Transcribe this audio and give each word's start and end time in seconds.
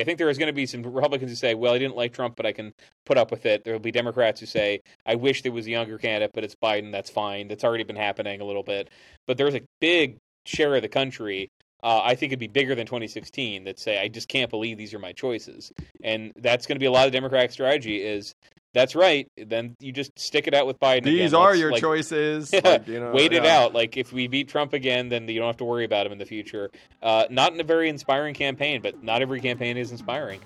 I 0.00 0.04
think 0.04 0.18
there 0.18 0.30
is 0.30 0.38
going 0.38 0.48
to 0.48 0.52
be 0.52 0.66
some 0.66 0.82
Republicans 0.82 1.30
who 1.30 1.36
say, 1.36 1.54
well, 1.54 1.74
I 1.74 1.78
didn't 1.78 1.96
like 1.96 2.12
Trump, 2.12 2.36
but 2.36 2.46
I 2.46 2.52
can 2.52 2.72
put 3.04 3.18
up 3.18 3.30
with 3.30 3.46
it. 3.46 3.64
There 3.64 3.72
will 3.72 3.80
be 3.80 3.92
Democrats 3.92 4.40
who 4.40 4.46
say, 4.46 4.80
I 5.06 5.14
wish 5.14 5.42
there 5.42 5.52
was 5.52 5.66
a 5.66 5.70
younger 5.70 5.98
candidate, 5.98 6.32
but 6.34 6.44
it's 6.44 6.54
Biden. 6.54 6.92
That's 6.92 7.10
fine. 7.10 7.48
That's 7.48 7.64
already 7.64 7.84
been 7.84 7.96
happening 7.96 8.40
a 8.40 8.44
little 8.44 8.62
bit. 8.62 8.90
But 9.26 9.36
there's 9.38 9.54
a 9.54 9.62
big 9.80 10.18
share 10.46 10.74
of 10.74 10.82
the 10.82 10.88
country. 10.88 11.50
Uh, 11.82 12.00
I 12.02 12.14
think 12.14 12.32
it'd 12.32 12.38
be 12.38 12.46
bigger 12.46 12.74
than 12.74 12.86
2016 12.86 13.64
that 13.64 13.78
say, 13.78 14.00
I 14.00 14.08
just 14.08 14.28
can't 14.28 14.50
believe 14.50 14.78
these 14.78 14.94
are 14.94 14.98
my 14.98 15.12
choices. 15.12 15.70
And 16.02 16.32
that's 16.36 16.66
going 16.66 16.76
to 16.76 16.80
be 16.80 16.86
a 16.86 16.90
lot 16.90 17.06
of 17.06 17.12
Democratic 17.12 17.52
strategy 17.52 18.02
is 18.02 18.34
that's 18.74 18.94
right. 18.94 19.30
Then 19.36 19.76
you 19.80 19.92
just 19.92 20.18
stick 20.18 20.46
it 20.46 20.52
out 20.52 20.66
with 20.66 20.78
Biden. 20.80 21.04
These 21.04 21.32
again. 21.32 21.40
are 21.40 21.54
your 21.54 21.70
like, 21.72 21.80
choices. 21.80 22.52
Yeah, 22.52 22.60
Like, 22.64 22.88
you 22.88 23.00
know, 23.00 23.12
wait 23.12 23.32
it 23.32 23.46
out. 23.46 23.72
Like 23.72 23.96
if 23.96 24.12
we 24.12 24.26
beat 24.26 24.48
Trump 24.48 24.72
again, 24.72 25.08
then 25.08 25.28
you 25.28 25.38
don't 25.38 25.46
have 25.46 25.56
to 25.58 25.64
worry 25.64 25.84
about 25.84 26.04
him 26.04 26.12
in 26.12 26.18
the 26.18 26.26
future. 26.26 26.70
Uh, 27.02 27.24
not 27.30 27.52
in 27.52 27.60
a 27.60 27.64
very 27.64 27.88
inspiring 27.88 28.34
campaign, 28.34 28.82
but 28.82 29.02
not 29.02 29.22
every 29.22 29.40
campaign 29.40 29.76
is 29.76 29.92
inspiring. 29.92 30.40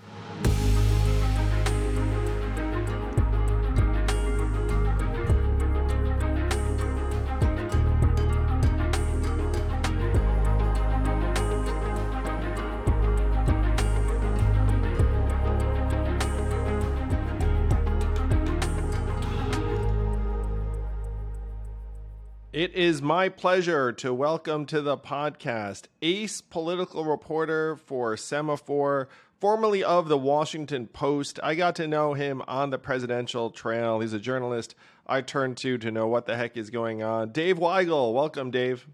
It 22.59 22.75
is 22.75 23.01
my 23.01 23.29
pleasure 23.29 23.93
to 23.93 24.13
welcome 24.13 24.67
to 24.67 24.83
the 24.83 24.97
podcast 24.97 25.85
ace 26.03 26.41
political 26.41 27.05
reporter 27.05 27.77
for 27.77 28.17
Semafor, 28.17 29.07
formerly 29.39 29.85
of 29.85 30.09
the 30.09 30.19
Washington 30.19 30.89
Post. 30.89 31.39
I 31.41 31.55
got 31.55 31.77
to 31.77 31.87
know 31.87 32.15
him 32.15 32.43
on 32.49 32.71
the 32.71 32.79
presidential 32.81 33.51
trail. 33.51 34.01
He's 34.01 34.13
a 34.13 34.19
journalist 34.19 34.75
I 35.07 35.21
turn 35.21 35.55
to 35.55 35.79
to 35.79 35.93
know 35.93 36.09
what 36.09 36.27
the 36.27 36.37
heck 36.37 36.57
is 36.57 36.69
going 36.69 37.01
on. 37.01 37.31
Dave 37.31 37.59
Weigel, 37.59 38.13
welcome, 38.13 38.51
Dave. 38.51 38.89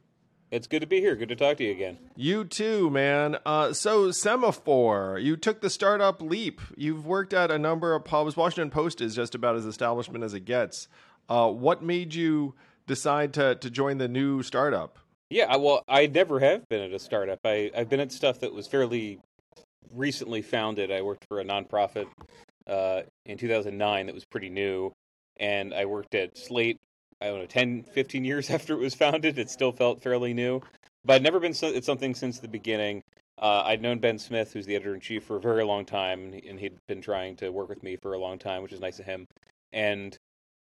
It's 0.50 0.66
good 0.66 0.80
to 0.80 0.86
be 0.86 1.00
here. 1.00 1.16
Good 1.16 1.30
to 1.30 1.34
talk 1.34 1.56
to 1.56 1.64
you 1.64 1.72
again. 1.72 1.96
You 2.16 2.44
too, 2.44 2.90
man. 2.90 3.39
Uh, 3.46 3.72
so, 3.72 4.08
Semafor, 4.08 5.22
you 5.22 5.39
took 5.39 5.62
the 5.62 5.70
startup 5.70 6.20
leap. 6.20 6.60
You've 6.77 7.06
worked 7.06 7.33
at 7.33 7.50
a 7.50 7.58
number 7.58 7.94
of 7.94 8.05
pubs. 8.05 8.36
Washington 8.36 8.68
Post 8.68 9.00
is 9.00 9.14
just 9.14 9.34
about 9.34 9.56
as 9.56 9.64
establishment 9.64 10.22
as 10.22 10.34
it 10.34 10.44
gets. 10.44 10.86
Uh, 11.30 11.50
what 11.50 11.83
made 11.83 12.14
you 12.14 12.55
decide 12.86 13.34
to, 13.34 13.55
to 13.56 13.70
join 13.70 13.98
the 13.98 14.08
new 14.08 14.42
startup? 14.42 14.98
Yeah, 15.30 15.56
well, 15.56 15.83
I 15.89 16.06
never 16.06 16.40
have 16.40 16.68
been 16.68 16.83
at 16.83 16.92
a 16.92 16.98
startup. 16.98 17.40
I, 17.45 17.70
I've 17.77 17.89
been 17.89 18.00
at 18.00 18.12
stuff 18.12 18.40
that 18.40 18.52
was 18.52 18.67
fairly 18.67 19.18
recently 19.90 20.42
founded. 20.42 20.92
I 20.92 21.02
worked 21.02 21.24
for 21.28 21.40
a 21.40 21.45
nonprofit 21.45 22.06
uh, 22.67 23.02
in 23.27 23.39
2009 23.39 24.06
that 24.06 24.14
was 24.14 24.24
pretty 24.24 24.50
new, 24.50 24.92
and 25.39 25.72
I 25.74 25.86
worked 25.86 26.14
at 26.14 26.36
Slate. 26.36 26.78
I 27.20 27.27
don't 27.27 27.39
know, 27.39 27.46
10, 27.46 27.84
15 27.84 28.24
years 28.24 28.50
after 28.50 28.74
it 28.74 28.80
was 28.80 28.95
founded. 28.95 29.39
It 29.39 29.51
still 29.51 29.72
felt 29.72 30.02
fairly 30.02 30.34
new, 30.34 30.61
but 31.05 31.14
I'd 31.14 31.22
never 31.22 31.40
been 31.40 31.55
so, 31.55 31.74
at 31.74 31.84
something 31.84 32.14
since 32.14 32.39
the 32.39 32.48
beginning. 32.48 33.02
Uh, 33.40 33.62
I'd 33.66 33.83
known 33.83 33.98
Ben 33.98 34.18
Smith, 34.18 34.52
who's 34.52 34.66
the 34.66 34.77
editor 34.77 34.95
in 34.95 35.01
chief, 35.01 35.24
for 35.24 35.36
a 35.36 35.40
very 35.40 35.64
long 35.64 35.84
time, 35.84 36.33
and 36.48 36.61
he'd 36.61 36.78
been 36.86 37.02
trying 37.02 37.36
to 37.36 37.51
work 37.51 37.68
with 37.68 37.83
me 37.83 37.96
for 37.96 38.12
a 38.12 38.18
long 38.18 38.39
time, 38.39 38.62
which 38.62 38.72
is 38.72 38.80
nice 38.80 39.01
of 39.01 39.06
him. 39.06 39.27
And 39.72 40.16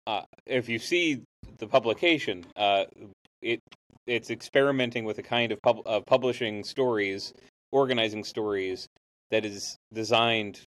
uh, 0.08 0.24
if 0.46 0.70
you 0.70 0.80
see 0.80 1.22
the 1.58 1.68
publication, 1.68 2.46
uh, 2.56 2.86
it 3.42 3.60
it's 4.08 4.32
experimenting 4.32 5.06
with 5.06 5.20
a 5.20 5.24
kind 5.24 5.52
of 5.52 5.62
pub- 5.62 5.86
uh, 5.86 6.02
publishing 6.02 6.64
stories, 6.64 7.34
organizing 7.72 8.24
stories 8.24 8.88
that 9.30 9.46
is 9.46 9.78
designed. 9.94 10.62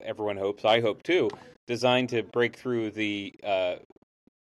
Everyone 0.00 0.36
hopes, 0.36 0.64
I 0.64 0.80
hope 0.80 1.02
too, 1.02 1.28
designed 1.66 2.08
to 2.10 2.22
break 2.22 2.56
through 2.56 2.90
the 2.92 3.34
uh, 3.44 3.76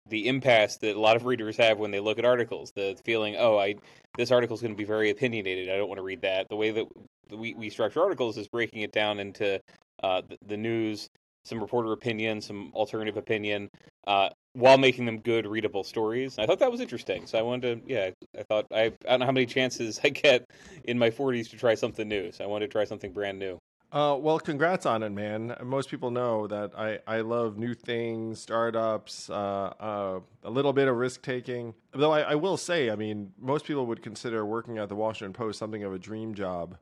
the 0.08 0.28
impasse 0.28 0.76
that 0.78 0.96
a 0.96 1.00
lot 1.00 1.16
of 1.16 1.26
readers 1.26 1.56
have 1.56 1.78
when 1.78 1.90
they 1.90 2.00
look 2.00 2.18
at 2.18 2.24
articles. 2.24 2.72
The 2.74 2.96
feeling, 3.04 3.36
oh, 3.38 3.58
I 3.58 3.74
this 4.16 4.30
article 4.30 4.54
is 4.54 4.62
going 4.62 4.74
to 4.74 4.78
be 4.78 4.84
very 4.84 5.10
opinionated. 5.10 5.68
I 5.68 5.76
don't 5.76 5.88
want 5.88 5.98
to 5.98 6.04
read 6.04 6.22
that. 6.22 6.48
The 6.48 6.56
way 6.56 6.70
that 6.70 6.86
we, 7.30 7.54
we 7.54 7.70
structure 7.70 8.00
articles 8.00 8.38
is 8.38 8.48
breaking 8.48 8.82
it 8.82 8.92
down 8.92 9.20
into 9.20 9.60
uh, 10.02 10.22
the, 10.28 10.38
the 10.46 10.56
news, 10.56 11.08
some 11.48 11.60
reporter 11.60 11.92
opinion, 11.92 12.40
some 12.40 12.70
alternative 12.74 13.16
opinion, 13.16 13.68
uh, 14.06 14.28
while 14.52 14.78
making 14.78 15.06
them 15.06 15.18
good, 15.20 15.46
readable 15.46 15.82
stories. 15.84 16.38
I 16.38 16.46
thought 16.46 16.58
that 16.58 16.70
was 16.70 16.80
interesting. 16.80 17.26
So 17.26 17.38
I 17.38 17.42
wanted 17.42 17.86
to, 17.86 17.92
yeah, 17.92 18.10
I 18.38 18.42
thought 18.42 18.66
I, 18.72 18.84
I 18.84 18.90
don't 19.08 19.20
know 19.20 19.26
how 19.26 19.32
many 19.32 19.46
chances 19.46 20.00
I 20.04 20.10
get 20.10 20.44
in 20.84 20.98
my 20.98 21.10
40s 21.10 21.48
to 21.50 21.56
try 21.56 21.74
something 21.74 22.08
new. 22.08 22.30
So 22.32 22.44
I 22.44 22.46
wanted 22.46 22.66
to 22.66 22.72
try 22.72 22.84
something 22.84 23.12
brand 23.12 23.38
new. 23.38 23.58
Uh, 23.90 24.14
well, 24.20 24.38
congrats 24.38 24.84
on 24.84 25.02
it, 25.02 25.08
man. 25.08 25.56
Most 25.64 25.88
people 25.88 26.10
know 26.10 26.46
that 26.46 26.72
I, 26.76 26.98
I 27.06 27.22
love 27.22 27.56
new 27.56 27.72
things, 27.72 28.38
startups, 28.38 29.30
uh, 29.30 29.32
uh, 29.80 30.20
a 30.44 30.50
little 30.50 30.74
bit 30.74 30.88
of 30.88 30.96
risk 30.96 31.22
taking. 31.22 31.72
Though 31.94 32.12
I, 32.12 32.20
I 32.20 32.34
will 32.34 32.58
say, 32.58 32.90
I 32.90 32.96
mean, 32.96 33.32
most 33.38 33.64
people 33.64 33.86
would 33.86 34.02
consider 34.02 34.44
working 34.44 34.76
at 34.76 34.90
the 34.90 34.94
Washington 34.94 35.32
Post 35.32 35.58
something 35.58 35.84
of 35.84 35.94
a 35.94 35.98
dream 35.98 36.34
job. 36.34 36.76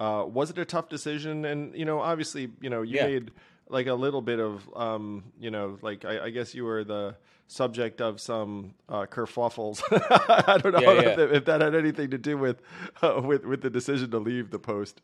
Uh, 0.00 0.24
was 0.26 0.48
it 0.48 0.56
a 0.56 0.64
tough 0.64 0.88
decision? 0.88 1.44
And 1.44 1.74
you 1.76 1.84
know, 1.84 2.00
obviously, 2.00 2.48
you 2.62 2.70
know, 2.70 2.80
you 2.80 2.96
Yeah. 2.96 3.04
made 3.06 3.32
like 3.68 3.86
a 3.86 3.94
little 3.94 4.22
bit 4.22 4.38
of, 4.38 4.68
um, 4.74 5.24
you 5.38 5.50
know, 5.50 5.78
like 5.82 6.04
I, 6.04 6.26
I 6.26 6.30
guess 6.30 6.54
you 6.54 6.64
were 6.64 6.84
the 6.84 7.16
subject 7.48 8.00
of 8.00 8.20
some 8.20 8.74
uh, 8.88 9.06
kerfuffles. 9.06 9.82
I 10.48 10.58
don't 10.58 10.72
know 10.72 10.80
Yeah, 10.80 11.02
yeah. 11.02 11.20
If, 11.20 11.32
if 11.32 11.44
that 11.46 11.60
had 11.60 11.74
anything 11.74 12.10
to 12.10 12.18
do 12.18 12.36
with 12.36 12.60
uh, 13.02 13.20
with 13.24 13.44
with 13.44 13.62
the 13.62 13.70
decision 13.70 14.10
to 14.10 14.18
leave 14.18 14.50
the 14.50 14.58
Post. 14.58 15.00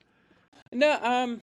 No, 0.73 0.99
um, 1.03 1.41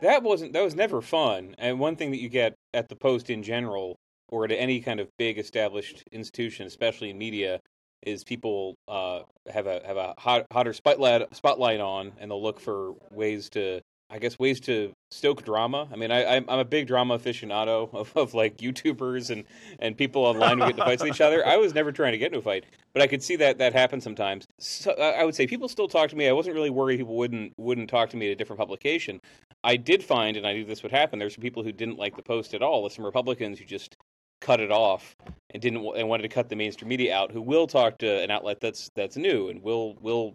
that 0.00 0.22
wasn't. 0.22 0.52
That 0.52 0.62
was 0.62 0.74
never 0.74 1.00
fun. 1.00 1.54
And 1.58 1.78
one 1.78 1.96
thing 1.96 2.10
that 2.10 2.20
you 2.20 2.28
get 2.28 2.54
at 2.74 2.88
the 2.88 2.96
Post 2.96 3.30
in 3.30 3.42
general, 3.42 3.96
or 4.28 4.44
at 4.44 4.52
any 4.52 4.80
kind 4.80 5.00
of 5.00 5.08
big 5.18 5.38
established 5.38 6.02
institution, 6.10 6.66
especially 6.66 7.10
in 7.10 7.18
media, 7.18 7.60
is 8.02 8.24
people 8.24 8.74
uh, 8.88 9.20
have 9.52 9.66
a 9.66 9.80
have 9.86 9.96
a 9.96 10.14
hot, 10.18 10.46
hotter 10.52 10.72
spotlight 10.72 11.34
spotlight 11.34 11.80
on, 11.80 12.12
and 12.18 12.30
they'll 12.30 12.42
look 12.42 12.60
for 12.60 12.94
ways 13.10 13.48
to, 13.50 13.80
I 14.12 14.18
guess, 14.18 14.38
ways 14.38 14.60
to 14.60 14.92
stoke 15.10 15.42
drama. 15.42 15.88
I 15.90 15.96
mean, 15.96 16.12
I, 16.12 16.36
I'm 16.36 16.44
I'm 16.46 16.58
a 16.58 16.66
big 16.66 16.86
drama 16.86 17.18
aficionado 17.18 17.92
of, 17.94 18.14
of 18.14 18.34
like 18.34 18.58
YouTubers 18.58 19.30
and 19.30 19.44
and 19.78 19.96
people 19.96 20.22
online 20.22 20.58
who 20.58 20.66
get 20.66 20.70
into 20.72 20.84
fights 20.84 21.02
with 21.02 21.14
each 21.14 21.22
other. 21.22 21.46
I 21.46 21.56
was 21.56 21.74
never 21.74 21.90
trying 21.90 22.12
to 22.12 22.18
get 22.18 22.26
into 22.26 22.38
a 22.38 22.42
fight, 22.42 22.64
but 22.92 23.00
I 23.00 23.06
could 23.06 23.22
see 23.22 23.36
that 23.36 23.56
that 23.58 23.72
happen 23.72 24.02
sometimes. 24.02 24.46
So 24.58 24.92
I 24.92 25.22
I 25.22 25.24
would 25.24 25.34
say 25.34 25.46
people 25.46 25.68
still 25.68 25.88
talk 25.88 26.10
to 26.10 26.16
me. 26.16 26.28
I 26.28 26.32
wasn't 26.32 26.54
really 26.54 26.70
worried 26.70 26.98
people 26.98 27.16
wouldn't 27.16 27.54
wouldn't 27.56 27.88
talk 27.88 28.10
to 28.10 28.18
me 28.18 28.28
at 28.28 28.32
a 28.32 28.36
different 28.36 28.60
publication. 28.60 29.18
I 29.64 29.76
did 29.76 30.02
find, 30.02 30.36
and 30.36 30.46
I 30.46 30.52
knew 30.52 30.64
this 30.64 30.82
would 30.82 30.92
happen. 30.92 31.18
There's 31.18 31.34
some 31.34 31.42
people 31.42 31.62
who 31.62 31.72
didn't 31.72 31.98
like 31.98 32.14
the 32.14 32.22
post 32.22 32.52
at 32.52 32.62
all. 32.62 32.82
There's 32.82 32.94
some 32.94 33.06
Republicans 33.06 33.58
who 33.58 33.64
just 33.64 33.96
cut 34.42 34.60
it 34.60 34.72
off 34.72 35.16
and 35.50 35.62
didn't 35.62 35.86
and 35.96 36.08
wanted 36.08 36.24
to 36.24 36.28
cut 36.28 36.50
the 36.50 36.56
mainstream 36.56 36.90
media 36.90 37.16
out. 37.16 37.32
Who 37.32 37.40
will 37.40 37.66
talk 37.66 37.96
to 37.98 38.22
an 38.22 38.30
outlet 38.30 38.60
that's 38.60 38.90
that's 38.94 39.16
new 39.16 39.48
and 39.48 39.62
will 39.62 39.96
will 40.02 40.34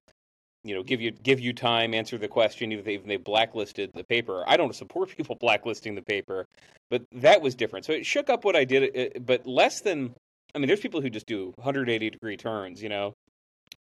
you 0.63 0.75
know 0.75 0.83
give 0.83 1.01
you 1.01 1.12
give 1.12 1.39
you 1.39 1.54
time, 1.54 1.94
answer 1.94 2.18
the 2.18 2.27
question, 2.27 2.71
even 2.71 2.88
if 2.88 3.06
they, 3.06 3.18
blacklisted 3.18 3.92
the 3.94 4.04
paper. 4.04 4.44
I 4.48 4.57
don't 4.57 4.75
support 4.83 5.09
people 5.09 5.38
blacklisting 5.39 5.95
the 5.95 6.01
paper, 6.01 6.45
but 6.89 7.04
that 7.13 7.42
was 7.42 7.56
different. 7.56 7.86
So 7.86 7.94
it 7.94 8.06
shook 8.06 8.30
up 8.30 8.45
what 8.45 8.56
I 8.56 8.65
did, 8.65 8.98
uh, 8.98 9.19
but 9.19 9.45
less 9.48 9.81
than. 9.81 10.13
I 10.56 10.59
mean, 10.59 10.68
there's 10.68 10.80
people 10.80 11.01
who 11.01 11.09
just 11.09 11.27
do 11.27 11.51
180 11.57 12.09
degree 12.09 12.38
turns. 12.38 12.81
You 12.81 12.89
know, 12.89 13.13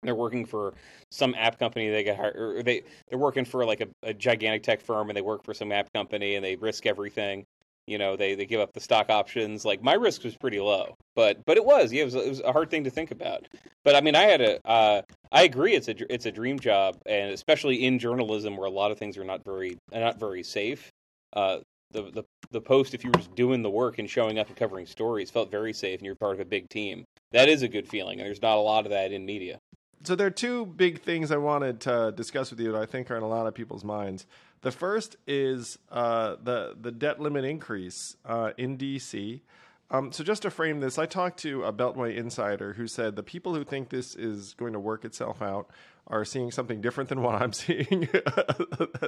they're 0.03 0.15
working 0.15 0.45
for 0.45 0.73
some 1.11 1.33
app 1.35 1.57
company 1.57 1.89
they 1.89 2.03
get 2.03 2.17
hired 2.17 2.35
or 2.35 2.63
they 2.63 2.83
they're 3.09 3.17
working 3.17 3.45
for 3.45 3.65
like 3.65 3.81
a, 3.81 3.87
a 4.03 4.13
gigantic 4.13 4.63
tech 4.63 4.81
firm 4.81 5.09
and 5.09 5.17
they 5.17 5.21
work 5.21 5.43
for 5.43 5.53
some 5.53 5.71
app 5.71 5.91
company 5.93 6.35
and 6.35 6.45
they 6.45 6.55
risk 6.55 6.85
everything 6.85 7.45
You 7.87 7.97
know, 7.97 8.15
they 8.15 8.35
they 8.35 8.45
give 8.45 8.59
up 8.59 8.73
the 8.73 8.81
stock 8.81 9.09
options. 9.09 9.65
Like 9.65 9.81
my 9.81 9.93
risk 9.93 10.23
was 10.23 10.35
pretty 10.35 10.59
low, 10.59 10.95
but 11.15 11.43
but 11.45 11.57
it 11.57 11.65
was 11.65 11.91
yeah, 11.91 12.01
it 12.01 12.05
was, 12.05 12.15
it 12.15 12.29
was 12.29 12.41
a 12.41 12.51
hard 12.51 12.69
thing 12.69 12.83
to 12.83 12.89
think 12.89 13.11
about. 13.11 13.47
But 13.83 13.95
I 13.95 14.01
mean, 14.01 14.15
I 14.15 14.23
had 14.23 14.41
a 14.41 14.67
uh, 14.67 15.01
I 15.31 15.43
agree, 15.43 15.73
it's 15.73 15.87
a 15.87 16.13
it's 16.13 16.25
a 16.25 16.31
dream 16.31 16.59
job, 16.59 16.97
and 17.05 17.31
especially 17.31 17.85
in 17.85 17.97
journalism 17.97 18.57
where 18.57 18.67
a 18.67 18.71
lot 18.71 18.91
of 18.91 18.99
things 18.99 19.17
are 19.17 19.23
not 19.23 19.43
very 19.43 19.77
not 19.93 20.19
very 20.19 20.43
safe. 20.43 20.91
Uh, 21.33 21.59
the, 21.91 22.03
the 22.11 22.23
the 22.51 22.61
post 22.61 22.93
if 22.93 23.03
you 23.03 23.09
were 23.11 23.17
just 23.17 23.33
doing 23.35 23.61
the 23.61 23.69
work 23.69 23.99
and 23.99 24.09
showing 24.09 24.39
up 24.39 24.47
and 24.47 24.55
covering 24.55 24.85
stories 24.85 25.29
felt 25.29 25.51
very 25.51 25.73
safe 25.73 25.99
and 25.99 26.05
you're 26.05 26.15
part 26.15 26.33
of 26.33 26.39
a 26.39 26.45
big 26.45 26.69
team 26.69 27.05
that 27.31 27.49
is 27.49 27.61
a 27.61 27.67
good 27.67 27.87
feeling 27.87 28.19
and 28.19 28.27
there's 28.27 28.41
not 28.41 28.57
a 28.57 28.61
lot 28.61 28.85
of 28.85 28.91
that 28.91 29.11
in 29.11 29.25
media 29.25 29.59
so 30.03 30.15
there 30.15 30.27
are 30.27 30.31
two 30.31 30.65
big 30.65 31.01
things 31.01 31.31
i 31.31 31.37
wanted 31.37 31.79
to 31.79 32.13
discuss 32.15 32.49
with 32.49 32.59
you 32.59 32.71
that 32.71 32.81
i 32.81 32.85
think 32.85 33.09
are 33.09 33.17
in 33.17 33.23
a 33.23 33.27
lot 33.27 33.47
of 33.47 33.53
people's 33.53 33.83
minds 33.83 34.25
the 34.67 34.71
first 34.71 35.15
is 35.25 35.79
uh, 35.91 36.35
the 36.43 36.75
the 36.79 36.91
debt 36.91 37.19
limit 37.19 37.45
increase 37.45 38.17
uh, 38.25 38.51
in 38.57 38.77
dc 38.77 39.41
um, 39.89 40.11
so 40.11 40.23
just 40.23 40.41
to 40.41 40.49
frame 40.49 40.79
this 40.79 40.97
i 40.97 41.05
talked 41.05 41.39
to 41.39 41.63
a 41.63 41.71
beltway 41.71 42.15
insider 42.15 42.73
who 42.73 42.87
said 42.87 43.15
the 43.15 43.23
people 43.23 43.55
who 43.55 43.63
think 43.63 43.89
this 43.89 44.15
is 44.15 44.53
going 44.55 44.73
to 44.73 44.79
work 44.79 45.05
itself 45.05 45.41
out 45.41 45.69
are 46.07 46.23
seeing 46.23 46.51
something 46.51 46.81
different 46.81 47.09
than 47.09 47.21
what 47.21 47.41
i'm 47.41 47.53
seeing 47.65 48.07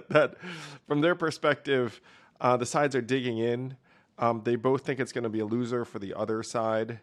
that 0.10 0.36
from 0.88 1.02
their 1.02 1.16
perspective 1.16 2.02
uh, 2.42 2.58
the 2.58 2.66
sides 2.66 2.96
are 2.96 3.02
digging 3.02 3.38
in. 3.38 3.76
Um, 4.18 4.42
they 4.44 4.56
both 4.56 4.86
think 4.86 5.00
it's 5.00 5.12
going 5.12 5.24
to 5.24 5.30
be 5.30 5.40
a 5.40 5.46
loser 5.46 5.86
for 5.86 6.00
the 6.00 6.14
other 6.14 6.44
side. 6.44 7.00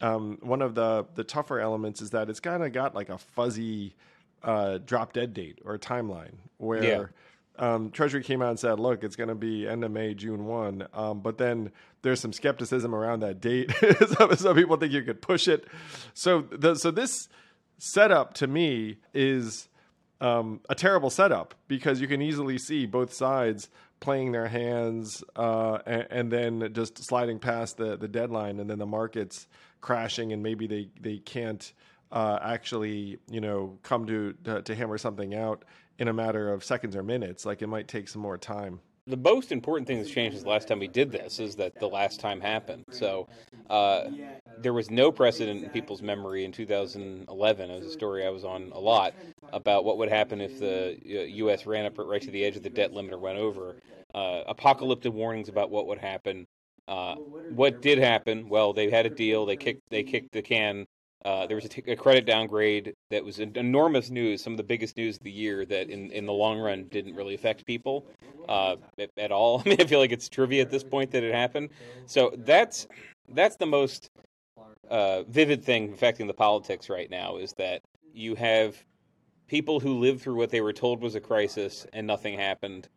Um, 0.00 0.38
one 0.40 0.62
of 0.62 0.74
the 0.74 1.06
the 1.14 1.24
tougher 1.24 1.60
elements 1.60 2.00
is 2.00 2.10
that 2.10 2.30
it's 2.30 2.40
kind 2.40 2.62
of 2.62 2.72
got 2.72 2.94
like 2.94 3.10
a 3.10 3.18
fuzzy 3.18 3.94
uh, 4.42 4.78
drop 4.78 5.12
dead 5.12 5.34
date 5.34 5.58
or 5.64 5.74
a 5.74 5.78
timeline 5.78 6.34
where. 6.56 6.82
Um, 7.60 7.90
Treasury 7.90 8.24
came 8.24 8.40
out 8.40 8.48
and 8.48 8.58
said, 8.58 8.80
"Look, 8.80 9.04
it's 9.04 9.16
going 9.16 9.28
to 9.28 9.34
be 9.34 9.68
end 9.68 9.84
of 9.84 9.90
May, 9.92 10.14
June 10.14 10.46
one," 10.46 10.88
um, 10.94 11.20
but 11.20 11.36
then 11.36 11.70
there's 12.02 12.18
some 12.18 12.32
skepticism 12.32 12.94
around 12.94 13.20
that 13.20 13.40
date. 13.40 13.70
some, 14.18 14.34
some 14.34 14.56
people 14.56 14.76
think 14.78 14.92
you 14.92 15.02
could 15.02 15.20
push 15.20 15.46
it. 15.46 15.66
So 16.14 16.40
the, 16.50 16.74
so 16.74 16.90
this 16.90 17.28
setup 17.78 18.34
to 18.34 18.46
me 18.46 18.96
is 19.12 19.68
um, 20.22 20.60
a 20.70 20.74
terrible 20.74 21.10
setup 21.10 21.54
because 21.68 22.00
you 22.00 22.08
can 22.08 22.22
easily 22.22 22.56
see 22.56 22.86
both 22.86 23.12
sides 23.12 23.68
playing 24.00 24.32
their 24.32 24.48
hands 24.48 25.22
uh, 25.36 25.78
and, 25.86 26.06
and, 26.10 26.32
then 26.32 26.72
just 26.72 27.04
sliding 27.04 27.38
past 27.38 27.76
the, 27.76 27.96
the 27.96 28.08
deadline 28.08 28.58
and 28.58 28.68
then 28.68 28.78
the 28.78 28.86
markets 28.86 29.46
crashing 29.82 30.32
and 30.32 30.42
maybe 30.42 30.66
they, 30.66 30.88
they 31.00 31.18
can't 31.18 31.72
uh, 32.12 32.38
actually 32.42 33.18
you 33.30 33.40
know 33.40 33.78
come 33.82 34.06
to, 34.06 34.34
to, 34.44 34.62
to 34.62 34.74
hammer 34.74 34.98
something 34.98 35.34
out 35.34 35.64
in 36.00 36.08
a 36.08 36.12
matter 36.12 36.52
of 36.52 36.64
seconds 36.64 36.96
or 36.96 37.02
minutes 37.02 37.46
like 37.46 37.62
it 37.62 37.68
might 37.68 37.86
take 37.86 38.08
some 38.08 38.22
more 38.22 38.36
time 38.36 38.80
the 39.06 39.16
most 39.16 39.52
important 39.52 39.86
thing 39.86 39.98
that's 39.98 40.10
changed 40.10 40.36
since 40.36 40.44
the 40.44 40.48
last 40.48 40.68
time 40.68 40.78
we 40.78 40.88
did 40.88 41.10
this 41.10 41.40
is 41.40 41.56
that 41.56 41.78
the 41.78 41.88
last 41.88 42.20
time 42.20 42.40
happened. 42.40 42.84
So 42.90 43.28
uh, 43.68 44.04
there 44.58 44.72
was 44.72 44.90
no 44.90 45.10
precedent 45.10 45.64
in 45.64 45.70
people's 45.70 46.02
memory 46.02 46.44
in 46.44 46.52
2011. 46.52 47.70
It 47.70 47.78
was 47.78 47.86
a 47.86 47.90
story 47.90 48.24
I 48.24 48.30
was 48.30 48.44
on 48.44 48.70
a 48.72 48.78
lot 48.78 49.14
about 49.52 49.84
what 49.84 49.98
would 49.98 50.08
happen 50.08 50.40
if 50.40 50.58
the 50.58 50.96
U.S. 51.04 51.66
Uh, 51.66 51.70
ran 51.70 51.86
up 51.86 51.98
right 51.98 52.22
to 52.22 52.30
the 52.30 52.44
edge 52.44 52.56
of 52.56 52.62
the 52.62 52.70
debt 52.70 52.92
limit 52.92 53.12
or 53.12 53.18
went 53.18 53.38
over. 53.38 53.76
Uh, 54.14 54.42
apocalyptic 54.46 55.12
warnings 55.12 55.48
about 55.48 55.70
what 55.70 55.86
would 55.86 55.98
happen. 55.98 56.46
Uh, 56.86 57.14
what 57.50 57.82
did 57.82 57.98
happen? 57.98 58.48
Well, 58.48 58.72
they 58.72 58.90
had 58.90 59.06
a 59.06 59.10
deal. 59.10 59.46
They 59.46 59.56
kicked 59.56 59.82
they 59.90 60.02
kicked 60.02 60.32
the 60.32 60.42
can 60.42 60.86
uh, 61.24 61.46
there 61.46 61.56
was 61.56 61.66
a, 61.66 61.68
t- 61.68 61.82
a 61.86 61.96
credit 61.96 62.24
downgrade 62.24 62.94
that 63.10 63.24
was 63.24 63.40
enormous 63.40 64.10
news, 64.10 64.42
some 64.42 64.54
of 64.54 64.56
the 64.56 64.62
biggest 64.62 64.96
news 64.96 65.16
of 65.16 65.22
the 65.22 65.30
year 65.30 65.66
that 65.66 65.90
in, 65.90 66.10
in 66.12 66.24
the 66.24 66.32
long 66.32 66.58
run 66.58 66.84
didn't 66.84 67.14
really 67.14 67.34
affect 67.34 67.66
people 67.66 68.06
uh, 68.48 68.76
at, 68.98 69.10
at, 69.18 69.30
all. 69.30 69.60
I 69.66 69.68
mean, 69.68 69.80
I 69.80 69.84
feel 69.84 69.98
like 69.98 70.12
it's 70.12 70.28
trivia 70.28 70.62
at 70.62 70.70
this 70.70 70.82
point 70.82 71.10
that 71.10 71.22
it 71.22 71.34
happened. 71.34 71.70
So 72.06 72.32
that's 72.38 72.86
that's 73.28 73.56
the 73.56 73.66
most 73.66 74.10
uh, 74.88 75.22
vivid 75.24 75.62
thing 75.62 75.92
affecting 75.92 76.26
the 76.26 76.34
politics 76.34 76.88
right 76.88 77.10
now 77.10 77.36
is 77.36 77.52
that 77.54 77.82
you 78.12 78.34
have 78.34 78.76
people 79.46 79.78
who 79.78 79.98
lived 79.98 80.22
through 80.22 80.36
what 80.36 80.50
they 80.50 80.60
were 80.60 80.72
told 80.72 81.00
was 81.00 81.14
a 81.14 81.20
crisis 81.20 81.86
and 81.92 82.06
nothing 82.06 82.38
happened 82.38 82.88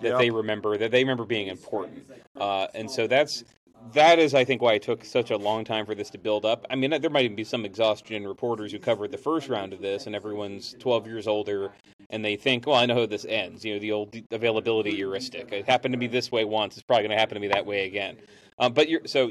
that 0.00 0.08
yep. 0.08 0.18
they 0.18 0.30
remember 0.30 0.78
that 0.78 0.90
they 0.90 1.02
remember 1.02 1.24
being 1.24 1.48
important. 1.48 2.06
Uh, 2.36 2.66
and 2.74 2.90
so 2.90 3.06
that's 3.06 3.44
that 3.92 4.18
is, 4.18 4.34
I 4.34 4.44
think, 4.44 4.62
why 4.62 4.74
it 4.74 4.82
took 4.82 5.04
such 5.04 5.30
a 5.30 5.36
long 5.36 5.64
time 5.64 5.86
for 5.86 5.94
this 5.94 6.10
to 6.10 6.18
build 6.18 6.44
up. 6.44 6.66
I 6.70 6.76
mean, 6.76 6.90
there 6.90 7.10
might 7.10 7.24
even 7.24 7.36
be 7.36 7.44
some 7.44 7.64
exhaustion 7.64 8.26
reporters 8.26 8.72
who 8.72 8.78
covered 8.78 9.10
the 9.10 9.18
first 9.18 9.48
round 9.48 9.72
of 9.72 9.80
this, 9.80 10.06
and 10.06 10.14
everyone's 10.14 10.74
12 10.78 11.06
years 11.06 11.26
older, 11.26 11.72
and 12.10 12.24
they 12.24 12.36
think, 12.36 12.66
well, 12.66 12.76
I 12.76 12.86
know 12.86 12.94
how 12.94 13.06
this 13.06 13.26
ends. 13.28 13.64
You 13.64 13.74
know, 13.74 13.80
the 13.80 13.92
old 13.92 14.16
availability 14.30 14.94
heuristic. 14.94 15.52
It 15.52 15.66
happened 15.66 15.92
to 15.92 15.98
me 15.98 16.06
this 16.06 16.30
way 16.30 16.44
once; 16.44 16.76
it's 16.76 16.82
probably 16.82 17.04
going 17.04 17.16
to 17.16 17.20
happen 17.20 17.34
to 17.34 17.40
me 17.40 17.48
that 17.48 17.66
way 17.66 17.86
again. 17.86 18.16
Um, 18.58 18.72
but 18.72 18.88
you're 18.88 19.06
so. 19.06 19.30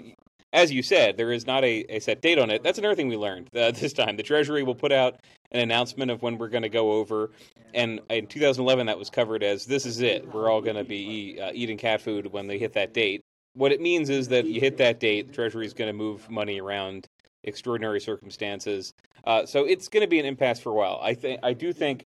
As 0.53 0.69
you 0.69 0.83
said, 0.83 1.15
there 1.15 1.31
is 1.31 1.47
not 1.47 1.63
a, 1.63 1.85
a 1.87 1.99
set 1.99 2.21
date 2.21 2.37
on 2.37 2.49
it. 2.49 2.61
That's 2.61 2.77
another 2.77 2.93
thing 2.93 3.07
we 3.07 3.15
learned 3.15 3.47
uh, 3.55 3.71
this 3.75 3.93
time. 3.93 4.17
The 4.17 4.23
Treasury 4.23 4.63
will 4.63 4.75
put 4.75 4.91
out 4.91 5.21
an 5.53 5.61
announcement 5.61 6.11
of 6.11 6.21
when 6.21 6.37
we're 6.37 6.49
going 6.49 6.63
to 6.63 6.69
go 6.69 6.91
over. 6.91 7.31
And 7.73 8.01
in 8.09 8.27
2011, 8.27 8.87
that 8.87 8.99
was 8.99 9.09
covered 9.09 9.43
as 9.43 9.65
this 9.65 9.85
is 9.85 10.01
it. 10.01 10.27
We're 10.33 10.51
all 10.51 10.59
going 10.59 10.75
to 10.75 10.83
be 10.83 11.39
uh, 11.41 11.51
eating 11.53 11.77
cat 11.77 12.01
food 12.01 12.33
when 12.33 12.47
they 12.47 12.57
hit 12.57 12.73
that 12.73 12.93
date 12.93 13.23
what 13.53 13.71
it 13.71 13.81
means 13.81 14.09
is 14.09 14.27
that 14.29 14.45
you 14.45 14.59
hit 14.59 14.77
that 14.77 14.99
date, 14.99 15.27
the 15.27 15.33
Treasury 15.33 15.65
is 15.65 15.73
going 15.73 15.89
to 15.89 15.93
move 15.93 16.29
money 16.29 16.61
around 16.61 17.07
extraordinary 17.43 17.99
circumstances. 17.99 18.93
Uh, 19.25 19.45
so 19.45 19.65
it's 19.65 19.87
going 19.87 20.01
to 20.01 20.07
be 20.07 20.19
an 20.19 20.25
impasse 20.25 20.59
for 20.59 20.69
a 20.69 20.73
while. 20.73 20.99
I 21.01 21.13
think 21.13 21.39
I 21.43 21.53
do 21.53 21.73
think 21.73 22.05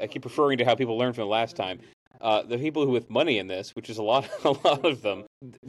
I 0.00 0.06
keep 0.06 0.24
referring 0.24 0.58
to 0.58 0.64
how 0.64 0.74
people 0.74 0.98
learned 0.98 1.14
from 1.14 1.22
the 1.22 1.28
last 1.28 1.56
time. 1.56 1.80
Uh, 2.20 2.42
the 2.42 2.56
people 2.56 2.84
who 2.84 2.90
with 2.90 3.10
money 3.10 3.38
in 3.38 3.46
this, 3.46 3.76
which 3.76 3.90
is 3.90 3.98
a 3.98 4.02
lot, 4.02 4.28
a 4.44 4.50
lot 4.50 4.84
of 4.84 5.02
them, 5.02 5.24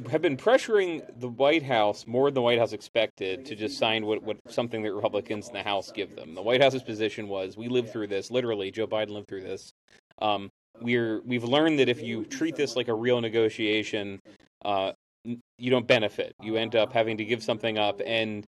have 0.10 0.22
been 0.22 0.38
pressuring 0.38 1.04
the 1.20 1.28
White 1.28 1.64
House 1.64 2.08
more 2.08 2.30
than 2.30 2.36
the 2.36 2.42
White 2.42 2.60
House 2.60 2.72
expected 2.72 3.46
to 3.46 3.56
just 3.56 3.78
sign 3.78 4.06
what, 4.06 4.24
what 4.24 4.38
something 4.48 4.82
that 4.84 4.94
Republicans 4.94 5.48
in 5.48 5.54
the 5.54 5.64
House 5.64 5.92
give 5.92 6.16
them. 6.16 6.36
The 6.36 6.42
White 6.42 6.62
House's 6.62 6.84
position 6.84 7.28
was, 7.28 7.58
we 7.58 7.68
lived 7.68 7.92
through 7.92 8.08
this. 8.08 8.32
Literally, 8.32 8.72
Joe 8.72 8.88
Biden 8.88 9.10
lived 9.10 9.28
through 9.28 9.42
this. 9.42 9.74
Um, 10.20 10.50
we're 10.82 11.22
we've 11.22 11.44
learned 11.44 11.80
that 11.80 11.90
if 11.90 12.02
you 12.02 12.24
treat 12.26 12.56
this 12.56 12.76
like 12.76 12.88
a 12.88 12.94
real 12.94 13.20
negotiation, 13.20 14.20
uh, 14.68 14.92
you 15.24 15.72
don't 15.72 15.88
benefit. 15.88 16.36
You 16.42 16.58
end 16.58 16.76
up 16.76 16.94
having 16.94 17.18
to 17.18 17.26
give 17.26 17.42
something 17.42 17.78
up, 17.78 18.02
and 18.06 18.46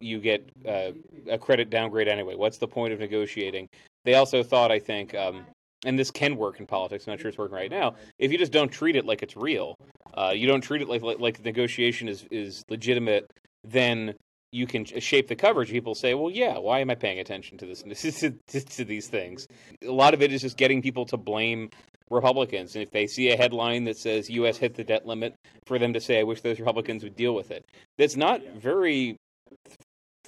you 0.00 0.20
get 0.20 0.48
uh, 0.68 0.92
a 1.28 1.38
credit 1.38 1.70
downgrade 1.70 2.08
anyway. 2.08 2.34
What's 2.34 2.58
the 2.58 2.68
point 2.68 2.92
of 2.92 3.00
negotiating? 3.00 3.68
They 4.04 4.14
also 4.14 4.42
thought, 4.42 4.70
I 4.70 4.78
think, 4.78 5.14
um, 5.14 5.46
and 5.84 5.98
this 5.98 6.10
can 6.10 6.36
work 6.36 6.60
in 6.60 6.66
politics. 6.66 7.06
I'm 7.06 7.12
not 7.12 7.20
sure 7.20 7.28
it's 7.28 7.38
working 7.38 7.56
right 7.56 7.70
now. 7.70 7.94
If 8.18 8.30
you 8.30 8.38
just 8.38 8.52
don't 8.52 8.70
treat 8.70 8.96
it 8.96 9.04
like 9.04 9.22
it's 9.22 9.36
real, 9.36 9.76
uh, 10.14 10.32
you 10.34 10.46
don't 10.46 10.60
treat 10.60 10.82
it 10.82 10.88
like, 10.88 11.02
like 11.02 11.18
like 11.18 11.44
negotiation 11.44 12.08
is 12.08 12.24
is 12.30 12.62
legitimate, 12.68 13.30
then 13.64 14.14
you 14.52 14.66
can 14.66 14.84
shape 14.84 15.28
the 15.28 15.36
coverage. 15.36 15.70
People 15.70 15.94
say, 15.94 16.14
"Well, 16.14 16.30
yeah, 16.30 16.58
why 16.58 16.80
am 16.80 16.90
I 16.90 16.94
paying 16.94 17.18
attention 17.18 17.56
to 17.58 17.66
this 17.66 17.82
to, 18.20 18.30
to, 18.48 18.60
to 18.60 18.84
these 18.84 19.08
things?" 19.08 19.46
A 19.82 19.90
lot 19.90 20.12
of 20.14 20.22
it 20.22 20.32
is 20.32 20.42
just 20.42 20.56
getting 20.56 20.82
people 20.82 21.06
to 21.06 21.16
blame 21.16 21.70
Republicans. 22.12 22.74
And 22.74 22.82
if 22.82 22.90
they 22.90 23.06
see 23.06 23.30
a 23.30 23.36
headline 23.36 23.84
that 23.84 23.96
says 23.96 24.30
U.S. 24.30 24.56
hit 24.56 24.74
the 24.74 24.84
debt 24.84 25.06
limit, 25.06 25.34
for 25.66 25.78
them 25.78 25.92
to 25.92 26.00
say, 26.00 26.20
I 26.20 26.22
wish 26.22 26.40
those 26.40 26.60
Republicans 26.60 27.02
would 27.02 27.16
deal 27.16 27.34
with 27.34 27.50
it. 27.50 27.64
That's 27.98 28.16
not 28.16 28.40
very 28.56 29.16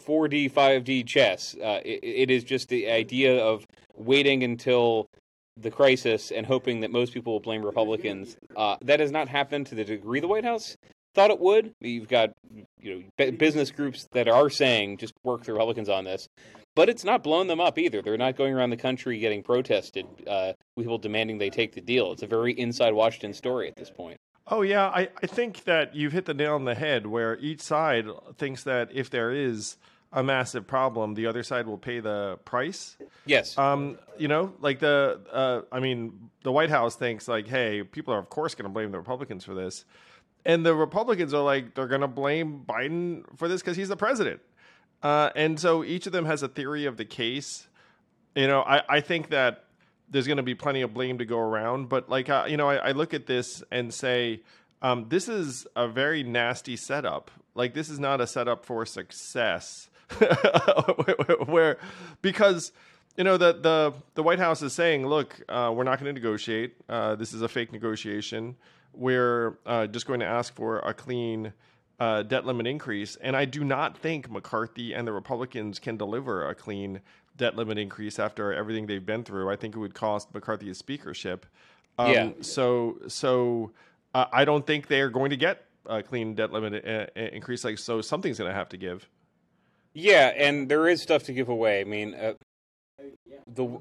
4D, 0.06 0.52
5D 0.52 1.06
chess. 1.06 1.54
Uh, 1.54 1.80
it, 1.84 2.00
it 2.02 2.30
is 2.30 2.44
just 2.44 2.68
the 2.68 2.90
idea 2.90 3.42
of 3.44 3.64
waiting 3.96 4.42
until 4.42 5.06
the 5.56 5.70
crisis 5.70 6.32
and 6.32 6.44
hoping 6.44 6.80
that 6.80 6.90
most 6.90 7.14
people 7.14 7.32
will 7.32 7.40
blame 7.40 7.64
Republicans. 7.64 8.36
Uh, 8.56 8.76
that 8.82 9.00
has 9.00 9.12
not 9.12 9.28
happened 9.28 9.66
to 9.66 9.74
the 9.74 9.84
degree 9.84 10.20
the 10.20 10.28
White 10.28 10.44
House 10.44 10.76
thought 11.14 11.30
it 11.30 11.40
would. 11.40 11.72
You've 11.80 12.08
got 12.08 12.32
you 12.80 13.04
know 13.18 13.30
business 13.32 13.70
groups 13.70 14.06
that 14.12 14.28
are 14.28 14.50
saying 14.50 14.98
just 14.98 15.14
work 15.22 15.44
the 15.44 15.52
Republicans 15.52 15.88
on 15.88 16.04
this, 16.04 16.28
but 16.74 16.88
it's 16.88 17.04
not 17.04 17.22
blown 17.22 17.46
them 17.46 17.60
up 17.60 17.78
either. 17.78 18.02
They're 18.02 18.16
not 18.16 18.36
going 18.36 18.54
around 18.54 18.70
the 18.70 18.76
country 18.76 19.18
getting 19.18 19.42
protested, 19.42 20.06
uh, 20.26 20.52
people 20.76 20.98
demanding 20.98 21.38
they 21.38 21.50
take 21.50 21.74
the 21.74 21.80
deal. 21.80 22.12
It's 22.12 22.22
a 22.22 22.26
very 22.26 22.52
inside 22.52 22.92
Washington 22.92 23.32
story 23.32 23.68
at 23.68 23.76
this 23.76 23.90
point. 23.90 24.18
Oh 24.46 24.62
yeah, 24.62 24.88
I, 24.88 25.08
I 25.22 25.26
think 25.26 25.64
that 25.64 25.94
you've 25.94 26.12
hit 26.12 26.26
the 26.26 26.34
nail 26.34 26.54
on 26.54 26.64
the 26.64 26.74
head. 26.74 27.06
Where 27.06 27.38
each 27.38 27.62
side 27.62 28.06
thinks 28.36 28.64
that 28.64 28.90
if 28.92 29.08
there 29.08 29.30
is 29.30 29.76
a 30.14 30.22
massive 30.22 30.66
problem, 30.66 31.14
the 31.14 31.26
other 31.26 31.42
side 31.42 31.66
will 31.66 31.78
pay 31.78 32.00
the 32.00 32.38
price. 32.44 32.96
Yes. 33.26 33.58
Um, 33.58 33.98
you 34.16 34.28
know, 34.28 34.52
like 34.60 34.78
the, 34.78 35.20
uh, 35.32 35.62
I 35.72 35.80
mean, 35.80 36.30
the 36.44 36.52
White 36.52 36.70
House 36.70 36.94
thinks 36.94 37.26
like, 37.26 37.48
hey, 37.48 37.82
people 37.82 38.14
are 38.14 38.18
of 38.18 38.30
course 38.30 38.54
going 38.54 38.64
to 38.64 38.72
blame 38.72 38.92
the 38.92 38.98
Republicans 38.98 39.44
for 39.44 39.54
this, 39.54 39.84
and 40.44 40.64
the 40.64 40.74
Republicans 40.74 41.32
are 41.32 41.42
like, 41.42 41.74
they're 41.74 41.86
going 41.86 42.00
to 42.02 42.08
blame 42.08 42.64
Biden 42.66 43.24
for 43.36 43.48
this 43.48 43.60
because 43.60 43.76
he's 43.76 43.88
the 43.88 43.96
president. 43.96 44.40
Uh, 45.02 45.30
and 45.36 45.58
so 45.58 45.84
each 45.84 46.06
of 46.06 46.12
them 46.12 46.24
has 46.26 46.42
a 46.42 46.48
theory 46.48 46.86
of 46.86 46.96
the 46.96 47.04
case. 47.04 47.68
You 48.34 48.46
know, 48.46 48.62
I, 48.62 48.82
I 48.88 49.00
think 49.00 49.30
that 49.30 49.64
there's 50.08 50.26
going 50.26 50.38
to 50.38 50.42
be 50.42 50.54
plenty 50.54 50.82
of 50.82 50.92
blame 50.92 51.18
to 51.18 51.24
go 51.24 51.38
around. 51.38 51.88
But 51.88 52.08
like, 52.08 52.28
uh, 52.28 52.46
you 52.48 52.56
know, 52.56 52.68
I, 52.68 52.76
I, 52.76 52.92
look 52.92 53.14
at 53.14 53.26
this 53.26 53.62
and 53.70 53.92
say, 53.92 54.42
um, 54.82 55.06
this 55.08 55.28
is 55.28 55.66
a 55.76 55.88
very 55.88 56.22
nasty 56.22 56.76
setup. 56.76 57.30
Like, 57.54 57.74
this 57.74 57.88
is 57.88 57.98
not 57.98 58.20
a 58.20 58.26
setup 58.26 58.64
for 58.64 58.84
success. 58.84 59.88
where, 61.46 61.78
because 62.20 62.72
you 63.16 63.24
know 63.24 63.36
the 63.36 63.52
the 63.54 63.94
the 64.14 64.22
White 64.22 64.38
House 64.38 64.60
is 64.60 64.72
saying, 64.72 65.06
look, 65.06 65.40
uh, 65.48 65.72
we're 65.74 65.84
not 65.84 65.98
going 65.98 66.14
to 66.14 66.20
negotiate. 66.20 66.74
Uh, 66.88 67.14
this 67.14 67.32
is 67.32 67.42
a 67.42 67.48
fake 67.48 67.72
negotiation. 67.72 68.56
We're 68.96 69.58
uh, 69.66 69.86
just 69.86 70.06
going 70.06 70.20
to 70.20 70.26
ask 70.26 70.54
for 70.54 70.78
a 70.80 70.94
clean 70.94 71.52
uh, 72.00 72.22
debt 72.22 72.44
limit 72.44 72.66
increase. 72.66 73.16
And 73.16 73.36
I 73.36 73.44
do 73.44 73.64
not 73.64 73.96
think 73.96 74.30
McCarthy 74.30 74.94
and 74.94 75.06
the 75.06 75.12
Republicans 75.12 75.78
can 75.78 75.96
deliver 75.96 76.48
a 76.48 76.54
clean 76.54 77.00
debt 77.36 77.56
limit 77.56 77.78
increase 77.78 78.18
after 78.18 78.52
everything 78.52 78.86
they've 78.86 79.04
been 79.04 79.24
through. 79.24 79.50
I 79.50 79.56
think 79.56 79.74
it 79.74 79.78
would 79.78 79.94
cost 79.94 80.32
McCarthy 80.34 80.66
his 80.66 80.78
speakership. 80.78 81.46
Um, 81.98 82.12
yeah. 82.12 82.30
So 82.40 82.98
so 83.08 83.72
uh, 84.14 84.26
I 84.32 84.44
don't 84.44 84.66
think 84.66 84.88
they 84.88 85.00
are 85.00 85.10
going 85.10 85.30
to 85.30 85.36
get 85.36 85.64
a 85.86 86.02
clean 86.02 86.34
debt 86.34 86.52
limit 86.52 86.84
uh, 86.84 87.06
uh, 87.18 87.20
increase. 87.32 87.64
Like 87.64 87.78
so, 87.78 88.00
something's 88.00 88.38
going 88.38 88.50
to 88.50 88.54
have 88.54 88.68
to 88.70 88.76
give. 88.76 89.08
Yeah, 89.92 90.32
and 90.36 90.68
there 90.68 90.88
is 90.88 91.02
stuff 91.02 91.22
to 91.24 91.32
give 91.32 91.48
away. 91.48 91.80
I 91.80 91.84
mean, 91.84 92.14
uh, 92.14 92.34
the 93.46 93.80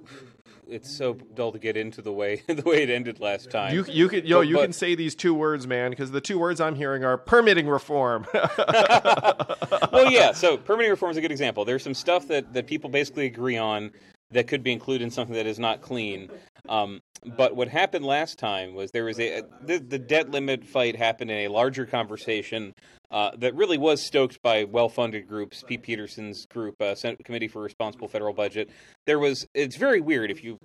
it's 0.67 0.89
so 0.89 1.13
dull 1.13 1.51
to 1.51 1.59
get 1.59 1.77
into 1.77 2.01
the 2.01 2.11
way 2.11 2.41
the 2.47 2.63
way 2.63 2.83
it 2.83 2.89
ended 2.89 3.19
last 3.19 3.51
time. 3.51 3.73
You 3.73 3.85
you 3.87 4.07
can 4.07 4.25
yo 4.25 4.39
but, 4.39 4.47
you 4.47 4.55
but, 4.55 4.61
can 4.63 4.73
say 4.73 4.95
these 4.95 5.15
two 5.15 5.33
words, 5.33 5.67
man, 5.67 5.91
because 5.91 6.11
the 6.11 6.21
two 6.21 6.39
words 6.39 6.61
I'm 6.61 6.75
hearing 6.75 7.03
are 7.03 7.17
permitting 7.17 7.67
reform. 7.67 8.25
well, 8.33 10.11
yeah. 10.11 10.31
So 10.31 10.57
permitting 10.57 10.91
reform 10.91 11.11
is 11.11 11.17
a 11.17 11.21
good 11.21 11.31
example. 11.31 11.65
There's 11.65 11.83
some 11.83 11.93
stuff 11.93 12.27
that 12.27 12.53
that 12.53 12.67
people 12.67 12.89
basically 12.89 13.25
agree 13.25 13.57
on 13.57 13.91
that 14.33 14.47
could 14.47 14.63
be 14.63 14.71
included 14.71 15.03
in 15.03 15.11
something 15.11 15.35
that 15.35 15.47
is 15.47 15.59
not 15.59 15.81
clean. 15.81 16.29
Um, 16.67 17.01
but 17.25 17.55
what 17.55 17.67
happened 17.69 18.05
last 18.05 18.37
time 18.37 18.73
was 18.73 18.91
there 18.91 19.05
was 19.05 19.19
a 19.19 19.43
the, 19.61 19.77
the 19.77 19.99
debt 19.99 20.29
limit 20.29 20.65
fight 20.65 20.95
happened 20.95 21.31
in 21.31 21.45
a 21.45 21.47
larger 21.47 21.85
conversation 21.85 22.73
uh, 23.11 23.31
that 23.37 23.55
really 23.55 23.77
was 23.77 24.05
stoked 24.05 24.41
by 24.41 24.63
well-funded 24.65 25.27
groups. 25.27 25.63
Pete 25.65 25.83
Peterson's 25.83 26.45
group, 26.47 26.81
uh, 26.81 26.95
Senate 26.95 27.23
Committee 27.23 27.47
for 27.47 27.61
Responsible 27.61 28.07
Federal 28.07 28.33
Budget. 28.33 28.69
There 29.05 29.19
was. 29.19 29.47
It's 29.53 29.77
very 29.77 30.01
weird 30.01 30.31
if 30.31 30.43
you 30.43 30.57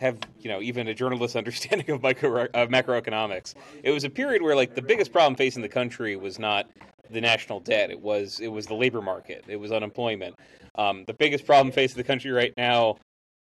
have 0.00 0.18
you 0.38 0.50
know 0.50 0.60
even 0.60 0.88
a 0.88 0.94
journalist's 0.94 1.36
understanding 1.42 1.90
of 1.90 2.02
micro 2.02 2.44
of 2.46 2.68
macroeconomics. 2.68 3.54
It 3.82 3.90
was 3.90 4.04
a 4.04 4.10
period 4.10 4.42
where 4.42 4.56
like 4.56 4.74
the 4.74 4.82
biggest 4.82 5.12
problem 5.12 5.36
facing 5.36 5.62
the 5.62 5.68
country 5.68 6.16
was 6.16 6.38
not 6.38 6.66
the 7.10 7.20
national 7.20 7.60
debt. 7.60 7.90
It 7.90 8.00
was 8.00 8.40
it 8.40 8.48
was 8.48 8.66
the 8.66 8.74
labor 8.74 9.02
market. 9.02 9.44
It 9.48 9.56
was 9.56 9.72
unemployment. 9.72 10.36
Um, 10.76 11.04
the 11.06 11.14
biggest 11.14 11.46
problem 11.46 11.72
facing 11.72 11.96
the 11.96 12.04
country 12.04 12.30
right 12.30 12.52
now 12.56 12.96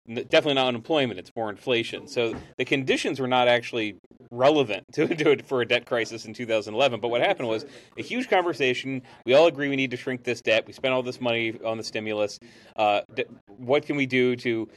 definitely 0.07 0.55
not 0.55 0.67
unemployment 0.67 1.19
it's 1.19 1.31
more 1.35 1.49
inflation. 1.49 2.07
So 2.07 2.33
the 2.57 2.65
conditions 2.65 3.19
were 3.19 3.27
not 3.27 3.47
actually 3.47 3.97
relevant 4.31 4.83
to 4.93 5.07
do 5.07 5.29
it 5.29 5.45
for 5.45 5.61
a 5.61 5.67
debt 5.67 5.85
crisis 5.85 6.25
in 6.25 6.33
2011 6.33 6.99
but 6.99 7.09
what 7.09 7.21
happened 7.21 7.47
was 7.47 7.65
a 7.97 8.01
huge 8.01 8.29
conversation. 8.29 9.01
We 9.25 9.33
all 9.33 9.47
agree 9.47 9.69
we 9.69 9.75
need 9.75 9.91
to 9.91 9.97
shrink 9.97 10.23
this 10.23 10.41
debt. 10.41 10.65
We 10.65 10.73
spent 10.73 10.93
all 10.93 11.03
this 11.03 11.21
money 11.21 11.59
on 11.63 11.77
the 11.77 11.83
stimulus. 11.83 12.39
Uh, 12.75 13.01
what 13.47 13.85
can 13.85 13.95
we 13.95 14.05
do 14.05 14.35
to 14.37 14.67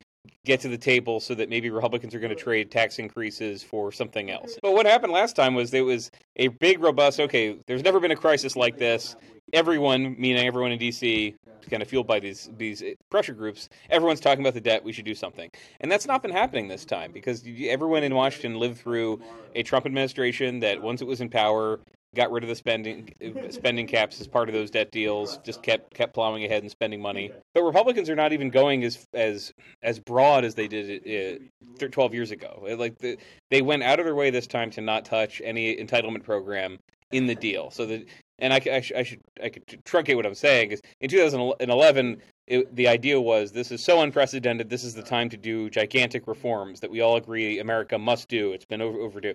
get 0.44 0.60
to 0.60 0.68
the 0.68 0.78
table 0.78 1.20
so 1.20 1.34
that 1.34 1.48
maybe 1.48 1.70
Republicans 1.70 2.14
are 2.14 2.18
going 2.20 2.34
to 2.34 2.40
trade 2.40 2.70
tax 2.70 2.98
increases 2.98 3.62
for 3.62 3.92
something 3.92 4.30
else. 4.30 4.58
But 4.62 4.72
what 4.72 4.86
happened 4.86 5.12
last 5.12 5.36
time 5.36 5.54
was 5.54 5.70
there 5.70 5.84
was 5.84 6.10
a 6.36 6.48
big, 6.48 6.80
robust, 6.80 7.20
okay, 7.20 7.58
there's 7.66 7.82
never 7.82 8.00
been 8.00 8.10
a 8.10 8.16
crisis 8.16 8.56
like 8.56 8.78
this. 8.78 9.16
Everyone, 9.52 10.16
meaning 10.18 10.46
everyone 10.46 10.72
in 10.72 10.78
D.C., 10.78 11.36
kind 11.70 11.82
of 11.82 11.88
fueled 11.88 12.06
by 12.06 12.18
these 12.18 12.50
these 12.56 12.82
eh, 12.82 12.94
pressure 13.10 13.34
groups, 13.34 13.68
everyone's 13.88 14.20
talking 14.20 14.42
about 14.42 14.54
the 14.54 14.60
debt. 14.60 14.82
We 14.82 14.92
should 14.92 15.04
do 15.04 15.14
something, 15.14 15.50
and 15.80 15.90
that's 15.90 16.06
not 16.06 16.22
been 16.22 16.32
happening 16.32 16.68
this 16.68 16.84
time 16.84 17.12
because 17.12 17.44
everyone 17.66 18.02
in 18.02 18.14
Washington 18.14 18.58
lived 18.58 18.78
through 18.78 19.20
a 19.54 19.62
Trump 19.62 19.86
administration 19.86 20.60
that 20.60 20.82
once 20.82 21.02
it 21.02 21.06
was 21.06 21.20
in 21.20 21.28
power 21.28 21.80
got 22.14 22.30
rid 22.30 22.44
of 22.44 22.48
the 22.48 22.54
spending 22.54 23.12
spending 23.50 23.86
caps 23.86 24.20
as 24.20 24.28
part 24.28 24.48
of 24.48 24.54
those 24.54 24.70
debt 24.70 24.90
deals, 24.90 25.38
just 25.38 25.62
kept 25.62 25.94
kept 25.94 26.14
plowing 26.14 26.44
ahead 26.44 26.62
and 26.62 26.70
spending 26.70 27.00
money. 27.00 27.32
But 27.54 27.62
Republicans 27.62 28.10
are 28.10 28.16
not 28.16 28.32
even 28.32 28.50
going 28.50 28.84
as 28.84 29.06
as 29.14 29.52
as 29.82 29.98
broad 29.98 30.44
as 30.44 30.54
they 30.54 30.68
did 30.68 31.02
it, 31.04 31.42
uh, 31.80 31.88
12 31.88 32.14
years 32.14 32.30
ago. 32.30 32.64
Like 32.76 32.98
the, 32.98 33.18
they 33.50 33.62
went 33.62 33.82
out 33.82 33.98
of 33.98 34.04
their 34.04 34.14
way 34.14 34.30
this 34.30 34.46
time 34.46 34.70
to 34.72 34.80
not 34.80 35.04
touch 35.04 35.40
any 35.44 35.76
entitlement 35.76 36.24
program 36.24 36.78
in 37.10 37.26
the 37.26 37.34
deal. 37.34 37.70
So 37.70 37.86
that 37.86 38.06
and 38.38 38.52
I, 38.52 38.60
I, 38.70 38.80
sh- 38.80 38.92
I, 38.96 39.02
should 39.04 39.20
I 39.42 39.48
could 39.50 39.66
truncate 39.84 40.16
what 40.16 40.26
I'm 40.26 40.34
saying 40.34 40.72
is 40.72 40.82
in 41.00 41.08
2011 41.08 42.20
it, 42.48 42.74
the 42.74 42.88
idea 42.88 43.20
was 43.20 43.52
this 43.52 43.70
is 43.70 43.84
so 43.84 44.00
unprecedented. 44.00 44.68
This 44.68 44.82
is 44.82 44.94
the 44.94 45.02
time 45.02 45.28
to 45.30 45.36
do 45.36 45.70
gigantic 45.70 46.26
reforms 46.26 46.80
that 46.80 46.90
we 46.90 47.00
all 47.00 47.16
agree 47.16 47.60
America 47.60 47.98
must 47.98 48.28
do. 48.28 48.52
It's 48.52 48.64
been 48.64 48.82
over, 48.82 48.98
overdue. 48.98 49.34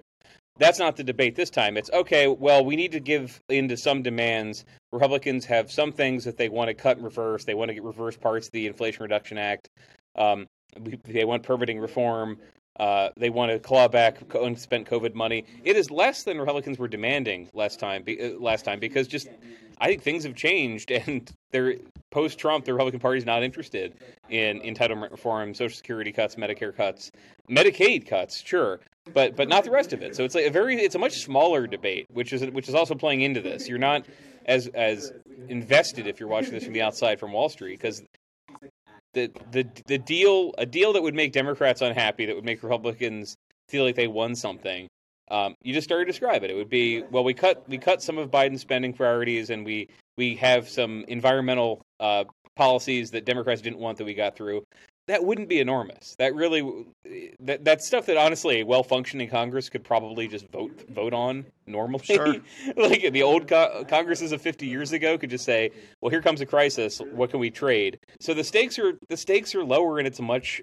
That's 0.59 0.79
not 0.79 0.95
the 0.95 1.03
debate 1.03 1.35
this 1.35 1.49
time. 1.49 1.77
It's 1.77 1.89
okay. 1.91 2.27
Well, 2.27 2.65
we 2.65 2.75
need 2.75 2.93
to 2.93 2.99
give 2.99 3.41
into 3.49 3.77
some 3.77 4.01
demands. 4.01 4.65
Republicans 4.91 5.45
have 5.45 5.71
some 5.71 5.91
things 5.91 6.25
that 6.25 6.37
they 6.37 6.49
want 6.49 6.69
to 6.69 6.73
cut 6.73 6.97
and 6.97 7.05
reverse. 7.05 7.43
They 7.43 7.53
want 7.53 7.69
to 7.69 7.73
get 7.75 7.83
reverse 7.83 8.17
parts 8.17 8.47
of 8.47 8.53
the 8.53 8.67
Inflation 8.67 9.03
Reduction 9.03 9.37
Act. 9.37 9.69
Um, 10.15 10.47
they 11.05 11.25
want 11.25 11.43
permitting 11.43 11.79
reform. 11.79 12.39
Uh, 12.79 13.09
they 13.17 13.29
want 13.29 13.51
to 13.51 13.59
claw 13.59 13.87
back 13.87 14.19
unspent 14.33 14.87
COVID 14.87 15.15
money. 15.15 15.45
It 15.63 15.75
is 15.75 15.89
less 15.89 16.23
than 16.23 16.37
Republicans 16.39 16.77
were 16.77 16.87
demanding 16.87 17.49
last 17.53 17.79
time. 17.79 18.03
Uh, 18.07 18.37
last 18.39 18.65
time 18.65 18.79
because 18.79 19.07
just 19.07 19.27
I 19.79 19.87
think 19.87 20.03
things 20.03 20.23
have 20.23 20.35
changed, 20.35 20.91
and 21.07 21.29
they're 21.51 21.75
post 22.11 22.37
Trump. 22.37 22.65
The 22.65 22.73
Republican 22.73 22.99
Party 22.99 23.17
is 23.17 23.25
not 23.25 23.43
interested 23.43 23.95
in 24.29 24.59
entitlement 24.61 25.11
reform, 25.11 25.53
Social 25.53 25.75
Security 25.75 26.11
cuts, 26.11 26.35
Medicare 26.35 26.75
cuts, 26.75 27.11
Medicaid 27.49 28.07
cuts, 28.07 28.41
sure, 28.41 28.79
but 29.13 29.35
but 29.35 29.49
not 29.49 29.63
the 29.63 29.71
rest 29.71 29.93
of 29.93 30.01
it. 30.01 30.15
So 30.15 30.23
it's 30.23 30.35
like 30.35 30.45
a 30.45 30.51
very 30.51 30.77
it's 30.77 30.95
a 30.95 30.99
much 30.99 31.23
smaller 31.23 31.67
debate, 31.67 32.07
which 32.11 32.33
is 32.33 32.45
which 32.51 32.69
is 32.69 32.75
also 32.75 32.95
playing 32.95 33.21
into 33.21 33.41
this. 33.41 33.67
You're 33.67 33.79
not 33.79 34.05
as 34.45 34.67
as 34.67 35.11
invested 35.49 36.07
if 36.07 36.19
you're 36.19 36.29
watching 36.29 36.51
this 36.51 36.63
from 36.63 36.73
the 36.73 36.81
outside 36.81 37.19
from 37.19 37.33
Wall 37.33 37.49
Street 37.49 37.79
because 37.79 38.03
the 39.13 39.31
the 39.51 39.67
the 39.87 39.97
deal 39.97 40.53
a 40.57 40.65
deal 40.65 40.93
that 40.93 41.01
would 41.01 41.15
make 41.15 41.31
Democrats 41.31 41.81
unhappy, 41.81 42.25
that 42.25 42.35
would 42.35 42.45
make 42.45 42.63
Republicans 42.63 43.35
feel 43.69 43.83
like 43.83 43.95
they 43.95 44.07
won 44.07 44.35
something. 44.35 44.87
Um, 45.29 45.55
you 45.61 45.73
just 45.73 45.85
started 45.85 46.05
to 46.05 46.11
describe 46.11 46.43
it. 46.43 46.51
It 46.51 46.55
would 46.55 46.69
be 46.69 47.03
well, 47.11 47.23
we 47.23 47.33
cut 47.33 47.67
we 47.67 47.77
cut 47.77 48.01
some 48.01 48.17
of 48.17 48.31
Biden's 48.31 48.61
spending 48.61 48.93
priorities, 48.93 49.49
and 49.49 49.65
we 49.65 49.89
we 50.17 50.35
have 50.35 50.69
some 50.69 51.03
environmental 51.07 51.81
uh, 51.99 52.23
policies 52.55 53.11
that 53.11 53.25
Democrats 53.25 53.61
didn't 53.61 53.79
want 53.79 53.97
that 53.97 54.05
we 54.05 54.13
got 54.13 54.35
through 54.35 54.63
that 55.07 55.23
wouldn't 55.23 55.47
be 55.47 55.59
enormous. 55.59 56.15
That 56.19 56.35
really 56.35 56.85
that 57.39 57.63
that's 57.63 57.87
stuff 57.87 58.05
that 58.07 58.17
honestly 58.17 58.61
a 58.61 58.65
well 58.65 58.83
functioning 58.83 59.29
Congress 59.29 59.69
could 59.69 59.83
probably 59.83 60.27
just 60.27 60.49
vote 60.51 60.83
vote 60.89 61.13
on 61.13 61.45
normally. 61.65 62.03
Sure. 62.03 62.35
like 62.75 63.11
the 63.11 63.23
old 63.23 63.47
co- 63.47 63.85
Congresses 63.87 64.31
of 64.31 64.41
50 64.41 64.67
years 64.67 64.91
ago 64.91 65.17
could 65.17 65.29
just 65.29 65.45
say, 65.45 65.71
"Well, 66.01 66.09
here 66.09 66.21
comes 66.21 66.41
a 66.41 66.45
crisis. 66.45 66.99
What 66.99 67.31
can 67.31 67.39
we 67.39 67.49
trade?" 67.49 67.99
So 68.19 68.33
the 68.33 68.43
stakes 68.43 68.77
are 68.77 68.93
the 69.07 69.17
stakes 69.17 69.55
are 69.55 69.63
lower, 69.63 69.97
and 69.97 70.07
it's 70.07 70.19
much. 70.19 70.61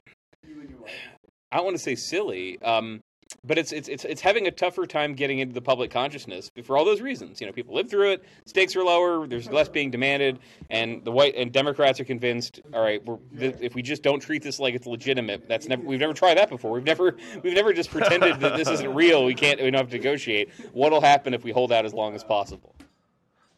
I 1.51 1.57
don't 1.57 1.65
want 1.65 1.77
to 1.77 1.83
say 1.83 1.95
silly. 1.95 2.61
Um, 2.63 3.01
but 3.43 3.59
it's 3.59 3.73
it's 3.73 3.88
it's 3.88 4.05
it's 4.05 4.21
having 4.21 4.47
a 4.47 4.50
tougher 4.50 4.87
time 4.87 5.14
getting 5.14 5.38
into 5.38 5.55
the 5.55 5.61
public 5.61 5.91
consciousness 5.91 6.50
for 6.64 6.76
all 6.76 6.85
those 6.85 7.00
reasons. 7.00 7.41
You 7.41 7.47
know, 7.47 7.53
people 7.53 7.75
live 7.75 7.91
through 7.91 8.12
it. 8.12 8.25
Stakes 8.47 8.76
are 8.76 8.85
lower. 8.85 9.26
There's 9.26 9.50
less 9.50 9.69
being 9.69 9.91
demanded, 9.91 10.38
and 10.71 11.05
the 11.05 11.12
white 11.12 11.35
and 11.37 11.53
Democrats 11.53 12.00
are 12.00 12.05
convinced. 12.05 12.61
All 12.73 12.83
right, 12.83 13.03
if 13.38 13.75
we 13.75 13.83
just 13.83 14.03
don't 14.03 14.21
treat 14.21 14.43
this 14.43 14.59
like 14.59 14.75
it's 14.75 14.87
legitimate, 14.87 15.49
that's 15.49 15.69
never 15.69 15.83
we've 15.83 16.00
never 16.00 16.14
tried 16.14 16.38
that 16.38 16.49
before. 16.49 16.73
We've 16.73 16.85
never 16.85 17.17
we've 17.43 17.55
never 17.55 17.73
just 17.73 17.91
pretended 17.91 18.41
that 18.41 18.57
this 18.57 18.69
isn't 18.69 18.95
real. 18.95 19.25
We 19.25 19.35
can't 19.35 19.61
we 19.61 19.71
don't 19.71 19.81
have 19.81 19.91
to 19.91 19.97
negotiate. 19.97 20.50
What'll 20.73 21.00
happen 21.00 21.35
if 21.35 21.45
we 21.45 21.53
hold 21.53 21.73
out 21.73 21.85
as 21.85 21.95
long 21.95 22.14
as 22.14 22.25
possible? 22.25 22.75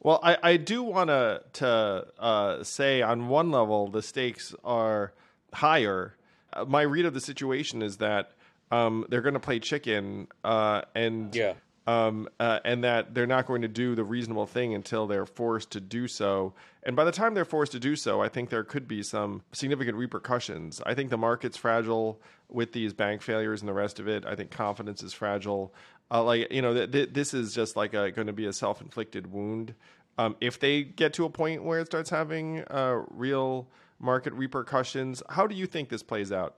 Well, 0.00 0.20
I, 0.22 0.38
I 0.40 0.56
do 0.56 0.84
want 0.84 1.10
to 1.10 1.42
to 1.54 2.06
uh, 2.18 2.62
say 2.62 3.02
on 3.02 3.28
one 3.28 3.50
level 3.50 3.88
the 3.88 4.02
stakes 4.02 4.54
are 4.62 5.12
higher. 5.52 6.16
Uh, 6.52 6.64
my 6.64 6.82
read 6.82 7.06
of 7.06 7.14
the 7.14 7.20
situation 7.20 7.82
is 7.82 7.96
that 7.96 8.35
um, 8.70 9.04
they're 9.08 9.22
going 9.22 9.34
to 9.34 9.40
play 9.40 9.58
chicken, 9.58 10.28
uh, 10.44 10.82
and 10.94 11.34
yeah. 11.34 11.54
Um, 11.88 12.28
uh, 12.40 12.58
and 12.64 12.82
that 12.82 13.14
they're 13.14 13.28
not 13.28 13.46
going 13.46 13.62
to 13.62 13.68
do 13.68 13.94
the 13.94 14.02
reasonable 14.02 14.46
thing 14.46 14.74
until 14.74 15.06
they're 15.06 15.24
forced 15.24 15.70
to 15.70 15.80
do 15.80 16.08
so. 16.08 16.52
And 16.82 16.96
by 16.96 17.04
the 17.04 17.12
time 17.12 17.34
they're 17.34 17.44
forced 17.44 17.70
to 17.72 17.78
do 17.78 17.94
so, 17.94 18.20
I 18.20 18.28
think 18.28 18.50
there 18.50 18.64
could 18.64 18.88
be 18.88 19.04
some 19.04 19.42
significant 19.52 19.96
repercussions. 19.96 20.82
I 20.84 20.94
think 20.94 21.10
the 21.10 21.16
market's 21.16 21.56
fragile 21.56 22.20
with 22.48 22.72
these 22.72 22.92
bank 22.92 23.22
failures 23.22 23.62
and 23.62 23.68
the 23.68 23.72
rest 23.72 24.00
of 24.00 24.08
it. 24.08 24.26
I 24.26 24.34
think 24.34 24.50
confidence 24.50 25.00
is 25.04 25.12
fragile. 25.12 25.72
Uh, 26.10 26.24
like 26.24 26.50
you 26.50 26.60
know, 26.60 26.74
th- 26.74 26.90
th- 26.90 27.10
this 27.12 27.32
is 27.32 27.54
just 27.54 27.76
like 27.76 27.92
going 27.92 28.26
to 28.26 28.32
be 28.32 28.46
a 28.46 28.52
self-inflicted 28.52 29.32
wound. 29.32 29.74
Um, 30.18 30.34
if 30.40 30.58
they 30.58 30.82
get 30.82 31.12
to 31.14 31.24
a 31.24 31.30
point 31.30 31.62
where 31.62 31.78
it 31.78 31.86
starts 31.86 32.10
having 32.10 32.64
uh, 32.64 33.02
real 33.10 33.68
market 34.00 34.32
repercussions, 34.32 35.22
how 35.28 35.46
do 35.46 35.54
you 35.54 35.66
think 35.66 35.88
this 35.88 36.02
plays 36.02 36.32
out? 36.32 36.56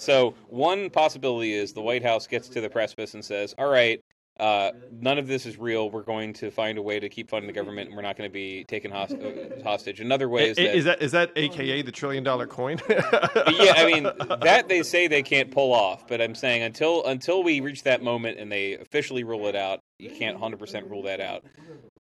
So 0.00 0.34
one 0.48 0.90
possibility 0.90 1.52
is 1.52 1.72
the 1.72 1.82
White 1.82 2.02
House 2.02 2.26
gets 2.26 2.48
to 2.50 2.60
the 2.60 2.70
precipice 2.70 3.14
and 3.14 3.24
says, 3.24 3.54
"All 3.58 3.68
right, 3.68 4.00
uh, 4.38 4.70
none 4.90 5.18
of 5.18 5.26
this 5.26 5.44
is 5.44 5.58
real. 5.58 5.90
We're 5.90 6.02
going 6.02 6.32
to 6.34 6.50
find 6.50 6.78
a 6.78 6.82
way 6.82 6.98
to 6.98 7.08
keep 7.10 7.28
funding 7.28 7.46
the 7.46 7.52
government, 7.52 7.88
and 7.88 7.96
we're 7.96 8.02
not 8.02 8.16
going 8.16 8.28
to 8.28 8.32
be 8.32 8.64
taken 8.64 8.90
host- 8.90 9.14
uh, 9.14 9.62
hostage." 9.62 10.00
Another 10.00 10.28
way 10.28 10.48
is, 10.50 10.58
is 10.58 10.84
that 10.86 11.02
is 11.02 11.12
that 11.12 11.32
AKA 11.36 11.82
the 11.82 11.92
trillion 11.92 12.24
dollar 12.24 12.46
coin? 12.46 12.80
yeah, 12.88 13.74
I 13.76 13.84
mean 13.86 14.04
that 14.40 14.64
they 14.68 14.82
say 14.82 15.06
they 15.06 15.22
can't 15.22 15.50
pull 15.50 15.72
off, 15.74 16.08
but 16.08 16.22
I'm 16.22 16.34
saying 16.34 16.62
until 16.62 17.04
until 17.04 17.42
we 17.42 17.60
reach 17.60 17.82
that 17.82 18.02
moment 18.02 18.38
and 18.38 18.50
they 18.50 18.74
officially 18.74 19.24
rule 19.24 19.46
it 19.46 19.54
out, 19.54 19.80
you 19.98 20.10
can't 20.10 20.34
100 20.34 20.58
percent 20.58 20.90
rule 20.90 21.02
that 21.02 21.20
out. 21.20 21.44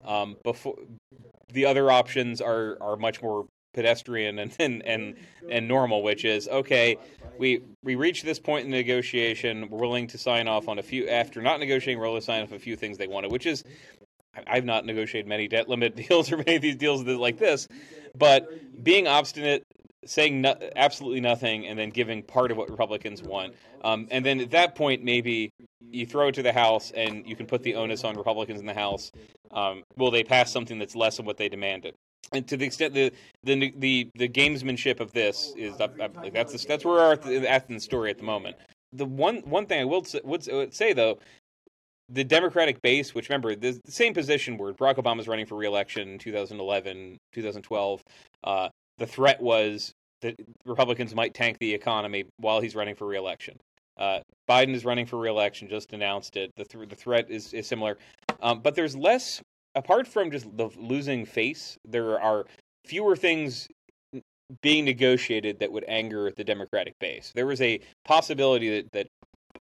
Um, 0.06 0.38
before 0.44 0.76
the 1.52 1.66
other 1.66 1.90
options 1.90 2.42
are 2.42 2.78
are 2.80 2.96
much 2.96 3.22
more 3.24 3.48
pedestrian 3.78 4.40
and, 4.40 4.56
and 4.60 4.86
and 4.86 5.16
and 5.50 5.68
normal, 5.68 6.02
which 6.02 6.26
is 6.26 6.48
okay 6.48 6.98
we 7.38 7.62
we 7.84 7.96
reached 7.96 8.26
this 8.26 8.40
point 8.40 8.66
in 8.66 8.72
the 8.72 8.78
negotiation. 8.78 9.70
We're 9.70 9.80
willing 9.80 10.08
to 10.08 10.18
sign 10.18 10.48
off 10.48 10.68
on 10.68 10.80
a 10.80 10.84
few 10.84 11.08
after 11.08 11.42
not 11.42 11.60
negotiating. 11.60 12.00
We're 12.00 12.08
willing 12.08 12.22
to 12.22 12.26
sign 12.26 12.44
off 12.44 12.52
a 12.52 12.60
few 12.60 12.76
things 12.76 12.98
they 12.98 13.08
wanted, 13.08 13.32
which 13.32 13.46
is 13.46 13.64
I've 14.46 14.66
not 14.66 14.86
negotiated 14.86 15.28
many 15.28 15.48
debt 15.48 15.68
limit 15.68 15.96
deals 16.08 16.32
or 16.32 16.38
many 16.38 16.56
of 16.56 16.62
these 16.62 16.76
deals 16.76 17.04
like 17.04 17.38
this, 17.38 17.68
but 18.16 18.48
being 18.84 19.08
obstinate, 19.08 19.64
saying 20.06 20.42
no, 20.42 20.56
absolutely 20.76 21.22
nothing, 21.22 21.68
and 21.68 21.78
then 21.78 21.90
giving 21.90 22.22
part 22.24 22.52
of 22.52 22.58
what 22.58 22.70
Republicans 22.70 23.22
want, 23.22 23.56
um, 23.84 24.08
and 24.12 24.26
then 24.26 24.40
at 24.40 24.52
that 24.52 24.76
point 24.76 25.04
maybe 25.04 25.52
you 25.90 26.06
throw 26.06 26.28
it 26.28 26.36
to 26.36 26.44
the 26.44 26.54
House 26.54 26.92
and 26.92 27.26
you 27.28 27.36
can 27.36 27.46
put 27.46 27.64
the 27.64 27.76
onus 27.76 28.04
on 28.04 28.16
Republicans 28.16 28.60
in 28.60 28.66
the 28.66 28.74
House. 28.74 29.12
Um, 29.52 29.84
will 29.96 30.12
they 30.12 30.24
pass 30.24 30.52
something 30.52 30.78
that's 30.78 30.96
less 30.96 31.18
than 31.18 31.26
what 31.26 31.38
they 31.38 31.48
demanded? 31.48 31.96
And 32.34 32.48
to 32.48 32.58
the 32.58 32.66
extent 32.66 32.94
the 32.94 33.12
the 33.44 33.74
the, 33.78 34.10
the 34.16 34.30
gamesmanship 34.30 35.00
of 35.00 35.14
this 35.14 35.54
is 35.56 35.78
that's 35.78 36.66
that's 36.66 36.86
where 36.86 36.96
we're 36.96 37.46
at 37.46 37.70
in 37.70 37.76
the 37.76 37.82
story 37.82 38.10
at 38.10 38.18
the 38.18 38.24
moment. 38.24 38.58
The 38.94 39.06
one 39.06 39.38
one 39.46 39.66
thing 39.66 39.82
I 39.82 39.86
will 39.86 40.06
would 40.24 40.74
say 40.74 40.94
though 40.94 41.20
the 42.10 42.24
Democratic 42.24 42.82
base, 42.82 43.14
which 43.14 43.30
remember 43.30 43.56
the, 43.56 43.80
the 43.84 43.92
same 43.92 44.14
position 44.14 44.58
where 44.58 44.74
Barack 44.74 44.96
Obama 44.96 45.18
was 45.18 45.28
running 45.28 45.46
for 45.46 45.56
reelection 45.56 46.10
in 46.10 46.20
2011, 46.20 47.18
2012, 47.34 48.04
uh, 48.44 48.70
the 48.98 49.06
threat 49.06 49.42
was 49.42 49.94
that 50.22 50.36
Republicans 50.66 51.14
might 51.14 51.34
tank 51.34 51.58
the 51.60 51.74
economy 51.74 52.26
while 52.38 52.62
he's 52.62 52.76
running 52.76 52.96
for 52.96 53.06
reelection. 53.06 53.58
Uh, 53.98 54.20
Biden 54.50 54.74
is 54.74 54.86
running 54.86 55.06
for 55.06 55.18
reelection, 55.18 55.68
just 55.68 55.92
announced 55.94 56.38
it. 56.38 56.52
The, 56.56 56.66
th- 56.66 56.90
the 56.90 56.96
threat 56.96 57.30
is, 57.30 57.54
is 57.54 57.68
similar. 57.68 57.98
Um, 58.42 58.62
but 58.62 58.76
there's 58.76 58.96
less, 58.96 59.42
apart 59.78 60.08
from 60.08 60.32
just 60.32 60.46
the 60.58 60.70
losing 60.78 61.26
face, 61.26 61.78
there 61.86 62.20
are 62.20 62.46
fewer 62.86 63.16
things 63.16 63.68
being 64.62 64.86
negotiated 64.86 65.60
that 65.60 65.72
would 65.72 65.86
anger 65.88 66.32
the 66.36 66.44
Democratic 66.44 66.94
base. 67.00 67.32
There 67.36 67.46
was 67.46 67.62
a 67.62 67.80
possibility 68.06 68.82
that, 68.82 68.92
that 68.94 69.08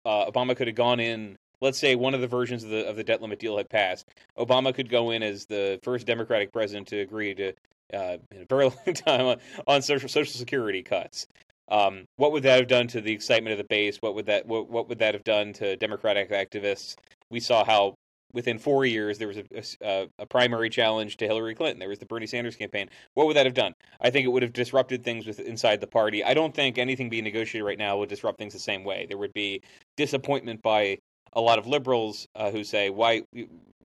uh, 0.05 0.29
Obama 0.29 0.55
could 0.55 0.67
have 0.67 0.75
gone 0.75 0.99
in 0.99 1.37
let's 1.63 1.79
say 1.79 1.95
one 1.95 2.13
of 2.13 2.19
the 2.19 2.27
versions 2.27 2.63
of 2.63 2.69
the 2.69 2.85
of 2.87 2.97
the 2.97 3.03
debt 3.03 3.21
limit 3.21 3.39
deal 3.39 3.57
had 3.57 3.69
passed, 3.69 4.09
Obama 4.37 4.75
could 4.75 4.89
go 4.89 5.11
in 5.11 5.23
as 5.23 5.45
the 5.45 5.79
first 5.81 6.05
Democratic 6.05 6.51
president 6.51 6.87
to 6.89 6.99
agree 6.99 7.33
to 7.33 7.53
uh, 7.93 8.17
in 8.31 8.41
a 8.41 8.45
very 8.49 8.65
long 8.85 8.93
time 8.93 9.25
on, 9.25 9.37
on 9.65 9.81
social 9.81 10.09
social 10.09 10.33
security 10.33 10.83
cuts. 10.83 11.25
Um, 11.69 12.03
what 12.17 12.33
would 12.33 12.43
that 12.43 12.59
have 12.59 12.67
done 12.67 12.87
to 12.87 13.01
the 13.01 13.13
excitement 13.13 13.53
of 13.53 13.57
the 13.57 13.63
base? 13.63 13.97
What 14.01 14.13
would 14.15 14.25
that 14.25 14.45
what, 14.45 14.69
what 14.69 14.89
would 14.89 14.99
that 14.99 15.13
have 15.13 15.23
done 15.23 15.53
to 15.53 15.77
Democratic 15.77 16.29
activists? 16.29 16.95
We 17.31 17.39
saw 17.39 17.63
how 17.63 17.95
within 18.33 18.57
four 18.57 18.85
years 18.85 19.17
there 19.17 19.27
was 19.27 19.37
a, 19.37 19.43
a, 19.81 20.09
a, 20.19 20.25
primary 20.25 20.69
challenge 20.69 21.17
to 21.17 21.25
Hillary 21.25 21.55
Clinton. 21.55 21.79
There 21.79 21.89
was 21.89 21.99
the 21.99 22.05
Bernie 22.05 22.27
Sanders 22.27 22.55
campaign. 22.55 22.89
What 23.13 23.27
would 23.27 23.35
that 23.35 23.45
have 23.45 23.53
done? 23.53 23.73
I 24.01 24.09
think 24.09 24.25
it 24.25 24.29
would 24.29 24.43
have 24.43 24.53
disrupted 24.53 25.03
things 25.03 25.25
with 25.25 25.39
inside 25.39 25.81
the 25.81 25.87
party. 25.87 26.23
I 26.23 26.33
don't 26.33 26.53
think 26.53 26.77
anything 26.77 27.09
being 27.09 27.23
negotiated 27.23 27.65
right 27.65 27.77
now 27.77 27.97
would 27.97 28.09
disrupt 28.09 28.39
things 28.39 28.53
the 28.53 28.59
same 28.59 28.83
way. 28.83 29.05
There 29.07 29.17
would 29.17 29.33
be 29.33 29.61
disappointment 29.97 30.61
by 30.61 30.97
a 31.33 31.41
lot 31.41 31.59
of 31.59 31.67
liberals 31.67 32.27
uh, 32.35 32.51
who 32.51 32.63
say 32.63 32.89
why 32.89 33.23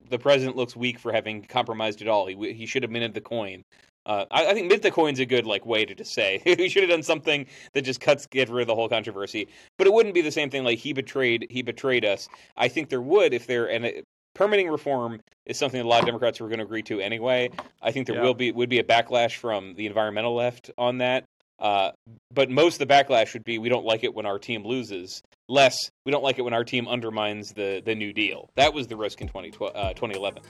the 0.09 0.19
president 0.19 0.55
looks 0.55 0.75
weak 0.75 0.99
for 0.99 1.11
having 1.11 1.43
compromised 1.43 2.01
at 2.01 2.07
all. 2.07 2.27
He 2.27 2.53
he 2.53 2.65
should 2.65 2.83
have 2.83 2.91
minted 2.91 3.13
the 3.13 3.21
coin. 3.21 3.63
Uh, 4.05 4.25
I, 4.31 4.47
I, 4.47 4.53
think 4.53 4.69
mint 4.69 4.81
the 4.81 4.91
coin's 4.91 5.19
a 5.19 5.25
good 5.25 5.45
like 5.45 5.65
way 5.65 5.85
to 5.85 5.93
just 5.93 6.13
say 6.13 6.41
he 6.43 6.69
should 6.69 6.83
have 6.83 6.89
done 6.89 7.03
something 7.03 7.45
that 7.73 7.83
just 7.83 7.99
cuts 7.99 8.25
get 8.25 8.49
rid 8.49 8.61
of 8.61 8.67
the 8.67 8.75
whole 8.75 8.89
controversy. 8.89 9.47
But 9.77 9.87
it 9.87 9.93
wouldn't 9.93 10.15
be 10.15 10.21
the 10.21 10.31
same 10.31 10.49
thing 10.49 10.63
like 10.63 10.79
he 10.79 10.93
betrayed 10.93 11.47
he 11.49 11.61
betrayed 11.61 12.05
us. 12.05 12.27
I 12.57 12.69
think 12.69 12.89
there 12.89 13.01
would 13.01 13.33
if 13.33 13.45
there 13.45 13.69
and 13.69 13.85
it, 13.85 14.05
permitting 14.33 14.69
reform 14.69 15.21
is 15.45 15.57
something 15.57 15.79
that 15.79 15.85
a 15.85 15.89
lot 15.89 15.99
of 15.99 16.05
Democrats 16.05 16.39
were 16.39 16.47
going 16.47 16.59
to 16.59 16.65
agree 16.65 16.83
to 16.83 16.99
anyway. 16.99 17.49
I 17.81 17.91
think 17.91 18.07
there 18.07 18.15
yeah. 18.15 18.23
will 18.23 18.33
be 18.33 18.51
would 18.51 18.69
be 18.69 18.79
a 18.79 18.83
backlash 18.83 19.35
from 19.35 19.75
the 19.75 19.85
environmental 19.85 20.35
left 20.35 20.71
on 20.77 20.99
that. 20.99 21.25
Uh, 21.59 21.91
but 22.33 22.49
most 22.49 22.81
of 22.81 22.87
the 22.87 22.93
backlash 22.93 23.33
would 23.33 23.43
be 23.43 23.57
we 23.57 23.67
don't 23.67 23.85
like 23.85 24.03
it 24.03 24.13
when 24.13 24.25
our 24.25 24.39
team 24.39 24.65
loses. 24.65 25.21
Less 25.47 25.89
we 26.05 26.11
don't 26.11 26.23
like 26.23 26.39
it 26.39 26.43
when 26.43 26.53
our 26.53 26.63
team 26.63 26.87
undermines 26.87 27.53
the 27.53 27.81
the 27.85 27.95
New 27.95 28.13
Deal. 28.13 28.49
That 28.55 28.73
was 28.73 28.87
the 28.87 28.95
risk 28.95 29.21
in 29.21 29.27
2012, 29.27 29.75
uh, 29.75 29.93
2011. 29.93 30.41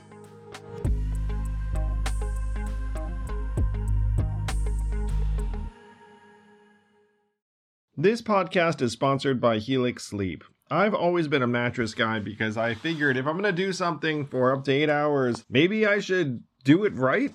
This 8.02 8.22
podcast 8.22 8.82
is 8.82 8.94
sponsored 8.94 9.42
by 9.42 9.58
Helix 9.58 10.06
Sleep. 10.06 10.46
I've 10.72 10.94
always 10.94 11.28
been 11.28 11.42
a 11.42 11.48
mattress 11.48 11.96
guy 11.96 12.20
because 12.20 12.56
I 12.56 12.76
figured 12.76 13.18
if 13.18 13.26
I'm 13.26 13.40
going 13.40 13.44
to 13.44 13.52
do 13.52 13.74
something 13.74 14.28
for 14.28 14.54
up 14.54 14.64
to 14.66 14.72
eight 14.72 14.90
hours, 14.90 15.44
maybe 15.50 15.86
I 15.86 16.00
should 16.00 16.44
do 16.64 16.86
it 16.86 16.94
right. 16.94 17.34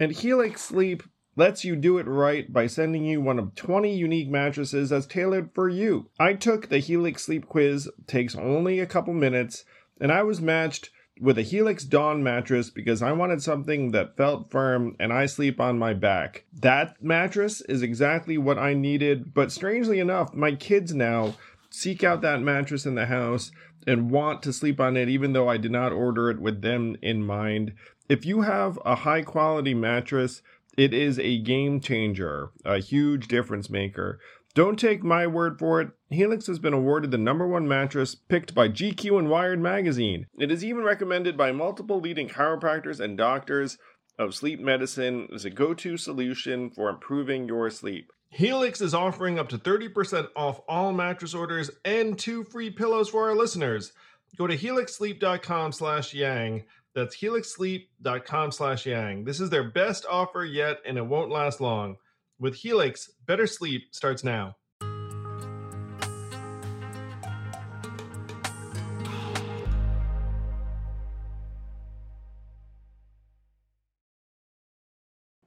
And 0.00 0.10
Helix 0.10 0.62
Sleep 0.62 1.04
lets 1.36 1.64
you 1.64 1.76
do 1.76 1.98
it 1.98 2.06
right 2.06 2.52
by 2.52 2.66
sending 2.66 3.04
you 3.04 3.20
one 3.20 3.38
of 3.38 3.54
20 3.54 3.94
unique 3.94 4.28
mattresses 4.28 4.90
that's 4.90 5.06
tailored 5.06 5.50
for 5.54 5.68
you. 5.68 6.10
I 6.18 6.34
took 6.34 6.68
the 6.68 6.78
Helix 6.78 7.24
Sleep 7.24 7.46
Quiz, 7.46 7.88
takes 8.06 8.34
only 8.34 8.80
a 8.80 8.86
couple 8.86 9.14
minutes, 9.14 9.64
and 10.00 10.10
I 10.10 10.24
was 10.24 10.40
matched 10.40 10.90
with 11.20 11.38
a 11.38 11.42
Helix 11.42 11.84
Dawn 11.84 12.22
mattress 12.22 12.68
because 12.70 13.02
I 13.02 13.12
wanted 13.12 13.42
something 13.42 13.92
that 13.92 14.16
felt 14.16 14.50
firm 14.50 14.96
and 14.98 15.12
I 15.12 15.26
sleep 15.26 15.60
on 15.60 15.78
my 15.78 15.94
back. 15.94 16.44
That 16.52 17.02
mattress 17.02 17.60
is 17.60 17.82
exactly 17.82 18.38
what 18.38 18.58
I 18.58 18.74
needed, 18.74 19.32
but 19.32 19.52
strangely 19.52 20.00
enough, 20.00 20.34
my 20.34 20.56
kids 20.56 20.94
now 20.94 21.34
seek 21.72 22.04
out 22.04 22.20
that 22.20 22.40
mattress 22.40 22.86
in 22.86 22.94
the 22.94 23.06
house 23.06 23.50
and 23.86 24.10
want 24.10 24.42
to 24.42 24.52
sleep 24.52 24.78
on 24.78 24.96
it 24.96 25.08
even 25.08 25.32
though 25.32 25.48
I 25.48 25.56
did 25.56 25.72
not 25.72 25.92
order 25.92 26.30
it 26.30 26.40
with 26.40 26.62
them 26.62 26.96
in 27.02 27.24
mind. 27.24 27.72
If 28.08 28.26
you 28.26 28.42
have 28.42 28.78
a 28.84 28.96
high 28.96 29.22
quality 29.22 29.74
mattress 29.74 30.42
it 30.76 30.94
is 30.94 31.18
a 31.18 31.38
game 31.38 31.80
changer, 31.80 32.50
a 32.64 32.78
huge 32.78 33.28
difference 33.28 33.68
maker. 33.68 34.18
Don't 34.54 34.78
take 34.78 35.02
my 35.02 35.26
word 35.26 35.58
for 35.58 35.80
it. 35.80 35.90
Helix 36.10 36.46
has 36.46 36.58
been 36.58 36.74
awarded 36.74 37.10
the 37.10 37.18
number 37.18 37.46
one 37.46 37.66
mattress 37.66 38.14
picked 38.14 38.54
by 38.54 38.68
GQ 38.68 39.18
and 39.18 39.30
Wired 39.30 39.60
magazine. 39.60 40.26
It 40.38 40.50
is 40.50 40.64
even 40.64 40.82
recommended 40.82 41.36
by 41.36 41.52
multiple 41.52 42.00
leading 42.00 42.28
chiropractors 42.28 43.00
and 43.00 43.16
doctors 43.16 43.78
of 44.18 44.34
sleep 44.34 44.60
medicine 44.60 45.28
as 45.34 45.44
a 45.44 45.50
go 45.50 45.72
to 45.74 45.96
solution 45.96 46.70
for 46.70 46.90
improving 46.90 47.48
your 47.48 47.70
sleep. 47.70 48.12
Helix 48.34 48.80
is 48.80 48.94
offering 48.94 49.38
up 49.38 49.50
to 49.50 49.58
30% 49.58 50.28
off 50.34 50.62
all 50.66 50.90
mattress 50.90 51.34
orders 51.34 51.70
and 51.84 52.18
two 52.18 52.44
free 52.44 52.70
pillows 52.70 53.10
for 53.10 53.28
our 53.28 53.36
listeners. 53.36 53.92
Go 54.38 54.46
to 54.46 54.56
helixsleep.com 54.56 55.72
slash 55.72 56.14
yang 56.14 56.64
that's 56.94 57.14
helixsleep.com 57.14 58.50
slash 58.50 58.86
yang. 58.86 59.24
This 59.24 59.38
is 59.38 59.50
their 59.50 59.64
best 59.70 60.06
offer 60.10 60.46
yet, 60.46 60.78
and 60.86 60.96
it 60.96 61.04
won't 61.04 61.30
last 61.30 61.60
long. 61.60 61.96
With 62.38 62.54
Helix, 62.54 63.10
better 63.26 63.46
sleep 63.46 63.94
starts 63.94 64.24
now. 64.24 64.56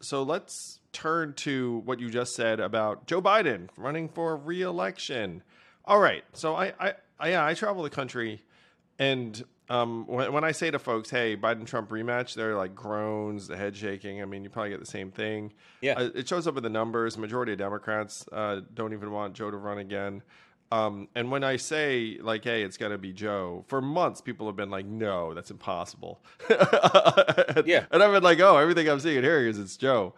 So 0.02 0.22
let's 0.22 0.82
turn 0.96 1.34
to 1.34 1.82
what 1.86 2.00
you 2.00 2.10
just 2.10 2.36
said 2.36 2.60
about 2.60 3.06
Joe 3.06 3.22
Biden 3.22 3.68
running 3.78 4.08
for 4.10 4.36
re-election. 4.38 5.44
All 5.84 6.00
right. 6.00 6.24
So 6.34 6.56
I, 6.56 6.74
I, 6.80 6.94
I 7.20 7.30
yeah, 7.30 7.46
I 7.46 7.54
travel 7.54 7.84
the 7.84 7.90
country 7.90 8.42
and 8.98 9.44
um, 9.70 10.06
when, 10.08 10.32
when 10.32 10.44
I 10.44 10.52
say 10.52 10.70
to 10.72 10.80
folks, 10.80 11.10
"Hey, 11.10 11.36
Biden 11.36 11.66
Trump 11.66 11.90
rematch," 11.90 12.36
they're 12.36 12.56
like 12.56 12.76
groans, 12.76 13.48
the 13.48 13.58
head 13.58 13.76
shaking. 13.76 14.22
I 14.22 14.26
mean, 14.26 14.44
you 14.44 14.50
probably 14.50 14.70
get 14.70 14.80
the 14.80 14.86
same 14.86 15.12
thing. 15.12 15.54
Yeah, 15.82 15.94
uh, 15.94 16.10
it 16.14 16.28
shows 16.28 16.48
up 16.48 16.56
in 16.58 16.64
the 16.64 16.70
numbers. 16.70 17.18
Majority 17.18 17.54
of 17.54 17.58
Democrats 17.58 18.26
uh, 18.32 18.62
don't 18.74 18.94
even 18.94 19.12
want 19.12 19.34
Joe 19.34 19.50
to 19.50 19.58
run 19.58 19.80
again. 19.80 20.22
Um, 20.72 21.08
and 21.16 21.32
when 21.32 21.44
I 21.44 21.58
say 21.58 22.18
like, 22.22 22.44
"Hey, 22.44 22.62
it's 22.62 22.78
going 22.78 22.92
to 22.92 22.98
be 22.98 23.12
Joe," 23.12 23.66
for 23.68 23.82
months 23.82 24.22
people 24.22 24.46
have 24.46 24.56
been 24.56 24.70
like, 24.70 24.86
"No, 24.86 25.34
that's 25.34 25.50
impossible." 25.50 26.22
and, 26.48 26.60
yeah, 27.66 27.86
and 27.92 28.04
I've 28.04 28.12
been 28.12 28.24
like, 28.24 28.40
"Oh, 28.40 28.58
everything 28.58 28.88
I'm 28.88 29.00
seeing 29.00 29.24
here 29.24 29.48
is 29.48 29.58
it's 29.58 29.78
Joe." 29.78 30.14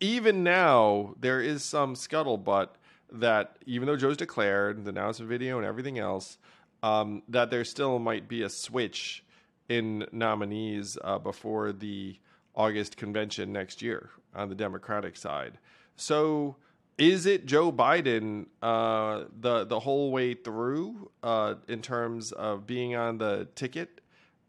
Even 0.00 0.42
now, 0.42 1.14
there 1.20 1.40
is 1.40 1.62
some 1.62 1.94
scuttlebutt 1.94 2.68
that 3.12 3.58
even 3.66 3.86
though 3.86 3.96
Joe's 3.96 4.16
declared 4.16 4.84
the 4.84 4.90
announcement 4.90 5.28
video 5.28 5.58
and 5.58 5.66
everything 5.66 5.98
else 5.98 6.38
um, 6.82 7.22
that 7.28 7.50
there 7.50 7.64
still 7.64 7.98
might 7.98 8.28
be 8.28 8.42
a 8.42 8.48
switch 8.48 9.24
in 9.68 10.06
nominees 10.10 10.96
uh, 11.04 11.18
before 11.18 11.72
the 11.72 12.18
August 12.54 12.96
convention 12.96 13.52
next 13.52 13.82
year 13.82 14.10
on 14.34 14.48
the 14.48 14.54
Democratic 14.54 15.16
side. 15.16 15.58
So, 15.96 16.56
is 16.98 17.24
it 17.24 17.46
Joe 17.46 17.72
Biden 17.72 18.46
uh, 18.60 19.24
the 19.40 19.64
the 19.64 19.80
whole 19.80 20.10
way 20.12 20.34
through 20.34 21.10
uh, 21.22 21.54
in 21.68 21.80
terms 21.82 22.32
of 22.32 22.66
being 22.66 22.94
on 22.94 23.18
the 23.18 23.48
ticket 23.54 24.00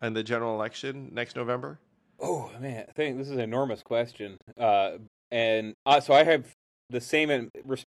and 0.02 0.16
the 0.16 0.24
general 0.24 0.56
election 0.56 1.10
next 1.14 1.36
November? 1.36 1.80
Oh 2.20 2.52
man, 2.60 2.86
I 2.88 2.92
think 2.92 3.18
this 3.18 3.28
is 3.28 3.34
an 3.34 3.40
enormous 3.40 3.82
question, 3.82 4.38
uh, 4.60 4.98
and 5.32 5.74
uh, 5.86 6.00
so 6.00 6.14
I 6.14 6.24
have 6.24 6.46
the 6.90 7.02
same 7.02 7.50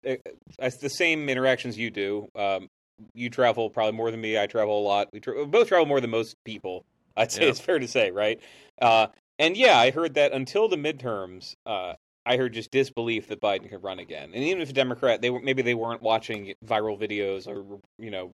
uh, 0.06 0.16
the 0.60 0.90
same 0.90 1.30
interactions 1.30 1.78
you 1.78 1.90
do. 1.90 2.28
Um, 2.36 2.68
you 3.14 3.30
travel 3.30 3.70
probably 3.70 3.94
more 3.94 4.12
than 4.12 4.22
me. 4.22 4.40
I 4.40 4.48
travel 4.48 4.80
a 4.80 4.86
lot. 4.86 5.10
We, 5.14 5.20
tra- 5.20 5.38
we 5.38 5.46
both 5.46 5.68
travel 5.68 5.86
more 5.86 6.02
than 6.02 6.10
most 6.10 6.36
people. 6.46 6.84
I'd 7.18 7.32
say 7.32 7.44
yeah. 7.44 7.50
it's 7.50 7.60
fair 7.60 7.80
to 7.80 7.88
say, 7.88 8.12
right? 8.12 8.40
Uh, 8.82 9.08
and 9.40 9.58
yeah, 9.58 9.78
I 9.78 9.92
heard 9.92 10.16
that 10.16 10.34
until 10.34 10.68
the 10.68 10.76
midterms, 10.76 11.56
uh, 11.66 11.94
I 12.26 12.38
heard 12.38 12.54
just 12.54 12.72
disbelief 12.72 13.28
that 13.28 13.42
Biden 13.42 13.70
could 13.70 13.84
run 13.84 14.00
again. 14.00 14.32
And 14.34 14.44
even 14.44 14.62
if 14.62 14.70
a 14.70 14.74
Democrat, 14.74 15.22
they 15.22 15.30
were 15.30 15.40
maybe 15.40 15.62
they 15.62 15.76
weren't 15.76 16.02
watching 16.02 16.54
viral 16.66 17.00
videos 17.00 17.48
or 17.48 17.80
you 17.98 18.12
know 18.12 18.32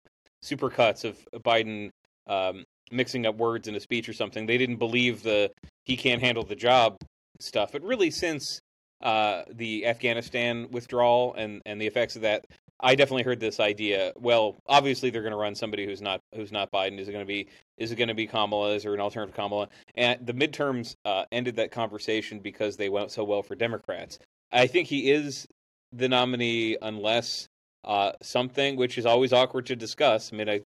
supercuts 0.45 1.05
of 1.05 1.19
Biden 1.43 1.91
um, 2.27 2.65
mixing 2.91 3.27
up 3.27 3.37
words 3.37 3.69
in 3.69 3.75
a 3.75 3.81
speech 3.81 4.09
or 4.09 4.13
something. 4.13 4.47
They 4.47 4.59
didn't 4.59 4.77
believe 4.77 5.23
the 5.23 5.51
he 5.85 5.97
can't 5.97 6.23
handle 6.23 6.45
the 6.45 6.55
job 6.55 6.97
stuff. 7.41 7.73
But 7.73 7.83
really, 7.83 8.11
since 8.11 8.61
uh, 9.01 9.43
the 9.51 9.87
Afghanistan 9.87 10.69
withdrawal 10.71 11.35
and 11.35 11.63
and 11.67 11.81
the 11.81 11.87
effects 11.87 12.17
of 12.17 12.23
that, 12.23 12.47
I 12.81 12.95
definitely 12.95 13.25
heard 13.25 13.41
this 13.41 13.61
idea. 13.61 14.13
Well, 14.19 14.57
obviously 14.67 15.11
they're 15.11 15.23
going 15.23 15.33
to 15.33 15.39
run 15.39 15.55
somebody 15.55 15.85
who's 15.85 16.01
not 16.01 16.23
who's 16.35 16.53
not 16.53 16.73
Biden. 16.73 16.99
Is 16.99 17.09
it 17.09 17.13
going 17.13 17.25
to 17.25 17.29
be 17.29 17.49
is 17.77 17.93
it 17.93 17.97
going 17.97 18.09
to 18.09 18.15
be 18.15 18.27
Kamala? 18.27 18.75
Is 18.75 18.83
there 18.85 18.95
an 18.95 19.01
alternative 19.01 19.35
Kamala? 19.35 19.69
And 19.95 20.27
the 20.27 20.35
midterms 20.35 20.97
uh, 21.05 21.25
ended 21.31 21.57
that 21.57 21.71
conversation 21.71 22.41
because 22.41 22.77
they 22.77 22.89
went 22.89 23.11
so 23.11 23.25
well 23.25 23.43
for 23.43 23.55
Democrats. 23.55 24.19
I 24.53 24.67
think 24.67 24.89
he 24.89 25.11
is 25.11 25.47
the 25.93 26.09
nominee 26.09 26.77
unless 26.81 27.49
uh, 27.85 28.13
something 28.23 28.77
which 28.77 28.99
is 28.99 29.07
always 29.07 29.33
awkward 29.33 29.67
to 29.67 29.77
discuss. 29.77 30.33
I 30.33 30.37
mean, 30.37 30.49
I, 30.49 30.61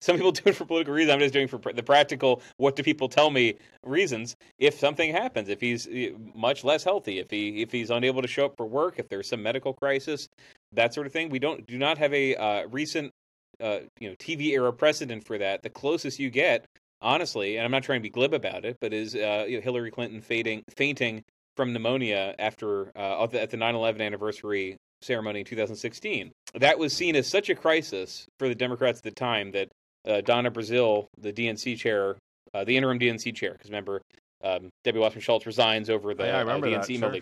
some 0.00 0.16
people 0.16 0.32
do 0.32 0.42
it 0.46 0.56
for 0.56 0.64
political 0.64 0.94
reasons. 0.94 1.12
I'm 1.12 1.20
just 1.20 1.34
doing 1.34 1.48
for 1.48 1.58
the 1.58 1.82
practical. 1.82 2.42
What 2.56 2.76
do 2.76 2.82
people 2.82 3.08
tell 3.08 3.30
me? 3.30 3.54
Reasons. 3.84 4.36
If 4.58 4.78
something 4.78 5.12
happens, 5.12 5.48
if 5.48 5.60
he's 5.60 5.86
much 6.34 6.64
less 6.64 6.84
healthy, 6.84 7.18
if 7.18 7.30
he 7.30 7.62
if 7.62 7.70
he's 7.70 7.90
unable 7.90 8.22
to 8.22 8.28
show 8.28 8.46
up 8.46 8.56
for 8.56 8.66
work, 8.66 8.94
if 8.98 9.08
there's 9.08 9.28
some 9.28 9.42
medical 9.42 9.74
crisis, 9.74 10.28
that 10.72 10.94
sort 10.94 11.06
of 11.06 11.12
thing. 11.12 11.28
We 11.28 11.38
don't 11.38 11.66
do 11.66 11.78
not 11.78 11.98
have 11.98 12.12
a 12.14 12.36
uh, 12.36 12.66
recent 12.68 13.12
uh, 13.60 13.80
you 14.00 14.08
know 14.08 14.16
TV 14.16 14.52
era 14.52 14.72
precedent 14.72 15.24
for 15.24 15.38
that. 15.38 15.62
The 15.62 15.70
closest 15.70 16.18
you 16.18 16.30
get, 16.30 16.66
honestly, 17.02 17.56
and 17.56 17.64
I'm 17.64 17.70
not 17.70 17.82
trying 17.82 18.00
to 18.00 18.02
be 18.02 18.10
glib 18.10 18.34
about 18.34 18.64
it, 18.64 18.78
but 18.80 18.92
is 18.92 19.14
uh, 19.14 19.44
you 19.48 19.58
know, 19.58 19.62
Hillary 19.62 19.90
Clinton 19.90 20.20
fainting 20.20 20.62
fainting 20.76 21.24
from 21.56 21.72
pneumonia 21.72 22.34
after 22.38 22.90
uh, 22.96 23.26
at 23.32 23.50
the 23.50 23.56
9/11 23.56 24.00
anniversary 24.00 24.76
ceremony 25.04 25.40
in 25.40 25.46
2016. 25.46 26.32
That 26.54 26.78
was 26.78 26.92
seen 26.92 27.16
as 27.16 27.26
such 27.26 27.50
a 27.50 27.54
crisis 27.54 28.26
for 28.38 28.48
the 28.48 28.54
Democrats 28.54 28.98
at 28.98 29.04
the 29.04 29.10
time 29.10 29.52
that 29.52 29.68
uh, 30.06 30.20
Donna 30.20 30.50
Brazile, 30.50 31.06
the 31.18 31.32
DNC 31.32 31.78
chair, 31.78 32.16
uh, 32.52 32.64
the 32.64 32.76
interim 32.76 32.98
DNC 32.98 33.34
chair, 33.34 33.52
because 33.52 33.70
remember 33.70 34.02
um, 34.42 34.68
Debbie 34.84 34.98
Wasserman 34.98 35.22
Schultz 35.22 35.46
resigns 35.46 35.88
over 35.88 36.14
the 36.14 36.24
yeah, 36.24 36.40
uh, 36.40 36.44
DNC 36.44 37.00
that, 37.00 37.12
sure. 37.12 37.20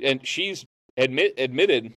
and 0.00 0.26
she's 0.26 0.64
admit 0.96 1.34
admitted 1.38 1.92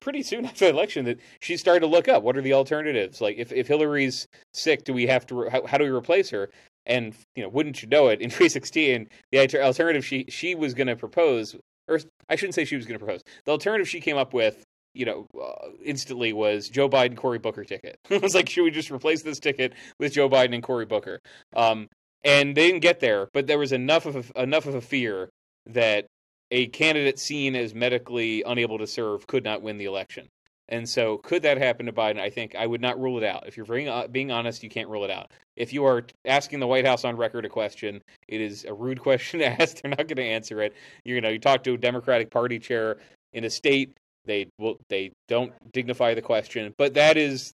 pretty 0.00 0.22
soon 0.22 0.44
after 0.46 0.66
the 0.66 0.70
election 0.70 1.04
that 1.06 1.18
she 1.40 1.56
started 1.56 1.80
to 1.80 1.86
look 1.86 2.08
up 2.08 2.22
what 2.22 2.36
are 2.36 2.42
the 2.42 2.52
alternatives 2.52 3.20
like 3.20 3.36
if, 3.38 3.52
if 3.52 3.68
hillary's 3.68 4.26
sick 4.54 4.84
do 4.84 4.92
we 4.92 5.06
have 5.06 5.26
to 5.26 5.34
re- 5.34 5.50
how, 5.50 5.64
how 5.66 5.78
do 5.78 5.84
we 5.84 5.90
replace 5.90 6.30
her 6.30 6.50
and 6.86 7.14
you 7.36 7.42
know 7.42 7.48
wouldn't 7.48 7.82
you 7.82 7.88
know 7.88 8.08
it 8.08 8.20
in 8.20 8.30
2016 8.30 9.08
the 9.32 9.62
alternative 9.62 10.04
she 10.04 10.24
she 10.28 10.54
was 10.54 10.74
going 10.74 10.86
to 10.86 10.96
propose 10.96 11.56
or 11.88 12.00
i 12.28 12.36
shouldn't 12.36 12.54
say 12.54 12.64
she 12.64 12.76
was 12.76 12.86
going 12.86 12.98
to 12.98 13.04
propose 13.04 13.22
the 13.44 13.52
alternative 13.52 13.88
she 13.88 14.00
came 14.00 14.16
up 14.16 14.32
with 14.32 14.64
you 14.94 15.04
know, 15.04 15.26
uh, 15.40 15.68
instantly 15.84 16.32
was 16.32 16.68
Joe 16.68 16.88
Biden 16.88 17.16
Cory 17.16 17.38
Booker 17.38 17.64
ticket. 17.64 17.98
it 18.10 18.22
was 18.22 18.34
like, 18.34 18.48
should 18.48 18.64
we 18.64 18.70
just 18.70 18.90
replace 18.90 19.22
this 19.22 19.38
ticket 19.38 19.74
with 19.98 20.12
Joe 20.12 20.28
Biden 20.28 20.54
and 20.54 20.62
Cory 20.62 20.86
Booker? 20.86 21.20
Um, 21.54 21.88
and 22.24 22.54
they 22.54 22.66
didn't 22.66 22.82
get 22.82 23.00
there, 23.00 23.28
but 23.32 23.46
there 23.46 23.58
was 23.58 23.72
enough 23.72 24.06
of 24.06 24.30
a, 24.34 24.42
enough 24.42 24.66
of 24.66 24.74
a 24.74 24.80
fear 24.80 25.30
that 25.66 26.06
a 26.50 26.66
candidate 26.66 27.18
seen 27.18 27.54
as 27.54 27.74
medically 27.74 28.42
unable 28.46 28.78
to 28.78 28.86
serve 28.86 29.26
could 29.26 29.44
not 29.44 29.62
win 29.62 29.78
the 29.78 29.84
election. 29.84 30.28
And 30.68 30.88
so, 30.88 31.18
could 31.18 31.42
that 31.42 31.58
happen 31.58 31.86
to 31.86 31.92
Biden? 31.92 32.20
I 32.20 32.30
think 32.30 32.54
I 32.54 32.64
would 32.64 32.80
not 32.80 33.00
rule 33.00 33.18
it 33.18 33.24
out. 33.24 33.44
If 33.48 33.56
you're 33.56 33.66
being, 33.66 33.88
uh, 33.88 34.06
being 34.06 34.30
honest, 34.30 34.62
you 34.62 34.70
can't 34.70 34.88
rule 34.88 35.04
it 35.04 35.10
out. 35.10 35.32
If 35.56 35.72
you 35.72 35.84
are 35.84 36.04
asking 36.24 36.60
the 36.60 36.66
White 36.68 36.86
House 36.86 37.04
on 37.04 37.16
record 37.16 37.44
a 37.44 37.48
question, 37.48 38.00
it 38.28 38.40
is 38.40 38.64
a 38.64 38.72
rude 38.72 39.00
question 39.02 39.40
to 39.40 39.46
ask. 39.60 39.80
They're 39.80 39.90
not 39.90 40.06
going 40.06 40.16
to 40.16 40.22
answer 40.22 40.62
it. 40.62 40.74
You 41.04 41.20
know, 41.20 41.28
you 41.28 41.40
talk 41.40 41.64
to 41.64 41.74
a 41.74 41.76
Democratic 41.76 42.30
Party 42.30 42.60
chair 42.60 42.98
in 43.32 43.44
a 43.44 43.50
state 43.50 43.96
they 44.30 44.48
will. 44.58 44.76
They 44.88 45.12
don't 45.28 45.52
dignify 45.72 46.14
the 46.14 46.22
question, 46.22 46.72
but 46.78 46.94
that 46.94 47.16
is, 47.16 47.52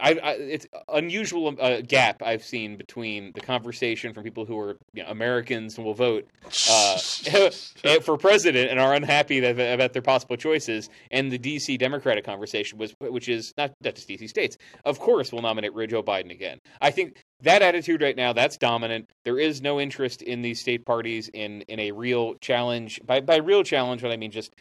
I, 0.00 0.12
I 0.12 0.30
it's 0.32 0.66
unusual 0.88 1.54
uh, 1.60 1.82
gap 1.82 2.22
I've 2.22 2.42
seen 2.42 2.76
between 2.76 3.32
the 3.34 3.42
conversation 3.42 4.14
from 4.14 4.24
people 4.24 4.46
who 4.46 4.58
are 4.58 4.78
you 4.94 5.02
know, 5.02 5.10
Americans 5.10 5.76
and 5.76 5.84
will 5.84 5.94
vote 5.94 6.26
uh, 6.70 6.98
for 8.00 8.16
president 8.16 8.70
and 8.70 8.80
are 8.80 8.94
unhappy 8.94 9.40
that, 9.40 9.58
about 9.74 9.92
their 9.92 10.02
possible 10.02 10.36
choices, 10.36 10.88
and 11.10 11.30
the 11.30 11.38
D.C. 11.38 11.76
Democratic 11.76 12.24
conversation 12.24 12.78
was, 12.78 12.94
which 13.00 13.28
is 13.28 13.52
not, 13.58 13.72
not 13.82 13.94
just 13.94 14.08
D.C. 14.08 14.26
states. 14.28 14.56
Of 14.86 14.98
course, 14.98 15.30
will 15.30 15.42
nominate 15.42 15.72
Joe 15.90 16.02
Biden 16.02 16.30
again. 16.30 16.58
I 16.80 16.90
think 16.90 17.20
that 17.42 17.62
attitude 17.62 18.02
right 18.02 18.16
now 18.16 18.32
that's 18.32 18.56
dominant 18.56 19.08
there 19.24 19.38
is 19.38 19.62
no 19.62 19.80
interest 19.80 20.22
in 20.22 20.42
these 20.42 20.60
state 20.60 20.84
parties 20.84 21.30
in 21.32 21.62
in 21.62 21.78
a 21.78 21.92
real 21.92 22.34
challenge 22.40 23.00
by 23.04 23.20
by 23.20 23.36
real 23.36 23.62
challenge 23.62 24.02
what 24.02 24.12
i 24.12 24.16
mean 24.16 24.30
just 24.30 24.54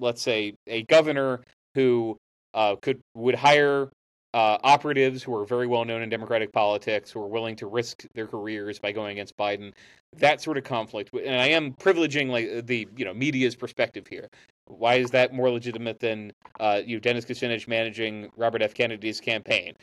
let's 0.00 0.22
say 0.22 0.54
a 0.66 0.82
governor 0.84 1.42
who 1.74 2.16
uh, 2.54 2.76
could 2.76 3.00
would 3.14 3.34
hire 3.34 3.90
uh, 4.32 4.58
operatives 4.62 5.22
who 5.22 5.34
are 5.34 5.44
very 5.44 5.66
well 5.66 5.84
known 5.84 6.02
in 6.02 6.08
Democratic 6.08 6.52
politics, 6.52 7.10
who 7.10 7.20
are 7.20 7.26
willing 7.26 7.56
to 7.56 7.66
risk 7.66 8.04
their 8.14 8.26
careers 8.26 8.78
by 8.78 8.92
going 8.92 9.12
against 9.12 9.36
Biden. 9.36 9.72
That 10.16 10.40
sort 10.40 10.58
of 10.58 10.64
conflict, 10.64 11.10
and 11.12 11.40
I 11.40 11.48
am 11.48 11.72
privileging 11.74 12.28
like 12.28 12.66
the 12.66 12.88
you 12.96 13.04
know 13.04 13.14
media's 13.14 13.56
perspective 13.56 14.06
here. 14.06 14.28
Why 14.66 14.96
is 14.96 15.10
that 15.10 15.32
more 15.32 15.50
legitimate 15.50 15.98
than 15.98 16.32
uh, 16.60 16.80
you 16.84 16.96
know, 16.96 17.00
Dennis 17.00 17.24
Kucinich 17.24 17.66
managing 17.66 18.30
Robert 18.36 18.62
F. 18.62 18.74
Kennedy's 18.74 19.20
campaign? 19.20 19.74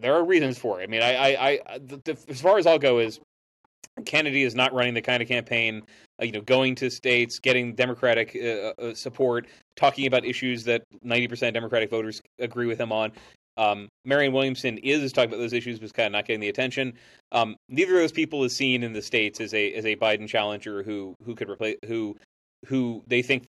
There 0.00 0.14
are 0.14 0.24
reasons 0.24 0.58
for 0.58 0.80
it. 0.80 0.84
I 0.84 0.86
mean, 0.88 1.02
I, 1.02 1.14
I, 1.14 1.60
I 1.66 1.78
the, 1.78 2.00
the, 2.04 2.18
as 2.28 2.40
far 2.40 2.58
as 2.58 2.66
I'll 2.66 2.78
go 2.78 2.98
is 2.98 3.20
Kennedy 4.04 4.42
is 4.42 4.54
not 4.54 4.72
running 4.72 4.94
the 4.94 5.02
kind 5.02 5.22
of 5.22 5.28
campaign, 5.28 5.82
uh, 6.20 6.24
you 6.24 6.32
know, 6.32 6.40
going 6.40 6.74
to 6.76 6.90
states, 6.90 7.38
getting 7.38 7.74
Democratic 7.74 8.36
uh, 8.36 8.72
uh, 8.80 8.94
support, 8.94 9.46
talking 9.76 10.06
about 10.06 10.24
issues 10.24 10.64
that 10.64 10.82
90% 11.04 11.52
Democratic 11.52 11.90
voters 11.90 12.22
agree 12.38 12.66
with 12.66 12.80
him 12.80 12.92
on. 12.92 13.12
Um, 13.58 13.88
Marianne 14.04 14.32
Williamson 14.32 14.78
is 14.78 15.12
talking 15.12 15.28
about 15.28 15.38
those 15.38 15.52
issues, 15.52 15.78
but 15.78 15.84
is 15.84 15.92
kind 15.92 16.06
of 16.06 16.12
not 16.12 16.26
getting 16.26 16.40
the 16.40 16.48
attention. 16.48 16.94
Um, 17.32 17.56
neither 17.68 17.94
of 17.94 18.00
those 18.00 18.12
people 18.12 18.44
is 18.44 18.56
seen 18.56 18.82
in 18.82 18.94
the 18.94 19.02
states 19.02 19.40
as 19.40 19.52
a 19.52 19.72
as 19.74 19.84
a 19.84 19.94
Biden 19.94 20.26
challenger 20.26 20.82
who 20.82 21.14
who 21.24 21.34
could 21.34 21.50
replace 21.50 21.76
who 21.86 22.16
who 22.66 23.02
they 23.06 23.20
think 23.20 23.44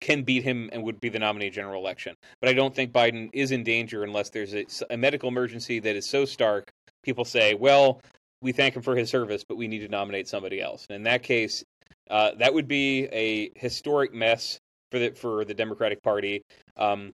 can 0.00 0.22
beat 0.22 0.42
him 0.42 0.68
and 0.72 0.82
would 0.82 1.00
be 1.00 1.08
the 1.08 1.18
nominee 1.18 1.48
general 1.48 1.80
election. 1.80 2.14
But 2.40 2.50
I 2.50 2.52
don't 2.52 2.74
think 2.74 2.92
Biden 2.92 3.30
is 3.32 3.52
in 3.52 3.62
danger 3.62 4.02
unless 4.02 4.30
there's 4.30 4.54
a, 4.54 4.66
a 4.90 4.96
medical 4.96 5.28
emergency 5.28 5.78
that 5.78 5.96
is 5.96 6.06
so 6.06 6.24
stark. 6.24 6.68
People 7.04 7.24
say, 7.24 7.54
well, 7.54 8.02
we 8.42 8.52
thank 8.52 8.76
him 8.76 8.82
for 8.82 8.96
his 8.96 9.08
service, 9.08 9.44
but 9.48 9.56
we 9.56 9.68
need 9.68 9.78
to 9.78 9.88
nominate 9.88 10.28
somebody 10.28 10.60
else. 10.60 10.86
And 10.90 10.96
in 10.96 11.02
that 11.04 11.22
case, 11.22 11.64
uh, 12.10 12.32
that 12.38 12.52
would 12.52 12.68
be 12.68 13.04
a 13.06 13.50
historic 13.54 14.12
mess 14.12 14.58
for 14.90 14.98
the 14.98 15.10
for 15.12 15.44
the 15.44 15.54
Democratic 15.54 16.02
Party, 16.02 16.42
um, 16.76 17.12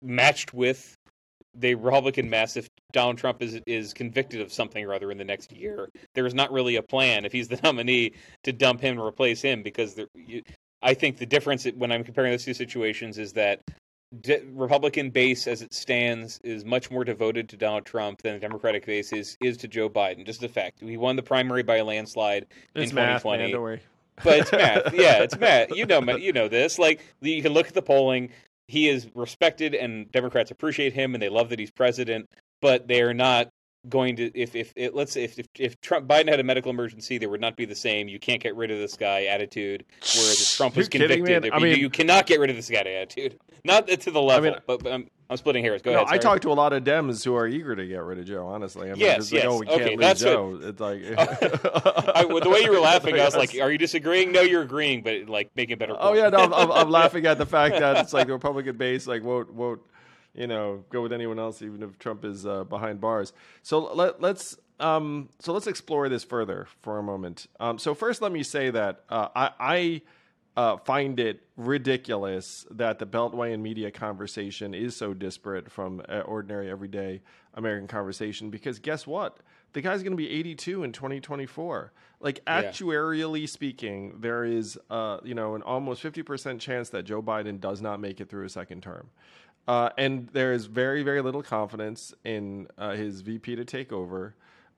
matched 0.00 0.54
with 0.54 0.94
the 1.54 1.74
Republican 1.74 2.30
mess 2.30 2.56
if 2.56 2.68
Donald 2.92 3.18
Trump 3.18 3.42
is 3.42 3.60
is 3.66 3.92
convicted 3.92 4.40
of 4.40 4.52
something 4.52 4.84
or 4.84 4.94
other 4.94 5.10
in 5.10 5.18
the 5.18 5.24
next 5.24 5.52
year. 5.52 5.88
There 6.14 6.24
is 6.24 6.34
not 6.34 6.50
really 6.52 6.76
a 6.76 6.82
plan 6.82 7.24
if 7.24 7.32
he's 7.32 7.48
the 7.48 7.60
nominee 7.64 8.12
to 8.44 8.52
dump 8.52 8.80
him 8.80 8.98
and 8.98 9.06
replace 9.06 9.42
him 9.42 9.62
because 9.62 9.94
there, 9.94 10.06
you, 10.14 10.42
I 10.80 10.94
think 10.94 11.18
the 11.18 11.26
difference 11.26 11.66
when 11.76 11.92
I'm 11.92 12.04
comparing 12.04 12.30
those 12.30 12.44
two 12.44 12.54
situations 12.54 13.18
is 13.18 13.32
that 13.34 13.60
de- 14.20 14.42
Republican 14.52 15.10
base 15.10 15.46
as 15.46 15.62
it 15.62 15.72
stands 15.72 16.38
is 16.44 16.64
much 16.64 16.90
more 16.90 17.04
devoted 17.04 17.48
to 17.50 17.56
Donald 17.56 17.84
Trump 17.86 18.22
than 18.22 18.34
the 18.34 18.40
Democratic 18.40 18.84
base 18.86 19.12
is 19.12 19.36
is 19.40 19.56
to 19.58 19.68
Joe 19.68 19.88
Biden. 19.88 20.26
Just 20.26 20.40
the 20.40 20.48
fact 20.48 20.80
he 20.80 20.96
won 20.96 21.16
the 21.16 21.22
primary 21.22 21.62
by 21.62 21.76
a 21.76 21.84
landslide 21.84 22.46
it's 22.74 22.90
in 22.90 22.94
math, 22.94 23.22
2020. 23.22 23.42
Man, 23.42 23.50
don't 23.52 23.62
worry. 23.62 23.80
but 24.22 24.38
it's 24.40 24.52
math. 24.52 24.92
Yeah, 24.94 25.22
it's 25.22 25.38
math. 25.38 25.70
You 25.74 25.86
know, 25.86 26.00
you 26.16 26.32
know 26.32 26.48
this. 26.48 26.78
Like 26.78 27.00
you 27.20 27.42
can 27.42 27.52
look 27.52 27.68
at 27.68 27.74
the 27.74 27.82
polling. 27.82 28.30
He 28.68 28.88
is 28.88 29.08
respected, 29.14 29.74
and 29.74 30.10
Democrats 30.12 30.50
appreciate 30.50 30.92
him, 30.92 31.14
and 31.14 31.22
they 31.22 31.28
love 31.28 31.48
that 31.50 31.58
he's 31.58 31.70
president. 31.70 32.28
But 32.60 32.86
they 32.88 33.02
are 33.02 33.12
not 33.14 33.48
going 33.88 34.16
to 34.16 34.30
if 34.38 34.54
if 34.54 34.72
it, 34.76 34.94
let's 34.94 35.12
say 35.12 35.24
if, 35.24 35.38
if 35.38 35.46
if 35.58 35.80
Trump 35.80 36.06
Biden 36.06 36.28
had 36.28 36.40
a 36.40 36.44
medical 36.44 36.70
emergency, 36.70 37.18
there 37.18 37.28
would 37.28 37.40
not 37.40 37.56
be 37.56 37.64
the 37.64 37.74
same. 37.74 38.08
You 38.08 38.18
can't 38.18 38.42
get 38.42 38.54
rid 38.54 38.70
of 38.70 38.78
this 38.78 38.96
guy 38.96 39.24
attitude. 39.24 39.84
Whereas 40.00 40.40
if 40.40 40.56
Trump 40.56 40.76
was 40.76 40.88
convicted, 40.88 41.50
I 41.52 41.58
mean, 41.58 41.78
you 41.78 41.90
cannot 41.90 42.26
get 42.26 42.40
rid 42.40 42.50
of 42.50 42.56
this 42.56 42.70
guy 42.70 42.80
attitude. 42.80 43.38
Not 43.64 43.86
to 43.86 44.10
the 44.10 44.20
level, 44.20 44.48
I 44.48 44.50
mean, 44.50 44.60
but, 44.66 44.82
but 44.82 44.92
I'm, 44.92 45.08
I'm, 45.30 45.36
splitting 45.36 45.62
hairs. 45.62 45.82
Go 45.82 45.92
no, 45.92 45.98
ahead. 45.98 46.08
Sorry. 46.08 46.18
I 46.18 46.20
talk 46.20 46.40
to 46.40 46.50
a 46.50 46.52
lot 46.52 46.72
of 46.72 46.82
Dems 46.82 47.24
who 47.24 47.36
are 47.36 47.46
eager 47.46 47.76
to 47.76 47.86
get 47.86 48.02
rid 48.02 48.18
of 48.18 48.24
Joe. 48.24 48.44
Honestly, 48.44 48.88
I 48.90 48.94
mean, 48.94 49.00
yes, 49.00 49.30
yes. 49.30 49.44
Like, 49.44 49.52
oh, 49.52 49.58
we 49.60 49.66
can't 49.66 49.82
okay, 49.82 49.90
lose 49.90 50.00
that's 50.00 50.20
Joe. 50.20 50.58
It's 50.60 50.80
like 50.80 51.02
I, 52.16 52.24
the 52.24 52.50
way 52.50 52.60
you 52.62 52.72
were 52.72 52.80
laughing, 52.80 53.14
I 53.20 53.24
was 53.24 53.36
like, 53.36 53.54
"Are 53.60 53.70
you 53.70 53.78
disagreeing?" 53.78 54.32
No, 54.32 54.40
you're 54.40 54.62
agreeing, 54.62 55.02
but 55.02 55.28
like 55.28 55.50
making 55.54 55.78
better. 55.78 55.94
Oh 55.96 56.14
yeah, 56.14 56.28
no, 56.28 56.38
I'm, 56.38 56.52
I'm, 56.52 56.72
I'm 56.72 56.90
laughing 56.90 57.24
at 57.26 57.38
the 57.38 57.46
fact 57.46 57.78
that 57.78 57.98
it's 57.98 58.12
like 58.12 58.26
the 58.26 58.32
Republican 58.32 58.76
base 58.76 59.06
like 59.06 59.22
won't 59.22 59.54
won't 59.54 59.80
you 60.34 60.46
know 60.46 60.84
go 60.90 61.02
with 61.02 61.12
anyone 61.12 61.38
else 61.38 61.62
even 61.62 61.82
if 61.82 61.98
Trump 61.98 62.24
is 62.24 62.46
uh, 62.46 62.64
behind 62.64 63.00
bars. 63.00 63.32
So 63.62 63.92
let 63.94 64.20
let's 64.20 64.56
um 64.80 65.28
so 65.38 65.52
let's 65.52 65.66
explore 65.66 66.08
this 66.08 66.24
further 66.24 66.66
for 66.80 66.98
a 66.98 67.02
moment. 67.02 67.46
Um, 67.60 67.78
so 67.78 67.94
first, 67.94 68.22
let 68.22 68.32
me 68.32 68.42
say 68.42 68.70
that 68.70 69.04
uh, 69.08 69.28
I. 69.34 69.50
I 69.58 70.02
uh, 70.54 70.76
find 70.76 71.18
it 71.18 71.40
ridiculous 71.56 72.66
that 72.70 72.98
the 72.98 73.06
Beltway 73.06 73.54
and 73.54 73.62
media 73.62 73.90
conversation 73.90 74.74
is 74.74 74.94
so 74.94 75.14
disparate 75.14 75.72
from 75.72 76.02
uh, 76.10 76.18
ordinary, 76.26 76.70
everyday 76.70 77.22
American 77.54 77.88
conversation. 77.88 78.50
Because 78.50 78.78
guess 78.78 79.06
what? 79.06 79.38
the 79.72 79.80
guy's 79.80 80.02
going 80.02 80.12
to 80.12 80.16
be 80.16 80.30
82 80.30 80.84
in 80.84 80.92
2024. 80.92 81.92
Like 82.20 82.44
actuarially 82.44 83.40
yeah. 83.40 83.46
speaking, 83.46 84.16
there 84.20 84.44
is 84.44 84.78
uh, 84.90 85.18
you 85.24 85.34
know 85.34 85.54
an 85.54 85.62
almost 85.62 86.02
50% 86.02 86.60
chance 86.60 86.90
that 86.90 87.04
Joe 87.04 87.22
Biden 87.22 87.60
does 87.60 87.80
not 87.80 88.00
make 88.00 88.20
it 88.20 88.28
through 88.28 88.44
a 88.44 88.48
second 88.48 88.82
term. 88.82 89.10
Uh, 89.68 89.90
and 89.96 90.28
there 90.32 90.52
is 90.52 90.66
very, 90.66 91.02
very 91.02 91.22
little 91.22 91.42
confidence 91.42 92.12
in 92.24 92.66
uh, 92.78 92.92
his 92.92 93.20
VP 93.20 93.56
to 93.56 93.64
take 93.64 93.92
over. 93.92 94.34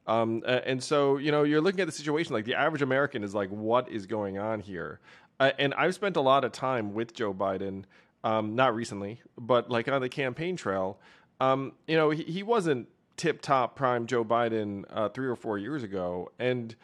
Um, 0.06 0.42
and 0.46 0.82
so, 0.82 1.16
you 1.16 1.32
know, 1.32 1.44
you're 1.44 1.62
looking 1.62 1.80
at 1.80 1.86
the 1.86 1.92
situation 1.92 2.34
like 2.34 2.44
the 2.44 2.54
average 2.54 2.82
American 2.82 3.24
is 3.24 3.34
like, 3.34 3.48
what 3.48 3.88
is 3.88 4.04
going 4.04 4.38
on 4.38 4.60
here? 4.60 5.00
Uh, 5.40 5.52
and 5.58 5.72
I've 5.74 5.94
spent 5.94 6.16
a 6.16 6.20
lot 6.20 6.44
of 6.44 6.52
time 6.52 6.92
with 6.92 7.14
Joe 7.14 7.32
Biden, 7.32 7.84
um, 8.22 8.54
not 8.54 8.74
recently, 8.74 9.20
but 9.38 9.70
like 9.70 9.88
on 9.88 10.00
the 10.00 10.08
campaign 10.08 10.56
trail. 10.56 10.98
Um, 11.40 11.72
you 11.88 11.96
know, 11.96 12.10
he, 12.10 12.22
he 12.24 12.42
wasn't 12.42 12.88
tip 13.16 13.40
top 13.40 13.76
prime 13.76 14.06
Joe 14.06 14.24
Biden 14.24 14.84
uh, 14.90 15.08
three 15.08 15.26
or 15.26 15.36
four 15.36 15.58
years 15.58 15.82
ago. 15.82 16.30
And 16.38 16.74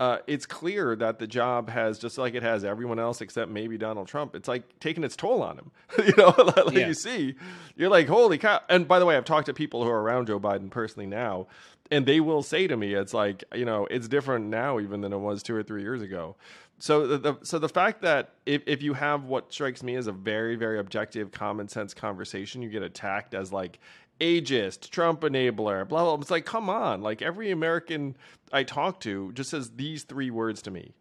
uh, 0.00 0.16
it's 0.26 0.46
clear 0.46 0.96
that 0.96 1.18
the 1.18 1.26
job 1.26 1.68
has 1.68 1.98
just 1.98 2.16
like 2.16 2.34
it 2.34 2.42
has 2.42 2.64
everyone 2.64 2.98
else 2.98 3.20
except 3.20 3.50
maybe 3.50 3.76
Donald 3.76 4.08
Trump. 4.08 4.34
It's 4.34 4.48
like 4.48 4.62
taking 4.80 5.04
its 5.04 5.14
toll 5.14 5.42
on 5.42 5.58
him. 5.58 5.70
you 6.06 6.14
know, 6.16 6.34
like 6.56 6.72
yeah. 6.74 6.86
you 6.86 6.94
see, 6.94 7.34
you're 7.76 7.90
like, 7.90 8.08
holy 8.08 8.38
cow! 8.38 8.60
And 8.70 8.88
by 8.88 8.98
the 8.98 9.04
way, 9.04 9.18
I've 9.18 9.26
talked 9.26 9.46
to 9.46 9.54
people 9.54 9.84
who 9.84 9.90
are 9.90 10.02
around 10.02 10.28
Joe 10.28 10.40
Biden 10.40 10.70
personally 10.70 11.06
now, 11.06 11.48
and 11.90 12.06
they 12.06 12.18
will 12.18 12.42
say 12.42 12.66
to 12.66 12.78
me, 12.78 12.94
it's 12.94 13.12
like 13.12 13.44
you 13.54 13.66
know, 13.66 13.86
it's 13.90 14.08
different 14.08 14.46
now 14.46 14.80
even 14.80 15.02
than 15.02 15.12
it 15.12 15.18
was 15.18 15.42
two 15.42 15.54
or 15.54 15.62
three 15.62 15.82
years 15.82 16.00
ago. 16.00 16.34
So 16.78 17.06
the, 17.06 17.18
the 17.18 17.38
so 17.42 17.58
the 17.58 17.68
fact 17.68 18.00
that 18.00 18.30
if 18.46 18.62
if 18.66 18.80
you 18.80 18.94
have 18.94 19.24
what 19.24 19.52
strikes 19.52 19.82
me 19.82 19.96
as 19.96 20.06
a 20.06 20.12
very 20.12 20.56
very 20.56 20.78
objective 20.78 21.30
common 21.30 21.68
sense 21.68 21.92
conversation, 21.92 22.62
you 22.62 22.70
get 22.70 22.82
attacked 22.82 23.34
as 23.34 23.52
like 23.52 23.78
ageist, 24.20 24.90
Trump 24.90 25.22
enabler, 25.22 25.88
blah, 25.88 26.04
blah. 26.04 26.14
It's 26.20 26.30
like, 26.30 26.44
come 26.44 26.70
on. 26.70 27.02
Like 27.02 27.22
every 27.22 27.50
American 27.50 28.16
I 28.52 28.64
talk 28.64 29.00
to 29.00 29.32
just 29.32 29.50
says 29.50 29.70
these 29.76 30.04
three 30.04 30.30
words 30.30 30.62
to 30.62 30.70
me. 30.70 30.94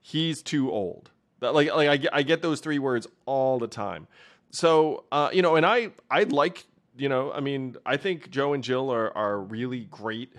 He's 0.00 0.42
too 0.42 0.70
old. 0.70 1.10
Like, 1.40 1.74
like 1.74 2.06
I 2.12 2.18
I 2.18 2.22
get 2.22 2.42
those 2.42 2.60
three 2.60 2.78
words 2.78 3.06
all 3.26 3.58
the 3.58 3.68
time. 3.68 4.06
So, 4.52 5.04
uh, 5.10 5.30
you 5.32 5.42
know, 5.42 5.56
and 5.56 5.64
I, 5.64 5.92
I'd 6.10 6.30
like, 6.30 6.66
you 6.96 7.08
know, 7.08 7.32
I 7.32 7.40
mean, 7.40 7.76
I 7.86 7.96
think 7.96 8.30
Joe 8.30 8.52
and 8.52 8.62
Jill 8.62 8.90
are, 8.90 9.16
are 9.16 9.40
really 9.40 9.86
great, 9.86 10.32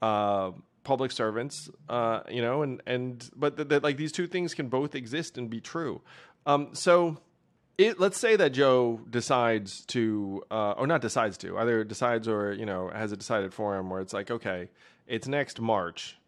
uh, 0.00 0.52
public 0.82 1.12
servants, 1.12 1.68
uh, 1.88 2.20
you 2.30 2.40
know, 2.40 2.62
and, 2.62 2.82
and, 2.86 3.28
but 3.36 3.68
that 3.68 3.82
like 3.82 3.98
these 3.98 4.12
two 4.12 4.26
things 4.26 4.54
can 4.54 4.68
both 4.68 4.94
exist 4.94 5.36
and 5.36 5.50
be 5.50 5.60
true. 5.60 6.00
Um, 6.46 6.70
so, 6.72 7.18
it, 7.78 7.98
let's 7.98 8.18
say 8.18 8.36
that 8.36 8.50
Joe 8.50 9.00
decides 9.08 9.84
to, 9.86 10.42
uh, 10.50 10.72
or 10.72 10.86
not 10.86 11.00
decides 11.00 11.38
to, 11.38 11.58
either 11.58 11.84
decides 11.84 12.28
or 12.28 12.52
you 12.52 12.66
know 12.66 12.90
has 12.92 13.12
it 13.12 13.18
decided 13.18 13.54
for 13.54 13.76
him, 13.76 13.90
where 13.90 14.00
it's 14.00 14.12
like, 14.12 14.30
okay, 14.30 14.68
it's 15.06 15.26
next 15.26 15.60
March, 15.60 16.18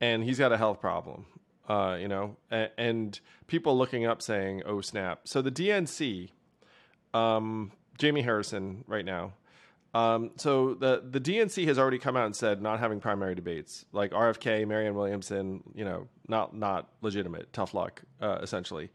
and 0.00 0.22
he's 0.24 0.38
got 0.38 0.52
a 0.52 0.56
health 0.56 0.80
problem, 0.80 1.26
uh, 1.68 1.96
you 2.00 2.08
know, 2.08 2.36
and, 2.50 2.70
and, 2.78 3.20
people 3.46 3.76
looking 3.76 4.06
up 4.06 4.22
saying, 4.22 4.62
oh 4.64 4.80
snap. 4.80 5.22
So 5.24 5.42
the 5.42 5.50
DNC, 5.50 6.30
um, 7.12 7.72
Jamie 7.98 8.22
Harrison, 8.22 8.84
right 8.86 9.04
now. 9.04 9.32
Um, 9.92 10.30
so 10.36 10.74
the 10.74 11.02
the 11.10 11.20
DNC 11.20 11.66
has 11.66 11.76
already 11.76 11.98
come 11.98 12.16
out 12.16 12.26
and 12.26 12.36
said 12.36 12.62
not 12.62 12.78
having 12.78 13.00
primary 13.00 13.34
debates, 13.34 13.84
like 13.92 14.12
RFK, 14.12 14.66
Marianne 14.66 14.94
Williamson, 14.94 15.64
you 15.74 15.84
know, 15.84 16.06
not 16.28 16.56
not 16.56 16.88
legitimate, 17.02 17.52
tough 17.52 17.74
luck, 17.74 18.02
uh, 18.20 18.38
essentially. 18.40 18.90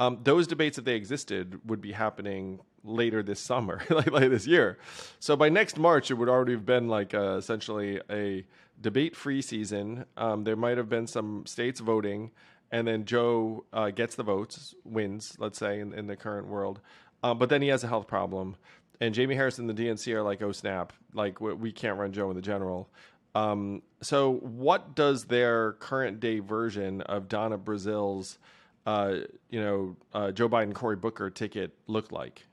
Um, 0.00 0.18
those 0.22 0.46
debates, 0.46 0.78
if 0.78 0.84
they 0.84 0.96
existed, 0.96 1.60
would 1.68 1.80
be 1.80 1.92
happening 1.92 2.60
later 2.82 3.22
this 3.22 3.40
summer, 3.40 3.82
like, 3.90 4.10
like, 4.10 4.30
this 4.30 4.46
year. 4.46 4.78
So 5.20 5.36
by 5.36 5.48
next 5.48 5.78
March, 5.78 6.10
it 6.10 6.14
would 6.14 6.28
already 6.28 6.52
have 6.52 6.66
been 6.66 6.88
like 6.88 7.14
uh, 7.14 7.36
essentially 7.36 8.00
a 8.10 8.44
debate-free 8.80 9.42
season. 9.42 10.04
Um, 10.16 10.44
there 10.44 10.56
might 10.56 10.76
have 10.76 10.88
been 10.88 11.06
some 11.06 11.46
states 11.46 11.80
voting, 11.80 12.32
and 12.70 12.86
then 12.86 13.04
Joe 13.04 13.64
uh, 13.72 13.90
gets 13.90 14.16
the 14.16 14.22
votes, 14.22 14.74
wins, 14.84 15.36
let's 15.38 15.58
say, 15.58 15.80
in, 15.80 15.94
in 15.94 16.06
the 16.06 16.16
current 16.16 16.48
world. 16.48 16.80
Um, 17.22 17.38
but 17.38 17.48
then 17.48 17.62
he 17.62 17.68
has 17.68 17.84
a 17.84 17.86
health 17.86 18.06
problem, 18.06 18.56
and 19.00 19.14
Jamie 19.14 19.34
Harris 19.34 19.58
and 19.58 19.68
the 19.68 19.74
DNC 19.74 20.12
are 20.12 20.22
like, 20.22 20.42
"Oh 20.42 20.52
snap! 20.52 20.92
Like 21.14 21.40
we, 21.40 21.54
we 21.54 21.72
can't 21.72 21.98
run 21.98 22.12
Joe 22.12 22.28
in 22.28 22.36
the 22.36 22.42
general." 22.42 22.90
Um, 23.34 23.82
so, 24.02 24.34
what 24.34 24.94
does 24.94 25.24
their 25.24 25.72
current 25.74 26.20
day 26.20 26.40
version 26.40 27.00
of 27.02 27.28
Donna 27.28 27.56
Brazile's 27.56 28.38
uh, 28.86 29.16
you 29.50 29.60
know, 29.60 29.96
uh, 30.12 30.30
Joe 30.30 30.48
Biden 30.48 30.74
Cory 30.74 30.96
Booker 30.96 31.30
ticket 31.30 31.72
look 31.86 32.12
like? 32.12 32.44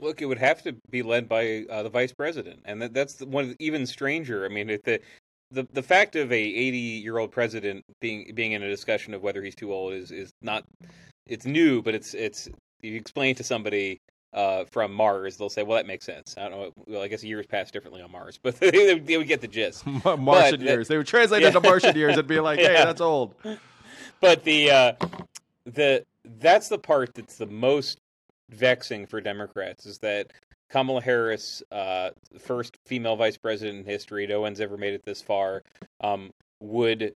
Look, 0.00 0.22
it 0.22 0.26
would 0.26 0.38
have 0.38 0.62
to 0.62 0.74
be 0.90 1.02
led 1.02 1.28
by 1.28 1.66
uh, 1.70 1.82
the 1.82 1.90
vice 1.90 2.12
president, 2.12 2.60
and 2.64 2.80
that, 2.80 2.94
that's 2.94 3.20
one 3.20 3.54
even 3.58 3.86
stranger. 3.86 4.44
I 4.44 4.48
mean, 4.48 4.66
the 4.66 5.00
the 5.50 5.66
the 5.72 5.82
fact 5.82 6.16
of 6.16 6.32
a 6.32 6.40
80 6.40 6.78
year 6.78 7.18
old 7.18 7.32
president 7.32 7.84
being 8.00 8.32
being 8.34 8.52
in 8.52 8.62
a 8.62 8.68
discussion 8.68 9.14
of 9.14 9.22
whether 9.22 9.42
he's 9.42 9.54
too 9.54 9.72
old 9.72 9.92
is 9.92 10.10
is 10.10 10.32
not 10.40 10.64
it's 11.26 11.44
new, 11.44 11.82
but 11.82 11.94
it's 11.94 12.14
it's 12.14 12.48
you 12.82 12.96
explain 12.96 13.34
to 13.34 13.44
somebody 13.44 14.00
uh, 14.32 14.64
from 14.64 14.92
Mars, 14.92 15.36
they'll 15.36 15.48
say, 15.48 15.62
"Well, 15.62 15.76
that 15.76 15.86
makes 15.86 16.04
sense." 16.04 16.36
I 16.38 16.48
don't 16.48 16.52
know. 16.52 16.72
Well, 16.86 17.02
I 17.02 17.08
guess 17.08 17.24
years 17.24 17.46
pass 17.46 17.70
differently 17.70 18.00
on 18.00 18.12
Mars, 18.12 18.38
but 18.42 18.56
they, 18.56 18.98
they 18.98 19.16
would 19.16 19.28
get 19.28 19.40
the 19.40 19.48
gist. 19.48 19.86
Martian 20.04 20.18
but, 20.18 20.60
years. 20.60 20.88
They 20.88 20.96
would 20.96 21.06
translate 21.06 21.42
yeah. 21.42 21.48
into 21.48 21.60
Martian 21.60 21.96
years 21.96 22.16
and 22.16 22.28
be 22.28 22.40
like, 22.40 22.58
"Hey, 22.58 22.74
yeah. 22.74 22.84
that's 22.84 23.00
old." 23.00 23.34
But 24.20 24.44
the 24.44 24.70
uh, 24.70 24.92
the 25.64 26.04
that's 26.24 26.68
the 26.68 26.78
part 26.78 27.14
that's 27.14 27.36
the 27.36 27.46
most 27.46 27.98
vexing 28.50 29.06
for 29.06 29.20
Democrats 29.20 29.86
is 29.86 29.98
that 29.98 30.32
Kamala 30.70 31.02
Harris, 31.02 31.62
uh, 31.72 32.10
first 32.38 32.76
female 32.86 33.16
vice 33.16 33.36
president 33.36 33.80
in 33.80 33.84
history, 33.84 34.26
no 34.26 34.40
one's 34.40 34.60
ever 34.60 34.76
made 34.76 34.94
it 34.94 35.04
this 35.04 35.20
far, 35.20 35.62
um, 36.00 36.30
would 36.60 37.12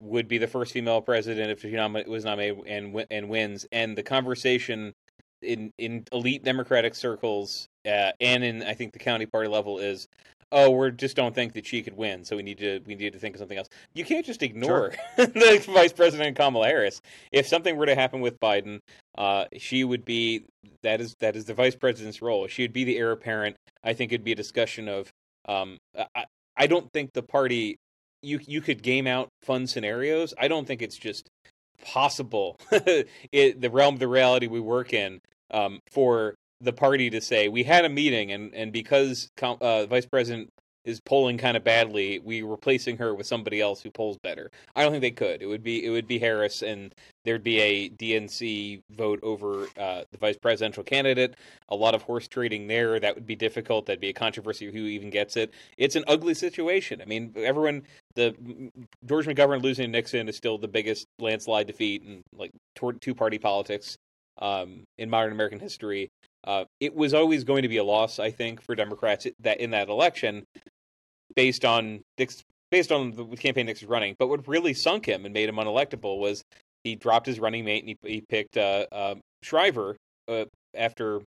would 0.00 0.28
be 0.28 0.38
the 0.38 0.46
first 0.46 0.72
female 0.72 1.00
president 1.00 1.50
if 1.50 1.60
she 1.60 1.76
was 2.06 2.24
nominated 2.24 2.66
and 2.66 3.06
and 3.10 3.28
wins. 3.28 3.66
And 3.72 3.96
the 3.96 4.02
conversation 4.02 4.94
in 5.42 5.72
in 5.78 6.04
elite 6.12 6.44
Democratic 6.44 6.94
circles 6.94 7.68
uh, 7.86 8.12
and 8.20 8.44
in 8.44 8.62
I 8.62 8.74
think 8.74 8.92
the 8.92 8.98
county 8.98 9.26
party 9.26 9.48
level 9.48 9.78
is, 9.78 10.08
oh, 10.52 10.70
we 10.70 10.90
just 10.92 11.16
don't 11.16 11.34
think 11.34 11.52
that 11.54 11.66
she 11.66 11.82
could 11.82 11.96
win, 11.96 12.24
so 12.24 12.36
we 12.36 12.42
need 12.42 12.58
to 12.58 12.80
we 12.86 12.94
need 12.94 13.12
to 13.12 13.18
think 13.18 13.34
of 13.34 13.40
something 13.40 13.58
else. 13.58 13.68
You 13.94 14.04
can't 14.04 14.24
just 14.24 14.42
ignore 14.42 14.92
sure. 15.16 15.26
the 15.26 15.64
Vice 15.66 15.92
President 15.92 16.36
Kamala 16.36 16.66
Harris. 16.66 17.00
If 17.32 17.46
something 17.46 17.76
were 17.76 17.86
to 17.86 17.94
happen 17.94 18.20
with 18.20 18.38
Biden, 18.40 18.80
uh, 19.16 19.46
she 19.56 19.84
would 19.84 20.04
be 20.04 20.44
that 20.82 21.00
is 21.00 21.14
that 21.20 21.36
is 21.36 21.44
the 21.44 21.54
Vice 21.54 21.76
President's 21.76 22.22
role. 22.22 22.46
She 22.46 22.62
would 22.62 22.72
be 22.72 22.84
the 22.84 22.96
heir 22.98 23.12
apparent. 23.12 23.56
I 23.84 23.92
think 23.92 24.12
it'd 24.12 24.24
be 24.24 24.32
a 24.32 24.36
discussion 24.36 24.88
of. 24.88 25.10
Um, 25.46 25.78
I, 26.14 26.24
I 26.56 26.66
don't 26.66 26.90
think 26.92 27.12
the 27.12 27.22
party 27.22 27.76
you 28.22 28.40
you 28.46 28.60
could 28.60 28.82
game 28.82 29.06
out 29.06 29.28
fun 29.42 29.66
scenarios. 29.66 30.34
I 30.38 30.48
don't 30.48 30.66
think 30.66 30.82
it's 30.82 30.96
just 30.96 31.28
possible 31.84 32.56
it, 33.32 33.60
the 33.60 33.70
realm 33.70 33.94
of 33.94 34.00
the 34.00 34.08
reality 34.08 34.48
we 34.48 34.60
work 34.60 34.92
in 34.92 35.20
um, 35.52 35.80
for 35.90 36.34
the 36.60 36.72
party 36.72 37.10
to 37.10 37.20
say 37.20 37.48
we 37.48 37.62
had 37.62 37.84
a 37.84 37.88
meeting 37.88 38.32
and 38.32 38.54
and 38.54 38.72
because 38.72 39.28
uh, 39.42 39.86
vice 39.86 40.06
president 40.06 40.50
is 40.88 41.00
polling 41.00 41.36
kind 41.36 41.54
of 41.54 41.62
badly, 41.62 42.18
we 42.18 42.40
replacing 42.40 42.96
her 42.96 43.14
with 43.14 43.26
somebody 43.26 43.60
else 43.60 43.82
who 43.82 43.90
polls 43.90 44.16
better. 44.22 44.50
I 44.74 44.82
don't 44.82 44.90
think 44.90 45.02
they 45.02 45.10
could. 45.10 45.42
It 45.42 45.46
would 45.46 45.62
be 45.62 45.84
it 45.84 45.90
would 45.90 46.06
be 46.06 46.18
Harris, 46.18 46.62
and 46.62 46.94
there'd 47.26 47.44
be 47.44 47.60
a 47.60 47.90
DNC 47.90 48.80
vote 48.92 49.20
over 49.22 49.66
uh, 49.76 50.04
the 50.10 50.18
vice 50.18 50.38
presidential 50.38 50.82
candidate. 50.82 51.34
A 51.68 51.76
lot 51.76 51.94
of 51.94 52.02
horse 52.02 52.26
trading 52.26 52.68
there. 52.68 52.98
That 52.98 53.14
would 53.14 53.26
be 53.26 53.36
difficult. 53.36 53.84
That'd 53.84 54.00
be 54.00 54.08
a 54.08 54.14
controversy 54.14 54.72
who 54.72 54.78
even 54.78 55.10
gets 55.10 55.36
it. 55.36 55.52
It's 55.76 55.94
an 55.94 56.04
ugly 56.08 56.34
situation. 56.34 57.02
I 57.02 57.04
mean, 57.04 57.34
everyone. 57.36 57.82
The 58.14 58.34
George 59.04 59.26
McGovern 59.26 59.62
losing 59.62 59.84
to 59.84 59.92
Nixon 59.92 60.28
is 60.28 60.36
still 60.36 60.58
the 60.58 60.68
biggest 60.68 61.06
landslide 61.20 61.66
defeat 61.66 62.02
in 62.02 62.22
like 62.34 62.50
two 63.00 63.14
party 63.14 63.38
politics 63.38 63.98
um, 64.38 64.84
in 64.96 65.10
modern 65.10 65.32
American 65.32 65.60
history. 65.60 66.10
Uh, 66.48 66.64
it 66.80 66.94
was 66.94 67.12
always 67.12 67.44
going 67.44 67.60
to 67.60 67.68
be 67.68 67.76
a 67.76 67.84
loss, 67.84 68.18
I 68.18 68.30
think, 68.30 68.62
for 68.62 68.74
Democrats 68.74 69.26
that 69.40 69.60
in 69.60 69.70
that 69.72 69.90
election, 69.90 70.44
based 71.36 71.62
on 71.62 72.00
based 72.70 72.90
on 72.90 73.10
the 73.10 73.24
campaign 73.36 73.66
Nixon 73.66 73.86
was 73.86 73.92
running. 73.92 74.16
But 74.18 74.28
what 74.28 74.48
really 74.48 74.72
sunk 74.72 75.04
him 75.04 75.26
and 75.26 75.34
made 75.34 75.50
him 75.50 75.56
unelectable 75.56 76.18
was 76.18 76.42
he 76.84 76.94
dropped 76.94 77.26
his 77.26 77.38
running 77.38 77.66
mate 77.66 77.84
and 77.84 77.96
he, 78.02 78.14
he 78.14 78.22
picked 78.26 78.56
uh, 78.56 78.86
uh, 78.90 79.14
Shriver 79.42 79.96
uh, 80.26 80.46
after 80.74 81.20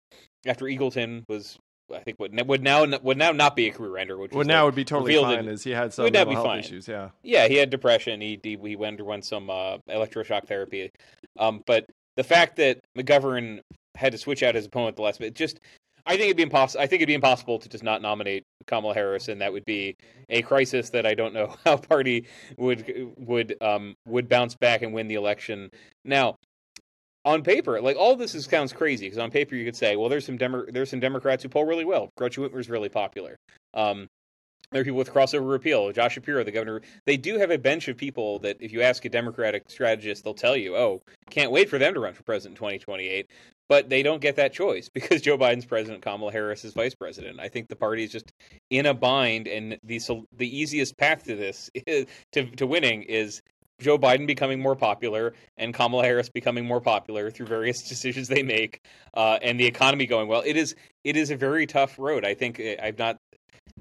after 0.48 0.66
Eagleton 0.66 1.24
was 1.30 1.56
I 1.94 2.00
think 2.00 2.18
would 2.20 2.48
would 2.48 2.64
now 2.64 2.86
would 3.04 3.18
now 3.18 3.32
not 3.32 3.56
be 3.56 3.68
a 3.68 3.72
career 3.72 3.98
ender. 3.98 4.18
Which 4.18 4.32
would 4.32 4.48
now 4.48 4.66
would 4.66 4.76
be 4.76 4.86
totally 4.86 5.16
fine 5.16 5.48
as 5.48 5.64
he 5.64 5.70
had 5.70 5.94
some 5.94 6.06
mental 6.06 6.34
health 6.34 6.46
fine. 6.46 6.60
issues. 6.60 6.88
Yeah, 6.88 7.10
yeah, 7.22 7.48
he 7.48 7.58
had 7.58 7.70
depression. 7.70 8.22
He 8.22 8.40
he, 8.42 8.58
he 8.58 8.76
underwent 8.84 9.26
some 9.26 9.52
uh, 9.52 9.78
electroshock 9.88 10.48
therapy. 10.48 10.90
Um, 11.38 11.62
but 11.68 11.86
the 12.18 12.24
fact 12.24 12.56
that 12.58 12.80
McGovern 12.98 13.62
had 14.02 14.12
to 14.12 14.18
switch 14.18 14.44
out 14.44 14.56
his 14.56 14.66
opponent 14.66 14.98
the 14.98 15.02
last 15.04 15.20
minute. 15.20 15.36
Just, 15.36 15.60
I 16.06 16.12
think 16.12 16.26
it'd 16.26 16.38
be 16.38 16.44
impossible. 16.44 16.82
I 16.82 16.88
think 16.88 17.02
it'd 17.02 17.08
be 17.08 17.14
impossible 17.14 17.60
to 17.60 17.70
just 17.70 17.84
not 17.84 18.02
nominate 18.02 18.44
Kamala 18.68 18.94
Harris, 18.94 19.28
and 19.30 19.40
that 19.42 19.54
would 19.54 19.66
be 19.66 19.96
a 20.30 20.42
crisis 20.42 20.90
that 20.90 21.06
I 21.06 21.14
don't 21.14 21.34
know 21.34 21.56
how 21.64 21.78
party 21.78 22.26
would 22.58 23.14
would 23.18 23.56
um 23.62 23.96
would 24.08 24.28
bounce 24.28 24.56
back 24.56 24.82
and 24.82 24.94
win 24.94 25.08
the 25.08 25.16
election. 25.16 25.70
Now, 26.04 26.36
on 27.24 27.44
paper, 27.44 27.80
like 27.82 27.98
all 27.98 28.16
this 28.16 28.34
is, 28.34 28.46
sounds 28.46 28.74
crazy 28.74 29.06
because 29.06 29.20
on 29.20 29.30
paper 29.30 29.56
you 29.56 29.64
could 29.64 29.76
say, 29.76 29.96
well, 29.96 30.10
there's 30.10 30.26
some 30.26 30.38
Demo- 30.38 30.66
there's 30.68 30.90
some 30.90 31.00
Democrats 31.00 31.44
who 31.44 31.50
poll 31.50 31.66
really 31.66 31.86
well. 31.86 32.10
Gretchen 32.18 32.44
Whitmer's 32.44 32.70
really 32.70 32.90
popular. 32.90 33.36
Um, 33.76 34.08
There 34.72 34.82
are 34.82 34.86
people 34.86 34.98
with 34.98 35.14
crossover 35.14 35.50
repeal. 35.50 35.92
Josh 35.92 36.14
Shapiro, 36.14 36.44
the 36.44 36.52
governor. 36.52 36.82
They 37.06 37.18
do 37.18 37.38
have 37.38 37.52
a 37.52 37.58
bench 37.58 37.88
of 37.90 37.98
people 37.98 38.40
that, 38.40 38.58
if 38.62 38.72
you 38.72 38.82
ask 38.82 39.04
a 39.06 39.10
Democratic 39.10 39.70
strategist, 39.70 40.24
they'll 40.24 40.34
tell 40.34 40.56
you, 40.56 40.78
"Oh, 40.78 41.02
can't 41.30 41.52
wait 41.52 41.70
for 41.70 41.78
them 41.78 41.94
to 41.94 42.00
run 42.00 42.14
for 42.14 42.24
president 42.24 42.54
in 42.54 42.58
2028." 42.58 43.28
But 43.72 43.88
they 43.88 44.04
don't 44.04 44.22
get 44.22 44.36
that 44.36 44.52
choice 44.52 44.90
because 44.94 45.22
Joe 45.22 45.38
Biden's 45.38 45.64
president, 45.64 46.02
Kamala 46.02 46.34
Harris 46.34 46.66
is 46.66 46.74
vice 46.74 46.94
president. 46.94 47.40
I 47.40 47.48
think 47.48 47.70
the 47.70 47.78
party 47.78 48.04
is 48.04 48.12
just 48.12 48.34
in 48.70 48.86
a 48.86 48.94
bind, 48.94 49.48
and 49.48 49.80
the 49.82 50.02
the 50.36 50.60
easiest 50.60 50.98
path 50.98 51.24
to 51.24 51.38
this 51.38 51.70
is, 51.88 52.06
to 52.34 52.52
to 52.58 52.68
winning 52.68 53.04
is 53.04 53.42
Joe 53.80 53.98
Biden 53.98 54.28
becoming 54.28 54.60
more 54.60 54.76
popular 54.76 55.34
and 55.56 55.74
Kamala 55.74 56.04
Harris 56.04 56.28
becoming 56.28 56.66
more 56.66 56.82
popular 56.82 57.32
through 57.32 57.46
various 57.46 57.82
decisions 57.88 58.28
they 58.28 58.44
make, 58.44 58.82
uh, 59.14 59.40
and 59.42 59.58
the 59.58 59.68
economy 59.68 60.06
going 60.06 60.28
well. 60.28 60.44
It 60.46 60.58
is 60.58 60.76
it 61.06 61.16
is 61.16 61.32
a 61.32 61.38
very 61.38 61.66
tough 61.66 61.98
road. 61.98 62.26
I 62.26 62.34
think 62.34 62.60
eh, 62.60 62.76
I've 62.84 63.00
not 63.00 63.20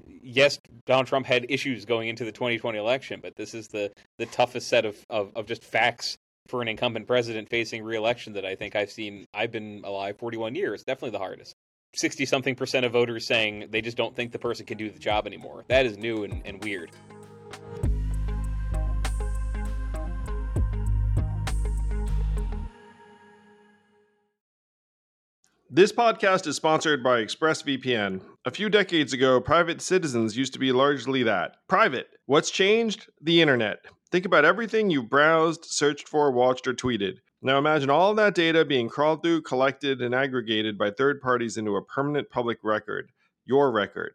yes, 0.07 0.57
Donald 0.85 1.07
Trump 1.07 1.25
had 1.25 1.45
issues 1.49 1.83
going 1.83 2.07
into 2.07 2.23
the 2.23 2.31
2020 2.31 2.77
election, 2.77 3.19
but 3.21 3.35
this 3.35 3.53
is 3.53 3.67
the 3.67 3.91
the 4.17 4.25
toughest 4.27 4.69
set 4.69 4.85
of, 4.85 4.95
of, 5.09 5.33
of 5.35 5.47
just 5.47 5.65
facts 5.65 6.17
for 6.47 6.61
an 6.61 6.67
incumbent 6.67 7.07
president 7.07 7.49
facing 7.49 7.83
reelection 7.83 8.33
that 8.33 8.45
I 8.45 8.55
think 8.55 8.75
I've 8.75 8.91
seen. 8.91 9.25
I've 9.33 9.51
been 9.51 9.81
alive 9.83 10.17
41 10.17 10.55
years. 10.55 10.83
Definitely 10.83 11.11
the 11.11 11.19
hardest. 11.19 11.55
60 11.95 12.25
something 12.25 12.55
percent 12.55 12.85
of 12.85 12.93
voters 12.93 13.25
saying 13.25 13.67
they 13.69 13.81
just 13.81 13.97
don't 13.97 14.15
think 14.15 14.31
the 14.31 14.39
person 14.39 14.65
can 14.65 14.77
do 14.77 14.89
the 14.89 14.99
job 14.99 15.27
anymore. 15.27 15.65
That 15.67 15.85
is 15.85 15.97
new 15.97 16.23
and, 16.23 16.41
and 16.45 16.63
weird. 16.63 16.91
This 25.73 25.93
podcast 25.93 26.47
is 26.47 26.57
sponsored 26.57 27.01
by 27.01 27.23
ExpressVPN. 27.23 28.21
A 28.43 28.51
few 28.51 28.67
decades 28.67 29.13
ago, 29.13 29.39
private 29.39 29.81
citizens 29.81 30.35
used 30.35 30.51
to 30.51 30.59
be 30.59 30.73
largely 30.73 31.23
that 31.23 31.55
private. 31.69 32.07
What's 32.25 32.51
changed? 32.51 33.09
The 33.21 33.41
internet. 33.41 33.77
Think 34.11 34.25
about 34.25 34.43
everything 34.43 34.89
you 34.89 35.01
browsed, 35.01 35.63
searched 35.63 36.09
for, 36.09 36.31
watched, 36.31 36.67
or 36.67 36.73
tweeted. 36.73 37.19
Now 37.41 37.57
imagine 37.57 37.89
all 37.89 38.13
that 38.15 38.35
data 38.35 38.65
being 38.65 38.89
crawled 38.89 39.23
through, 39.23 39.43
collected, 39.43 40.01
and 40.01 40.13
aggregated 40.13 40.77
by 40.77 40.91
third 40.91 41.21
parties 41.21 41.55
into 41.55 41.77
a 41.77 41.83
permanent 41.83 42.29
public 42.29 42.59
record 42.61 43.11
your 43.45 43.71
record. 43.71 44.13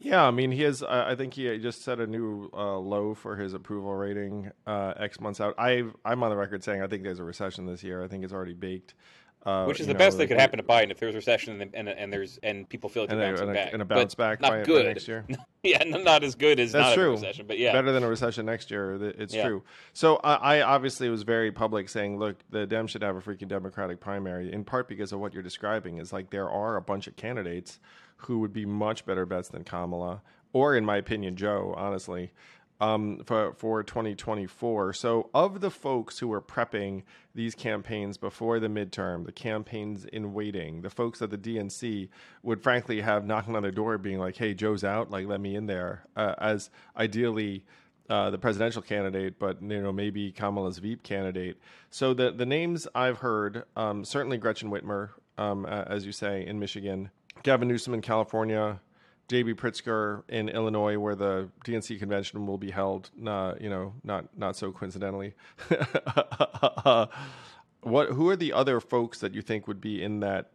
Yeah, 0.06 0.24
I 0.24 0.30
mean, 0.30 0.52
he 0.52 0.62
has. 0.62 0.84
Uh, 0.84 1.06
I 1.08 1.16
think 1.16 1.34
he 1.34 1.58
just 1.58 1.82
set 1.82 2.00
a 2.00 2.06
new 2.06 2.48
uh, 2.54 2.78
low 2.78 3.16
for 3.16 3.36
his 3.36 3.56
approval 3.56 3.92
rating 3.96 4.52
uh, 4.68 4.94
X 4.98 5.20
months 5.20 5.42
out. 5.42 5.56
I 5.58 5.84
I'm 6.06 6.22
on 6.22 6.30
the 6.30 6.38
record 6.38 6.64
saying 6.64 6.84
I 6.84 6.88
think 6.88 7.02
there's 7.02 7.18
a 7.18 7.24
recession 7.24 7.66
this 7.66 7.82
year. 7.84 8.04
I 8.04 8.08
think 8.08 8.24
it's 8.24 8.32
already 8.32 8.54
baked. 8.54 8.94
Uh, 9.44 9.66
Which 9.66 9.80
is 9.80 9.88
the 9.88 9.94
know, 9.94 10.00
best 10.00 10.20
that 10.20 10.28
could 10.28 10.40
happen 10.40 10.58
to 10.58 10.64
Biden 10.64 10.92
if 10.92 11.00
there's 11.00 11.16
a 11.16 11.18
recession 11.18 11.60
and 11.60 11.74
and, 11.74 11.90
and 11.90 12.14
there's 12.14 12.40
and 12.44 12.70
people 12.70 12.88
feel 12.88 13.04
like 13.04 13.10
they're 13.10 13.32
bouncing 13.32 13.50
and 13.50 13.58
a, 13.58 13.60
back 13.60 13.74
and 13.74 13.82
a 13.82 13.86
bounce 13.86 14.14
but 14.14 14.24
back 14.24 14.42
not 14.42 14.52
by, 14.52 14.64
good 14.64 14.86
by 14.86 14.90
next 14.90 15.08
year. 15.08 15.26
yeah, 15.64 15.84
not 15.84 16.24
as 16.24 16.36
good 16.36 16.60
as 16.60 16.72
That's 16.72 16.90
not 16.90 16.94
true. 16.94 17.10
a 17.10 17.12
recession, 17.12 17.48
but 17.48 17.58
yeah, 17.58 17.72
better 17.74 17.92
than 17.92 18.04
a 18.04 18.08
recession 18.08 18.46
next 18.46 18.70
year. 18.70 18.96
It's 19.18 19.34
yeah. 19.34 19.48
true. 19.48 19.64
So 19.94 20.18
I, 20.18 20.58
I 20.58 20.62
obviously 20.62 21.10
was 21.10 21.24
very 21.24 21.52
public 21.52 21.90
saying, 21.90 22.20
look, 22.20 22.38
the 22.52 22.68
Dems 22.68 22.90
should 22.90 23.02
have 23.02 23.16
a 23.16 23.22
freaking 23.22 23.48
Democratic 23.48 24.00
primary, 24.00 24.54
in 24.54 24.64
part 24.64 24.88
because 24.88 25.12
of 25.12 25.20
what 25.20 25.34
you're 25.34 25.44
describing. 25.44 25.98
Is 25.98 26.14
like 26.14 26.30
there 26.30 26.50
are 26.50 26.76
a 26.76 26.82
bunch 26.82 27.08
of 27.08 27.16
candidates 27.16 27.80
who 28.18 28.40
would 28.40 28.54
be 28.54 28.66
much 28.66 29.06
better 29.06 29.26
bets 29.26 29.50
than 29.50 29.64
Kamala, 29.64 30.22
or 30.54 30.76
in 30.76 30.86
my 30.86 30.98
opinion, 30.98 31.36
Joe. 31.36 31.74
Honestly, 31.78 32.32
um, 32.82 33.22
for 33.26 33.54
for 33.54 33.84
2024. 33.84 34.94
So, 34.94 35.30
of 35.34 35.62
the 35.62 35.72
folks 35.72 36.20
who 36.20 36.32
are 36.34 36.42
prepping 36.42 37.04
these 37.34 37.56
campaigns 37.56 38.18
before 38.18 38.60
the 38.60 38.68
midterm, 38.68 39.26
the 39.26 39.32
campaigns 39.32 40.06
in 40.06 40.34
waiting, 40.34 40.82
the 40.82 40.90
folks 40.90 41.22
at 41.22 41.30
the 41.30 41.38
DNC 41.38 42.10
would 42.44 42.62
frankly 42.62 43.02
have 43.02 43.26
knocking 43.26 43.56
on 43.56 43.64
their 43.64 43.72
door, 43.72 43.98
being 43.98 44.20
like, 44.20 44.36
"Hey, 44.38 44.54
Joe's 44.54 44.84
out. 44.84 45.10
Like, 45.10 45.28
let 45.28 45.40
me 45.40 45.56
in 45.56 45.68
there." 45.68 46.06
Uh, 46.16 46.36
as 46.38 46.70
ideally. 46.98 47.66
Uh, 48.08 48.30
the 48.30 48.38
presidential 48.38 48.84
candidate, 48.84 49.40
but 49.40 49.60
you 49.64 49.82
know 49.82 49.92
maybe 49.92 50.32
Kamala's 50.32 50.78
Veep 50.78 51.02
candidate. 51.02 51.58
So 51.90 52.14
the 52.14 52.30
the 52.30 52.46
names 52.46 52.88
I've 52.94 53.18
heard, 53.18 53.64
um, 53.76 54.06
certainly 54.06 54.38
Gretchen 54.38 54.70
Whitmer, 54.70 55.10
um, 55.40 55.66
as 55.66 56.06
you 56.06 56.12
say 56.12 56.46
in 56.46 56.60
Michigan, 56.60 57.10
Gavin 57.44 57.68
Newsom 57.68 57.94
in 57.94 58.02
California, 58.02 58.80
JB 59.30 59.56
Pritzker 59.56 60.24
in 60.30 60.50
Illinois, 60.50 60.98
where 60.98 61.16
the 61.16 61.50
DNC 61.66 62.00
convention 62.00 62.46
will 62.46 62.58
be 62.58 62.72
held. 62.72 63.10
Uh, 63.26 63.54
you 63.60 63.70
know, 63.70 63.94
not 64.04 64.26
not 64.38 64.56
so 64.56 64.72
coincidentally. 64.72 65.34
what? 67.82 68.10
Who 68.10 68.30
are 68.30 68.36
the 68.36 68.54
other 68.54 68.80
folks 68.80 69.20
that 69.20 69.34
you 69.34 69.42
think 69.42 69.68
would 69.68 69.82
be 69.82 70.04
in 70.04 70.20
that 70.22 70.52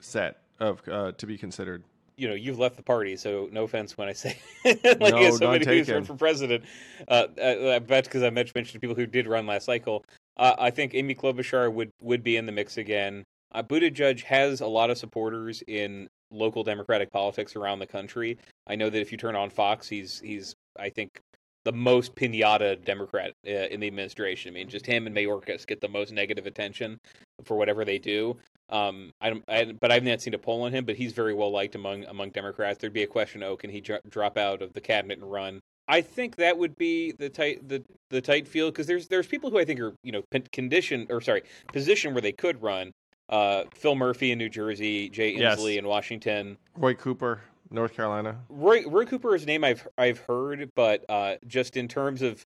set 0.00 0.42
of 0.58 0.82
uh, 0.88 1.12
to 1.12 1.26
be 1.26 1.38
considered? 1.38 1.84
You 2.16 2.28
know, 2.28 2.34
you've 2.34 2.58
left 2.58 2.76
the 2.76 2.82
party, 2.82 3.16
so 3.16 3.48
no 3.50 3.64
offense 3.64 3.96
when 3.96 4.08
I 4.08 4.12
say 4.12 4.38
like 4.64 5.00
no, 5.00 5.30
somebody 5.30 5.64
who's 5.64 5.88
run 5.88 6.04
for 6.04 6.14
president. 6.14 6.64
Uh, 7.08 7.26
I 7.42 7.78
bet 7.78 8.04
because 8.04 8.22
I 8.22 8.30
mentioned 8.30 8.80
people 8.80 8.96
who 8.96 9.06
did 9.06 9.26
run 9.26 9.46
last 9.46 9.64
cycle. 9.64 10.04
Uh, 10.36 10.54
I 10.58 10.70
think 10.70 10.94
Amy 10.94 11.14
Klobuchar 11.14 11.72
would 11.72 11.90
would 12.02 12.22
be 12.22 12.36
in 12.36 12.46
the 12.46 12.52
mix 12.52 12.76
again. 12.76 13.24
Uh, 13.52 13.62
Buttigieg 13.62 14.22
has 14.22 14.60
a 14.60 14.66
lot 14.66 14.90
of 14.90 14.98
supporters 14.98 15.62
in 15.66 16.08
local 16.30 16.62
Democratic 16.62 17.10
politics 17.10 17.56
around 17.56 17.80
the 17.80 17.86
country. 17.86 18.38
I 18.66 18.76
know 18.76 18.90
that 18.90 19.00
if 19.00 19.10
you 19.10 19.18
turn 19.18 19.34
on 19.36 19.50
Fox, 19.50 19.88
he's 19.88 20.20
he's 20.20 20.54
I 20.78 20.90
think 20.90 21.20
the 21.64 21.72
most 21.72 22.14
pinata 22.14 22.82
Democrat 22.84 23.32
uh, 23.46 23.50
in 23.50 23.80
the 23.80 23.86
administration. 23.86 24.52
I 24.52 24.54
mean, 24.54 24.68
just 24.68 24.86
him 24.86 25.06
and 25.06 25.14
Mayorkas 25.14 25.66
get 25.66 25.80
the 25.80 25.88
most 25.88 26.12
negative 26.12 26.46
attention 26.46 26.98
for 27.44 27.56
whatever 27.56 27.84
they 27.84 27.98
do. 27.98 28.36
Um, 28.70 29.10
I, 29.20 29.34
I, 29.48 29.72
but 29.80 29.90
I've 29.90 30.04
not 30.04 30.22
seen 30.22 30.34
a 30.34 30.38
poll 30.38 30.62
on 30.62 30.72
him, 30.72 30.84
but 30.84 30.94
he's 30.94 31.12
very 31.12 31.34
well 31.34 31.50
liked 31.50 31.74
among 31.74 32.04
among 32.04 32.30
Democrats. 32.30 32.78
There'd 32.78 32.92
be 32.92 33.02
a 33.02 33.08
question: 33.08 33.42
Oh, 33.42 33.56
can 33.56 33.70
he 33.70 33.80
dr- 33.80 34.00
drop 34.08 34.38
out 34.38 34.62
of 34.62 34.72
the 34.72 34.80
cabinet 34.80 35.18
and 35.18 35.30
run? 35.30 35.60
I 35.88 36.02
think 36.02 36.36
that 36.36 36.56
would 36.56 36.76
be 36.76 37.12
the 37.12 37.28
tight 37.28 37.68
the 37.68 37.82
the 38.10 38.20
tight 38.20 38.46
field 38.46 38.72
because 38.72 38.86
there's 38.86 39.08
there's 39.08 39.26
people 39.26 39.50
who 39.50 39.58
I 39.58 39.64
think 39.64 39.80
are 39.80 39.92
you 40.04 40.12
know 40.12 40.22
condition 40.52 41.08
or 41.10 41.20
sorry 41.20 41.42
position 41.72 42.14
where 42.14 42.22
they 42.22 42.32
could 42.32 42.62
run, 42.62 42.92
uh, 43.30 43.64
Phil 43.72 43.94
Murphy 43.94 44.32
in 44.32 44.38
New 44.38 44.48
Jersey, 44.48 45.08
Jay 45.08 45.34
Inslee 45.34 45.74
yes. 45.74 45.78
in 45.78 45.86
Washington, 45.86 46.58
Roy 46.76 46.94
Cooper, 46.94 47.40
North 47.70 47.94
Carolina. 47.94 48.38
Roy 48.48 48.84
Roy 48.86 49.06
Cooper 49.06 49.34
is 49.34 49.44
a 49.44 49.46
name 49.46 49.64
I've 49.64 49.86
I've 49.96 50.18
heard, 50.18 50.70
but 50.74 51.04
uh, 51.08 51.36
just 51.46 51.76
in 51.76 51.88
terms 51.88 52.20
of 52.20 52.44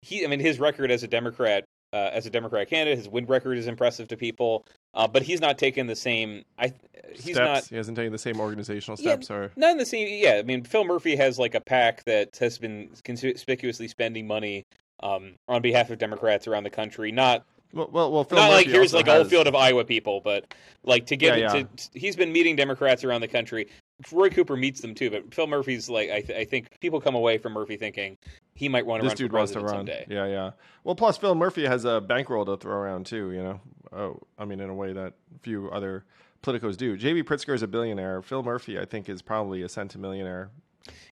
he, 0.00 0.24
I 0.24 0.28
mean, 0.28 0.40
his 0.40 0.58
record 0.58 0.90
as 0.90 1.02
a 1.02 1.08
Democrat 1.08 1.64
uh, 1.92 2.10
as 2.12 2.26
a 2.26 2.30
Democrat 2.30 2.68
candidate, 2.68 2.98
his 2.98 3.08
win 3.08 3.26
record 3.26 3.58
is 3.58 3.66
impressive 3.66 4.08
to 4.08 4.16
people. 4.16 4.66
Uh, 4.94 5.06
but 5.06 5.22
he's 5.22 5.40
not 5.40 5.58
taken 5.58 5.86
the 5.86 5.96
same. 5.96 6.44
I 6.58 6.72
he's 7.12 7.34
steps. 7.34 7.38
not. 7.38 7.64
He 7.66 7.76
hasn't 7.76 7.96
taken 7.96 8.12
the 8.12 8.18
same 8.18 8.40
organizational 8.40 8.96
steps. 8.96 9.28
Yeah, 9.28 9.36
or 9.36 9.52
none 9.56 9.76
the 9.76 9.86
same. 9.86 10.08
Yeah, 10.22 10.36
I 10.38 10.42
mean, 10.42 10.64
Phil 10.64 10.84
Murphy 10.84 11.16
has 11.16 11.38
like 11.38 11.54
a 11.54 11.60
pack 11.60 12.04
that 12.04 12.36
has 12.38 12.58
been 12.58 12.90
conspicuously 13.04 13.88
spending 13.88 14.26
money 14.26 14.64
um, 15.02 15.34
on 15.48 15.62
behalf 15.62 15.90
of 15.90 15.98
Democrats 15.98 16.46
around 16.46 16.64
the 16.64 16.70
country. 16.70 17.12
Not 17.12 17.44
well, 17.72 17.88
well, 17.92 18.12
well 18.12 18.24
Phil 18.24 18.38
not 18.38 18.50
Murphy 18.50 18.56
like 18.56 18.66
here's 18.68 18.92
like 18.94 19.06
a 19.06 19.12
has- 19.12 19.22
whole 19.22 19.30
field 19.30 19.46
of 19.46 19.54
Iowa 19.54 19.84
people, 19.84 20.20
but 20.22 20.54
like 20.84 21.06
to 21.06 21.16
get 21.16 21.38
Yeah, 21.38 21.54
yeah. 21.54 21.62
to 21.62 21.88
he's 21.94 22.16
been 22.16 22.32
meeting 22.32 22.56
Democrats 22.56 23.04
around 23.04 23.20
the 23.20 23.28
country. 23.28 23.68
Roy 24.10 24.30
Cooper 24.30 24.56
meets 24.56 24.80
them 24.80 24.94
too, 24.94 25.10
but 25.10 25.32
Phil 25.32 25.46
Murphy's 25.46 25.88
like 25.88 26.10
I, 26.10 26.20
th- 26.22 26.38
I 26.38 26.44
think 26.44 26.68
people 26.80 27.00
come 27.00 27.14
away 27.14 27.38
from 27.38 27.52
Murphy 27.52 27.76
thinking 27.76 28.16
he 28.54 28.68
might 28.68 28.84
want 28.84 29.02
to 29.02 29.04
this 29.08 29.12
run 29.12 29.16
for 29.16 29.22
dude 29.22 29.32
wants 29.32 29.52
to 29.52 29.60
run. 29.60 29.68
someday. 29.68 30.06
Yeah, 30.08 30.26
yeah. 30.26 30.50
Well, 30.84 30.94
plus 30.94 31.16
Phil 31.18 31.34
Murphy 31.34 31.66
has 31.66 31.84
a 31.84 32.00
bankroll 32.00 32.44
to 32.46 32.56
throw 32.56 32.74
around 32.76 33.06
too. 33.06 33.30
You 33.30 33.42
know, 33.42 33.60
oh, 33.92 34.20
I 34.38 34.44
mean, 34.44 34.60
in 34.60 34.68
a 34.70 34.74
way 34.74 34.92
that 34.92 35.14
few 35.42 35.70
other 35.70 36.04
politicos 36.42 36.76
do. 36.76 36.96
J.B. 36.96 37.22
Pritzker 37.22 37.54
is 37.54 37.62
a 37.62 37.68
billionaire. 37.68 38.20
Phil 38.22 38.42
Murphy, 38.42 38.78
I 38.78 38.84
think, 38.84 39.08
is 39.08 39.22
probably 39.22 39.62
a 39.62 39.68
centimillionaire. 39.68 40.48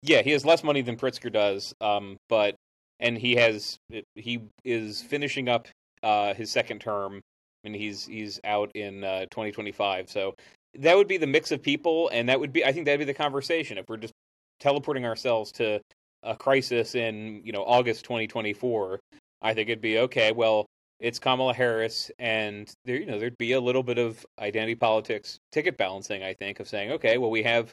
Yeah, 0.01 0.23
he 0.23 0.31
has 0.31 0.43
less 0.43 0.63
money 0.63 0.81
than 0.81 0.95
Pritzker 0.97 1.31
does, 1.31 1.75
um, 1.79 2.17
but 2.27 2.55
and 2.99 3.17
he 3.17 3.35
has 3.35 3.77
he 4.15 4.41
is 4.65 5.01
finishing 5.03 5.47
up 5.47 5.67
uh, 6.03 6.33
his 6.33 6.51
second 6.51 6.79
term, 6.79 7.21
and 7.63 7.75
he's 7.75 8.05
he's 8.05 8.39
out 8.43 8.71
in 8.75 9.03
uh, 9.03 9.21
2025. 9.31 10.09
So 10.09 10.35
that 10.75 10.95
would 10.95 11.07
be 11.07 11.17
the 11.17 11.27
mix 11.27 11.51
of 11.51 11.61
people, 11.61 12.09
and 12.13 12.29
that 12.29 12.39
would 12.39 12.53
be 12.53 12.65
I 12.65 12.71
think 12.71 12.85
that'd 12.85 12.99
be 12.99 13.05
the 13.05 13.13
conversation 13.13 13.77
if 13.77 13.85
we're 13.87 13.97
just 13.97 14.13
teleporting 14.59 15.05
ourselves 15.05 15.51
to 15.53 15.79
a 16.23 16.35
crisis 16.35 16.95
in 16.95 17.41
you 17.43 17.51
know 17.51 17.63
August 17.63 18.03
2024. 18.05 18.99
I 19.41 19.53
think 19.53 19.69
it'd 19.69 19.81
be 19.81 19.99
okay. 19.99 20.31
Well, 20.31 20.65
it's 20.99 21.19
Kamala 21.19 21.53
Harris, 21.53 22.11
and 22.19 22.71
there 22.85 22.97
you 22.97 23.05
know 23.05 23.19
there'd 23.19 23.37
be 23.37 23.53
a 23.53 23.61
little 23.61 23.83
bit 23.83 23.97
of 23.97 24.25
identity 24.39 24.75
politics, 24.75 25.37
ticket 25.51 25.77
balancing. 25.77 26.23
I 26.23 26.33
think 26.33 26.59
of 26.59 26.67
saying 26.67 26.91
okay, 26.93 27.17
well 27.17 27.31
we 27.31 27.43
have 27.43 27.71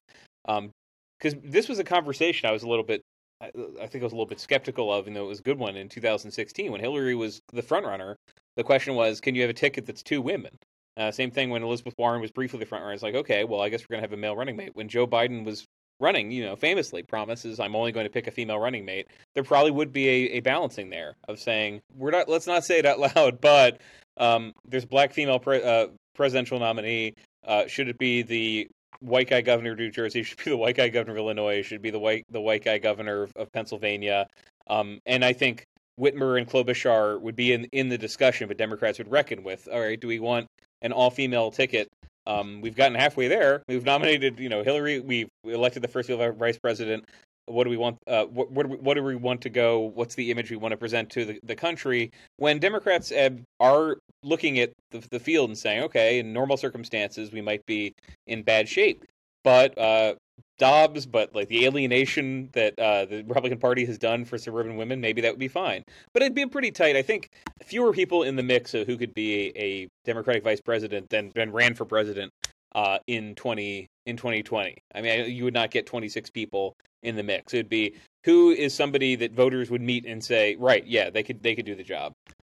um, 0.48 0.70
because 1.18 1.38
this 1.42 1.68
was 1.68 1.78
a 1.78 1.84
conversation 1.84 2.48
I 2.48 2.52
was 2.52 2.62
a 2.62 2.68
little 2.68 2.84
bit, 2.84 3.02
I, 3.40 3.50
think 3.86 4.02
I 4.02 4.04
was 4.04 4.12
a 4.12 4.16
little 4.16 4.26
bit 4.26 4.40
skeptical 4.40 4.92
of, 4.92 5.04
even 5.04 5.14
though 5.14 5.24
it 5.24 5.28
was 5.28 5.40
a 5.40 5.42
good 5.42 5.58
one 5.58 5.76
in 5.76 5.88
2016 5.88 6.72
when 6.72 6.80
Hillary 6.80 7.14
was 7.14 7.40
the 7.52 7.62
front 7.62 7.86
runner. 7.86 8.16
The 8.56 8.64
question 8.64 8.94
was, 8.94 9.20
can 9.20 9.34
you 9.34 9.42
have 9.42 9.50
a 9.50 9.54
ticket 9.54 9.84
that's 9.84 10.02
two 10.02 10.22
women? 10.22 10.56
Uh, 10.96 11.10
same 11.10 11.30
thing 11.30 11.50
when 11.50 11.62
Elizabeth 11.62 11.94
Warren 11.98 12.22
was 12.22 12.30
briefly 12.30 12.58
the 12.58 12.66
front 12.66 12.82
runner. 12.82 12.94
It's 12.94 13.02
like, 13.02 13.14
okay, 13.14 13.44
well, 13.44 13.60
I 13.60 13.68
guess 13.68 13.82
we're 13.82 13.94
going 13.94 14.02
to 14.02 14.08
have 14.08 14.18
a 14.18 14.20
male 14.20 14.34
running 14.34 14.56
mate. 14.56 14.70
When 14.74 14.88
Joe 14.88 15.06
Biden 15.06 15.44
was 15.44 15.66
running, 16.00 16.30
you 16.30 16.44
know, 16.44 16.56
famously 16.56 17.02
promises, 17.02 17.60
I'm 17.60 17.76
only 17.76 17.92
going 17.92 18.06
to 18.06 18.10
pick 18.10 18.26
a 18.26 18.30
female 18.30 18.58
running 18.58 18.86
mate. 18.86 19.08
There 19.34 19.44
probably 19.44 19.70
would 19.72 19.92
be 19.92 20.08
a, 20.08 20.36
a 20.36 20.40
balancing 20.40 20.88
there 20.88 21.14
of 21.28 21.38
saying, 21.38 21.80
we're 21.94 22.12
not, 22.12 22.30
let's 22.30 22.46
not 22.46 22.64
say 22.64 22.78
it 22.78 22.86
out 22.86 22.98
loud, 23.16 23.40
but 23.40 23.80
um, 24.16 24.52
there's 24.66 24.84
a 24.84 24.88
black 24.88 25.12
female 25.12 25.38
pre- 25.38 25.62
uh, 25.62 25.88
presidential 26.14 26.58
nominee. 26.58 27.14
Uh, 27.46 27.66
should 27.66 27.88
it 27.88 27.98
be 27.98 28.22
the 28.22 28.68
white 29.00 29.28
guy 29.28 29.40
governor 29.40 29.72
of 29.72 29.78
New 29.78 29.90
Jersey 29.90 30.22
should 30.24 30.38
be 30.38 30.50
the 30.50 30.56
white 30.56 30.76
guy 30.76 30.88
governor 30.88 31.12
of 31.12 31.18
Illinois, 31.18 31.62
should 31.62 31.82
be 31.82 31.90
the 31.90 31.98
white 31.98 32.24
the 32.30 32.40
white 32.40 32.64
guy 32.64 32.78
governor 32.78 33.24
of, 33.24 33.32
of 33.36 33.52
Pennsylvania. 33.52 34.26
Um, 34.68 34.98
and 35.06 35.24
I 35.24 35.32
think 35.32 35.64
Whitmer 36.00 36.38
and 36.38 36.48
Klobuchar 36.48 37.20
would 37.20 37.36
be 37.36 37.52
in, 37.52 37.64
in 37.72 37.88
the 37.88 37.98
discussion, 37.98 38.48
but 38.48 38.56
Democrats 38.56 38.98
would 38.98 39.10
reckon 39.10 39.42
with, 39.42 39.68
all 39.72 39.80
right, 39.80 39.98
do 39.98 40.08
we 40.08 40.18
want 40.18 40.46
an 40.82 40.92
all 40.92 41.10
female 41.10 41.50
ticket? 41.50 41.88
Um, 42.26 42.60
we've 42.60 42.74
gotten 42.74 42.96
halfway 42.96 43.28
there. 43.28 43.62
We've 43.68 43.84
nominated, 43.84 44.40
you 44.40 44.48
know, 44.48 44.62
Hillary. 44.62 45.00
We've 45.00 45.28
elected 45.44 45.82
the 45.82 45.88
first 45.88 46.08
female 46.08 46.32
vice 46.32 46.58
president. 46.58 47.04
What 47.46 47.64
do 47.64 47.70
we 47.70 47.76
want? 47.76 47.98
Uh, 48.06 48.24
what, 48.24 48.50
what, 48.50 48.66
do 48.66 48.72
we, 48.72 48.76
what 48.78 48.94
do 48.94 49.02
we 49.02 49.14
want 49.14 49.40
to 49.42 49.48
go? 49.48 49.80
What's 49.80 50.14
the 50.14 50.30
image 50.30 50.50
we 50.50 50.56
want 50.56 50.72
to 50.72 50.76
present 50.76 51.10
to 51.10 51.24
the, 51.24 51.40
the 51.42 51.56
country? 51.56 52.10
When 52.36 52.58
Democrats 52.58 53.12
uh, 53.12 53.30
are 53.60 53.98
looking 54.22 54.58
at 54.58 54.72
the, 54.90 55.06
the 55.10 55.20
field 55.20 55.50
and 55.50 55.58
saying, 55.58 55.84
okay, 55.84 56.18
in 56.18 56.32
normal 56.32 56.56
circumstances, 56.56 57.30
we 57.32 57.40
might 57.40 57.64
be 57.66 57.94
in 58.26 58.42
bad 58.42 58.68
shape. 58.68 59.04
But 59.44 59.78
uh, 59.78 60.14
Dobbs, 60.58 61.06
but 61.06 61.34
like 61.34 61.48
the 61.48 61.66
alienation 61.66 62.48
that 62.52 62.78
uh, 62.78 63.04
the 63.04 63.22
Republican 63.22 63.58
Party 63.58 63.84
has 63.84 63.98
done 63.98 64.24
for 64.24 64.38
suburban 64.38 64.76
women, 64.76 65.00
maybe 65.00 65.20
that 65.20 65.32
would 65.32 65.38
be 65.38 65.48
fine. 65.48 65.84
But 66.12 66.22
it'd 66.22 66.34
be 66.34 66.46
pretty 66.46 66.70
tight. 66.70 66.96
I 66.96 67.02
think 67.02 67.28
fewer 67.62 67.92
people 67.92 68.22
in 68.22 68.36
the 68.36 68.42
mix 68.42 68.74
of 68.74 68.86
who 68.86 68.96
could 68.96 69.14
be 69.14 69.48
a, 69.48 69.60
a 69.60 69.88
Democratic 70.04 70.42
vice 70.42 70.60
president 70.60 71.10
than, 71.10 71.30
than 71.34 71.52
ran 71.52 71.74
for 71.74 71.84
president 71.84 72.32
uh, 72.74 72.98
in 73.06 73.34
twenty 73.34 73.86
in 74.06 74.16
2020. 74.16 74.78
I 74.94 75.00
mean, 75.00 75.30
you 75.30 75.44
would 75.44 75.54
not 75.54 75.70
get 75.70 75.84
26 75.84 76.30
people 76.30 76.74
in 77.06 77.16
the 77.16 77.22
mix. 77.22 77.54
It'd 77.54 77.68
be 77.68 77.94
who 78.24 78.50
is 78.50 78.74
somebody 78.74 79.14
that 79.16 79.32
voters 79.32 79.70
would 79.70 79.80
meet 79.80 80.04
and 80.04 80.22
say, 80.22 80.56
right, 80.56 80.84
yeah, 80.86 81.08
they 81.10 81.22
could 81.22 81.42
they 81.42 81.54
could 81.54 81.64
do 81.64 81.74
the 81.74 81.84
job. 81.84 82.12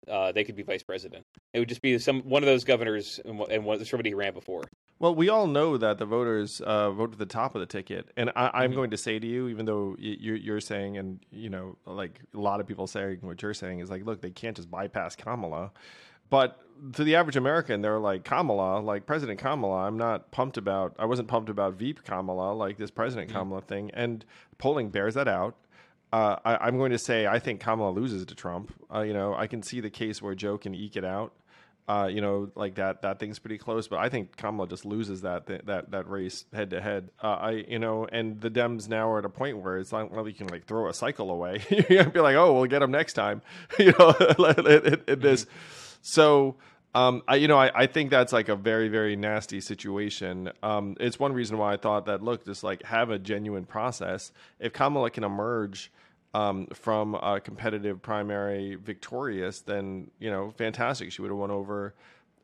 Uh, 0.07 0.31
they 0.31 0.43
could 0.43 0.55
be 0.55 0.63
vice 0.63 0.83
president. 0.83 1.23
It 1.53 1.59
would 1.59 1.69
just 1.69 1.81
be 1.81 1.97
some 1.99 2.21
one 2.21 2.43
of 2.43 2.47
those 2.47 2.63
governors 2.63 3.19
and, 3.23 3.39
and 3.49 3.63
one, 3.65 3.83
somebody 3.85 4.11
who 4.11 4.17
ran 4.17 4.33
before. 4.33 4.63
Well, 4.99 5.15
we 5.15 5.29
all 5.29 5.47
know 5.47 5.77
that 5.77 5.97
the 5.97 6.05
voters 6.05 6.61
uh, 6.61 6.91
vote 6.91 7.13
at 7.13 7.17
the 7.19 7.25
top 7.25 7.55
of 7.55 7.61
the 7.61 7.65
ticket, 7.65 8.11
and 8.17 8.29
I, 8.35 8.51
I'm 8.53 8.71
Mhm. 8.71 8.75
going 8.75 8.91
to 8.91 8.97
say 8.97 9.17
to 9.17 9.25
you, 9.25 9.47
even 9.47 9.65
though 9.65 9.95
you're, 9.97 10.35
you're 10.35 10.59
saying, 10.59 10.97
and 10.97 11.19
you 11.31 11.49
know, 11.49 11.75
like 11.85 12.19
a 12.35 12.39
lot 12.39 12.59
of 12.59 12.67
people 12.67 12.85
saying 12.85 13.19
what 13.21 13.41
you're 13.41 13.53
saying 13.55 13.79
is 13.79 13.89
like, 13.89 14.05
look, 14.05 14.21
they 14.21 14.29
can't 14.29 14.55
just 14.55 14.69
bypass 14.69 15.15
Kamala. 15.15 15.71
But 16.31 16.57
to 16.93 17.03
the 17.03 17.15
average 17.15 17.35
American, 17.35 17.81
they're 17.83 17.99
like 17.99 18.23
Kamala, 18.23 18.79
like 18.79 19.05
President 19.05 19.39
Kamala. 19.39 19.85
I'm 19.85 19.97
not 19.97 20.31
pumped 20.31 20.57
about. 20.57 20.95
I 20.97 21.05
wasn't 21.05 21.27
pumped 21.27 21.49
about 21.51 21.75
Veep 21.75 22.03
Kamala, 22.03 22.53
like 22.53 22.77
this 22.77 22.89
President 22.89 23.29
Mhm. 23.29 23.33
Kamala 23.33 23.61
thing, 23.61 23.91
and 23.93 24.25
polling 24.57 24.89
bears 24.89 25.13
that 25.13 25.27
out. 25.27 25.55
Uh, 26.11 26.37
I, 26.43 26.57
I'm 26.67 26.77
going 26.77 26.91
to 26.91 26.97
say 26.97 27.27
I 27.27 27.37
think 27.37 27.59
Kamala 27.61 27.91
loses 27.91 28.25
to 28.25 28.33
Trump. 28.35 28.73
Uh, 28.93 29.01
you 29.01 29.13
know, 29.13 29.35
I 29.35 29.45
can 29.45 29.61
see 29.61 29.79
the 29.79 29.89
case 29.91 30.21
where 30.21 30.33
Joe 30.33 30.57
can 30.57 30.73
eke 30.73 30.97
it 30.97 31.05
out. 31.05 31.33
Uh, 31.87 32.07
you 32.11 32.21
know, 32.21 32.49
like 32.55 32.75
that 32.75 33.01
that 33.01 33.19
thing's 33.19 33.39
pretty 33.39 33.57
close, 33.57 33.87
but 33.87 33.99
I 33.99 34.07
think 34.09 34.37
Kamala 34.37 34.67
just 34.67 34.85
loses 34.85 35.21
that 35.21 35.45
that 35.65 35.91
that 35.91 36.09
race 36.09 36.45
head 36.53 36.69
to 36.71 36.79
head. 36.81 37.11
I 37.21 37.65
you 37.67 37.79
know, 37.79 38.07
and 38.11 38.39
the 38.39 38.49
Dems 38.49 38.87
now 38.87 39.09
are 39.11 39.19
at 39.19 39.25
a 39.25 39.29
point 39.29 39.57
where 39.57 39.77
it's 39.77 39.91
not 39.91 40.11
like 40.13 40.25
you 40.27 40.33
can 40.33 40.47
like 40.47 40.65
throw 40.65 40.87
a 40.87 40.93
cycle 40.93 41.29
away. 41.31 41.61
You're 41.69 42.03
gonna 42.03 42.09
be 42.09 42.19
like, 42.21 42.35
oh, 42.35 42.53
we'll 42.53 42.65
get 42.65 42.79
them 42.79 42.91
next 42.91 43.13
time. 43.13 43.41
you 43.79 43.93
know, 43.99 44.15
it, 44.19 44.85
it, 44.85 45.03
it, 45.07 45.21
this. 45.21 45.45
So. 46.01 46.57
Um, 46.93 47.23
I, 47.25 47.37
you 47.37 47.47
know, 47.47 47.57
I, 47.57 47.71
I 47.73 47.85
think 47.87 48.09
that's 48.09 48.33
like 48.33 48.49
a 48.49 48.55
very, 48.57 48.89
very 48.89 49.15
nasty 49.15 49.61
situation. 49.61 50.51
Um, 50.61 50.97
it's 50.99 51.17
one 51.17 51.31
reason 51.31 51.57
why 51.57 51.71
I 51.71 51.77
thought 51.77 52.07
that, 52.07 52.21
look, 52.21 52.43
just 52.43 52.65
like 52.65 52.83
have 52.83 53.09
a 53.09 53.17
genuine 53.17 53.63
process. 53.63 54.33
If 54.59 54.73
Kamala 54.73 55.09
can 55.09 55.23
emerge 55.23 55.89
um, 56.33 56.67
from 56.73 57.15
a 57.15 57.39
competitive 57.39 58.01
primary 58.01 58.75
victorious, 58.75 59.61
then, 59.61 60.11
you 60.19 60.29
know, 60.29 60.51
fantastic. 60.57 61.13
She 61.13 61.21
would 61.21 61.31
have 61.31 61.37
won 61.37 61.49
over 61.49 61.93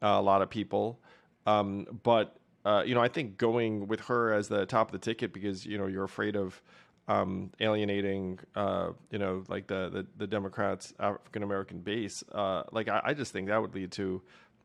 uh, 0.02 0.16
a 0.16 0.22
lot 0.22 0.42
of 0.42 0.50
people. 0.50 0.98
Um, 1.46 2.00
but, 2.04 2.38
uh, 2.64 2.84
you 2.86 2.96
know, 2.96 3.02
I 3.02 3.10
think 3.10 3.38
going 3.38 3.88
with 3.90 4.00
her 4.06 4.32
as 4.32 4.48
the 4.48 4.66
top 4.66 4.88
of 4.88 4.92
the 4.94 5.06
ticket 5.06 5.34
because, 5.34 5.66
you 5.66 5.78
know, 5.78 5.88
you're 5.88 6.06
afraid 6.06 6.38
of 6.38 6.62
um, 7.08 7.52
alienating, 7.60 8.40
uh, 8.56 8.90
you 9.12 9.20
know, 9.20 9.44
like 9.48 9.68
the, 9.68 9.90
the, 9.90 10.08
the 10.18 10.28
Democrats' 10.28 10.94
African 11.00 11.44
American 11.44 11.80
base. 11.80 12.24
Uh, 12.32 12.64
like, 12.72 12.88
I, 12.90 13.02
I 13.06 13.14
just 13.14 13.32
think 13.32 13.48
that 13.48 13.62
would 13.62 13.74
lead 13.74 13.92
to 13.94 14.22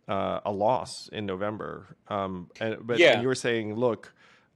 uh, 0.09 0.41
a 0.45 0.51
loss 0.51 1.09
in 1.13 1.27
November. 1.27 1.97
Um, 2.09 2.51
and, 2.61 2.85
but 2.87 2.99
Yeah. 2.99 3.21
you 3.21 3.29
were 3.29 3.37
saying, 3.37 3.77
look, 3.77 4.13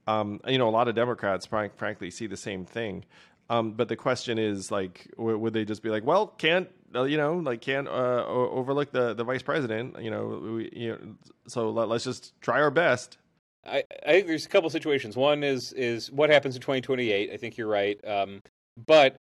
um, 0.09 0.41
you 0.47 0.59
know, 0.59 0.68
a 0.68 0.70
lot 0.70 0.89
of 0.89 0.95
Democrats, 0.95 1.47
frank, 1.47 1.76
frankly, 1.76 2.11
see 2.11 2.26
the 2.26 2.37
same 2.37 2.64
thing. 2.64 3.05
Um, 3.49 3.72
but 3.72 3.87
the 3.89 3.97
question 3.97 4.39
is, 4.39 4.72
like, 4.72 5.09
w- 5.16 5.39
would 5.39 5.53
they 5.53 5.64
just 5.64 5.82
be 5.82 5.89
like, 5.91 6.05
well, 6.05 6.26
can't 6.26 6.68
uh, 6.95 7.03
you 7.03 7.16
know, 7.16 7.37
like, 7.37 7.61
can't 7.61 7.87
uh, 7.89 8.24
o- 8.26 8.51
overlook 8.53 8.91
the 8.91 9.14
the 9.14 9.22
vice 9.24 9.43
president? 9.43 10.01
You 10.01 10.11
know, 10.11 10.26
we, 10.57 10.70
you 10.72 10.89
know 10.91 10.99
so 11.47 11.70
let, 11.70 11.89
let's 11.89 12.05
just 12.05 12.41
try 12.41 12.61
our 12.61 12.70
best. 12.70 13.18
I, 13.66 13.84
I 14.06 14.12
think 14.12 14.26
there's 14.26 14.46
a 14.46 14.48
couple 14.48 14.70
situations. 14.70 15.16
One 15.16 15.42
is 15.42 15.72
is 15.72 16.10
what 16.10 16.30
happens 16.30 16.56
in 16.56 16.60
2028. 16.60 17.30
I 17.32 17.36
think 17.36 17.56
you're 17.56 17.68
right, 17.68 17.98
um, 18.06 18.40
but 18.86 19.16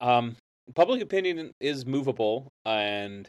um, 0.00 0.36
public 0.74 1.02
opinion 1.02 1.52
is 1.60 1.86
movable, 1.86 2.48
and 2.64 3.28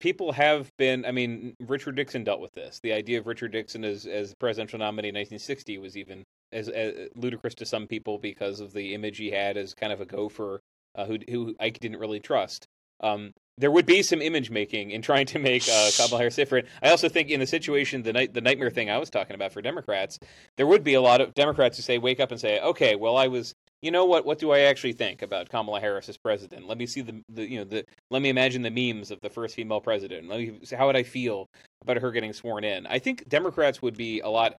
people 0.00 0.32
have 0.32 0.70
been. 0.78 1.04
I 1.04 1.12
mean, 1.12 1.54
Richard 1.60 1.96
Nixon 1.96 2.24
dealt 2.24 2.40
with 2.40 2.52
this. 2.52 2.80
The 2.82 2.92
idea 2.92 3.18
of 3.18 3.26
Richard 3.26 3.52
Nixon 3.52 3.84
as 3.84 4.06
as 4.06 4.34
presidential 4.38 4.78
nominee 4.78 5.08
in 5.08 5.14
1960 5.14 5.78
was 5.78 5.96
even 5.96 6.24
as, 6.52 6.68
as 6.68 7.08
ludicrous 7.16 7.54
to 7.56 7.66
some 7.66 7.86
people 7.86 8.18
because 8.18 8.60
of 8.60 8.72
the 8.72 8.94
image 8.94 9.18
he 9.18 9.30
had 9.30 9.56
as 9.56 9.74
kind 9.74 9.92
of 9.92 10.00
a 10.00 10.06
gopher 10.06 10.60
uh, 10.94 11.04
who 11.04 11.18
who 11.28 11.54
Ike 11.60 11.80
didn't 11.80 12.00
really 12.00 12.20
trust. 12.20 12.66
Um, 13.00 13.32
there 13.56 13.70
would 13.70 13.86
be 13.86 14.02
some 14.02 14.20
image 14.20 14.50
making 14.50 14.90
in 14.90 15.00
trying 15.02 15.26
to 15.26 15.38
make 15.38 15.62
uh, 15.68 15.90
Kamala 15.96 16.18
Harris 16.18 16.36
different. 16.36 16.66
I 16.82 16.90
also 16.90 17.08
think 17.08 17.30
in 17.30 17.40
the 17.40 17.46
situation, 17.46 18.02
the 18.02 18.12
night, 18.12 18.34
the 18.34 18.40
nightmare 18.40 18.70
thing 18.70 18.90
I 18.90 18.98
was 18.98 19.10
talking 19.10 19.34
about 19.34 19.52
for 19.52 19.62
Democrats, 19.62 20.18
there 20.56 20.66
would 20.66 20.82
be 20.82 20.94
a 20.94 21.00
lot 21.00 21.20
of 21.20 21.34
Democrats 21.34 21.76
who 21.76 21.82
say, 21.82 21.98
wake 21.98 22.20
up 22.20 22.30
and 22.30 22.40
say, 22.40 22.60
okay, 22.60 22.96
well, 22.96 23.16
I 23.16 23.28
was, 23.28 23.54
you 23.80 23.90
know 23.90 24.06
what, 24.06 24.24
what 24.24 24.38
do 24.38 24.50
I 24.50 24.60
actually 24.60 24.94
think 24.94 25.22
about 25.22 25.50
Kamala 25.50 25.80
Harris 25.80 26.08
as 26.08 26.16
president? 26.16 26.66
Let 26.66 26.78
me 26.78 26.86
see 26.86 27.02
the, 27.02 27.22
the 27.28 27.48
you 27.48 27.58
know, 27.58 27.64
the, 27.64 27.84
let 28.10 28.22
me 28.22 28.28
imagine 28.28 28.62
the 28.62 28.70
memes 28.70 29.10
of 29.10 29.20
the 29.20 29.30
first 29.30 29.54
female 29.54 29.80
president. 29.80 30.28
Let 30.28 30.38
me, 30.38 30.60
how 30.76 30.86
would 30.86 30.96
I 30.96 31.04
feel 31.04 31.46
about 31.82 31.98
her 31.98 32.10
getting 32.10 32.32
sworn 32.32 32.64
in? 32.64 32.86
I 32.86 32.98
think 32.98 33.28
Democrats 33.28 33.80
would 33.82 33.96
be 33.96 34.20
a 34.20 34.28
lot. 34.28 34.56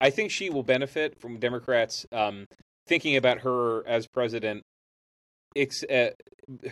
I 0.00 0.10
think 0.10 0.32
she 0.32 0.50
will 0.50 0.64
benefit 0.64 1.20
from 1.20 1.38
Democrats 1.38 2.04
um, 2.10 2.46
thinking 2.88 3.16
about 3.16 3.38
her 3.40 3.86
as 3.86 4.08
president 4.08 4.62
ex- 5.56 5.84
uh, 5.84 6.10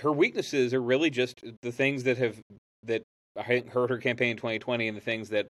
her 0.00 0.12
weaknesses 0.12 0.74
are 0.74 0.82
really 0.82 1.10
just 1.10 1.44
the 1.62 1.72
things 1.72 2.04
that 2.04 2.18
have 2.18 2.40
that 2.84 3.02
hurt 3.36 3.90
her 3.90 3.98
campaign 3.98 4.32
in 4.32 4.36
2020 4.36 4.88
and 4.88 4.96
the 4.96 5.00
things 5.00 5.30
that 5.30 5.46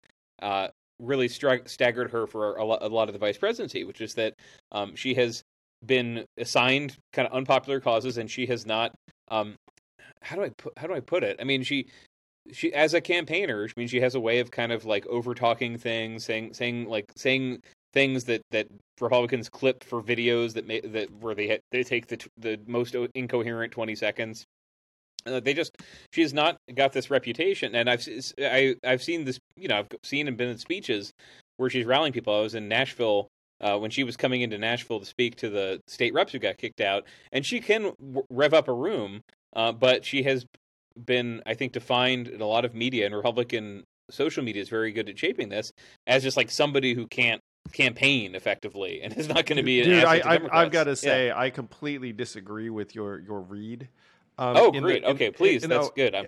uh, 0.42 0.68
really 1.00 1.28
staggered 1.28 2.10
her 2.10 2.26
for 2.26 2.56
a 2.56 2.64
lot, 2.64 2.82
a 2.82 2.88
lot 2.88 3.08
of 3.08 3.12
the 3.12 3.18
vice 3.18 3.38
presidency, 3.38 3.84
which 3.84 4.00
is 4.00 4.14
that 4.14 4.34
um, 4.72 4.96
she 4.96 5.14
has 5.14 5.42
been 5.84 6.24
assigned 6.36 6.96
kind 7.12 7.28
of 7.28 7.34
unpopular 7.34 7.78
causes 7.78 8.18
and 8.18 8.28
she 8.28 8.46
has 8.46 8.66
not 8.66 8.92
um, 9.30 9.54
how 10.22 10.36
do 10.36 10.42
I 10.42 10.50
put 10.56 10.72
how 10.76 10.86
do 10.86 10.94
I 10.94 11.00
put 11.00 11.22
it? 11.22 11.36
I 11.40 11.44
mean, 11.44 11.62
she 11.62 11.86
she 12.52 12.72
as 12.72 12.94
a 12.94 13.00
campaigner, 13.00 13.64
I 13.64 13.72
mean, 13.76 13.88
she 13.88 14.00
has 14.00 14.14
a 14.14 14.20
way 14.20 14.40
of 14.40 14.50
kind 14.50 14.72
of 14.72 14.84
like 14.84 15.06
over 15.06 15.34
talking 15.34 15.78
things, 15.78 16.24
saying 16.24 16.54
saying 16.54 16.88
like 16.88 17.12
saying 17.16 17.62
things 17.92 18.24
that 18.24 18.42
that 18.50 18.68
Republicans 19.00 19.48
clip 19.48 19.84
for 19.84 20.02
videos 20.02 20.54
that 20.54 20.66
may, 20.66 20.80
that 20.80 21.10
where 21.20 21.34
they 21.34 21.60
they 21.70 21.82
take 21.82 22.06
the 22.06 22.18
the 22.36 22.58
most 22.66 22.94
incoherent 23.14 23.72
twenty 23.72 23.94
seconds. 23.94 24.44
Uh, 25.26 25.40
they 25.40 25.52
just 25.52 25.76
she 26.12 26.22
has 26.22 26.32
not 26.32 26.58
got 26.74 26.92
this 26.92 27.10
reputation, 27.10 27.74
and 27.74 27.88
I've 27.90 28.06
I 28.38 28.76
I've 28.84 29.02
seen 29.02 29.24
this 29.24 29.38
you 29.56 29.68
know 29.68 29.78
I've 29.78 29.88
seen 30.02 30.28
and 30.28 30.36
been 30.36 30.48
in 30.48 30.58
speeches 30.58 31.12
where 31.56 31.70
she's 31.70 31.86
rallying 31.86 32.12
people. 32.12 32.34
I 32.36 32.40
was 32.40 32.54
in 32.54 32.68
Nashville 32.68 33.28
uh, 33.60 33.78
when 33.78 33.90
she 33.90 34.04
was 34.04 34.16
coming 34.16 34.42
into 34.42 34.58
Nashville 34.58 35.00
to 35.00 35.06
speak 35.06 35.36
to 35.36 35.50
the 35.50 35.80
state 35.86 36.14
reps 36.14 36.32
who 36.32 36.38
got 36.38 36.58
kicked 36.58 36.80
out, 36.80 37.04
and 37.32 37.44
she 37.44 37.60
can 37.60 37.92
rev 38.30 38.54
up 38.54 38.68
a 38.68 38.72
room, 38.72 39.20
uh, 39.54 39.72
but 39.72 40.04
she 40.04 40.22
has 40.22 40.46
been, 41.04 41.42
I 41.46 41.54
think, 41.54 41.72
defined 41.72 42.28
in 42.28 42.40
a 42.40 42.46
lot 42.46 42.64
of 42.64 42.74
media 42.74 43.06
and 43.06 43.14
Republican 43.14 43.84
social 44.10 44.42
media 44.42 44.62
is 44.62 44.68
very 44.68 44.90
good 44.90 45.08
at 45.08 45.18
shaping 45.18 45.50
this 45.50 45.70
as 46.06 46.22
just 46.22 46.36
like 46.36 46.50
somebody 46.50 46.94
who 46.94 47.06
can't 47.06 47.42
campaign 47.72 48.34
effectively 48.34 49.02
and 49.02 49.12
it's 49.16 49.28
not 49.28 49.46
going 49.46 49.56
to 49.56 49.62
be. 49.62 49.82
Dude, 49.82 50.04
I, 50.04 50.38
have 50.62 50.70
got 50.70 50.84
to 50.84 50.96
say, 50.96 51.28
yeah. 51.28 51.38
I 51.38 51.50
completely 51.50 52.12
disagree 52.12 52.70
with 52.70 52.94
your 52.94 53.18
your 53.20 53.40
read. 53.40 53.88
Um, 54.38 54.56
oh, 54.56 54.70
great. 54.70 55.02
The, 55.02 55.08
in, 55.08 55.14
okay, 55.16 55.30
please. 55.30 55.64
In, 55.64 55.70
that's 55.70 55.90
good. 55.90 56.14
I'm, 56.14 56.26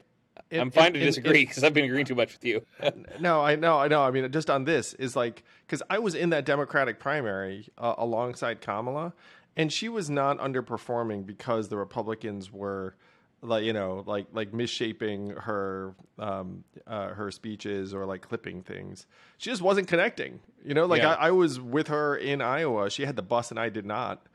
in, 0.51 0.61
I'm 0.61 0.71
fine 0.71 0.93
to 0.95 1.01
disagree 1.01 1.45
because 1.45 1.63
I've 1.63 1.75
been 1.75 1.85
agreeing 1.85 2.07
too 2.07 2.15
much 2.15 2.33
with 2.33 2.45
you. 2.45 2.65
no, 3.21 3.41
I 3.41 3.57
know, 3.57 3.79
I 3.79 3.89
know. 3.89 4.03
I 4.03 4.11
mean, 4.11 4.31
just 4.33 4.51
on 4.51 4.65
this 4.65 4.95
is 4.95 5.15
like 5.15 5.45
because 5.67 5.83
I 5.89 5.99
was 5.99 6.15
in 6.15 6.31
that 6.31 6.45
Democratic 6.45 6.99
primary 6.99 7.69
uh, 7.79 7.95
alongside 7.99 8.61
Kamala, 8.61 9.13
and 9.57 9.73
she 9.73 9.89
was 9.89 10.11
not 10.11 10.39
underperforming 10.39 11.27
because 11.27 11.69
the 11.69 11.77
Republicans 11.77 12.53
were 12.53 12.97
like 13.43 13.65
you 13.65 13.73
know 13.73 14.03
like 14.07 14.27
like 14.33 14.53
misshaping 14.53 15.31
her 15.31 15.95
um 16.19 16.65
uh, 16.87 17.09
her 17.09 17.31
speeches 17.31 17.95
or 17.95 18.05
like 18.05 18.23
clipping 18.23 18.63
things 18.63 19.07
she 19.39 19.51
just 19.51 19.63
wasn't 19.63 19.87
connecting 19.87 20.41
you 20.65 20.75
know 20.75 20.87
like 20.87 21.03
yeah. 21.03 21.15
I, 21.15 21.29
I, 21.29 21.31
was 21.31 21.59
with 21.61 21.89
her 21.89 22.17
in 22.17 22.43
iowa 22.43 22.91
she 22.91 23.05
had 23.05 23.17
the 23.17 23.23
bus 23.23 23.51
and 23.51 23.59
i 23.59 23.69
did 23.69 23.87
not 23.87 24.27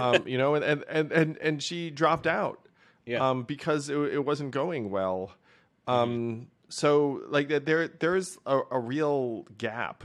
um 0.00 0.22
you 0.26 0.38
know 0.38 0.54
and 0.54 0.64
and 0.64 0.84
and 0.88 1.12
and, 1.12 1.36
and 1.38 1.62
she 1.62 1.90
dropped 1.90 2.26
out 2.26 2.68
yeah. 3.04 3.30
um 3.30 3.42
because 3.42 3.88
it, 3.88 3.96
it 3.96 4.24
wasn't 4.24 4.52
going 4.52 4.90
well 4.90 5.32
um 5.88 6.10
mm-hmm. 6.10 6.42
so 6.68 7.22
like 7.28 7.48
there 7.64 7.88
there's 7.88 8.38
a, 8.46 8.60
a 8.70 8.78
real 8.78 9.46
gap 9.58 10.04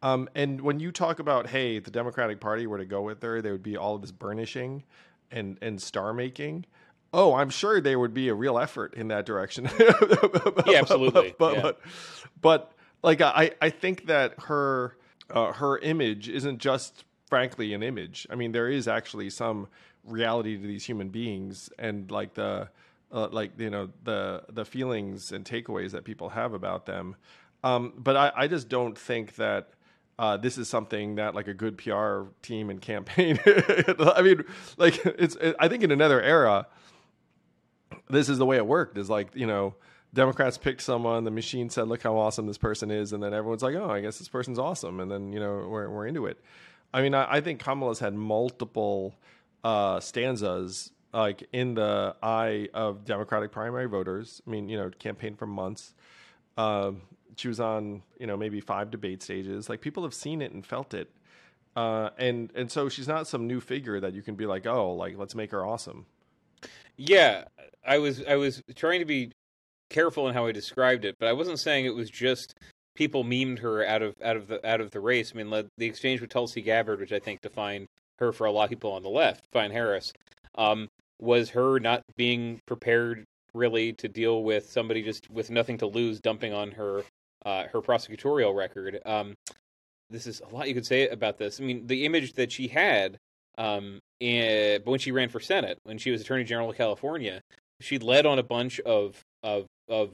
um, 0.00 0.28
and 0.34 0.60
when 0.60 0.78
you 0.78 0.92
talk 0.92 1.18
about, 1.18 1.48
hey, 1.48 1.80
the 1.80 1.90
Democratic 1.90 2.38
Party 2.40 2.68
were 2.68 2.78
to 2.78 2.84
go 2.84 3.02
with 3.02 3.20
her, 3.22 3.42
there 3.42 3.50
would 3.50 3.64
be 3.64 3.76
all 3.76 3.96
of 3.96 4.00
this 4.00 4.12
burnishing 4.12 4.84
and 5.30 5.58
and 5.60 5.80
star 5.80 6.12
making. 6.12 6.66
Oh, 7.12 7.34
I'm 7.34 7.50
sure 7.50 7.80
there 7.80 7.98
would 7.98 8.12
be 8.12 8.28
a 8.28 8.34
real 8.34 8.58
effort 8.58 8.94
in 8.94 9.08
that 9.08 9.24
direction. 9.24 9.68
yeah, 10.66 10.78
absolutely. 10.78 11.34
But, 11.38 11.54
yeah. 11.54 11.62
but, 11.62 11.80
but 12.40 12.72
like 13.02 13.20
I, 13.20 13.52
I 13.62 13.70
think 13.70 14.06
that 14.06 14.34
her 14.42 14.96
uh, 15.30 15.52
her 15.52 15.78
image 15.78 16.28
isn't 16.28 16.58
just 16.58 17.04
frankly 17.28 17.74
an 17.74 17.82
image. 17.82 18.26
I 18.30 18.34
mean, 18.34 18.52
there 18.52 18.68
is 18.68 18.88
actually 18.88 19.30
some 19.30 19.68
reality 20.04 20.56
to 20.56 20.66
these 20.66 20.84
human 20.84 21.08
beings 21.08 21.70
and 21.78 22.10
like 22.10 22.34
the 22.34 22.68
uh, 23.12 23.28
like 23.30 23.52
you 23.58 23.70
know 23.70 23.90
the 24.04 24.42
the 24.50 24.64
feelings 24.64 25.32
and 25.32 25.44
takeaways 25.44 25.92
that 25.92 26.04
people 26.04 26.30
have 26.30 26.52
about 26.52 26.86
them. 26.86 27.16
Um, 27.64 27.92
but 27.96 28.16
I, 28.16 28.32
I 28.36 28.46
just 28.48 28.68
don't 28.68 28.96
think 28.96 29.36
that 29.36 29.70
uh, 30.18 30.36
this 30.36 30.58
is 30.58 30.68
something 30.68 31.16
that 31.16 31.34
like 31.34 31.48
a 31.48 31.54
good 31.54 31.78
PR 31.78 32.22
team 32.42 32.70
and 32.70 32.80
campaign. 32.80 33.38
I 33.46 34.22
mean, 34.22 34.44
like 34.76 35.04
it's. 35.04 35.36
It, 35.36 35.56
I 35.58 35.68
think 35.68 35.82
in 35.82 35.90
another 35.90 36.20
era, 36.20 36.66
this 38.10 38.28
is 38.28 38.38
the 38.38 38.46
way 38.46 38.56
it 38.56 38.66
worked. 38.66 38.98
Is 38.98 39.10
like 39.10 39.28
you 39.34 39.46
know, 39.46 39.74
Democrats 40.14 40.58
picked 40.58 40.82
someone, 40.82 41.24
the 41.24 41.30
machine 41.30 41.70
said, 41.70 41.88
"Look 41.88 42.02
how 42.02 42.16
awesome 42.16 42.46
this 42.46 42.58
person 42.58 42.90
is," 42.90 43.12
and 43.12 43.22
then 43.22 43.34
everyone's 43.34 43.62
like, 43.62 43.74
"Oh, 43.74 43.90
I 43.90 44.00
guess 44.00 44.18
this 44.18 44.28
person's 44.28 44.58
awesome," 44.58 45.00
and 45.00 45.10
then 45.10 45.32
you 45.32 45.40
know 45.40 45.66
we're 45.68 45.88
we're 45.88 46.06
into 46.06 46.26
it. 46.26 46.38
I 46.92 47.02
mean, 47.02 47.14
I, 47.14 47.34
I 47.34 47.40
think 47.40 47.60
Kamala's 47.60 47.98
had 47.98 48.14
multiple 48.14 49.14
uh, 49.62 50.00
stanzas 50.00 50.92
like 51.12 51.48
in 51.52 51.74
the 51.74 52.14
eye 52.22 52.68
of 52.74 53.04
Democratic 53.04 53.52
primary 53.52 53.86
voters. 53.86 54.42
I 54.46 54.50
mean, 54.50 54.68
you 54.68 54.76
know, 54.76 54.90
campaigned 54.98 55.38
for 55.38 55.46
months. 55.46 55.94
Uh, 56.56 56.92
she 57.36 57.48
was 57.48 57.60
on, 57.60 58.02
you 58.18 58.26
know, 58.26 58.36
maybe 58.36 58.60
five 58.60 58.90
debate 58.90 59.22
stages. 59.22 59.68
Like 59.68 59.80
people 59.80 60.02
have 60.02 60.14
seen 60.14 60.42
it 60.42 60.52
and 60.52 60.64
felt 60.66 60.94
it. 60.94 61.10
Uh, 61.76 62.10
and 62.18 62.50
and 62.54 62.70
so 62.70 62.88
she's 62.88 63.06
not 63.06 63.26
some 63.26 63.46
new 63.46 63.60
figure 63.60 64.00
that 64.00 64.12
you 64.12 64.22
can 64.22 64.34
be 64.34 64.46
like, 64.46 64.66
oh, 64.66 64.92
like 64.92 65.16
let's 65.16 65.34
make 65.34 65.50
her 65.52 65.64
awesome. 65.64 66.06
Yeah, 66.96 67.44
I 67.86 67.98
was 67.98 68.24
I 68.24 68.36
was 68.36 68.62
trying 68.74 69.00
to 69.00 69.06
be 69.06 69.32
careful 69.90 70.28
in 70.28 70.34
how 70.34 70.46
I 70.46 70.52
described 70.52 71.04
it, 71.04 71.16
but 71.18 71.28
I 71.28 71.32
wasn't 71.32 71.58
saying 71.58 71.86
it 71.86 71.94
was 71.94 72.10
just 72.10 72.54
people 72.94 73.24
memed 73.24 73.60
her 73.60 73.86
out 73.86 74.02
of 74.02 74.14
out 74.22 74.36
of 74.36 74.48
the 74.48 74.66
out 74.68 74.80
of 74.80 74.90
the 74.90 75.00
race. 75.00 75.32
I 75.34 75.42
mean, 75.42 75.50
the 75.78 75.86
exchange 75.86 76.20
with 76.20 76.30
Tulsi 76.30 76.60
Gabbard, 76.60 77.00
which 77.00 77.12
I 77.12 77.18
think 77.18 77.40
defined 77.40 77.86
her 78.18 78.32
for 78.32 78.46
a 78.46 78.52
lot 78.52 78.64
of 78.64 78.70
people 78.70 78.92
on 78.92 79.02
the 79.02 79.08
left, 79.08 79.44
Fine 79.52 79.70
Harris, 79.70 80.12
um, 80.56 80.88
was 81.20 81.50
her 81.50 81.78
not 81.78 82.02
being 82.16 82.60
prepared 82.66 83.24
really 83.54 83.92
to 83.94 84.08
deal 84.08 84.42
with 84.42 84.70
somebody 84.70 85.02
just 85.02 85.30
with 85.30 85.50
nothing 85.50 85.78
to 85.78 85.86
lose 85.86 86.20
dumping 86.20 86.52
on 86.52 86.72
her 86.72 87.02
uh, 87.46 87.64
her 87.72 87.80
prosecutorial 87.80 88.54
record. 88.54 89.00
Um, 89.06 89.34
this 90.10 90.26
is 90.26 90.40
a 90.40 90.54
lot 90.54 90.68
you 90.68 90.74
could 90.74 90.86
say 90.86 91.08
about 91.08 91.38
this. 91.38 91.60
I 91.60 91.64
mean, 91.64 91.86
the 91.86 92.04
image 92.04 92.32
that 92.34 92.50
she 92.50 92.68
had 92.68 93.18
um, 93.58 93.98
in, 94.20 94.80
when 94.84 94.98
she 94.98 95.12
ran 95.12 95.28
for 95.28 95.40
Senate, 95.40 95.78
when 95.82 95.98
she 95.98 96.10
was 96.10 96.20
Attorney 96.20 96.44
General 96.44 96.70
of 96.70 96.76
California, 96.76 97.40
she 97.80 97.98
led 97.98 98.24
on 98.24 98.38
a 98.38 98.42
bunch 98.42 98.80
of 98.80 99.20
of 99.42 99.66
of 99.88 100.12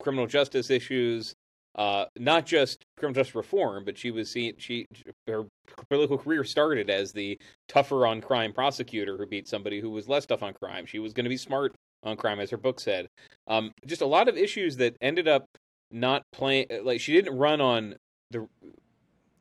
criminal 0.00 0.26
justice 0.26 0.70
issues, 0.70 1.34
uh, 1.76 2.06
not 2.18 2.46
just 2.46 2.82
criminal 2.96 3.20
justice 3.20 3.34
reform, 3.34 3.84
but 3.84 3.98
she 3.98 4.10
was 4.10 4.30
seen. 4.30 4.54
She 4.58 4.86
her 5.26 5.44
political 5.88 6.18
career 6.18 6.44
started 6.44 6.90
as 6.90 7.12
the 7.12 7.38
tougher 7.68 8.06
on 8.06 8.20
crime 8.20 8.52
prosecutor 8.52 9.16
who 9.16 9.26
beat 9.26 9.48
somebody 9.48 9.80
who 9.80 9.90
was 9.90 10.08
less 10.08 10.26
tough 10.26 10.42
on 10.42 10.54
crime. 10.54 10.86
She 10.86 10.98
was 10.98 11.12
going 11.12 11.24
to 11.24 11.30
be 11.30 11.36
smart 11.36 11.74
on 12.02 12.16
crime, 12.16 12.40
as 12.40 12.50
her 12.50 12.56
book 12.56 12.80
said. 12.80 13.08
Um, 13.46 13.72
just 13.86 14.00
a 14.00 14.06
lot 14.06 14.28
of 14.28 14.36
issues 14.36 14.76
that 14.78 14.96
ended 15.00 15.28
up 15.28 15.44
not 15.90 16.22
playing. 16.32 16.66
Like 16.82 17.00
she 17.00 17.12
didn't 17.12 17.36
run 17.36 17.60
on 17.60 17.96
the. 18.30 18.48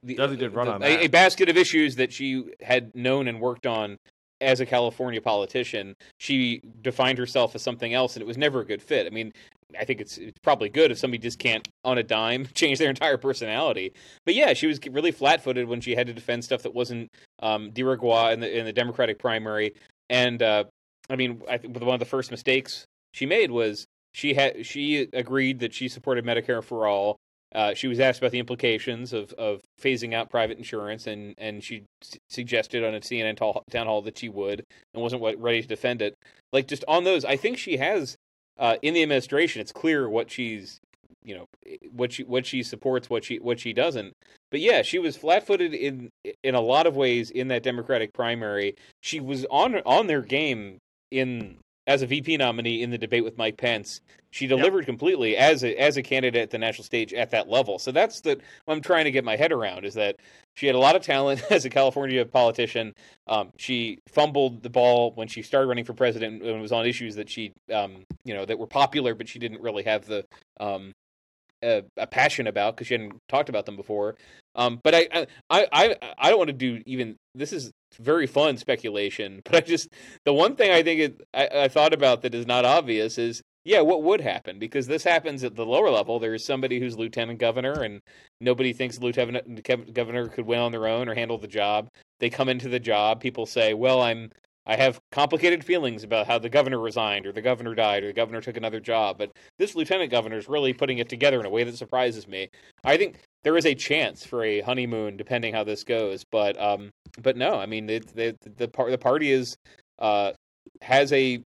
The, 0.04 0.16
did 0.16 0.54
run 0.54 0.68
the, 0.68 0.74
on 0.74 0.84
a, 0.84 1.06
a, 1.06 1.08
basket 1.08 1.50
of 1.50 1.58
issues 1.58 1.95
that 1.97 2.14
she 2.14 2.45
had 2.62 2.95
known 2.95 3.28
and 3.28 3.39
worked 3.39 3.68
on 3.68 3.97
as 4.41 4.60
a 4.60 4.66
California 4.66 5.22
politician, 5.22 5.95
she 6.18 6.62
defined 6.82 7.18
herself 7.18 7.56
as 7.56 7.62
something 7.62 7.93
else, 7.93 8.16
and 8.16 8.22
it 8.22 8.28
was 8.28 8.38
never 8.38 8.62
a 8.62 8.66
good 8.66 8.82
fit. 8.82 9.06
I 9.06 9.10
mean, 9.10 9.34
I 9.78 9.86
think 9.86 10.02
it's, 10.02 10.18
it's 10.18 10.39
probably 10.41 10.70
good 10.70 10.91
if 10.91 10.97
somebody 10.97 11.22
just 11.22 11.39
can't, 11.39 11.68
on 11.84 11.97
a 11.97 12.04
dime, 12.04 12.47
change 12.54 12.80
their 12.80 12.89
entire 12.89 13.18
personality. 13.18 13.93
But 14.26 14.36
yeah, 14.36 14.54
she 14.54 14.68
was 14.68 14.80
really 14.89 15.12
flat-footed 15.12 15.68
when 15.68 15.82
she 15.82 15.95
had 15.95 16.08
to 16.08 16.14
defend 16.14 16.43
stuff 16.43 16.64
that 16.64 16.74
wasn't 16.74 17.12
um, 17.41 17.72
de 17.72 17.84
rigueur 17.84 18.32
in 18.32 18.39
the 18.39 18.58
in 18.58 18.66
the 18.66 18.74
Democratic 18.74 19.20
primary. 19.20 19.74
And 20.10 20.41
uh, 20.41 20.66
I 21.10 21.16
mean, 21.16 21.41
I 21.50 21.58
think 21.58 21.78
one 21.80 21.93
of 21.93 22.00
the 22.00 22.06
first 22.06 22.32
mistakes 22.32 22.86
she 23.14 23.26
made 23.26 23.52
was 23.52 23.86
she 24.14 24.34
had 24.34 24.66
she 24.66 25.08
agreed 25.14 25.60
that 25.60 25.74
she 25.74 25.88
supported 25.88 26.26
Medicare 26.26 26.64
for 26.64 26.88
all, 26.88 27.18
uh, 27.54 27.74
she 27.74 27.88
was 27.88 28.00
asked 28.00 28.20
about 28.20 28.32
the 28.32 28.39
implications 28.39 29.12
of, 29.12 29.34
of 29.34 29.62
phasing 29.82 30.14
out 30.14 30.30
private 30.30 30.58
insurance, 30.58 31.08
and, 31.08 31.34
and 31.38 31.64
she 31.64 31.84
s- 32.04 32.18
suggested 32.30 32.84
on 32.84 32.93
a 32.93 33.00
CNN 33.00 33.38
town 33.38 33.88
hall 33.88 34.02
that 34.04 34.18
she 34.18 34.30
would, 34.30 34.64
and 34.93 35.02
wasn't 35.02 35.22
ready 35.39 35.62
to 35.62 35.68
defend 35.68 36.02
it. 36.02 36.14
Like 36.54 36.68
just 36.68 36.84
on 36.88 37.04
those, 37.04 37.26
I 37.26 37.38
think 37.38 37.58
she 37.58 37.78
has 37.78 38.16
uh, 38.60 38.76
in 38.82 38.93
the 38.93 39.02
administration. 39.02 39.62
It's 39.62 39.72
clear 39.72 40.08
what 40.08 40.30
she's, 40.30 40.80
you 41.24 41.36
know, 41.36 41.45
what 41.91 42.14
she 42.14 42.24
what 42.24 42.45
she 42.45 42.62
supports, 42.62 43.10
what 43.10 43.24
she 43.24 43.39
what 43.39 43.60
she 43.60 43.74
doesn't. 43.74 44.14
But 44.52 44.60
yeah, 44.60 44.84
she 44.84 45.00
was 45.00 45.18
flat 45.18 45.47
footed 45.47 45.74
in 45.74 46.10
in 46.43 46.54
a 46.54 46.62
lot 46.62 46.86
of 46.86 46.95
ways 46.95 47.32
in 47.32 47.47
that 47.47 47.64
Democratic 47.64 48.14
primary. 48.14 48.76
She 49.02 49.20
was 49.20 49.45
on 49.50 49.76
on 49.86 50.06
their 50.08 50.22
game 50.22 50.78
in 51.10 51.58
as 51.90 52.04
a 52.04 52.06
VP 52.06 52.38
nominee 52.38 52.84
in 52.84 52.92
the 52.92 53.00
debate 53.00 53.24
with 53.24 53.38
Mike 53.38 53.58
Pence. 53.58 54.00
She 54.30 54.46
delivered 54.46 54.82
yep. 54.82 54.86
completely 54.86 55.36
as 55.36 55.64
a 55.64 55.76
as 55.76 55.98
a 55.98 56.04
candidate 56.04 56.44
at 56.44 56.52
the 56.52 56.60
national 56.60 56.84
stage 56.84 57.16
at 57.16 57.32
that 57.32 57.50
level. 57.50 57.80
So 57.80 57.92
that's 57.92 58.22
the 58.22 58.40
what 58.66 58.76
I'm 58.76 58.82
trying 58.82 59.06
to 59.06 59.12
get 59.12 59.26
my 59.26 59.36
head 59.36 59.52
around 59.52 59.86
is 59.86 59.96
that 59.96 60.18
she 60.54 60.68
had 60.68 60.76
a 60.76 60.80
lot 60.80 60.96
of 60.96 61.02
talent 61.02 61.42
as 61.50 61.66
a 61.66 61.70
California 61.70 62.24
politician. 62.26 62.94
Um, 63.26 63.50
she 63.58 63.98
fumbled 64.08 64.62
the 64.62 64.70
ball 64.70 65.14
when 65.16 65.28
she 65.28 65.42
started 65.42 65.68
running 65.68 65.84
for 65.84 65.94
president 65.94 66.44
when 66.44 66.56
it 66.56 66.62
was 66.62 66.72
on 66.72 66.86
issues 66.86 67.16
that 67.16 67.28
she 67.28 67.54
um, 67.74 68.04
you 68.24 68.36
know 68.36 68.46
that 68.46 68.60
were 68.60 68.68
popular, 68.68 69.16
but 69.16 69.28
she 69.28 69.40
didn't 69.40 69.62
really 69.62 69.84
have 69.84 70.06
the 70.06 70.24
um, 70.60 70.94
a, 71.64 71.84
a 71.97 72.07
passion 72.07 72.47
about 72.47 72.76
because 72.76 72.88
she 72.88 72.93
hadn't 72.93 73.20
talked 73.28 73.49
about 73.49 73.66
them 73.66 73.76
before. 73.76 74.16
Um, 74.55 74.80
but 74.84 74.95
I, 74.95 75.07
I, 75.49 75.68
I, 75.72 75.95
I 76.18 76.30
don't 76.30 76.39
want 76.39 76.49
to 76.49 76.53
do 76.53 76.82
even. 76.86 77.16
This 77.36 77.53
is 77.53 77.72
very 77.99 78.28
fun 78.28 78.57
speculation, 78.57 79.41
but 79.45 79.55
I 79.55 79.60
just 79.62 79.89
the 80.26 80.34
one 80.34 80.55
thing 80.55 80.72
I 80.72 80.84
think 80.84 80.99
it, 80.99 81.22
I, 81.34 81.64
I 81.64 81.68
thought 81.68 81.93
about 81.93 82.22
that 82.22 82.36
is 82.36 82.47
not 82.47 82.66
obvious 82.66 83.18
is 83.18 83.41
yeah, 83.66 83.82
what 83.82 84.03
would 84.03 84.22
happen? 84.22 84.57
Because 84.57 84.88
this 84.88 85.03
happens 85.03 85.43
at 85.43 85.55
the 85.55 85.66
lower 85.66 85.91
level. 85.91 86.18
There's 86.18 86.45
somebody 86.45 86.80
who's 86.80 86.97
lieutenant 86.97 87.39
governor, 87.39 87.84
and 87.84 88.01
nobody 88.39 88.74
thinks 88.74 88.99
lieutenant 88.99 89.64
governor 89.93 90.28
could 90.28 90.45
win 90.45 90.60
on 90.60 90.72
their 90.72 90.88
own 90.88 91.10
or 91.10 91.14
handle 91.14 91.38
the 91.38 91.47
job. 91.47 91.89
They 92.20 92.30
come 92.30 92.49
into 92.49 92.70
the 92.70 92.80
job. 92.80 93.20
People 93.22 93.45
say, 93.45 93.74
"Well, 93.74 94.01
I'm 94.01 94.32
I 94.70 94.76
have 94.76 95.02
complicated 95.12 95.66
feelings 95.66 96.04
about 96.04 96.28
how 96.28 96.38
the 96.38 96.48
governor 96.48 96.80
resigned, 96.80 97.26
or 97.26 97.32
the 97.32 97.42
governor 97.42 97.74
died, 97.74 98.04
or 98.04 98.08
the 98.08 98.14
governor 98.14 98.40
took 98.40 98.56
another 98.56 98.80
job. 98.80 99.18
But 99.18 99.32
this 99.58 99.74
lieutenant 99.74 100.12
governor 100.12 100.38
is 100.38 100.48
really 100.48 100.74
putting 100.74 101.00
it 101.00 101.10
together 101.10 101.40
in 101.40 101.48
a 101.48 101.50
way 101.50 101.64
that 101.64 101.76
surprises 101.76 102.28
me. 102.28 102.50
I 102.84 102.96
think 102.96 103.18
there 103.44 103.58
is 103.58 103.66
a 103.66 103.74
chance 103.74 104.24
for 104.24 104.44
a 104.44 104.62
honeymoon, 104.62 105.18
depending 105.18 105.56
how 105.56 105.64
this 105.64 105.84
goes. 105.84 106.24
But 106.32 106.62
um, 106.62 106.92
but 107.20 107.36
no, 107.36 107.56
I 107.56 107.66
mean, 107.66 107.88
the 107.88 107.98
the 108.14 108.38
the, 108.44 108.68
the 108.68 108.98
party 109.00 109.32
is 109.32 109.58
uh 109.98 110.34
has 110.84 111.12
a 111.14 111.44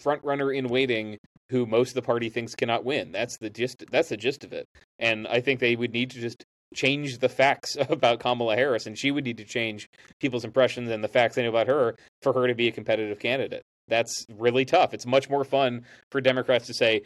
front 0.00 0.24
runner 0.24 0.52
in 0.52 0.66
waiting 0.66 1.16
who 1.50 1.64
most 1.64 1.90
of 1.90 1.94
the 1.94 2.02
party 2.02 2.28
thinks 2.28 2.56
cannot 2.56 2.84
win. 2.84 3.12
That's 3.12 3.36
the 3.38 3.50
gist. 3.50 3.84
That's 3.92 4.08
the 4.08 4.16
gist 4.16 4.42
of 4.42 4.52
it. 4.52 4.66
And 4.98 5.28
I 5.28 5.40
think 5.40 5.60
they 5.60 5.76
would 5.76 5.92
need 5.92 6.10
to 6.10 6.20
just 6.20 6.44
change 6.74 7.18
the 7.18 7.28
facts 7.28 7.76
about 7.88 8.20
Kamala 8.20 8.56
Harris, 8.56 8.86
and 8.86 8.98
she 8.98 9.10
would 9.10 9.24
need 9.24 9.38
to 9.38 9.44
change 9.44 9.88
people's 10.20 10.44
impressions 10.44 10.90
and 10.90 11.02
the 11.02 11.08
facts 11.08 11.34
they 11.34 11.42
know 11.42 11.48
about 11.48 11.66
her 11.66 11.96
for 12.22 12.32
her 12.32 12.46
to 12.46 12.54
be 12.54 12.68
a 12.68 12.72
competitive 12.72 13.18
candidate. 13.18 13.62
That's 13.88 14.26
really 14.36 14.64
tough. 14.64 14.92
It's 14.92 15.06
much 15.06 15.30
more 15.30 15.44
fun 15.44 15.84
for 16.10 16.20
Democrats 16.20 16.66
to 16.66 16.74
say, 16.74 17.02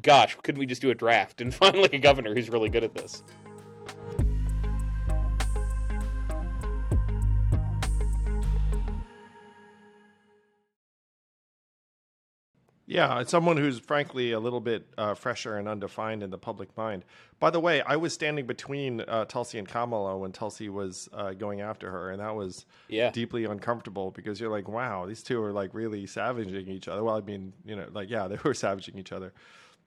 "Gosh, 0.00 0.36
couldn't 0.42 0.58
we 0.58 0.66
just 0.66 0.82
do 0.82 0.90
a 0.90 0.94
draft 0.94 1.40
and 1.40 1.54
finally 1.62 1.90
a 1.92 1.98
governor 1.98 2.34
who's 2.34 2.50
really 2.50 2.68
good 2.68 2.84
at 2.84 2.94
this?" 2.94 3.22
Yeah, 12.88 13.20
it's 13.20 13.32
someone 13.32 13.56
who's 13.56 13.80
frankly 13.80 14.30
a 14.30 14.38
little 14.38 14.60
bit 14.60 14.86
uh, 14.96 15.14
fresher 15.14 15.56
and 15.56 15.68
undefined 15.68 16.22
in 16.22 16.30
the 16.30 16.38
public 16.38 16.74
mind. 16.76 17.04
By 17.40 17.50
the 17.50 17.58
way, 17.58 17.82
I 17.82 17.96
was 17.96 18.12
standing 18.12 18.46
between 18.46 19.00
uh, 19.00 19.24
Tulsi 19.24 19.58
and 19.58 19.66
Kamala 19.66 20.16
when 20.16 20.30
Tulsi 20.30 20.68
was 20.68 21.08
uh, 21.12 21.32
going 21.32 21.60
after 21.60 21.90
her, 21.90 22.10
and 22.10 22.20
that 22.20 22.36
was 22.36 22.64
yeah. 22.88 23.10
deeply 23.10 23.44
uncomfortable 23.44 24.12
because 24.12 24.40
you're 24.40 24.50
like, 24.50 24.68
wow, 24.68 25.04
these 25.04 25.24
two 25.24 25.42
are 25.42 25.52
like 25.52 25.74
really 25.74 26.06
savaging 26.06 26.68
each 26.68 26.86
other. 26.86 27.02
Well, 27.02 27.16
I 27.16 27.22
mean, 27.22 27.52
you 27.64 27.74
know, 27.74 27.88
like 27.92 28.08
yeah, 28.08 28.28
they 28.28 28.38
were 28.44 28.54
savaging 28.54 28.98
each 28.98 29.12
other. 29.12 29.32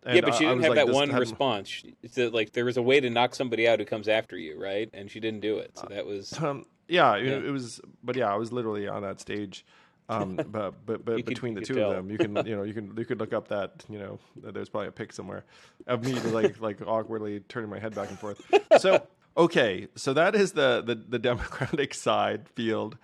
And 0.03 0.15
yeah, 0.15 0.21
but 0.21 0.35
she 0.35 0.45
didn't 0.45 0.63
have 0.63 0.75
like, 0.75 0.85
that 0.85 0.93
one 0.93 1.11
response. 1.13 1.83
It's 2.03 2.17
like 2.17 2.53
there 2.53 2.65
was 2.65 2.77
a 2.77 2.81
way 2.81 2.99
to 2.99 3.09
knock 3.09 3.35
somebody 3.35 3.67
out 3.67 3.79
who 3.79 3.85
comes 3.85 4.07
after 4.07 4.37
you, 4.37 4.61
right? 4.61 4.89
And 4.93 5.11
she 5.11 5.19
didn't 5.19 5.41
do 5.41 5.57
it. 5.57 5.77
So 5.77 5.87
that 5.89 6.05
was 6.05 6.37
um, 6.41 6.65
yeah, 6.89 7.15
yeah. 7.15 7.31
It, 7.31 7.45
it 7.45 7.51
was. 7.51 7.79
But 8.03 8.15
yeah, 8.15 8.31
I 8.31 8.35
was 8.35 8.51
literally 8.51 8.87
on 8.87 9.03
that 9.03 9.21
stage 9.21 9.65
um, 10.09 10.35
but 10.47 10.85
but 10.85 11.05
but 11.05 11.25
between 11.25 11.53
could, 11.53 11.63
the 11.63 11.67
two 11.67 11.75
tell. 11.75 11.91
of 11.91 11.95
them, 11.95 12.09
you 12.09 12.17
can 12.17 12.35
you 12.45 12.55
know 12.55 12.63
you 12.63 12.73
can 12.73 12.93
you 12.97 13.05
could 13.05 13.19
look 13.19 13.31
up 13.31 13.47
that 13.49 13.85
you 13.87 13.99
know 13.99 14.19
there's 14.35 14.67
probably 14.67 14.89
a 14.89 14.91
pic 14.91 15.13
somewhere 15.13 15.45
of 15.87 16.03
me 16.03 16.13
like 16.13 16.59
like 16.61 16.81
awkwardly 16.85 17.39
turning 17.41 17.69
my 17.69 17.79
head 17.79 17.95
back 17.95 18.09
and 18.09 18.19
forth. 18.19 18.41
So 18.79 19.05
okay, 19.37 19.87
so 19.95 20.13
that 20.13 20.35
is 20.35 20.53
the 20.53 20.81
the, 20.81 20.95
the 20.95 21.19
Democratic 21.19 21.93
side 21.93 22.49
field. 22.49 22.97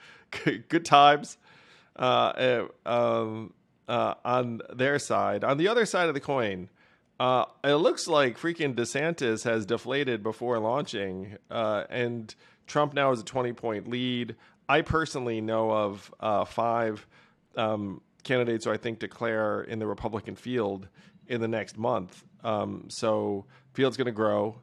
Good 0.67 0.83
times 0.83 1.37
uh, 1.95 2.33
eh, 2.35 2.63
um, 2.85 3.53
uh, 3.87 4.15
on 4.25 4.61
their 4.73 4.99
side. 4.99 5.43
On 5.43 5.57
the 5.57 5.67
other 5.67 5.85
side 5.85 6.09
of 6.09 6.13
the 6.13 6.19
coin. 6.19 6.69
Uh, 7.17 7.45
it 7.63 7.75
looks 7.75 8.09
like 8.09 8.37
freaking 8.37 8.75
DeSantis 8.75 9.45
has 9.45 9.65
deflated 9.65 10.21
before 10.21 10.59
launching, 10.59 11.37
uh, 11.49 11.85
and 11.89 12.35
Trump 12.67 12.93
now 12.93 13.09
has 13.11 13.21
a 13.21 13.23
20 13.23 13.53
point 13.53 13.89
lead. 13.89 14.35
I 14.67 14.81
personally 14.81 15.41
know 15.41 15.71
of 15.71 16.13
uh, 16.19 16.45
five 16.45 17.05
um, 17.55 18.01
candidates 18.23 18.65
who 18.65 18.71
I 18.71 18.77
think 18.77 18.99
declare 18.99 19.61
in 19.61 19.79
the 19.79 19.87
Republican 19.87 20.35
field 20.35 20.87
in 21.27 21.41
the 21.41 21.47
next 21.47 21.77
month. 21.77 22.23
Um, 22.43 22.85
so 22.89 23.45
field's 23.73 23.97
going 23.97 24.05
to 24.05 24.11
grow. 24.11 24.59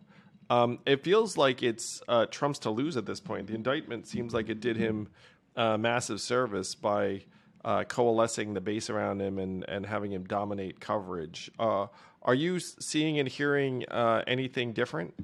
Um, 0.50 0.80
it 0.84 1.02
feels 1.02 1.36
like 1.36 1.62
it's 1.62 2.02
uh, 2.08 2.26
Trump's 2.26 2.58
to 2.60 2.70
lose 2.70 2.96
at 2.96 3.06
this 3.06 3.20
point. 3.20 3.46
The 3.46 3.54
indictment 3.54 4.06
seems 4.06 4.34
like 4.34 4.48
it 4.48 4.60
did 4.60 4.76
him 4.76 5.08
uh, 5.56 5.78
massive 5.78 6.20
service 6.20 6.74
by 6.74 7.22
uh, 7.64 7.84
coalescing 7.84 8.54
the 8.54 8.60
base 8.60 8.90
around 8.90 9.22
him 9.22 9.38
and, 9.38 9.64
and 9.68 9.86
having 9.86 10.12
him 10.12 10.24
dominate 10.24 10.80
coverage. 10.80 11.50
Uh, 11.58 11.86
are 12.22 12.34
you 12.34 12.58
seeing 12.60 13.18
and 13.18 13.28
hearing 13.28 13.84
uh, 13.88 14.22
anything 14.26 14.72
different? 14.72 15.14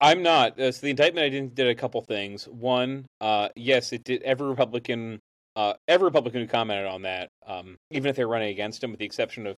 I'm 0.00 0.22
not. 0.22 0.58
Uh, 0.58 0.70
so 0.70 0.82
the 0.82 0.90
indictment 0.90 1.24
I 1.24 1.28
did, 1.28 1.54
did 1.54 1.68
a 1.68 1.74
couple 1.74 2.00
things. 2.02 2.46
One, 2.46 3.06
uh, 3.20 3.48
yes, 3.56 3.92
it 3.92 4.04
did. 4.04 4.22
Every 4.22 4.46
Republican, 4.48 5.20
uh, 5.56 5.74
every 5.88 6.06
Republican 6.06 6.42
who 6.42 6.46
commented 6.46 6.86
on 6.86 7.02
that, 7.02 7.28
um, 7.46 7.76
even 7.90 8.08
if 8.08 8.16
they're 8.16 8.28
running 8.28 8.50
against 8.50 8.82
him, 8.82 8.90
with 8.90 9.00
the 9.00 9.06
exception 9.06 9.46
of 9.46 9.56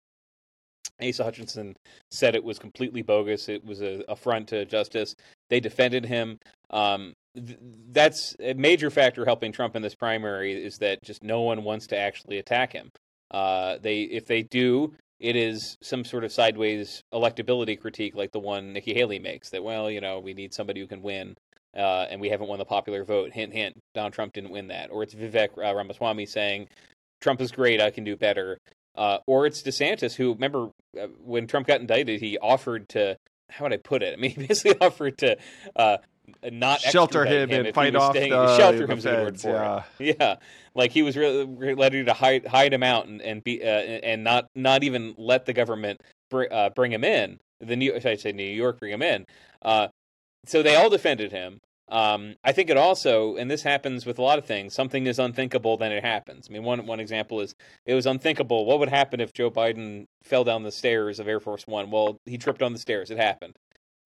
Asa 1.01 1.23
Hutchinson, 1.23 1.75
said 2.11 2.35
it 2.35 2.43
was 2.43 2.57
completely 2.57 3.01
bogus. 3.01 3.49
It 3.49 3.65
was 3.65 3.81
a 3.81 4.03
affront 4.07 4.47
to 4.49 4.65
justice. 4.65 5.13
They 5.49 5.59
defended 5.59 6.05
him. 6.05 6.39
Um, 6.69 7.13
th- 7.35 7.59
that's 7.91 8.35
a 8.39 8.53
major 8.53 8.89
factor 8.89 9.25
helping 9.25 9.51
Trump 9.51 9.75
in 9.75 9.81
this 9.81 9.95
primary 9.95 10.53
is 10.53 10.77
that 10.77 11.03
just 11.03 11.23
no 11.23 11.41
one 11.41 11.63
wants 11.63 11.87
to 11.87 11.97
actually 11.97 12.37
attack 12.37 12.71
him. 12.71 12.89
Uh, 13.31 13.77
they, 13.81 14.03
if 14.03 14.25
they 14.25 14.43
do, 14.43 14.93
it 15.19 15.35
is 15.35 15.77
some 15.81 16.05
sort 16.05 16.23
of 16.23 16.31
sideways 16.31 17.03
electability 17.13 17.79
critique 17.79 18.15
like 18.15 18.31
the 18.31 18.39
one 18.39 18.73
Nikki 18.73 18.93
Haley 18.93 19.19
makes 19.19 19.49
that, 19.49 19.63
well, 19.63 19.91
you 19.91 19.99
know, 20.01 20.19
we 20.19 20.33
need 20.33 20.53
somebody 20.53 20.79
who 20.79 20.87
can 20.87 21.01
win, 21.01 21.35
uh, 21.75 22.05
and 22.09 22.21
we 22.21 22.29
haven't 22.29 22.47
won 22.47 22.59
the 22.59 22.65
popular 22.65 23.03
vote. 23.03 23.31
Hint, 23.33 23.53
hint, 23.53 23.77
Donald 23.93 24.13
Trump 24.13 24.33
didn't 24.33 24.51
win 24.51 24.67
that. 24.67 24.91
Or 24.91 25.03
it's 25.03 25.13
Vivek 25.13 25.49
uh, 25.57 25.75
Ramaswamy 25.75 26.25
saying, 26.25 26.67
Trump 27.21 27.41
is 27.41 27.51
great, 27.51 27.81
I 27.81 27.91
can 27.91 28.05
do 28.05 28.15
better. 28.15 28.59
Uh, 28.95 29.19
or 29.27 29.45
it's 29.45 29.61
DeSantis, 29.61 30.15
who, 30.15 30.33
remember, 30.33 30.69
uh, 30.99 31.07
when 31.23 31.47
Trump 31.47 31.67
got 31.67 31.81
indicted, 31.81 32.21
he 32.21 32.37
offered 32.37 32.87
to, 32.89 33.17
how 33.49 33.65
would 33.65 33.73
I 33.73 33.77
put 33.77 34.03
it? 34.03 34.13
I 34.17 34.21
mean, 34.21 34.31
he 34.31 34.47
basically 34.47 34.79
offered 34.81 35.17
to 35.19 35.37
uh, 35.75 35.97
not 36.51 36.81
shelter 36.81 37.25
him, 37.25 37.49
him 37.49 37.65
and 37.65 37.75
fight 37.75 37.95
off 37.95 38.15
staying, 38.15 38.31
the, 38.31 38.57
shelter 38.57 38.87
the 38.87 38.93
him 38.93 38.99
feds, 39.01 39.43
yeah. 39.43 39.83
Yeah, 39.99 40.35
like 40.75 40.91
he 40.91 41.01
was 41.01 41.15
really 41.17 41.45
ready 41.45 42.03
to 42.03 42.13
hide 42.13 42.45
hide 42.47 42.73
him 42.73 42.83
out 42.83 43.07
and 43.07 43.21
and 43.21 43.43
be 43.43 43.61
uh, 43.63 43.67
and 43.67 44.23
not 44.23 44.47
not 44.55 44.83
even 44.83 45.15
let 45.17 45.45
the 45.45 45.53
government 45.53 46.01
br- 46.29 46.51
uh, 46.51 46.69
bring 46.69 46.91
him 46.91 47.03
in. 47.03 47.39
The 47.61 47.75
New 47.75 47.93
I 48.03 48.15
say 48.15 48.31
New 48.31 48.43
York 48.43 48.79
bring 48.79 48.93
him 48.93 49.01
in. 49.01 49.25
Uh, 49.61 49.87
so 50.45 50.63
they 50.63 50.75
all 50.75 50.89
defended 50.89 51.31
him. 51.31 51.59
Um, 51.91 52.35
I 52.43 52.51
think 52.51 52.69
it 52.69 52.77
also, 52.77 53.35
and 53.35 53.49
this 53.49 53.63
happens 53.63 54.05
with 54.05 54.19
a 54.19 54.21
lot 54.21 54.37
of 54.37 54.45
things. 54.45 54.75
Something 54.75 55.07
is 55.07 55.17
unthinkable, 55.17 55.75
then 55.75 55.91
it 55.91 56.03
happens. 56.03 56.47
I 56.49 56.53
mean, 56.53 56.63
one 56.63 56.85
one 56.85 56.99
example 56.99 57.41
is 57.41 57.53
it 57.85 57.95
was 57.95 58.05
unthinkable. 58.05 58.65
What 58.65 58.79
would 58.79 58.89
happen 58.89 59.19
if 59.19 59.33
Joe 59.33 59.49
Biden 59.49 60.05
fell 60.23 60.43
down 60.43 60.63
the 60.63 60.71
stairs 60.71 61.19
of 61.19 61.27
Air 61.27 61.39
Force 61.39 61.65
One? 61.65 61.89
Well, 61.89 62.17
he 62.25 62.37
tripped 62.37 62.61
on 62.61 62.73
the 62.73 62.79
stairs. 62.79 63.09
It 63.09 63.17
happened 63.17 63.55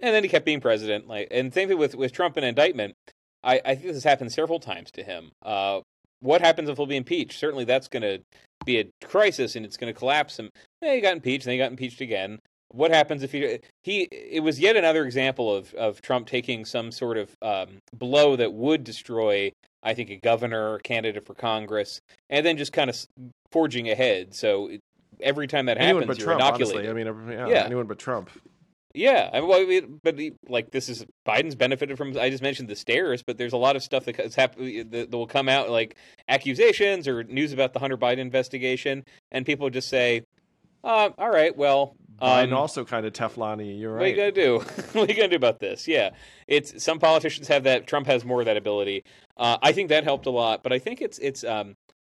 and 0.04 0.14
then 0.14 0.22
he 0.22 0.30
kept 0.30 0.46
being 0.46 0.60
president. 0.60 1.08
Like, 1.08 1.30
and 1.32 1.52
same 1.54 1.70
thing 1.70 1.78
with 1.78 1.96
with 1.96 2.12
Trump 2.12 2.38
and 2.38 2.46
indictment. 2.46 2.96
I, 3.44 3.62
I 3.66 3.76
think 3.76 3.88
this 3.88 3.96
has 3.96 4.04
happened 4.04 4.32
several 4.32 4.60
times 4.60 4.92
to 4.92 5.04
him. 5.04 5.32
Uh, 5.42 5.82
what 6.20 6.42
happens 6.42 6.70
if 6.70 6.78
he'll 6.78 6.86
be 6.86 6.96
impeached? 6.96 7.40
Certainly, 7.40 7.66
that's 7.66 7.88
going 7.88 8.04
to 8.04 8.20
be 8.66 8.80
a 8.80 8.86
crisis, 9.06 9.56
and 9.56 9.66
it's 9.66 9.78
going 9.78 9.92
to 9.92 9.98
collapse 9.98 10.38
him. 10.38 10.50
Eh, 10.82 10.96
he 10.96 11.02
got 11.02 11.14
impeached, 11.14 11.46
then 11.46 11.54
he 11.54 11.58
got 11.58 11.72
impeached 11.72 12.02
again. 12.02 12.40
What 12.70 12.92
happens 12.92 13.24
if 13.24 13.32
he 13.32 13.60
he? 13.84 14.02
It 14.12 14.44
was 14.44 14.60
yet 14.60 14.76
another 14.76 15.06
example 15.06 15.54
of 15.56 15.74
of 15.74 16.02
Trump 16.02 16.28
taking 16.28 16.66
some 16.66 16.92
sort 16.92 17.18
of 17.18 17.36
um, 17.42 17.80
blow 17.98 18.36
that 18.36 18.54
would 18.54 18.84
destroy, 18.84 19.52
I 19.84 19.94
think, 19.94 20.10
a 20.10 20.18
governor, 20.18 20.80
candidate 20.80 21.26
for 21.26 21.34
Congress, 21.34 22.02
and 22.30 22.46
then 22.46 22.58
just 22.58 22.74
kind 22.74 22.90
of 22.90 22.98
forging 23.52 23.90
ahead. 23.90 24.34
So 24.34 24.72
every 25.22 25.48
time 25.48 25.68
that 25.68 25.78
anyone 25.78 26.04
happens, 26.04 26.18
but 26.18 26.18
you're 26.18 26.36
Trump, 26.36 26.42
inoculated. 26.42 26.90
Honestly. 26.90 27.10
I 27.10 27.14
mean, 27.14 27.32
yeah, 27.32 27.48
yeah, 27.48 27.66
anyone 27.66 27.86
but 27.86 28.00
Trump. 28.00 28.30
Yeah, 28.94 29.30
I 29.34 29.40
mean, 29.40 29.50
well, 29.50 30.00
but 30.04 30.20
like 30.48 30.70
this 30.70 30.88
is 30.88 31.04
Biden's 31.28 31.56
benefited 31.56 31.98
from. 31.98 32.16
I 32.18 32.30
just 32.30 32.44
mentioned 32.44 32.70
the 32.70 32.76
stairs, 32.76 33.24
but 33.24 33.38
there's 33.40 33.54
a 33.54 33.58
lot 33.58 33.76
of 33.76 33.82
stuff 33.82 34.06
that's 34.06 34.36
happening 34.36 34.90
that, 34.92 35.10
that 35.10 35.18
will 35.18 35.26
come 35.26 35.50
out, 35.50 35.72
like 35.72 35.96
accusations 36.28 37.08
or 37.08 37.24
news 37.24 37.54
about 37.54 37.74
the 37.74 37.80
Hunter 37.80 37.98
Biden 37.98 38.20
investigation, 38.20 39.04
and 39.32 39.48
people 39.48 39.72
just 39.72 39.90
say, 39.90 40.22
uh, 40.84 41.10
"All 41.18 41.30
right, 41.30 41.56
well." 41.56 41.96
Biden 42.22 42.50
um, 42.50 42.54
also 42.54 42.86
kind 42.86 43.08
of 43.08 43.14
Teflon 43.14 43.80
You're 43.80 43.92
right. 43.92 44.00
What 44.00 44.06
are 44.06 44.10
you 44.10 44.16
gonna 44.16 44.32
do? 44.32 44.60
what 44.94 45.10
are 45.10 45.12
you 45.12 45.18
gonna 45.18 45.30
do 45.30 45.36
about 45.36 45.60
this? 45.60 45.88
Yeah, 45.88 46.12
it's 46.48 46.84
some 46.84 47.00
politicians 47.00 47.48
have 47.48 47.64
that. 47.64 47.88
Trump 47.88 48.06
has 48.06 48.24
more 48.24 48.42
of 48.42 48.46
that 48.46 48.56
ability. 48.56 49.04
Uh, 49.36 49.58
I 49.64 49.72
think 49.72 49.90
that 49.90 50.04
helped 50.04 50.28
a 50.28 50.30
lot, 50.30 50.62
but 50.62 50.72
I 50.72 50.78
think 50.78 51.02
it's 51.02 51.18
it's 51.18 51.44
um, 51.44 51.74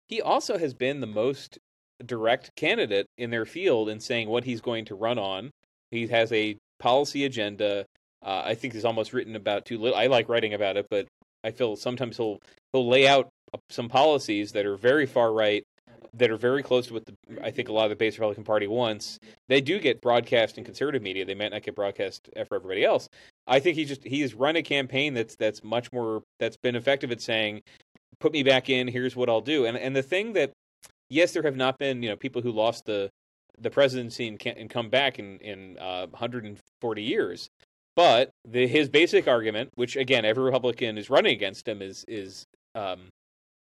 he 0.09 0.21
also 0.21 0.57
has 0.57 0.73
been 0.73 0.99
the 0.99 1.07
most 1.07 1.57
direct 2.05 2.53
candidate 2.57 3.07
in 3.17 3.29
their 3.29 3.45
field 3.45 3.87
in 3.87 4.01
saying 4.01 4.27
what 4.27 4.43
he's 4.43 4.59
going 4.59 4.83
to 4.85 4.95
run 4.95 5.17
on. 5.17 5.51
He 5.91 6.07
has 6.07 6.31
a 6.33 6.57
policy 6.79 7.25
agenda. 7.25 7.85
Uh, 8.23 8.41
I 8.43 8.55
think 8.55 8.73
is 8.73 8.85
almost 8.85 9.13
written 9.13 9.35
about 9.35 9.65
too 9.65 9.77
little. 9.77 9.97
I 9.97 10.07
like 10.07 10.29
writing 10.29 10.53
about 10.53 10.77
it, 10.77 10.87
but 10.89 11.07
I 11.43 11.51
feel 11.51 11.75
sometimes 11.75 12.17
he'll 12.17 12.39
he'll 12.73 12.87
lay 12.87 13.07
out 13.07 13.29
some 13.69 13.87
policies 13.87 14.51
that 14.53 14.65
are 14.65 14.77
very 14.77 15.05
far 15.05 15.31
right, 15.31 15.63
that 16.17 16.31
are 16.31 16.37
very 16.37 16.63
close 16.63 16.87
to 16.87 16.93
what 16.93 17.05
the, 17.05 17.15
I 17.43 17.51
think 17.51 17.69
a 17.69 17.73
lot 17.73 17.83
of 17.85 17.89
the 17.89 17.95
base 17.95 18.15
Republican 18.15 18.43
Party 18.43 18.67
wants. 18.67 19.19
They 19.47 19.61
do 19.61 19.79
get 19.79 20.01
broadcast 20.01 20.57
in 20.57 20.63
conservative 20.63 21.01
media. 21.01 21.25
They 21.25 21.35
might 21.35 21.51
not 21.51 21.61
get 21.61 21.75
broadcast 21.75 22.29
for 22.33 22.55
everybody 22.55 22.83
else. 22.83 23.09
I 23.47 23.59
think 23.59 23.75
he 23.75 23.85
just 23.85 24.03
he's 24.03 24.33
run 24.33 24.55
a 24.55 24.63
campaign 24.63 25.13
that's 25.13 25.35
that's 25.35 25.63
much 25.63 25.91
more 25.91 26.23
that's 26.39 26.57
been 26.57 26.75
effective 26.75 27.11
at 27.11 27.21
saying, 27.21 27.61
"Put 28.19 28.31
me 28.31 28.43
back 28.43 28.69
in. 28.69 28.87
Here's 28.87 29.15
what 29.15 29.29
I'll 29.29 29.41
do." 29.41 29.65
And 29.65 29.77
and 29.77 29.95
the 29.95 30.03
thing 30.03 30.33
that 30.33 30.51
yes, 31.09 31.33
there 31.33 31.43
have 31.43 31.55
not 31.55 31.77
been 31.77 32.01
you 32.01 32.09
know 32.09 32.15
people 32.15 32.41
who 32.41 32.51
lost 32.51 32.85
the 32.85 33.09
the 33.59 33.69
presidency 33.69 34.27
and, 34.27 34.41
and 34.45 34.69
come 34.69 34.89
back 34.89 35.19
in 35.19 35.37
in 35.39 35.77
uh, 35.79 36.07
140 36.07 37.01
years. 37.01 37.49
But 37.95 38.31
the, 38.45 38.67
his 38.67 38.89
basic 38.89 39.27
argument, 39.27 39.71
which 39.75 39.95
again 39.95 40.25
every 40.25 40.43
Republican 40.43 40.97
is 40.97 41.09
running 41.09 41.33
against 41.33 41.67
him, 41.67 41.81
is 41.81 42.03
is 42.07 42.45
um, 42.73 43.07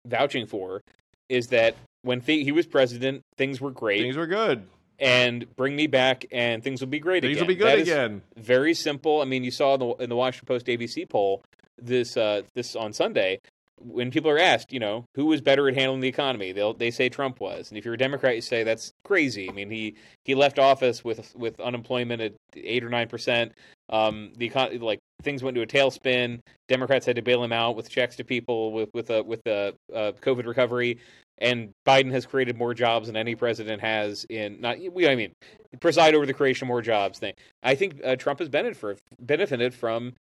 vouching 0.07 0.47
for, 0.47 0.81
is 1.29 1.49
that 1.49 1.77
when 2.03 2.21
th- 2.21 2.45
he 2.45 2.53
was 2.53 2.67
president, 2.67 3.23
things 3.37 3.61
were 3.61 3.71
great. 3.71 4.03
Things 4.03 4.17
were 4.17 4.27
good. 4.27 4.67
And 4.99 5.45
bring 5.57 5.75
me 5.75 5.89
back, 5.89 6.25
and 6.31 6.63
things 6.63 6.81
will 6.81 6.89
be 6.89 7.01
great 7.01 7.25
again. 7.25 7.31
Things 7.31 7.39
again. 7.39 7.47
will 7.47 7.55
be 7.55 7.59
good 7.59 7.87
That 7.87 7.93
again. 7.93 8.23
Very 8.37 8.75
simple. 8.75 9.21
I 9.21 9.25
mean, 9.25 9.43
you 9.43 9.51
saw 9.51 9.75
in 9.75 9.81
the, 9.81 9.89
in 10.05 10.09
the 10.09 10.17
Washington 10.17 10.47
Post 10.47 10.67
ABC 10.67 11.09
poll 11.09 11.43
this 11.81 12.17
uh, 12.17 12.43
this 12.55 12.77
on 12.77 12.93
Sunday 12.93 13.41
when 13.79 14.11
people 14.11 14.31
are 14.31 14.39
asked, 14.39 14.73
you 14.73 14.79
know, 14.79 15.07
who 15.15 15.27
was 15.27 15.41
better 15.41 15.69
at 15.69 15.75
handling 15.75 16.01
the 16.01 16.09
economy, 16.09 16.53
they'll 16.53 16.75
they 16.75 16.91
say 16.91 17.09
Trump 17.09 17.41
was, 17.41 17.71
and 17.71 17.79
if 17.79 17.85
you're 17.85 17.95
a 17.95 17.99
Democrat, 17.99 18.35
you 18.35 18.41
say 18.41 18.63
that's 18.63 18.93
crazy. 19.05 19.49
I 19.49 19.53
mean, 19.53 19.71
he 19.71 19.97
he 20.25 20.35
left 20.35 20.59
office 20.59 21.05
with 21.05 21.35
with 21.35 21.61
unemployment 21.61 22.23
at 22.23 22.35
eight 22.55 22.85
or 22.85 22.89
nine 22.89 23.09
percent. 23.09 23.53
Um, 23.91 24.33
the 24.37 24.47
economy, 24.47 24.79
like 24.79 25.01
things 25.23 25.43
went 25.43 25.55
to 25.57 25.63
a 25.63 25.67
tailspin. 25.67 26.41
Democrats 26.69 27.07
had 27.07 27.17
to 27.17 27.23
bail 27.23 27.43
him 27.43 27.53
out 27.53 27.77
with 27.77 27.91
checks 27.91 28.17
to 28.17 28.25
people 28.25 28.73
with 28.73 28.91
with 28.95 29.11
a 29.11 29.23
with 29.23 29.47
a 29.47 29.75
uh, 29.93 30.13
COVID 30.21 30.47
recovery. 30.47 30.99
And 31.39 31.73
Biden 31.85 32.13
has 32.13 32.27
created 32.27 32.57
more 32.57 32.75
jobs 32.75 33.09
than 33.09 33.17
any 33.17 33.35
president 33.35 33.83
has 33.83 34.25
in 34.31 34.61
not 34.61 34.79
we 34.93 35.09
I 35.09 35.17
mean 35.17 35.33
preside 35.81 36.15
over 36.15 36.27
the 36.27 36.35
creation 36.35 36.67
of 36.67 36.69
more 36.69 36.81
jobs 36.83 37.19
thing. 37.19 37.35
I 37.63 37.75
think 37.75 38.01
uh, 38.05 38.15
Trump 38.15 38.39
has 38.39 38.49
benefited 38.49 38.77
for, 38.77 38.97
benefited 39.21 39.75
from 39.75 40.15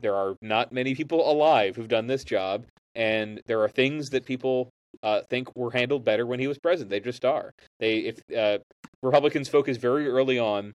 there 0.00 0.14
are 0.14 0.36
not 0.42 0.72
many 0.72 0.94
people 0.94 1.30
alive 1.30 1.76
who've 1.76 1.88
done 1.88 2.06
this 2.06 2.22
job, 2.22 2.66
and 2.98 3.40
there 3.46 3.62
are 3.62 3.68
things 3.68 4.10
that 4.10 4.26
people 4.26 4.70
uh, 5.02 5.22
think 5.30 5.54
were 5.56 5.70
handled 5.70 6.04
better 6.04 6.26
when 6.26 6.40
he 6.40 6.48
was 6.48 6.58
president. 6.58 6.90
They 6.90 7.00
just 7.00 7.24
are. 7.24 7.52
They 7.78 7.98
if 7.98 8.20
uh, 8.36 8.58
Republicans 9.02 9.48
focus 9.48 9.76
very 9.76 10.08
early 10.08 10.38
on 10.38 10.72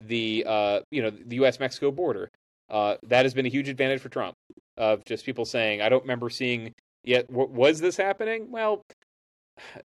the 0.00 0.44
uh, 0.46 0.80
you 0.90 1.02
know 1.02 1.10
the 1.10 1.36
U.S. 1.36 1.58
Mexico 1.58 1.90
border, 1.90 2.28
uh, 2.70 2.96
that 3.04 3.24
has 3.24 3.32
been 3.34 3.46
a 3.46 3.48
huge 3.48 3.68
advantage 3.68 4.00
for 4.00 4.10
Trump. 4.10 4.34
Of 4.76 5.04
just 5.04 5.24
people 5.24 5.44
saying, 5.44 5.80
I 5.80 5.88
don't 5.88 6.02
remember 6.02 6.28
seeing 6.28 6.74
yet. 7.04 7.28
W- 7.28 7.48
was 7.48 7.80
this 7.80 7.96
happening? 7.96 8.50
Well, 8.50 8.82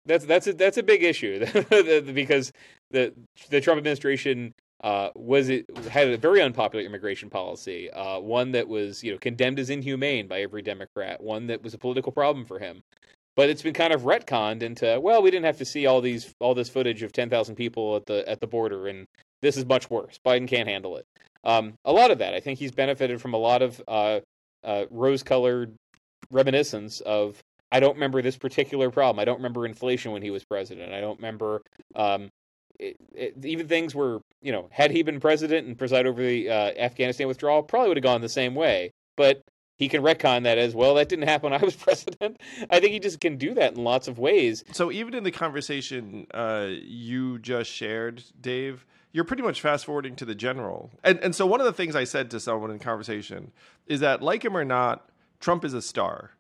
that's 0.07 0.25
that's 0.25 0.47
a 0.47 0.55
that's 0.55 0.79
a 0.79 0.83
big 0.83 1.03
issue 1.03 1.45
because 2.15 2.53
the 2.91 3.13
the 3.51 3.61
Trump 3.61 3.79
administration 3.79 4.53
uh, 4.83 5.11
was 5.15 5.49
it 5.49 5.65
had 5.89 6.09
a 6.09 6.17
very 6.17 6.43
unpopular 6.43 6.85
immigration 6.85 7.31
policy, 7.31 7.91
uh, 7.91 8.21
one 8.21 8.53
that 8.53 8.69
was 8.69 9.03
you 9.03 9.13
know 9.13 9.19
condemned 9.19 9.59
as 9.59 9.71
inhumane 9.71 10.29
by 10.29 10.41
every 10.41 10.63
Democrat, 10.63 11.23
one 11.23 11.47
that 11.47 11.63
was 11.63 11.75
a 11.75 11.79
political 11.79 12.13
problem 12.13 12.45
for 12.45 12.59
him. 12.59 12.83
But 13.37 13.51
it's 13.51 13.63
been 13.63 13.75
kind 13.75 13.93
of 13.93 14.03
retconned 14.03 14.63
into 14.63 14.99
well, 15.01 15.23
we 15.23 15.31
didn't 15.31 15.47
have 15.47 15.59
to 15.59 15.65
see 15.65 15.87
all 15.87 16.01
these 16.01 16.35
all 16.41 16.55
this 16.55 16.69
footage 16.69 17.03
of 17.03 17.13
ten 17.13 17.31
thousand 17.31 17.57
people 17.57 17.97
at 17.97 18.07
the 18.07 18.29
at 18.29 18.41
the 18.41 18.47
border, 18.47 18.89
and 18.89 19.07
this 19.41 19.57
is 19.57 19.65
much 19.65 19.89
worse. 19.91 20.19
Biden 20.25 20.49
can't 20.49 20.69
handle 20.69 20.97
it. 20.97 21.07
Um, 21.45 21.75
a 21.85 21.93
lot 21.93 22.11
of 22.11 22.19
that, 22.19 22.35
I 22.35 22.41
think, 22.41 22.59
he's 22.59 22.73
benefited 22.73 23.21
from 23.21 23.35
a 23.35 23.39
lot 23.39 23.63
of 23.63 23.81
uh, 23.89 24.21
uh 24.65 24.85
rose-colored 24.91 25.75
reminiscence 26.31 27.01
of 27.01 27.43
I 27.73 27.81
don't 27.81 27.95
remember 27.95 28.21
this 28.21 28.37
particular 28.37 28.91
problem. 28.91 29.21
I 29.21 29.25
don't 29.25 29.37
remember 29.37 29.65
inflation 29.65 30.13
when 30.13 30.23
he 30.23 30.31
was 30.31 30.45
president. 30.45 30.93
I 30.93 31.01
don't 31.01 31.19
remember 31.19 31.63
um, 31.95 32.31
it, 32.79 32.97
it, 33.15 33.45
even 33.45 33.69
things 33.69 33.95
were, 33.95 34.21
you 34.47 34.53
know, 34.53 34.69
had 34.71 34.93
he 34.93 35.03
been 35.03 35.19
president 35.19 35.67
and 35.67 35.77
preside 35.77 36.07
over 36.07 36.23
the 36.23 36.49
uh, 36.49 36.71
Afghanistan 36.79 37.27
withdrawal, 37.27 37.65
probably 37.65 37.89
would 37.89 37.97
have 37.97 38.05
gone 38.05 38.21
the 38.21 38.29
same 38.29 38.55
way. 38.55 38.93
But 39.17 39.43
he 39.77 39.89
can 39.89 40.03
retcon 40.03 40.45
that 40.45 40.57
as 40.57 40.73
well. 40.73 40.95
That 40.95 41.09
didn't 41.09 41.27
happen 41.27 41.51
when 41.51 41.61
I 41.61 41.65
was 41.65 41.75
president. 41.89 42.41
I 42.71 42.79
think 42.79 42.93
he 42.93 43.01
just 43.01 43.21
can 43.21 43.39
do 43.39 43.55
that 43.55 43.75
in 43.75 43.83
lots 43.83 44.07
of 44.07 44.21
ways. 44.21 44.63
So 44.71 44.93
even 44.93 45.15
in 45.15 45.25
the 45.25 45.33
conversation 45.33 46.29
uh, 46.33 46.69
you 46.71 47.41
just 47.41 47.73
shared, 47.73 48.23
Dave, 48.41 48.87
you're 49.11 49.25
pretty 49.25 49.43
much 49.43 49.61
fast 49.61 49.85
forwarding 49.85 50.15
to 50.15 50.25
the 50.25 50.37
general. 50.37 50.93
And 51.03 51.19
and 51.19 51.35
so 51.35 51.45
one 51.45 51.61
of 51.61 51.67
the 51.67 51.73
things 51.73 51.97
I 51.97 52.05
said 52.05 52.31
to 52.31 52.39
someone 52.39 52.71
in 52.71 52.79
conversation 52.79 53.51
is 53.89 53.99
that 53.99 54.23
like 54.23 54.45
him 54.45 54.57
or 54.57 54.65
not, 54.65 55.11
Trump 55.41 55.65
is 55.65 55.75
a 55.75 55.83
star. 55.83 56.31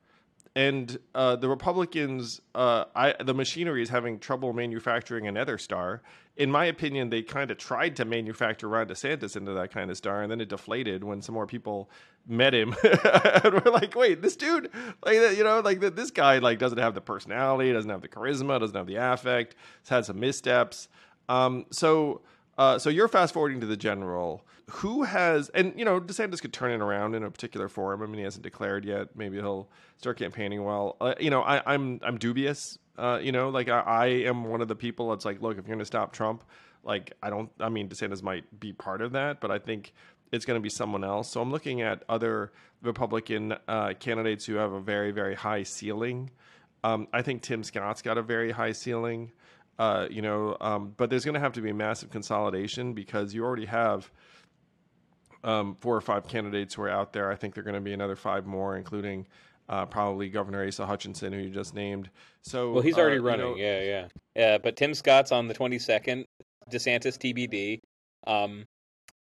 And 0.56 0.98
uh, 1.14 1.36
the 1.36 1.50
Republicans, 1.50 2.40
uh, 2.54 2.86
I, 2.96 3.14
the 3.22 3.34
machinery 3.34 3.82
is 3.82 3.90
having 3.90 4.18
trouble 4.18 4.54
manufacturing 4.54 5.26
another 5.26 5.58
star. 5.58 6.00
In 6.38 6.50
my 6.50 6.64
opinion, 6.64 7.10
they 7.10 7.20
kind 7.20 7.50
of 7.50 7.58
tried 7.58 7.94
to 7.96 8.06
manufacture 8.06 8.66
Ron 8.66 8.86
DeSantis 8.86 9.36
into 9.36 9.52
that 9.52 9.70
kind 9.70 9.90
of 9.90 9.98
star, 9.98 10.22
and 10.22 10.32
then 10.32 10.40
it 10.40 10.48
deflated 10.48 11.04
when 11.04 11.20
some 11.20 11.34
more 11.34 11.46
people 11.46 11.90
met 12.26 12.54
him, 12.54 12.74
and 12.84 13.52
we're 13.52 13.70
like, 13.70 13.94
"Wait, 13.94 14.22
this 14.22 14.34
dude, 14.34 14.70
like, 15.04 15.16
you 15.36 15.44
know, 15.44 15.60
like 15.60 15.80
this 15.80 16.10
guy, 16.10 16.38
like, 16.38 16.58
doesn't 16.58 16.78
have 16.78 16.94
the 16.94 17.02
personality, 17.02 17.70
doesn't 17.70 17.90
have 17.90 18.00
the 18.00 18.08
charisma, 18.08 18.58
doesn't 18.58 18.76
have 18.76 18.86
the 18.86 18.96
affect, 18.96 19.56
has 19.82 19.88
had 19.90 20.04
some 20.06 20.18
missteps." 20.18 20.88
Um, 21.28 21.66
so, 21.70 22.22
uh, 22.56 22.78
so 22.78 22.88
you're 22.88 23.08
fast 23.08 23.34
forwarding 23.34 23.60
to 23.60 23.66
the 23.66 23.76
general 23.76 24.42
who 24.70 25.04
has 25.04 25.48
and 25.50 25.72
you 25.76 25.84
know 25.84 26.00
DeSantis 26.00 26.40
could 26.40 26.52
turn 26.52 26.72
it 26.72 26.80
around 26.80 27.14
in 27.14 27.22
a 27.22 27.30
particular 27.30 27.68
forum. 27.68 28.02
I 28.02 28.06
mean, 28.06 28.18
he 28.18 28.24
hasn't 28.24 28.42
declared 28.42 28.84
yet. 28.84 29.08
Maybe 29.14 29.36
he'll 29.36 29.68
start 29.96 30.18
campaigning 30.18 30.64
well. 30.64 30.96
Uh, 31.00 31.14
you 31.20 31.30
know, 31.30 31.42
I, 31.42 31.62
I'm 31.72 32.00
I'm 32.02 32.18
dubious. 32.18 32.78
Uh, 32.98 33.20
you 33.22 33.30
know, 33.30 33.50
like 33.50 33.68
I, 33.68 33.80
I 33.80 34.06
am 34.06 34.44
one 34.44 34.60
of 34.60 34.68
the 34.68 34.74
people 34.74 35.10
that's 35.10 35.24
like, 35.24 35.40
look, 35.40 35.58
if 35.58 35.66
you're 35.66 35.74
going 35.74 35.78
to 35.78 35.84
stop 35.84 36.12
Trump, 36.12 36.42
like 36.82 37.12
I 37.22 37.30
don't. 37.30 37.50
I 37.60 37.68
mean, 37.68 37.88
DeSantis 37.88 38.22
might 38.22 38.58
be 38.58 38.72
part 38.72 39.02
of 39.02 39.12
that, 39.12 39.40
but 39.40 39.50
I 39.50 39.58
think 39.58 39.92
it's 40.32 40.44
going 40.44 40.58
to 40.58 40.62
be 40.62 40.70
someone 40.70 41.04
else. 41.04 41.30
So 41.30 41.40
I'm 41.40 41.52
looking 41.52 41.82
at 41.82 42.02
other 42.08 42.52
Republican 42.82 43.54
uh, 43.68 43.94
candidates 44.00 44.44
who 44.44 44.54
have 44.54 44.72
a 44.72 44.80
very 44.80 45.12
very 45.12 45.36
high 45.36 45.62
ceiling. 45.62 46.30
Um, 46.82 47.06
I 47.12 47.22
think 47.22 47.42
Tim 47.42 47.62
Scott's 47.62 48.02
got 48.02 48.18
a 48.18 48.22
very 48.22 48.50
high 48.50 48.72
ceiling. 48.72 49.32
Uh, 49.78 50.06
you 50.10 50.22
know, 50.22 50.56
um, 50.60 50.94
but 50.96 51.10
there's 51.10 51.24
going 51.24 51.34
to 51.34 51.40
have 51.40 51.52
to 51.52 51.60
be 51.60 51.72
massive 51.72 52.10
consolidation 52.10 52.94
because 52.94 53.34
you 53.34 53.44
already 53.44 53.66
have 53.66 54.10
um, 55.46 55.76
four 55.80 55.96
or 55.96 56.02
five 56.02 56.28
candidates 56.28 56.74
who 56.74 56.82
are 56.82 56.90
out 56.90 57.14
there. 57.14 57.30
I 57.30 57.36
think 57.36 57.54
there 57.54 57.62
are 57.62 57.64
going 57.64 57.74
to 57.74 57.80
be 57.80 57.94
another 57.94 58.16
five 58.16 58.44
more, 58.44 58.76
including 58.76 59.26
uh, 59.68 59.86
probably 59.86 60.28
Governor 60.28 60.66
Asa 60.66 60.84
Hutchinson, 60.84 61.32
who 61.32 61.38
you 61.38 61.50
just 61.50 61.74
named. 61.74 62.10
So, 62.42 62.72
well, 62.72 62.82
he's 62.82 62.98
already 62.98 63.18
uh, 63.18 63.22
running. 63.22 63.46
You 63.46 63.52
know, 63.54 63.58
yeah, 63.58 63.80
yeah, 63.80 64.08
yeah. 64.34 64.58
But 64.58 64.76
Tim 64.76 64.92
Scott's 64.92 65.32
on 65.32 65.48
the 65.48 65.54
twenty 65.54 65.78
second. 65.78 66.26
DeSantis 66.70 67.16
TBD. 67.16 67.80
Um, 68.26 68.64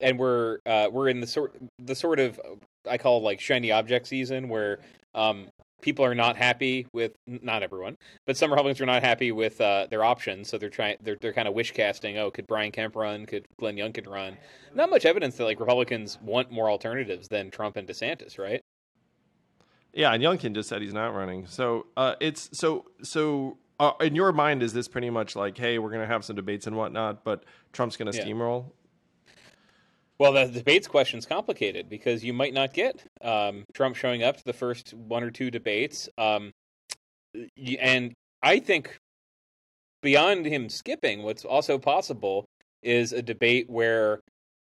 and 0.01 0.19
we're 0.19 0.59
uh, 0.67 0.89
we're 0.91 1.09
in 1.09 1.21
the 1.21 1.27
sort 1.27 1.55
the 1.79 1.95
sort 1.95 2.19
of 2.19 2.41
I 2.89 2.99
call 2.99 3.23
like 3.23 3.41
shiny 3.41 3.71
object 3.71 4.07
season 4.07 4.49
where 4.49 4.81
um, 5.15 5.49
people 5.85 6.03
are 6.03 6.15
not 6.15 6.35
happy 6.35 6.87
with 6.95 7.13
not 7.27 7.63
everyone, 7.63 7.99
but 8.27 8.39
some 8.39 8.51
Republicans 8.51 8.81
are 8.81 8.87
not 8.87 9.03
happy 9.03 9.31
with 9.33 9.61
uh, 9.61 9.87
their 9.91 10.03
options, 10.03 10.49
so 10.49 10.57
they're 10.57 10.71
trying 10.71 10.97
they're 11.03 11.19
they're 11.21 11.35
kind 11.35 11.47
of 11.47 11.53
wish 11.53 11.73
casting. 11.73 12.17
Oh, 12.17 12.31
could 12.31 12.47
Brian 12.47 12.73
Kemp 12.73 12.97
run? 12.97 13.27
Could 13.27 13.45
Glenn 13.59 13.77
Youngkin 13.77 14.09
run? 14.09 14.39
Not 14.75 14.89
much 14.89 15.05
evidence 15.05 15.37
that 15.37 15.45
like 15.45 15.61
Republicans 15.61 16.19
want 16.23 16.51
more 16.51 16.71
alternatives 16.71 17.29
than 17.29 17.51
Trump 17.51 17.77
and 17.77 17.87
DeSantis, 17.87 18.39
right? 18.39 18.63
Yeah, 19.93 20.13
and 20.15 20.23
Youngkin 20.23 20.55
just 20.55 20.71
said 20.71 20.81
he's 20.81 20.95
not 20.95 21.15
running. 21.15 21.47
So 21.47 21.87
uh, 21.97 22.15
it's 22.19 22.49
so 22.57 22.87
so. 23.03 23.59
Uh, 23.81 23.91
in 24.01 24.15
your 24.15 24.33
mind, 24.33 24.63
is 24.63 24.73
this 24.73 24.87
pretty 24.87 25.11
much 25.11 25.35
like, 25.35 25.59
hey, 25.59 25.81
we're 25.81 25.91
going 25.91 26.01
to 26.01 26.07
have 26.07 26.25
some 26.25 26.37
debates 26.37 26.69
and 26.69 26.77
whatnot, 26.77 27.25
but 27.25 27.45
Trump's 27.73 27.97
going 27.97 28.11
to 28.11 28.17
Yeah. 28.17 28.25
steamroll? 28.25 28.67
Well, 30.19 30.33
the 30.33 30.47
debates 30.47 30.87
question's 30.87 31.27
complicated 31.27 31.89
because 31.89 32.23
you 32.23 32.33
might 32.33 32.55
not 32.55 32.73
get 32.73 33.05
um, 33.21 33.65
Trump 33.73 33.97
showing 33.97 34.23
up 34.23 34.37
to 34.37 34.45
the 34.45 34.53
first 34.53 34.95
one 34.95 35.25
or 35.25 35.31
two 35.31 35.51
debates, 35.51 36.09
um, 36.19 36.53
and 37.81 38.13
I 38.43 38.61
think 38.61 38.97
beyond 40.03 40.47
him 40.47 40.69
skipping, 40.69 41.23
what's 41.23 41.45
also 41.45 41.79
possible 41.79 42.45
is 42.83 43.13
a 43.13 43.23
debate 43.23 43.69
where 43.69 44.21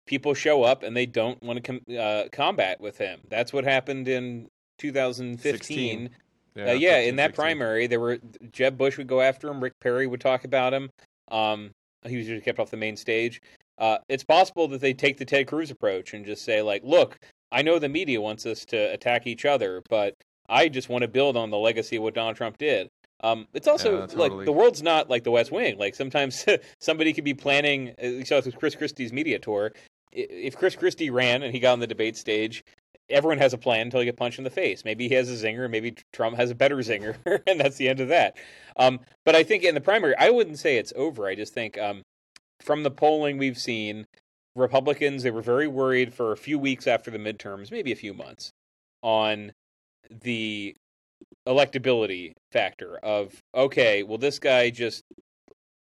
people 0.06 0.34
show 0.34 0.64
up 0.64 0.84
and 0.84 0.96
they 0.96 1.06
don't 1.06 1.42
want 1.44 1.58
to 1.58 1.62
com- 1.62 1.98
uh, 1.98 2.30
combat 2.32 2.80
with 2.80 2.98
him. 2.98 3.20
That's 3.30 3.52
what 3.52 3.64
happened 3.64 4.08
in 4.08 4.48
2015. 4.78 6.10
Uh, 6.58 6.72
yeah, 6.72 7.00
in 7.00 7.18
that 7.18 7.32
16. 7.32 7.34
primary, 7.34 7.88
there 7.88 8.00
were 8.00 8.20
Jeb 8.52 8.78
Bush 8.78 8.98
would 8.98 9.08
go 9.08 9.20
after 9.20 9.50
him, 9.50 9.62
Rick 9.62 9.74
Perry 9.82 10.08
would 10.08 10.22
talk 10.22 10.46
about 10.46 10.74
him. 10.74 10.90
Um, 11.30 11.72
he 12.06 12.18
was 12.18 12.28
just 12.28 12.46
kept 12.46 12.60
off 12.60 12.72
the 12.72 12.78
main 12.78 12.96
stage. 12.96 13.42
Uh, 13.78 13.98
it's 14.08 14.24
possible 14.24 14.68
that 14.70 14.82
they 14.82 14.94
take 14.94 15.18
the 15.18 15.26
Ted 15.26 15.48
Cruz 15.48 15.72
approach 15.72 16.14
and 16.14 16.26
just 16.26 16.44
say, 16.44 16.62
like, 16.62 16.84
look, 16.84 17.18
I 17.52 17.62
know 17.62 17.80
the 17.80 17.90
media 17.90 18.22
wants 18.22 18.46
us 18.46 18.66
to 18.66 18.94
attack 18.94 19.28
each 19.28 19.46
other, 19.46 19.82
but 19.90 20.14
I 20.50 20.70
just 20.70 20.90
want 20.90 21.02
to 21.02 21.08
build 21.08 21.38
on 21.38 21.50
the 21.50 21.58
legacy 21.58 21.98
of 21.98 22.04
what 22.04 22.14
Donald 22.14 22.38
Trump 22.38 22.58
did. 22.58 22.90
Um, 23.24 23.48
it's 23.54 23.68
also 23.68 24.02
Yeah, 24.02 24.16
like 24.16 24.46
the 24.46 24.52
world's 24.52 24.84
not 24.84 25.10
like 25.10 25.24
the 25.24 25.32
West 25.32 25.52
Wing. 25.52 25.78
Like 25.78 25.96
sometimes 25.96 26.46
somebody 26.80 27.14
could 27.14 27.24
be 27.24 27.34
planning. 27.34 27.94
uh, 28.02 28.08
You 28.08 28.26
saw 28.26 28.42
with 28.44 28.56
Chris 28.56 28.76
Christie's 28.76 29.14
media 29.14 29.40
tour. 29.40 29.72
If 30.12 30.58
Chris 30.58 30.76
Christie 30.76 31.10
ran 31.10 31.44
and 31.44 31.54
he 31.54 31.60
got 31.60 31.74
on 31.74 31.80
the 31.80 31.88
debate 31.88 32.16
stage, 32.18 32.64
everyone 33.10 33.38
has 33.38 33.54
a 33.54 33.58
plan 33.58 33.82
until 33.82 34.00
he 34.00 34.06
get 34.06 34.18
punched 34.18 34.38
in 34.38 34.44
the 34.44 34.50
face. 34.50 34.86
Maybe 34.86 35.08
he 35.08 35.16
has 35.16 35.30
a 35.30 35.46
zinger, 35.46 35.70
maybe 35.70 35.96
Trump 36.14 36.38
has 36.38 36.52
a 36.52 36.56
better 36.56 36.78
zinger, 36.78 37.18
and 37.48 37.60
that's 37.60 37.78
the 37.78 37.90
end 37.90 38.00
of 38.00 38.10
that. 38.10 38.38
Um, 38.78 39.00
but 39.26 39.36
I 39.36 39.44
think 39.44 39.64
in 39.64 39.76
the 39.76 39.82
primary, 39.82 40.16
I 40.18 40.30
wouldn't 40.30 40.60
say 40.60 40.78
it's 40.78 40.94
over. 40.96 41.28
I 41.28 41.36
just 41.36 41.54
think 41.54 41.78
um, 41.78 42.02
from 42.62 42.84
the 42.84 42.92
polling 42.92 43.38
we've 43.38 43.58
seen, 43.58 44.06
Republicans 44.56 45.24
they 45.24 45.32
were 45.32 45.42
very 45.42 45.68
worried 45.68 46.14
for 46.14 46.32
a 46.32 46.38
few 46.38 46.58
weeks 46.58 46.88
after 46.88 47.12
the 47.12 47.18
midterms, 47.18 47.72
maybe 47.72 47.92
a 47.92 47.96
few 47.96 48.14
months, 48.14 48.52
on 49.02 49.52
the 50.10 50.76
electability 51.48 52.34
factor 52.52 52.98
of 52.98 53.34
okay, 53.54 54.04
well 54.04 54.18
this 54.18 54.40
guy 54.40 54.70
just 54.70 55.04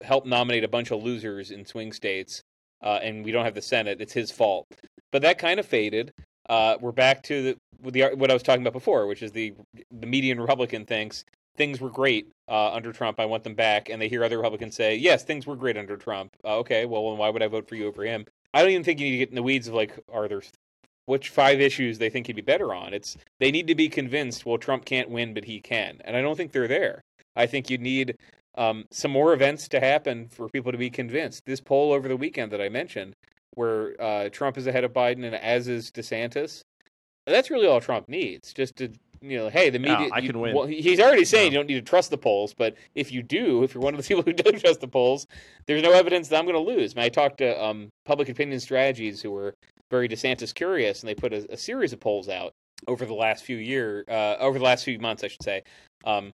helped 0.01 0.27
nominate 0.27 0.63
a 0.63 0.67
bunch 0.67 0.91
of 0.91 1.03
losers 1.03 1.51
in 1.51 1.65
swing 1.65 1.93
states, 1.93 2.41
uh, 2.83 2.99
and 3.01 3.23
we 3.23 3.31
don't 3.31 3.45
have 3.45 3.55
the 3.55 3.61
Senate. 3.61 4.01
It's 4.01 4.13
his 4.13 4.31
fault. 4.31 4.67
But 5.11 5.21
that 5.21 5.37
kind 5.37 5.59
of 5.59 5.65
faded. 5.65 6.11
Uh, 6.49 6.77
we're 6.79 6.91
back 6.91 7.23
to 7.23 7.55
the, 7.81 7.91
the 7.91 8.15
what 8.15 8.29
I 8.29 8.33
was 8.33 8.43
talking 8.43 8.61
about 8.61 8.73
before, 8.73 9.07
which 9.07 9.23
is 9.23 9.31
the 9.31 9.53
the 9.91 10.07
median 10.07 10.39
Republican 10.39 10.85
thinks 10.85 11.23
things 11.55 11.79
were 11.79 11.89
great 11.89 12.29
uh, 12.47 12.73
under 12.73 12.91
Trump. 12.91 13.19
I 13.19 13.25
want 13.25 13.43
them 13.43 13.55
back, 13.55 13.89
and 13.89 14.01
they 14.01 14.07
hear 14.07 14.23
other 14.23 14.37
Republicans 14.37 14.75
say, 14.75 14.95
"Yes, 14.95 15.23
things 15.23 15.45
were 15.45 15.55
great 15.55 15.77
under 15.77 15.97
Trump." 15.97 16.35
Uh, 16.43 16.57
okay, 16.57 16.85
well, 16.85 17.09
then 17.09 17.17
why 17.17 17.29
would 17.29 17.43
I 17.43 17.47
vote 17.47 17.67
for 17.67 17.75
you 17.75 17.87
over 17.87 18.03
him? 18.03 18.25
I 18.53 18.61
don't 18.61 18.71
even 18.71 18.83
think 18.83 18.99
you 18.99 19.07
need 19.07 19.11
to 19.13 19.17
get 19.17 19.29
in 19.29 19.35
the 19.35 19.43
weeds 19.43 19.67
of 19.67 19.73
like, 19.73 19.99
are 20.11 20.27
there 20.27 20.41
which 21.07 21.29
five 21.29 21.59
issues 21.61 21.97
they 21.97 22.09
think 22.09 22.27
he'd 22.27 22.35
be 22.35 22.41
better 22.41 22.73
on? 22.73 22.93
It's 22.93 23.17
they 23.39 23.51
need 23.51 23.67
to 23.67 23.75
be 23.75 23.89
convinced. 23.89 24.45
Well, 24.45 24.57
Trump 24.57 24.85
can't 24.85 25.09
win, 25.09 25.33
but 25.33 25.45
he 25.45 25.59
can, 25.61 25.99
and 26.05 26.15
I 26.15 26.21
don't 26.21 26.35
think 26.35 26.51
they're 26.51 26.67
there. 26.67 27.01
I 27.35 27.47
think 27.47 27.69
you 27.69 27.77
need 27.77 28.15
um, 28.57 28.85
some 28.91 29.11
more 29.11 29.33
events 29.33 29.67
to 29.69 29.79
happen 29.79 30.29
for 30.29 30.47
people 30.49 30.71
to 30.71 30.77
be 30.77 30.89
convinced. 30.89 31.43
This 31.45 31.61
poll 31.61 31.91
over 31.91 32.07
the 32.07 32.17
weekend 32.17 32.51
that 32.51 32.61
I 32.61 32.69
mentioned, 32.69 33.13
where 33.55 34.01
uh, 34.01 34.29
Trump 34.29 34.57
is 34.57 34.67
ahead 34.67 34.83
of 34.83 34.93
Biden 34.93 35.25
and 35.25 35.35
as 35.35 35.67
is 35.67 35.91
DeSantis, 35.91 36.61
that's 37.25 37.49
really 37.49 37.67
all 37.67 37.81
Trump 37.81 38.07
needs. 38.07 38.53
Just 38.53 38.75
to 38.77 38.89
you 39.29 39.37
know, 39.37 39.49
hey, 39.49 39.69
the 39.69 39.79
media. 39.79 40.01
Yeah, 40.01 40.09
I 40.13 40.19
you, 40.19 40.29
can 40.29 40.39
win. 40.39 40.55
Well, 40.55 40.65
he's 40.67 40.99
already 40.99 41.25
saying 41.25 41.51
you 41.51 41.57
don't 41.57 41.67
need 41.67 41.75
to 41.75 41.81
trust 41.81 42.09
the 42.09 42.17
polls, 42.17 42.53
but 42.53 42.75
if 42.93 43.11
you 43.11 43.23
do, 43.23 43.63
if 43.63 43.73
you're 43.73 43.83
one 43.83 43.93
of 43.93 44.01
the 44.01 44.07
people 44.07 44.23
who 44.23 44.33
don't 44.33 44.59
trust 44.59 44.81
the 44.81 44.87
polls, 44.87 45.27
there's 45.65 45.83
no 45.83 45.91
evidence 45.91 46.27
that 46.29 46.37
I'm 46.37 46.45
going 46.45 46.55
to 46.55 46.71
lose. 46.71 46.93
I, 46.93 46.95
mean, 46.97 47.05
I 47.05 47.09
talked 47.09 47.39
to 47.39 47.63
um, 47.63 47.89
Public 48.05 48.29
Opinion 48.29 48.59
Strategies, 48.59 49.21
who 49.21 49.31
were 49.31 49.55
very 49.91 50.07
DeSantis 50.07 50.53
curious, 50.53 51.01
and 51.01 51.09
they 51.09 51.15
put 51.15 51.33
a, 51.33 51.53
a 51.53 51.57
series 51.57 51.93
of 51.93 51.99
polls 51.99 52.29
out 52.29 52.53
over 52.87 53.05
the 53.05 53.13
last 53.13 53.43
few 53.43 53.57
year, 53.57 54.03
uh, 54.07 54.35
over 54.39 54.57
the 54.57 54.65
last 54.65 54.83
few 54.83 54.99
months, 54.99 55.23
I 55.23 55.27
should 55.27 55.43
say, 55.43 55.63
um, 56.05 56.31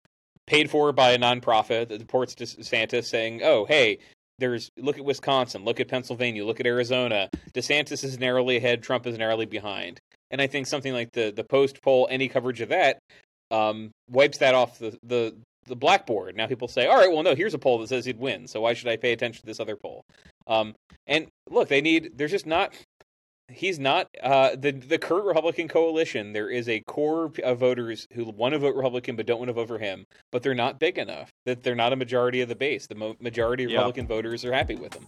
paid 0.47 0.69
for 0.69 0.91
by 0.91 1.11
a 1.11 1.19
nonprofit 1.19 1.89
that 1.89 1.99
reports 1.99 2.35
DeSantis 2.35 3.05
saying, 3.05 3.41
"Oh, 3.43 3.65
hey." 3.65 3.99
There's 4.39 4.71
look 4.77 4.97
at 4.97 5.03
Wisconsin, 5.03 5.65
look 5.65 5.81
at 5.81 5.89
Pennsylvania, 5.89 6.45
look 6.45 6.61
at 6.61 6.65
Arizona. 6.65 7.29
DeSantis 7.53 8.05
is 8.05 8.19
narrowly 8.19 8.55
ahead, 8.55 8.81
Trump 8.81 9.05
is 9.05 9.17
narrowly 9.17 9.45
behind. 9.45 9.99
And 10.31 10.41
I 10.41 10.47
think 10.47 10.67
something 10.67 10.93
like 10.93 11.11
the 11.13 11.31
the 11.35 11.43
post 11.43 11.81
poll, 11.81 12.07
any 12.09 12.27
coverage 12.27 12.61
of 12.61 12.69
that, 12.69 12.99
um, 13.51 13.91
wipes 14.09 14.37
that 14.39 14.55
off 14.55 14.79
the, 14.79 14.97
the 15.03 15.35
the 15.65 15.75
blackboard. 15.75 16.35
Now 16.35 16.47
people 16.47 16.67
say, 16.67 16.87
all 16.87 16.97
right, 16.97 17.11
well, 17.11 17.23
no, 17.23 17.35
here's 17.35 17.53
a 17.53 17.59
poll 17.59 17.77
that 17.79 17.89
says 17.89 18.05
he'd 18.05 18.19
win, 18.19 18.47
so 18.47 18.61
why 18.61 18.73
should 18.73 18.87
I 18.87 18.97
pay 18.97 19.11
attention 19.11 19.41
to 19.41 19.45
this 19.45 19.59
other 19.59 19.75
poll? 19.75 20.03
Um, 20.47 20.75
and 21.07 21.27
look, 21.49 21.69
they 21.69 21.81
need. 21.81 22.11
There's 22.15 22.31
just 22.31 22.45
not. 22.45 22.73
He's 23.51 23.79
not 23.79 24.07
uh, 24.21 24.55
the 24.55 24.71
the 24.71 24.99
current 24.99 25.25
Republican 25.25 25.67
coalition. 25.67 26.33
There 26.33 26.49
is 26.49 26.69
a 26.69 26.81
core 26.81 27.31
of 27.43 27.57
voters 27.57 28.05
who 28.13 28.25
want 28.25 28.53
to 28.53 28.59
vote 28.59 28.75
Republican 28.75 29.15
but 29.15 29.25
don't 29.25 29.39
want 29.39 29.49
to 29.49 29.53
vote 29.53 29.67
for 29.67 29.79
him. 29.79 30.05
But 30.31 30.43
they're 30.43 30.53
not 30.53 30.79
big 30.79 30.99
enough. 30.99 31.29
That 31.45 31.63
they're 31.63 31.75
not 31.75 31.93
a 31.93 31.95
majority 31.95 32.41
of 32.41 32.49
the 32.49 32.55
base. 32.55 32.85
The 32.85 32.95
mo- 32.95 33.15
majority 33.19 33.63
of. 33.63 33.71
Republican 33.71 34.05
voters 34.05 34.45
are 34.45 34.53
happy 34.53 34.75
with 34.75 34.93
him. 34.93 35.07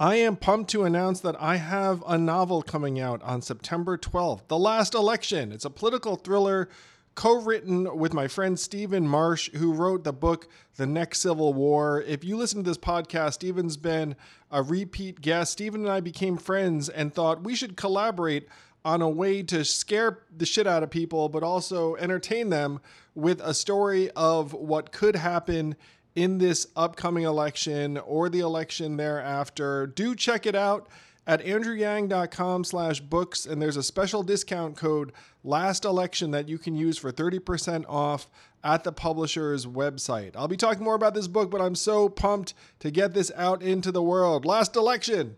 I 0.00 0.14
am 0.14 0.36
pumped 0.36 0.70
to 0.70 0.84
announce 0.84 1.20
that 1.20 1.36
I 1.38 1.56
have 1.56 2.02
a 2.06 2.16
novel 2.16 2.62
coming 2.62 2.98
out 2.98 3.22
on 3.22 3.42
September 3.42 3.98
12th, 3.98 4.48
The 4.48 4.58
Last 4.58 4.94
Election. 4.94 5.52
It's 5.52 5.66
a 5.66 5.70
political 5.70 6.16
thriller 6.16 6.70
co 7.14 7.38
written 7.38 7.98
with 7.98 8.14
my 8.14 8.26
friend 8.26 8.58
Stephen 8.58 9.06
Marche, 9.06 9.50
who 9.52 9.74
wrote 9.74 10.04
the 10.04 10.14
book 10.14 10.48
The 10.76 10.86
Next 10.86 11.20
Civil 11.20 11.52
War. 11.52 12.00
If 12.00 12.24
you 12.24 12.38
listen 12.38 12.64
to 12.64 12.70
this 12.70 12.78
podcast, 12.78 13.34
Stephen's 13.34 13.76
been 13.76 14.16
a 14.50 14.62
repeat 14.62 15.20
guest. 15.20 15.52
Stephen 15.52 15.82
and 15.82 15.90
I 15.90 16.00
became 16.00 16.38
friends 16.38 16.88
and 16.88 17.12
thought 17.12 17.44
we 17.44 17.54
should 17.54 17.76
collaborate 17.76 18.48
on 18.86 19.02
a 19.02 19.08
way 19.10 19.42
to 19.42 19.66
scare 19.66 20.20
the 20.34 20.46
shit 20.46 20.66
out 20.66 20.82
of 20.82 20.88
people, 20.88 21.28
but 21.28 21.42
also 21.42 21.96
entertain 21.96 22.48
them 22.48 22.80
with 23.14 23.38
a 23.42 23.52
story 23.52 24.10
of 24.12 24.54
what 24.54 24.92
could 24.92 25.16
happen 25.16 25.76
in 26.14 26.38
this 26.38 26.66
upcoming 26.76 27.24
election 27.24 27.98
or 27.98 28.28
the 28.28 28.40
election 28.40 28.96
thereafter. 28.96 29.86
Do 29.86 30.14
check 30.14 30.46
it 30.46 30.54
out 30.54 30.88
at 31.26 31.44
andrewyang.com 31.44 32.64
slash 32.64 33.00
books 33.00 33.46
and 33.46 33.60
there's 33.60 33.76
a 33.76 33.82
special 33.82 34.22
discount 34.22 34.76
code 34.76 35.12
last 35.44 35.84
election 35.84 36.30
that 36.32 36.48
you 36.48 36.58
can 36.58 36.74
use 36.74 36.98
for 36.98 37.12
30% 37.12 37.84
off 37.88 38.28
at 38.62 38.84
the 38.84 38.92
publisher's 38.92 39.66
website. 39.66 40.32
I'll 40.36 40.48
be 40.48 40.56
talking 40.56 40.84
more 40.84 40.94
about 40.94 41.14
this 41.14 41.28
book, 41.28 41.50
but 41.50 41.60
I'm 41.60 41.74
so 41.74 42.08
pumped 42.08 42.54
to 42.80 42.90
get 42.90 43.14
this 43.14 43.30
out 43.36 43.62
into 43.62 43.90
the 43.92 44.02
world. 44.02 44.44
Last 44.44 44.76
election 44.76 45.36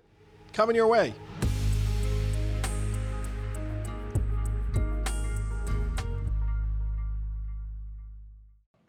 coming 0.53 0.77
your 0.77 0.89
way. 0.89 1.15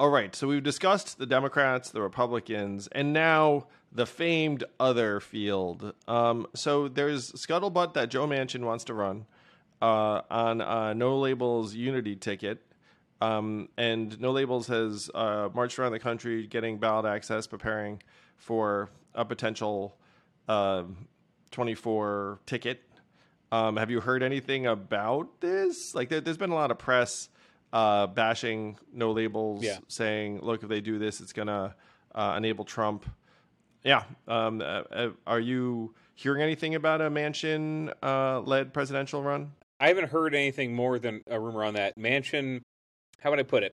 All 0.04 0.10
right, 0.10 0.36
so 0.36 0.48
we've 0.48 0.62
discussed 0.62 1.18
the 1.18 1.26
Democrats, 1.26 1.90
the 1.90 2.02
Republicans, 2.02 2.90
and 2.92 3.14
now 3.14 3.68
the 3.90 4.06
famed 4.06 4.66
other 4.78 5.22
field. 5.22 5.94
Um, 6.10 6.46
so 6.54 6.90
there's 6.90 7.32
scuttlebutt 7.32 7.94
that 7.94 8.10
Joe 8.10 8.28
Manchin 8.28 8.66
wants 8.66 8.84
to 8.84 8.94
run 8.94 9.28
uh, 9.82 10.24
on 10.30 10.98
No 10.98 11.18
Labels 11.18 11.74
Unity 11.74 12.18
ticket. 12.18 12.62
Um, 13.22 13.70
and 13.78 14.20
No 14.20 14.32
Labels 14.32 14.68
has 14.68 15.10
uh, 15.16 15.48
marched 15.54 15.80
around 15.80 15.94
the 15.94 16.00
country 16.00 16.48
getting 16.48 16.80
ballot 16.80 17.06
access, 17.06 17.48
preparing 17.48 18.04
for 18.36 18.90
a 19.16 19.24
potential 19.24 19.96
uh, 20.50 20.84
24 21.52 22.42
ticket. 22.46 22.82
Um, 23.54 23.78
have 23.78 23.90
you 23.90 24.02
heard 24.02 24.22
anything 24.22 24.68
about 24.68 25.40
this? 25.40 25.96
Like, 25.96 26.10
there, 26.10 26.20
there's 26.20 26.36
been 26.36 26.52
a 26.52 26.56
lot 26.56 26.72
of 26.72 26.78
press 26.78 27.30
uh, 27.74 28.08
bashing 28.08 28.78
no 28.94 29.12
labels, 29.12 29.64
Yeah. 29.64 29.80
saying, 29.90 30.40
"Look, 30.42 30.64
if 30.64 30.70
they 30.70 30.80
do 30.80 30.98
this, 31.00 31.20
it's 31.20 31.34
gonna 31.34 31.76
uh, 32.16 32.36
enable 32.38 32.64
Trump." 32.64 33.06
Yeah. 33.84 34.04
Um, 34.30 34.62
uh, 34.62 34.84
uh, 34.92 35.10
are 35.28 35.40
you 35.42 35.94
hearing 36.16 36.42
anything 36.42 36.76
about 36.76 37.02
a 37.02 37.10
Manchin-led 37.10 38.74
presidential 38.74 39.22
run? 39.24 39.52
I 39.80 39.88
haven't 39.90 40.10
heard 40.10 40.34
anything 40.34 40.74
more 40.74 41.00
than 41.00 41.22
a 41.28 41.38
rumor 41.40 41.64
on 41.66 41.74
that. 41.74 41.98
Mansion, 41.98 42.62
how 43.20 43.32
would 43.32 43.40
I 43.40 43.44
put 43.44 43.64
it? 43.64 43.74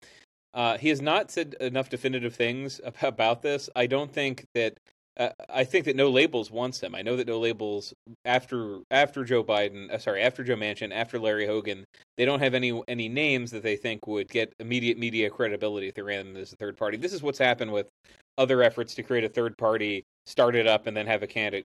Uh, 0.55 0.78
he 0.78 0.90
has 0.90 1.01
not 1.03 1.30
said 1.30 1.55
enough 1.61 1.90
definitive 1.90 2.34
things 2.36 2.80
about 3.03 3.42
this. 3.42 3.68
I 3.74 3.86
don't 3.86 4.12
think 4.12 4.47
that. 4.55 4.78
Uh, 5.18 5.30
I 5.48 5.64
think 5.64 5.86
that 5.86 5.96
No 5.96 6.10
Labels 6.10 6.50
wants 6.50 6.80
him. 6.80 6.94
I 6.94 7.02
know 7.02 7.16
that 7.16 7.26
No 7.26 7.38
Labels 7.38 7.94
after 8.24 8.80
after 8.90 9.24
Joe 9.24 9.42
Biden, 9.42 9.90
uh, 9.90 9.98
sorry, 9.98 10.22
after 10.22 10.44
Joe 10.44 10.56
Manchin, 10.56 10.92
after 10.92 11.18
Larry 11.18 11.46
Hogan, 11.46 11.84
they 12.16 12.24
don't 12.24 12.40
have 12.40 12.54
any 12.54 12.82
any 12.86 13.08
names 13.08 13.50
that 13.52 13.62
they 13.62 13.76
think 13.76 14.06
would 14.06 14.28
get 14.28 14.52
immediate 14.60 14.98
media 14.98 15.30
credibility 15.30 15.88
if 15.88 15.94
they 15.94 16.02
ran 16.02 16.26
them 16.26 16.36
as 16.36 16.52
a 16.52 16.56
third 16.56 16.76
party. 16.76 16.98
This 16.98 17.14
is 17.14 17.22
what's 17.22 17.38
happened 17.38 17.72
with 17.72 17.88
other 18.36 18.62
efforts 18.62 18.94
to 18.94 19.02
create 19.02 19.24
a 19.24 19.28
third 19.28 19.56
party, 19.56 20.04
start 20.26 20.54
it 20.54 20.66
up, 20.66 20.86
and 20.86 20.96
then 20.96 21.06
have 21.06 21.22
a 21.22 21.26
candidate 21.26 21.64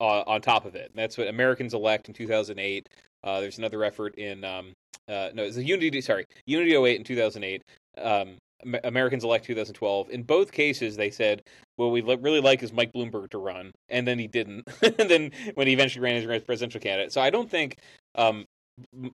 uh, 0.00 0.22
on 0.26 0.42
top 0.42 0.66
of 0.66 0.74
it. 0.74 0.90
That's 0.94 1.16
what 1.16 1.28
Americans 1.28 1.72
Elect 1.72 2.08
in 2.08 2.14
2008. 2.14 2.86
Uh, 3.22 3.40
there's 3.40 3.58
another 3.58 3.82
effort 3.84 4.16
in 4.16 4.44
um, 4.44 4.72
uh, 5.08 5.30
no, 5.34 5.42
it's 5.42 5.56
a 5.56 5.64
Unity. 5.64 6.00
Sorry, 6.00 6.24
Unity 6.46 6.76
08 6.76 6.96
in 6.96 7.04
2008. 7.04 7.62
Um, 7.96 8.36
Americans 8.84 9.24
Elect 9.24 9.44
2012. 9.44 10.10
In 10.10 10.22
both 10.22 10.52
cases, 10.52 10.96
they 10.96 11.10
said, 11.10 11.42
"Well, 11.76 11.90
we 11.90 12.00
really 12.00 12.40
like 12.40 12.62
is 12.62 12.72
Mike 12.72 12.92
Bloomberg 12.92 13.30
to 13.30 13.38
run," 13.38 13.72
and 13.88 14.06
then 14.06 14.18
he 14.18 14.26
didn't. 14.26 14.64
and 14.82 15.10
then 15.10 15.30
when 15.54 15.66
he 15.66 15.72
eventually 15.72 16.02
ran 16.02 16.16
as 16.16 16.42
presidential 16.42 16.80
candidate, 16.80 17.12
so 17.12 17.20
I 17.20 17.30
don't 17.30 17.50
think 17.50 17.78
um, 18.14 18.46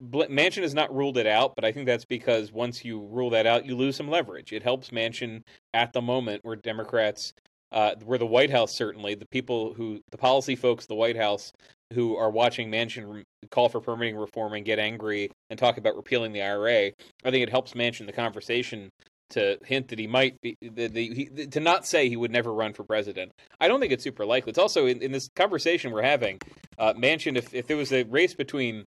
Manchin 0.04 0.62
has 0.62 0.74
not 0.74 0.94
ruled 0.94 1.18
it 1.18 1.28
out, 1.28 1.56
but 1.56 1.66
I 1.66 1.72
think 1.72 1.88
that's 1.88 2.06
because 2.06 2.52
once 2.52 2.86
you 2.86 3.02
rule 3.02 3.30
that 3.32 3.48
out, 3.48 3.66
you 3.66 3.76
lose 3.76 3.96
some 3.96 4.10
leverage. 4.10 4.54
It 4.54 4.64
helps 4.64 4.90
Manchin 4.90 5.42
at 5.74 5.94
the 5.94 6.02
moment 6.02 6.44
where 6.44 6.56
Democrats, 6.56 7.34
uh, 7.72 7.96
where 8.04 8.20
the 8.20 8.26
White 8.26 8.52
House 8.52 8.74
certainly, 8.74 9.16
the 9.16 9.28
people 9.28 9.74
who, 9.74 10.00
the 10.12 10.18
policy 10.18 10.56
folks, 10.56 10.86
the 10.86 10.96
White 10.96 11.18
House 11.18 11.52
who 11.94 12.16
are 12.18 12.30
watching 12.30 12.70
Manchin 12.70 13.24
call 13.50 13.70
for 13.70 13.80
permitting 13.80 14.18
reform 14.18 14.54
and 14.54 14.66
get 14.66 14.78
angry 14.78 15.32
and 15.50 15.58
talk 15.58 15.78
about 15.78 15.96
repealing 15.96 16.34
the 16.34 16.42
IRA, 16.42 16.92
I 17.24 17.32
think 17.32 17.44
it 17.44 17.50
helps 17.50 17.74
Manchin 17.74 18.06
the 18.06 18.14
conversation 18.14 18.90
to 19.32 19.58
hint 19.66 19.90
that 19.90 20.00
he 20.00 20.08
might 20.08 20.40
be 20.42 20.58
the, 20.62 20.88
the, 20.88 21.14
he, 21.14 21.48
to 21.48 21.60
not 21.60 21.86
say 21.86 22.10
he 22.10 22.18
would 22.18 22.32
never 22.32 22.54
run 22.54 22.74
for 22.74 22.84
president. 22.84 23.32
I 23.60 23.68
don't 23.68 23.80
think 23.80 23.92
it's 23.92 24.04
super 24.04 24.26
likely. 24.26 24.52
It's 24.52 24.60
also 24.60 24.86
in, 24.86 25.02
in 25.02 25.12
this 25.12 25.30
conversation 25.36 25.92
we're 25.92 26.04
having, 26.04 26.40
uh, 26.78 26.94
Manchin. 26.94 27.38
If 27.38 27.54
if 27.54 27.68
there 27.68 27.78
was 27.78 27.92
a 27.92 28.04
race 28.04 28.34
between 28.34 28.86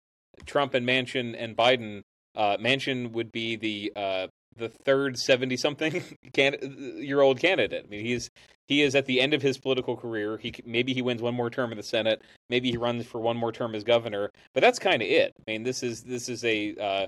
Trump 0.46 0.74
and 0.74 0.88
Manchin 0.88 1.36
and 1.38 1.56
Biden, 1.56 2.02
uh, 2.36 2.58
Manchin 2.58 3.12
would 3.12 3.32
be 3.32 3.56
the 3.56 3.94
uh, 3.96 4.28
the 4.56 4.70
third 4.70 5.18
seventy 5.18 5.58
something 5.58 6.04
can, 6.34 6.56
year 6.98 7.22
old 7.22 7.40
candidate. 7.40 7.86
I 7.86 7.90
mean, 7.90 8.06
he's 8.06 8.30
he 8.68 8.82
is 8.82 8.96
at 8.96 9.06
the 9.06 9.20
end 9.20 9.34
of 9.34 9.42
his 9.42 9.58
political 9.58 9.96
career. 9.96 10.38
He 10.38 10.54
maybe 10.66 10.94
he 10.94 11.02
wins 11.02 11.22
one 11.22 11.36
more 11.36 11.50
term 11.50 11.72
in 11.72 11.78
the 11.78 11.84
Senate. 11.84 12.22
Maybe 12.50 12.72
he 12.72 12.78
runs 12.78 13.06
for 13.06 13.20
one 13.20 13.38
more 13.38 13.52
term 13.52 13.76
as 13.76 13.84
governor. 13.84 14.30
But 14.54 14.62
that's 14.62 14.80
kind 14.80 15.02
of 15.02 15.08
it. 15.08 15.34
I 15.48 15.52
mean, 15.52 15.64
this 15.64 15.84
is 15.84 16.04
this 16.04 16.30
is 16.30 16.44
a 16.46 16.76
uh, 16.76 17.08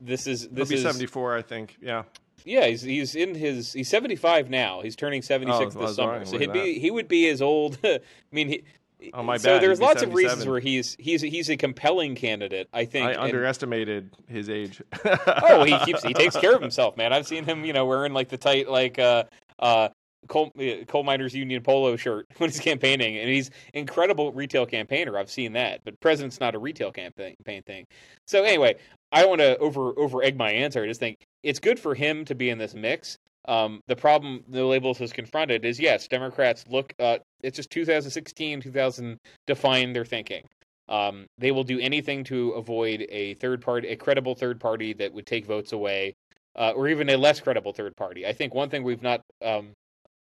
this 0.00 0.26
is 0.26 0.42
He'll 0.42 0.52
this 0.52 0.68
be 0.68 0.76
is 0.76 0.82
74, 0.82 1.36
I 1.36 1.42
think. 1.42 1.76
Yeah. 1.80 2.04
Yeah, 2.44 2.66
he's 2.66 2.82
he's 2.82 3.14
in 3.14 3.34
his 3.34 3.72
he's 3.72 3.88
seventy 3.88 4.16
five 4.16 4.50
now. 4.50 4.80
He's 4.82 4.96
turning 4.96 5.22
seventy 5.22 5.52
six 5.56 5.74
Oh, 5.74 5.80
I 5.82 5.86
this 5.86 5.96
summer. 5.96 6.12
wrong. 6.12 6.24
So 6.26 6.38
he'd 6.38 6.52
be 6.52 6.78
he 6.78 6.90
would 6.90 7.08
be 7.08 7.28
as 7.28 7.40
old. 7.42 7.78
I 7.84 8.00
mean, 8.32 8.48
he. 8.48 8.64
Oh, 9.12 9.22
my 9.22 9.36
so 9.36 9.54
bad. 9.54 9.62
there's 9.62 9.78
He'd 9.78 9.84
lots 9.84 10.02
of 10.02 10.14
reasons 10.14 10.46
where 10.46 10.60
he's 10.60 10.96
he's 10.98 11.20
he's 11.20 11.50
a 11.50 11.56
compelling 11.56 12.14
candidate. 12.14 12.68
I 12.72 12.84
think. 12.84 13.06
I 13.06 13.12
and- 13.12 13.20
underestimated 13.20 14.10
his 14.28 14.48
age. 14.48 14.80
oh, 15.04 15.64
he 15.64 15.76
keeps 15.84 16.02
he 16.02 16.14
takes 16.14 16.36
care 16.36 16.54
of 16.54 16.62
himself, 16.62 16.96
man. 16.96 17.12
I've 17.12 17.26
seen 17.26 17.44
him, 17.44 17.64
you 17.64 17.72
know, 17.72 17.86
wearing 17.86 18.12
like 18.12 18.28
the 18.28 18.38
tight 18.38 18.68
like 18.68 18.98
uh 18.98 19.24
uh 19.58 19.88
coal, 20.28 20.52
uh, 20.58 20.84
coal 20.86 21.02
miners 21.02 21.34
union 21.34 21.62
polo 21.62 21.96
shirt 21.96 22.26
when 22.38 22.50
he's 22.50 22.60
campaigning, 22.60 23.18
and 23.18 23.28
he's 23.28 23.50
incredible 23.72 24.32
retail 24.32 24.66
campaigner. 24.66 25.18
I've 25.18 25.30
seen 25.30 25.52
that, 25.54 25.80
but 25.84 25.98
president's 26.00 26.40
not 26.40 26.54
a 26.54 26.58
retail 26.58 26.90
campaign 26.92 27.34
thing. 27.66 27.86
So 28.26 28.42
anyway, 28.42 28.76
I 29.14 29.20
don't 29.20 29.30
want 29.30 29.42
to 29.42 29.56
over 29.58 29.96
over 29.96 30.24
egg 30.24 30.36
my 30.36 30.50
answer. 30.50 30.82
I 30.82 30.88
just 30.88 30.98
think 30.98 31.18
it's 31.44 31.60
good 31.60 31.78
for 31.78 31.94
him 31.94 32.24
to 32.24 32.34
be 32.34 32.50
in 32.50 32.58
this 32.58 32.74
mix. 32.74 33.16
Um, 33.46 33.80
the 33.86 33.94
problem 33.94 34.42
the 34.48 34.64
labels 34.64 34.98
has 34.98 35.12
confronted 35.12 35.64
is 35.64 35.78
yes, 35.78 36.08
Democrats 36.08 36.64
look. 36.68 36.92
Uh, 36.98 37.18
it's 37.40 37.56
just 37.56 37.70
2016, 37.70 38.60
2000 38.62 39.18
define 39.46 39.92
their 39.92 40.04
thinking. 40.04 40.42
Um, 40.88 41.26
they 41.38 41.52
will 41.52 41.62
do 41.62 41.78
anything 41.78 42.24
to 42.24 42.50
avoid 42.52 43.06
a 43.08 43.34
third 43.34 43.62
party, 43.62 43.88
a 43.88 43.96
credible 43.96 44.34
third 44.34 44.58
party 44.58 44.92
that 44.94 45.12
would 45.12 45.26
take 45.26 45.46
votes 45.46 45.72
away, 45.72 46.14
uh, 46.56 46.72
or 46.74 46.88
even 46.88 47.08
a 47.10 47.16
less 47.16 47.40
credible 47.40 47.72
third 47.72 47.94
party. 47.96 48.26
I 48.26 48.32
think 48.32 48.52
one 48.52 48.68
thing 48.68 48.82
we've 48.82 49.02
not, 49.02 49.20
um, 49.42 49.72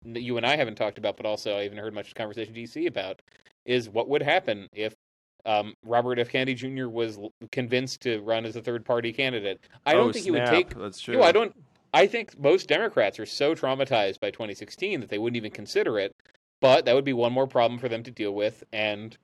you 0.06 0.38
and 0.38 0.46
I 0.46 0.56
haven't 0.56 0.76
talked 0.76 0.98
about, 0.98 1.18
but 1.18 1.26
also 1.26 1.58
I 1.58 1.64
haven't 1.64 1.78
heard 1.80 1.94
much 1.94 2.16
conversation 2.16 2.54
DC 2.54 2.88
about, 2.88 3.22
is 3.66 3.90
what 3.90 4.08
would 4.08 4.22
happen 4.24 4.68
if 4.74 4.94
um, 5.46 5.76
Robert 5.84 6.20
F. 6.20 6.30
Kennedy 6.30 6.54
Jr. 6.54 6.88
was 6.88 7.18
convinced 7.52 8.02
to 8.02 8.20
run 8.22 8.46
as 8.46 8.56
a 8.56 8.62
third 8.62 8.86
party 8.86 9.14
candidate. 9.14 9.60
I 9.86 9.94
don't 9.94 10.10
oh, 10.10 10.12
think 10.12 10.26
snap. 10.26 10.34
he 10.34 10.40
would 10.40 10.48
take. 10.48 10.78
That's 10.78 11.00
true. 11.00 11.14
You 11.16 11.20
know, 11.22 11.26
I 11.26 11.32
don't. 11.32 11.56
I 11.94 12.06
think 12.06 12.38
most 12.40 12.68
Democrats 12.68 13.20
are 13.20 13.26
so 13.26 13.56
traumatized 13.56 14.20
by 14.20 14.30
2016 14.30 15.00
that 15.00 15.10
they 15.10 15.18
wouldn't 15.18 15.38
even 15.38 15.52
consider 15.52 15.98
it. 16.00 16.16
But 16.60 16.86
that 16.86 16.96
would 16.96 17.06
be 17.06 17.14
one 17.14 17.34
more 17.34 17.48
problem 17.48 17.80
for 17.80 17.88
them 17.88 18.04
to 18.04 18.12
deal 18.12 18.34
with, 18.34 18.64
and 18.74 19.16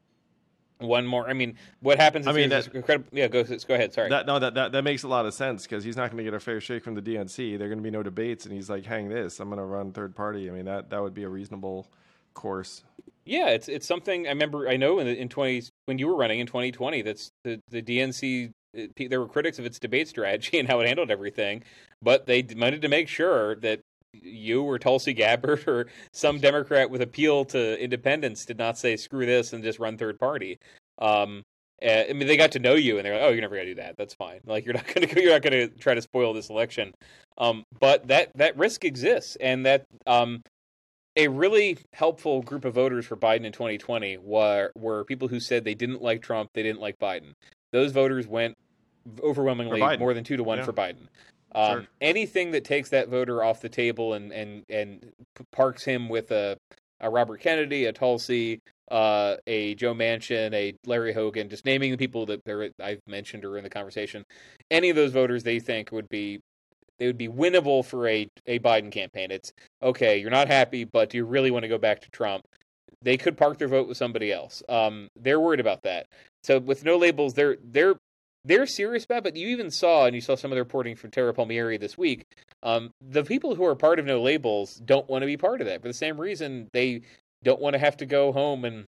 one 0.80 1.06
more. 1.06 1.28
I 1.28 1.34
mean, 1.34 1.58
what 1.80 2.00
happens? 2.00 2.28
I 2.28 2.32
mean, 2.32 2.50
that, 2.50 2.68
incredible. 2.74 3.10
Yeah, 3.12 3.28
go 3.28 3.44
go 3.44 3.74
ahead. 3.74 3.94
Sorry. 3.94 4.10
That, 4.10 4.26
no, 4.26 4.40
that, 4.40 4.54
that 4.54 4.72
that 4.72 4.84
makes 4.84 5.04
a 5.04 5.08
lot 5.08 5.26
of 5.26 5.34
sense 5.34 5.64
because 5.64 5.84
he's 5.84 5.98
not 5.98 6.12
going 6.12 6.18
to 6.18 6.24
get 6.24 6.34
a 6.34 6.40
fair 6.40 6.62
shake 6.62 6.84
from 6.84 6.96
the 6.96 7.02
DNC. 7.02 7.58
There 7.58 7.66
are 7.66 7.70
going 7.70 7.80
to 7.80 7.84
be 7.84 7.92
no 7.92 8.04
debates, 8.04 8.46
and 8.46 8.54
he's 8.54 8.70
like, 8.70 8.86
"Hang 8.86 9.10
this! 9.10 9.40
I'm 9.40 9.50
going 9.50 9.60
to 9.60 9.66
run 9.66 9.92
third 9.92 10.16
party." 10.16 10.50
I 10.50 10.54
mean, 10.54 10.66
that 10.66 10.90
that 10.92 11.02
would 11.02 11.14
be 11.14 11.24
a 11.24 11.30
reasonable 11.30 11.88
course. 12.34 12.84
Yeah, 13.26 13.50
it's 13.50 13.70
it's 13.70 13.88
something 13.88 14.28
I 14.28 14.30
remember. 14.30 14.68
I 14.68 14.78
know 14.78 15.00
in 15.00 15.08
in 15.08 15.30
twenty 15.30 15.64
when 15.86 15.98
you 15.98 16.08
were 16.08 16.16
running 16.16 16.40
in 16.40 16.48
2020, 16.48 17.02
that's 17.02 17.32
the 17.44 17.60
the 17.70 17.82
DNC. 17.82 18.52
It, 18.74 19.10
there 19.10 19.20
were 19.20 19.28
critics 19.28 19.60
of 19.60 19.66
its 19.66 19.80
debate 19.80 20.08
strategy 20.08 20.58
and 20.60 20.68
how 20.68 20.80
it 20.80 20.88
handled 20.88 21.12
everything, 21.12 21.64
but 22.02 22.26
they 22.26 22.46
wanted 22.56 22.82
to 22.82 22.88
make 22.90 23.08
sure 23.08 23.56
that 23.58 23.82
you 24.14 24.64
or 24.64 24.80
Tulsi 24.80 25.14
Gabbard 25.14 25.64
or 25.68 25.88
some 26.12 26.40
Democrat 26.40 26.90
with 26.90 27.02
appeal 27.02 27.46
to 27.46 27.82
independents 27.82 28.46
did 28.46 28.58
not 28.58 28.78
say 28.78 28.96
screw 28.96 29.26
this 29.26 29.54
and 29.54 29.64
just 29.64 29.80
run 29.80 29.98
third 29.98 30.20
party. 30.20 30.58
Um, 31.00 31.44
I 31.82 32.14
mean, 32.14 32.28
they 32.28 32.38
got 32.38 32.54
to 32.54 32.60
know 32.60 32.76
you 32.76 32.98
and 32.98 33.06
they're 33.06 33.14
like, 33.14 33.24
oh, 33.24 33.30
you're 33.30 33.42
never 33.42 33.56
gonna 33.56 33.66
do 33.66 33.76
that. 33.76 33.96
That's 33.98 34.14
fine. 34.14 34.40
Like 34.46 34.66
you're 34.66 34.74
not 34.74 34.88
gonna 34.94 35.08
you're 35.16 35.34
not 35.34 35.42
gonna 35.42 35.68
try 35.68 35.94
to 35.94 36.02
spoil 36.02 36.34
this 36.34 36.50
election. 36.50 36.94
Um, 37.38 37.64
but 37.80 38.08
that 38.08 38.32
that 38.36 38.58
risk 38.58 38.86
exists, 38.86 39.36
and 39.38 39.66
that 39.66 39.86
um, 40.06 40.42
a 41.16 41.28
really 41.28 41.78
helpful 41.94 42.42
group 42.42 42.66
of 42.66 42.74
voters 42.74 43.06
for 43.06 43.16
Biden 43.16 43.46
in 43.46 43.52
2020 43.52 44.18
were 44.18 44.72
were 44.76 45.04
people 45.06 45.28
who 45.28 45.40
said 45.40 45.64
they 45.64 45.76
didn't 45.76 46.02
like 46.02 46.22
Trump, 46.22 46.50
they 46.54 46.64
didn't 46.64 46.82
like 46.82 46.98
Biden. 47.00 47.34
Those 47.72 47.92
voters 47.92 48.28
went 48.28 48.56
overwhelmingly 49.22 49.98
more 49.98 50.14
than 50.14 50.24
two 50.24 50.38
to 50.38 50.44
one 50.44 50.60
yeah. 50.60 50.66
for 50.66 50.74
Biden. 50.74 51.08
Um, 51.56 51.82
sure. 51.82 51.88
Anything 52.02 52.52
that 52.52 52.64
takes 52.64 52.90
that 52.90 53.10
voter 53.10 53.44
off 53.44 53.62
the 53.62 53.70
table 53.70 54.14
and 54.14 54.32
and 54.32 54.64
and 54.70 55.12
parks 55.52 55.84
him 55.84 56.10
with 56.10 56.32
a 56.32 56.58
a 57.00 57.10
Robert 57.10 57.42
Kennedy, 57.42 57.86
a 57.86 57.94
Tulsi, 57.94 58.62
uh, 58.90 59.36
a 59.46 59.76
Joe 59.76 59.94
Manchin, 59.94 60.54
a 60.54 60.74
Larry 60.86 61.14
Hogan, 61.14 61.50
just 61.50 61.66
naming 61.66 61.92
the 61.92 61.98
people 61.98 62.26
that 62.28 62.42
I've 62.82 63.02
mentioned 63.08 63.44
or 63.46 63.58
in 63.58 63.64
the 63.64 63.70
conversation. 63.70 64.24
Any 64.72 64.90
of 64.90 64.96
those 64.96 65.12
voters 65.12 65.44
they 65.44 65.60
think 65.60 65.92
would 65.92 66.10
be 66.10 66.40
they 67.00 67.08
would 67.08 67.18
be 67.18 67.28
winnable 67.28 67.86
for 67.86 68.08
a 68.08 68.28
a 68.46 68.60
Biden 68.60 68.92
campaign. 68.92 69.32
It's 69.32 69.54
okay, 69.82 70.18
you're 70.18 70.30
not 70.30 70.48
happy, 70.48 70.84
but 70.84 71.10
do 71.10 71.18
you 71.18 71.26
really 71.26 71.52
want 71.52 71.64
to 71.64 71.70
go 71.70 71.78
back 71.78 72.02
to 72.02 72.10
Trump? 72.12 72.44
They 73.02 73.18
could 73.18 73.38
park 73.38 73.58
their 73.58 73.68
vote 73.68 73.88
with 73.88 73.98
somebody 73.98 74.32
else. 74.32 74.64
Um, 74.70 75.10
they're 75.16 75.40
worried 75.40 75.60
about 75.60 75.84
that. 75.84 76.06
So 76.44 76.60
with 76.60 76.86
no 76.86 76.98
labels, 76.98 77.34
they're 77.34 77.58
they're 77.64 77.96
they're 78.46 78.66
serious 78.66 79.06
about. 79.06 79.20
It, 79.20 79.24
but 79.24 79.36
you 79.36 79.48
even 79.50 79.72
saw, 79.72 80.06
and 80.06 80.16
you 80.16 80.22
saw 80.22 80.36
some 80.36 80.52
of 80.52 80.56
the 80.56 80.62
reporting 80.62 80.96
from 80.96 81.12
Tara 81.12 81.34
Palmieri 81.34 81.78
this 81.78 81.98
week. 81.98 82.26
Um, 82.62 82.92
the 83.02 83.24
people 83.24 83.56
who 83.56 83.66
are 83.66 83.76
part 83.76 84.00
of 84.00 84.06
No 84.06 84.22
Labels 84.22 84.76
don't 84.76 85.10
want 85.10 85.22
to 85.22 85.28
be 85.28 85.38
part 85.38 85.62
of 85.62 85.68
that 85.68 85.82
for 85.82 85.88
the 85.88 85.94
same 85.94 86.20
reason 86.20 86.70
they 86.74 87.02
don't 87.44 87.62
want 87.62 87.74
to 87.74 87.80
have 87.80 87.98
to 87.98 88.06
go 88.06 88.32
home 88.32 88.64
and 88.66 88.86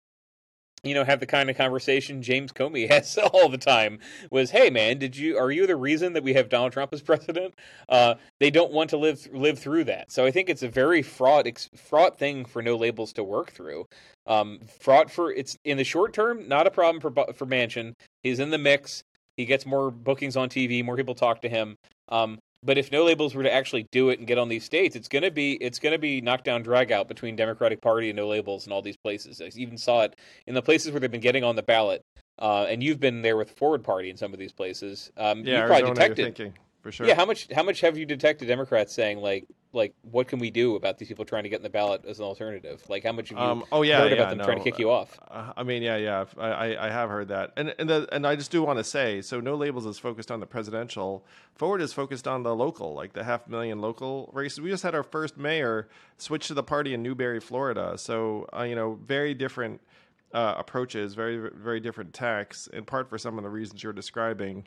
you 0.83 0.93
know 0.93 1.03
have 1.03 1.19
the 1.19 1.25
kind 1.25 1.49
of 1.49 1.57
conversation 1.57 2.21
James 2.21 2.51
Comey 2.51 2.89
has 2.91 3.17
all 3.17 3.49
the 3.49 3.57
time 3.57 3.99
was 4.31 4.51
hey 4.51 4.69
man 4.69 4.99
did 4.99 5.15
you 5.15 5.37
are 5.37 5.51
you 5.51 5.67
the 5.67 5.75
reason 5.75 6.13
that 6.13 6.23
we 6.23 6.33
have 6.33 6.49
Donald 6.49 6.73
Trump 6.73 6.93
as 6.93 7.01
president? 7.13 7.53
Uh, 7.89 8.15
they 8.39 8.49
don't 8.49 8.71
want 8.71 8.89
to 8.91 8.97
live 8.97 9.27
live 9.31 9.59
through 9.59 9.85
that. 9.85 10.11
So 10.11 10.25
I 10.25 10.31
think 10.31 10.49
it's 10.49 10.63
a 10.63 10.69
very 10.69 11.01
fraught 11.01 11.47
fraught 11.75 12.17
thing 12.17 12.45
for 12.45 12.61
no 12.61 12.75
labels 12.75 13.13
to 13.13 13.23
work 13.23 13.51
through. 13.51 13.87
Um, 14.25 14.59
fraught 14.79 15.11
for 15.11 15.31
it's 15.31 15.57
in 15.65 15.77
the 15.77 15.83
short 15.83 16.13
term 16.13 16.47
not 16.47 16.67
a 16.67 16.71
problem 16.71 17.01
for 17.01 17.11
for 17.33 17.45
Manchin. 17.45 17.93
He's 18.23 18.39
in 18.39 18.49
the 18.49 18.57
mix. 18.57 19.03
He 19.37 19.45
gets 19.45 19.65
more 19.65 19.89
bookings 19.89 20.37
on 20.37 20.49
TV, 20.49 20.85
more 20.85 20.95
people 20.95 21.15
talk 21.15 21.41
to 21.41 21.49
him. 21.49 21.75
Um, 22.09 22.37
but 22.63 22.77
if 22.77 22.91
no 22.91 23.03
labels 23.03 23.35
were 23.35 23.43
to 23.43 23.53
actually 23.53 23.83
do 23.91 24.09
it 24.09 24.19
and 24.19 24.27
get 24.27 24.37
on 24.37 24.49
these 24.49 24.63
states, 24.63 24.95
it's 24.95 25.07
gonna 25.07 25.31
be 25.31 25.53
it's 25.53 25.79
gonna 25.79 25.97
be 25.97 26.21
knockdown 26.21 26.63
drag 26.63 26.91
out 26.91 27.07
between 27.07 27.35
Democratic 27.35 27.81
Party 27.81 28.09
and 28.09 28.17
no 28.17 28.27
labels 28.27 28.65
and 28.65 28.73
all 28.73 28.81
these 28.81 28.97
places. 28.97 29.41
I 29.41 29.49
even 29.55 29.77
saw 29.77 30.03
it 30.03 30.15
in 30.47 30.53
the 30.53 30.61
places 30.61 30.91
where 30.91 30.99
they've 30.99 31.11
been 31.11 31.21
getting 31.21 31.43
on 31.43 31.55
the 31.55 31.63
ballot. 31.63 32.03
Uh, 32.39 32.65
and 32.67 32.81
you've 32.81 32.99
been 32.99 33.21
there 33.21 33.37
with 33.37 33.51
Forward 33.51 33.83
Party 33.83 34.09
in 34.09 34.17
some 34.17 34.33
of 34.33 34.39
these 34.39 34.51
places. 34.51 35.11
Um, 35.17 35.45
yeah, 35.45 35.61
you 35.61 35.67
probably 35.67 35.89
detected 35.93 36.53
for 36.83 36.91
sure. 36.91 37.07
Yeah, 37.07 37.15
how 37.15 37.25
much 37.25 37.47
how 37.51 37.63
much 37.63 37.79
have 37.81 37.97
you 37.97 38.05
detected 38.05 38.47
Democrats 38.47 38.93
saying 38.93 39.19
like 39.19 39.47
like 39.71 39.95
what 40.11 40.27
can 40.27 40.37
we 40.37 40.51
do 40.51 40.75
about 40.75 40.97
these 40.97 41.07
people 41.07 41.23
trying 41.23 41.43
to 41.43 41.49
get 41.49 41.55
in 41.55 41.63
the 41.63 41.69
ballot 41.69 42.03
as 42.05 42.19
an 42.19 42.25
alternative? 42.25 42.83
Like 42.89 43.03
how 43.03 43.13
much 43.13 43.29
have 43.29 43.37
you 43.37 43.43
um, 43.43 43.63
oh, 43.71 43.83
yeah, 43.83 43.99
heard 43.99 44.11
yeah, 44.11 44.17
about 44.17 44.29
them 44.29 44.39
no, 44.39 44.43
trying 44.43 44.57
to 44.57 44.63
kick 44.63 44.77
you 44.77 44.91
off? 44.91 45.17
Uh, 45.31 45.53
I 45.55 45.63
mean, 45.63 45.81
yeah, 45.81 45.95
yeah, 45.95 46.25
I, 46.37 46.75
I 46.75 46.89
have 46.91 47.09
heard 47.09 47.29
that, 47.29 47.53
and 47.55 47.73
and 47.79 47.89
the, 47.89 48.07
and 48.11 48.27
I 48.27 48.35
just 48.35 48.51
do 48.51 48.61
want 48.61 48.79
to 48.79 48.83
say, 48.83 49.21
so 49.21 49.39
no 49.39 49.55
labels 49.55 49.85
is 49.85 49.97
focused 49.97 50.29
on 50.29 50.41
the 50.41 50.45
presidential. 50.45 51.25
Forward 51.55 51.81
is 51.81 51.93
focused 51.93 52.27
on 52.27 52.43
the 52.43 52.53
local, 52.53 52.93
like 52.93 53.13
the 53.13 53.23
half 53.23 53.47
million 53.47 53.79
local 53.79 54.29
races. 54.33 54.59
We 54.59 54.69
just 54.69 54.83
had 54.83 54.93
our 54.93 55.03
first 55.03 55.37
mayor 55.37 55.87
switch 56.17 56.47
to 56.49 56.53
the 56.53 56.63
party 56.63 56.93
in 56.93 57.01
Newberry, 57.01 57.39
Florida. 57.39 57.97
So 57.97 58.47
uh, 58.55 58.63
you 58.63 58.75
know, 58.75 58.99
very 59.05 59.33
different. 59.33 59.81
Uh, 60.33 60.55
approaches, 60.57 61.13
very 61.13 61.37
very 61.37 61.79
different 61.79 62.11
tacks, 62.11 62.65
in 62.73 62.83
part 62.83 63.07
for 63.07 63.19
some 63.19 63.37
of 63.37 63.43
the 63.43 63.49
reasons 63.51 63.83
you're 63.83 63.93
describing. 63.93 64.65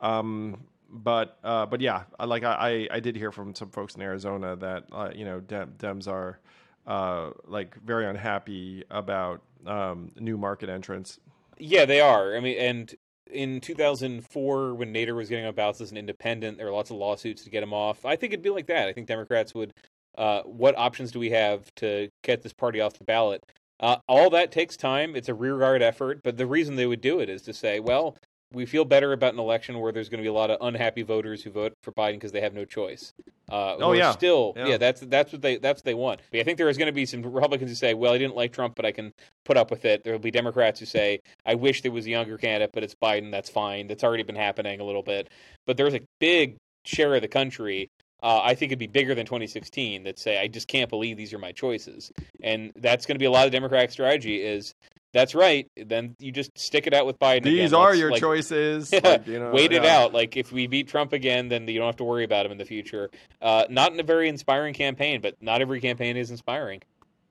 Um, 0.00 0.60
but 0.88 1.38
uh, 1.44 1.66
but 1.66 1.80
yeah, 1.80 2.04
like 2.24 2.44
I, 2.44 2.88
I 2.90 3.00
did 3.00 3.16
hear 3.16 3.32
from 3.32 3.54
some 3.54 3.70
folks 3.70 3.94
in 3.94 4.02
Arizona 4.02 4.56
that 4.56 4.84
uh, 4.92 5.10
you 5.14 5.24
know 5.24 5.40
Dem- 5.40 5.74
Dems 5.78 6.08
are 6.08 6.38
uh, 6.86 7.30
like 7.46 7.76
very 7.82 8.06
unhappy 8.06 8.84
about 8.90 9.42
um, 9.66 10.10
new 10.18 10.38
market 10.38 10.68
entrants. 10.68 11.20
Yeah, 11.58 11.84
they 11.84 12.00
are. 12.00 12.36
I 12.36 12.40
mean, 12.40 12.58
and 12.58 12.94
in 13.30 13.60
2004, 13.60 14.74
when 14.74 14.94
Nader 14.94 15.14
was 15.14 15.28
getting 15.28 15.44
on 15.44 15.54
ballots 15.54 15.80
as 15.80 15.90
an 15.90 15.96
independent, 15.96 16.56
there 16.56 16.66
were 16.66 16.72
lots 16.72 16.90
of 16.90 16.96
lawsuits 16.96 17.44
to 17.44 17.50
get 17.50 17.62
him 17.62 17.74
off. 17.74 18.04
I 18.04 18.16
think 18.16 18.32
it'd 18.32 18.42
be 18.42 18.50
like 18.50 18.66
that. 18.68 18.88
I 18.88 18.92
think 18.92 19.06
Democrats 19.06 19.54
would. 19.54 19.74
Uh, 20.16 20.42
what 20.42 20.76
options 20.76 21.12
do 21.12 21.20
we 21.20 21.30
have 21.30 21.72
to 21.76 22.08
get 22.22 22.42
this 22.42 22.52
party 22.52 22.80
off 22.80 22.98
the 22.98 23.04
ballot? 23.04 23.44
Uh, 23.80 23.96
all 24.08 24.30
that 24.30 24.50
takes 24.50 24.76
time. 24.76 25.14
It's 25.14 25.28
a 25.28 25.34
rearguard 25.34 25.82
effort, 25.82 26.22
but 26.24 26.36
the 26.36 26.46
reason 26.46 26.74
they 26.74 26.86
would 26.86 27.00
do 27.00 27.20
it 27.20 27.28
is 27.28 27.42
to 27.42 27.52
say, 27.52 27.78
well, 27.78 28.16
we 28.52 28.64
feel 28.64 28.84
better 28.84 29.12
about 29.12 29.34
an 29.34 29.38
election 29.38 29.78
where 29.78 29.92
there's 29.92 30.08
going 30.08 30.18
to 30.18 30.22
be 30.22 30.28
a 30.28 30.32
lot 30.32 30.50
of 30.50 30.58
unhappy 30.60 31.02
voters 31.02 31.42
who 31.42 31.50
vote 31.50 31.74
for 31.82 31.92
Biden 31.92 32.14
because 32.14 32.32
they 32.32 32.40
have 32.40 32.54
no 32.54 32.64
choice. 32.64 33.12
Uh, 33.50 33.76
oh 33.76 33.92
yeah, 33.92 34.12
still 34.12 34.52
yeah. 34.56 34.66
yeah. 34.68 34.76
That's 34.78 35.00
that's 35.02 35.32
what 35.32 35.42
they 35.42 35.56
that's 35.56 35.78
what 35.78 35.84
they 35.84 35.94
want. 35.94 36.20
But 36.30 36.40
I 36.40 36.42
think 36.44 36.58
there 36.58 36.68
is 36.68 36.78
going 36.78 36.86
to 36.86 36.92
be 36.92 37.06
some 37.06 37.22
Republicans 37.22 37.70
who 37.70 37.74
say, 37.74 37.94
"Well, 37.94 38.12
I 38.12 38.18
didn't 38.18 38.36
like 38.36 38.52
Trump, 38.52 38.74
but 38.74 38.84
I 38.84 38.92
can 38.92 39.12
put 39.44 39.56
up 39.56 39.70
with 39.70 39.84
it." 39.84 40.02
There 40.04 40.12
will 40.12 40.20
be 40.20 40.30
Democrats 40.30 40.80
who 40.80 40.86
say, 40.86 41.20
"I 41.44 41.54
wish 41.54 41.82
there 41.82 41.92
was 41.92 42.06
a 42.06 42.10
younger 42.10 42.38
candidate, 42.38 42.70
but 42.72 42.82
it's 42.82 42.94
Biden. 42.94 43.30
That's 43.30 43.50
fine. 43.50 43.86
That's 43.86 44.04
already 44.04 44.22
been 44.22 44.36
happening 44.36 44.80
a 44.80 44.84
little 44.84 45.02
bit." 45.02 45.28
But 45.66 45.76
there's 45.76 45.94
a 45.94 46.00
big 46.18 46.56
share 46.84 47.14
of 47.14 47.22
the 47.22 47.28
country. 47.28 47.90
Uh, 48.22 48.40
I 48.42 48.54
think 48.54 48.72
it'd 48.72 48.80
be 48.80 48.88
bigger 48.88 49.14
than 49.14 49.26
2016 49.26 50.04
that 50.04 50.18
say, 50.18 50.38
"I 50.38 50.48
just 50.48 50.68
can't 50.68 50.90
believe 50.90 51.16
these 51.16 51.32
are 51.32 51.38
my 51.38 51.52
choices," 51.52 52.12
and 52.42 52.72
that's 52.76 53.06
going 53.06 53.14
to 53.14 53.20
be 53.20 53.26
a 53.26 53.30
lot 53.30 53.46
of 53.46 53.52
Democratic 53.52 53.90
strategy. 53.90 54.42
Is 54.42 54.74
that's 55.18 55.34
right. 55.34 55.68
Then 55.76 56.14
you 56.20 56.30
just 56.30 56.56
stick 56.56 56.86
it 56.86 56.94
out 56.94 57.04
with 57.04 57.18
Biden. 57.18 57.42
These 57.42 57.72
again. 57.72 57.74
are 57.74 57.88
Let's, 57.88 57.98
your 57.98 58.10
like, 58.12 58.20
choices. 58.20 58.92
Yeah, 58.92 59.00
like, 59.04 59.26
you 59.26 59.40
know, 59.40 59.50
wait 59.50 59.72
it 59.72 59.84
out. 59.84 60.12
Like 60.14 60.36
if 60.36 60.52
we 60.52 60.68
beat 60.68 60.86
Trump 60.86 61.12
again, 61.12 61.48
then 61.48 61.66
you 61.66 61.78
don't 61.78 61.86
have 61.86 61.96
to 61.96 62.04
worry 62.04 62.22
about 62.22 62.46
him 62.46 62.52
in 62.52 62.58
the 62.58 62.64
future. 62.64 63.10
Uh, 63.42 63.64
not 63.68 63.92
in 63.92 63.98
a 63.98 64.04
very 64.04 64.28
inspiring 64.28 64.74
campaign, 64.74 65.20
but 65.20 65.34
not 65.40 65.60
every 65.60 65.80
campaign 65.80 66.16
is 66.16 66.30
inspiring. 66.30 66.82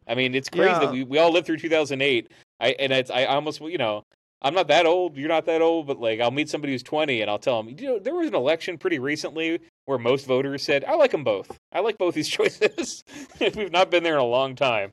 I 0.05 0.15
mean, 0.15 0.35
it's 0.35 0.49
crazy 0.49 0.69
Yeah. 0.69 0.79
that 0.79 0.91
we, 0.91 1.03
we 1.03 1.17
all 1.17 1.31
lived 1.31 1.45
through 1.45 1.57
2008. 1.57 2.29
I 2.59 2.75
and 2.77 2.91
it's 2.91 3.09
I 3.09 3.23
almost 3.25 3.61
you 3.61 3.77
know 3.77 4.03
I'm 4.41 4.53
not 4.53 4.67
that 4.67 4.85
old. 4.85 5.15
You're 5.15 5.29
not 5.29 5.45
that 5.45 5.61
old, 5.61 5.87
but 5.87 5.97
like 5.97 6.19
I'll 6.19 6.31
meet 6.31 6.49
somebody 6.49 6.73
who's 6.73 6.83
20 6.83 7.21
and 7.21 7.31
I'll 7.31 7.39
tell 7.39 7.63
them, 7.63 7.73
you 7.79 7.87
know, 7.87 7.99
there 7.99 8.15
was 8.15 8.27
an 8.27 8.35
election 8.35 8.77
pretty 8.77 8.99
recently 8.99 9.61
where 9.85 9.97
most 9.97 10.25
voters 10.27 10.61
said, 10.61 10.83
I 10.83 10.95
like 10.95 11.11
them 11.11 11.23
both. 11.23 11.57
I 11.71 11.79
like 11.79 11.97
both 11.97 12.15
these 12.15 12.27
choices. 12.37 13.03
We've 13.39 13.71
not 13.71 13.89
been 13.89 14.03
there 14.03 14.15
in 14.15 14.19
a 14.19 14.25
long 14.25 14.55
time. 14.55 14.91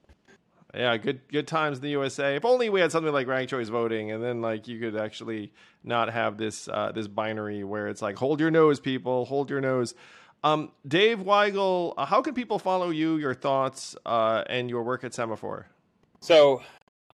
Yeah, 0.74 0.96
good 0.96 1.20
good 1.28 1.46
times 1.46 1.78
in 1.78 1.82
the 1.82 1.90
USA. 1.90 2.36
If 2.36 2.44
only 2.44 2.68
we 2.68 2.80
had 2.80 2.90
something 2.90 3.12
like 3.12 3.26
ranked 3.26 3.50
choice 3.50 3.68
voting, 3.68 4.10
and 4.10 4.22
then 4.22 4.42
like 4.42 4.66
you 4.66 4.80
could 4.80 4.96
actually 4.96 5.52
not 5.84 6.12
have 6.12 6.36
this 6.36 6.68
uh, 6.68 6.92
this 6.92 7.06
binary 7.06 7.62
where 7.64 7.88
it's 7.88 8.02
like 8.02 8.16
hold 8.18 8.40
your 8.40 8.50
nose, 8.50 8.80
people, 8.80 9.24
hold 9.24 9.50
your 9.50 9.60
nose. 9.60 9.94
Um, 10.42 10.72
Dave 10.86 11.20
Weigel, 11.20 11.94
uh, 11.96 12.04
how 12.04 12.20
can 12.20 12.34
people 12.34 12.58
follow 12.58 12.90
you, 12.90 13.16
your 13.16 13.32
thoughts, 13.34 13.96
uh, 14.04 14.44
and 14.46 14.68
your 14.68 14.82
work 14.82 15.02
at 15.02 15.12
Semafor? 15.12 15.64
So 16.20 16.62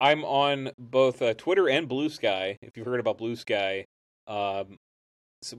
I'm 0.00 0.24
on 0.24 0.70
both 0.78 1.22
uh, 1.22 1.34
Twitter 1.34 1.68
and 1.68 1.88
Blue 1.88 2.08
Sky. 2.08 2.58
If 2.62 2.76
you've 2.76 2.86
heard 2.86 2.98
about 2.98 3.18
Blue 3.18 3.36
Sky, 3.36 3.84
um, 4.26 4.78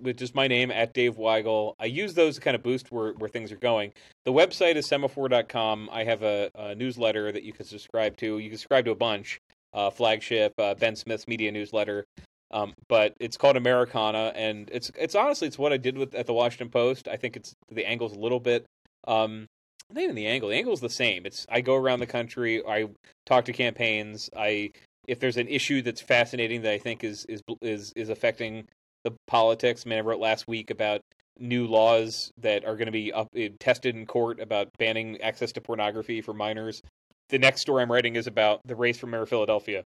with 0.02 0.18
just 0.18 0.36
my 0.36 0.48
name 0.48 0.72
at 0.72 0.94
Dave 0.94 1.18
Weigel. 1.18 1.76
I 1.80 1.86
use 1.86 2.14
those 2.14 2.36
to 2.36 2.42
kind 2.42 2.56
of 2.56 2.64
boost 2.64 2.92
where, 2.92 3.14
where 3.14 3.30
things 3.30 3.52
are 3.52 3.58
going. 3.58 3.94
The 4.26 4.34
website 4.34 4.76
is 4.76 4.88
semafor.com. 4.88 5.90
I 5.92 6.04
have 6.04 6.24
a, 6.24 6.50
a 6.56 6.76
newsletter 6.76 7.32
that 7.32 7.44
you 7.44 7.54
can 7.54 7.66
subscribe 7.66 8.18
to. 8.18 8.38
You 8.38 8.50
can 8.50 8.58
subscribe 8.58 8.86
to 8.86 8.92
a 8.92 8.96
bunch. 8.96 9.40
Uh, 9.74 9.90
flagship, 9.90 10.54
uh, 10.58 10.76
Ben 10.76 10.98
Smith's 10.98 11.30
media 11.30 11.50
newsletter. 11.50 12.06
Um, 12.52 12.74
but 12.90 13.16
it's 13.22 13.38
called 13.38 13.56
Americana, 13.56 14.34
and 14.36 14.70
it's 14.74 14.92
it's 15.00 15.16
honestly 15.16 15.48
it's 15.48 15.58
what 15.58 15.72
I 15.72 15.78
did 15.78 15.98
with 15.98 16.14
at 16.14 16.28
the 16.28 16.34
Washington 16.34 16.70
Post. 16.70 17.08
I 17.08 17.16
think 17.16 17.38
it's 17.38 17.54
the 17.72 17.86
angle's 17.86 18.12
a 18.12 18.20
little 18.20 18.42
bit 18.42 18.66
um, 19.08 19.48
not 19.94 20.04
even 20.04 20.16
the 20.16 20.28
angle. 20.28 20.50
The 20.50 20.56
angle's 20.56 20.82
the 20.82 20.90
same. 20.90 21.26
It's 21.26 21.46
I 21.50 21.62
go 21.62 21.76
around 21.76 22.00
the 22.00 22.08
country. 22.08 22.66
I 22.66 22.88
talk 23.26 23.46
to 23.46 23.54
campaigns. 23.54 24.30
I 24.36 24.72
if 25.08 25.20
there's 25.20 25.38
an 25.38 25.48
issue 25.48 25.82
that's 25.82 26.02
fascinating 26.02 26.62
that 26.62 26.72
I 26.72 26.78
think 26.78 27.04
is 27.04 27.26
is 27.26 27.42
is 27.62 27.92
is 27.96 28.10
affecting 28.10 28.68
the 29.04 29.12
politics. 29.28 29.84
I 29.86 29.90
mean, 29.90 30.00
I 30.00 30.02
wrote 30.02 30.20
last 30.20 30.48
week 30.48 30.70
about 30.70 31.02
new 31.40 31.66
laws 31.68 32.32
that 32.38 32.66
are 32.66 32.76
going 32.76 32.86
to 32.86 32.92
be 32.92 33.12
up, 33.12 33.30
uh, 33.38 33.48
tested 33.60 33.96
in 33.96 34.06
court 34.06 34.40
about 34.40 34.70
banning 34.78 35.20
access 35.22 35.52
to 35.54 35.62
pornography 35.62 36.22
for 36.22 36.34
minors. 36.34 36.82
The 37.30 37.40
next 37.40 37.62
story 37.62 37.82
I'm 37.82 37.92
writing 37.92 38.16
is 38.16 38.28
about 38.28 38.62
the 38.66 38.76
race 38.76 38.98
for 38.98 39.08
mayor 39.08 39.24
of 39.24 39.30
Philadelphia. 39.30 39.84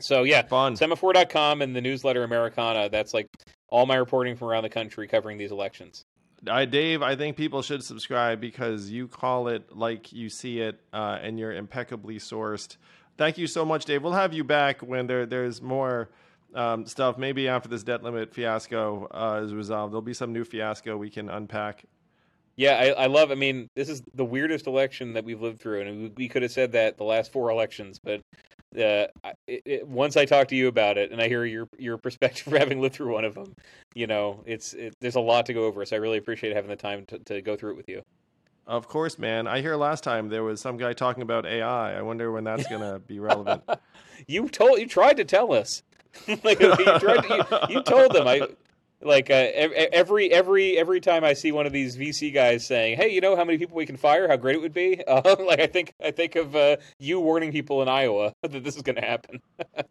So 0.00 0.22
yeah, 0.24 0.42
Fun. 0.42 0.74
semafor.com 0.74 1.62
and 1.62 1.74
the 1.74 1.80
newsletter 1.80 2.22
Americana. 2.22 2.88
That's 2.88 3.14
like 3.14 3.26
all 3.68 3.86
my 3.86 3.96
reporting 3.96 4.36
from 4.36 4.48
around 4.48 4.62
the 4.62 4.70
country 4.70 5.08
covering 5.08 5.38
these 5.38 5.52
elections. 5.52 6.04
I, 6.48 6.66
Dave, 6.66 7.02
I 7.02 7.16
think 7.16 7.36
people 7.36 7.62
should 7.62 7.82
subscribe 7.82 8.40
because 8.40 8.90
you 8.90 9.08
call 9.08 9.48
it 9.48 9.74
like 9.74 10.12
you 10.12 10.28
see 10.28 10.60
it, 10.60 10.80
uh, 10.92 11.18
and 11.22 11.38
you're 11.38 11.54
impeccably 11.54 12.18
sourced. 12.18 12.76
Thank 13.16 13.38
you 13.38 13.46
so 13.46 13.64
much, 13.64 13.86
Dave. 13.86 14.02
We'll 14.02 14.12
have 14.12 14.34
you 14.34 14.44
back 14.44 14.82
when 14.82 15.06
there 15.06 15.24
there's 15.24 15.62
more 15.62 16.10
um, 16.56 16.86
stuff. 16.86 17.18
Maybe 17.18 17.48
after 17.48 17.68
this 17.68 17.82
debt 17.82 18.02
limit 18.02 18.34
fiasco 18.34 19.08
uh, 19.12 19.42
is 19.44 19.54
resolved, 19.54 19.92
there'll 19.92 20.02
be 20.02 20.14
some 20.14 20.32
new 20.32 20.44
fiasco 20.44 20.96
we 20.96 21.10
can 21.10 21.28
unpack. 21.28 21.84
Yeah, 22.56 22.72
I, 22.72 23.04
I, 23.04 23.06
love. 23.06 23.30
I 23.30 23.34
mean, 23.34 23.68
this 23.76 23.90
is 23.90 24.02
the 24.14 24.24
weirdest 24.24 24.66
election 24.66 25.12
that 25.12 25.24
we've 25.24 25.42
lived 25.42 25.60
through, 25.60 25.82
and 25.82 26.02
we, 26.02 26.12
we 26.16 26.28
could 26.28 26.40
have 26.40 26.52
said 26.52 26.72
that 26.72 26.96
the 26.96 27.04
last 27.04 27.30
four 27.30 27.50
elections. 27.50 28.00
But 28.02 28.22
uh, 28.74 29.06
it, 29.46 29.62
it, 29.64 29.86
once 29.86 30.16
I 30.16 30.24
talk 30.24 30.48
to 30.48 30.56
you 30.56 30.68
about 30.68 30.96
it, 30.96 31.12
and 31.12 31.20
I 31.20 31.28
hear 31.28 31.44
your 31.44 31.68
your 31.78 31.98
perspective 31.98 32.44
for 32.50 32.58
having 32.58 32.80
lived 32.80 32.94
through 32.94 33.12
one 33.12 33.26
of 33.26 33.34
them, 33.34 33.52
you 33.94 34.06
know, 34.06 34.42
it's 34.46 34.72
it, 34.72 34.94
there's 35.00 35.16
a 35.16 35.20
lot 35.20 35.46
to 35.46 35.52
go 35.52 35.64
over. 35.64 35.84
So 35.84 35.96
I 35.96 35.98
really 35.98 36.18
appreciate 36.18 36.56
having 36.56 36.70
the 36.70 36.76
time 36.76 37.04
to, 37.06 37.18
to 37.18 37.42
go 37.42 37.56
through 37.56 37.72
it 37.72 37.76
with 37.76 37.88
you. 37.88 38.02
Of 38.66 38.88
course, 38.88 39.18
man. 39.18 39.46
I 39.46 39.60
hear 39.60 39.76
last 39.76 40.02
time 40.02 40.28
there 40.28 40.42
was 40.42 40.60
some 40.60 40.76
guy 40.76 40.92
talking 40.92 41.22
about 41.22 41.46
AI. 41.46 41.96
I 41.96 42.02
wonder 42.02 42.32
when 42.32 42.42
that's 42.42 42.66
going 42.66 42.80
to 42.80 42.98
be 42.98 43.20
relevant. 43.20 43.62
you 44.26 44.48
told 44.48 44.80
you 44.80 44.88
tried 44.88 45.18
to 45.18 45.24
tell 45.24 45.52
us. 45.52 45.82
like 46.44 46.60
you, 46.60 46.74
tried 46.74 47.22
to, 47.22 47.66
you, 47.68 47.76
you, 47.76 47.82
told 47.82 48.12
them 48.12 48.26
I 48.26 48.48
like 49.02 49.30
uh, 49.30 49.34
every 49.34 50.32
every 50.32 50.78
every 50.78 51.00
time 51.00 51.22
I 51.22 51.34
see 51.34 51.52
one 51.52 51.66
of 51.66 51.72
these 51.72 51.96
VC 51.96 52.32
guys 52.32 52.66
saying, 52.66 52.96
"Hey, 52.96 53.10
you 53.10 53.20
know 53.20 53.36
how 53.36 53.44
many 53.44 53.58
people 53.58 53.76
we 53.76 53.86
can 53.86 53.96
fire? 53.96 54.26
How 54.26 54.36
great 54.36 54.56
it 54.56 54.60
would 54.60 54.74
be!" 54.74 55.02
Uh, 55.06 55.36
like 55.38 55.60
I 55.60 55.66
think 55.66 55.94
I 56.02 56.10
think 56.10 56.34
of 56.34 56.56
uh, 56.56 56.76
you 56.98 57.20
warning 57.20 57.52
people 57.52 57.80
in 57.80 57.88
Iowa 57.88 58.32
that 58.42 58.64
this 58.64 58.76
is 58.76 58.82
going 58.82 58.96
to 58.96 59.02
happen. 59.02 59.40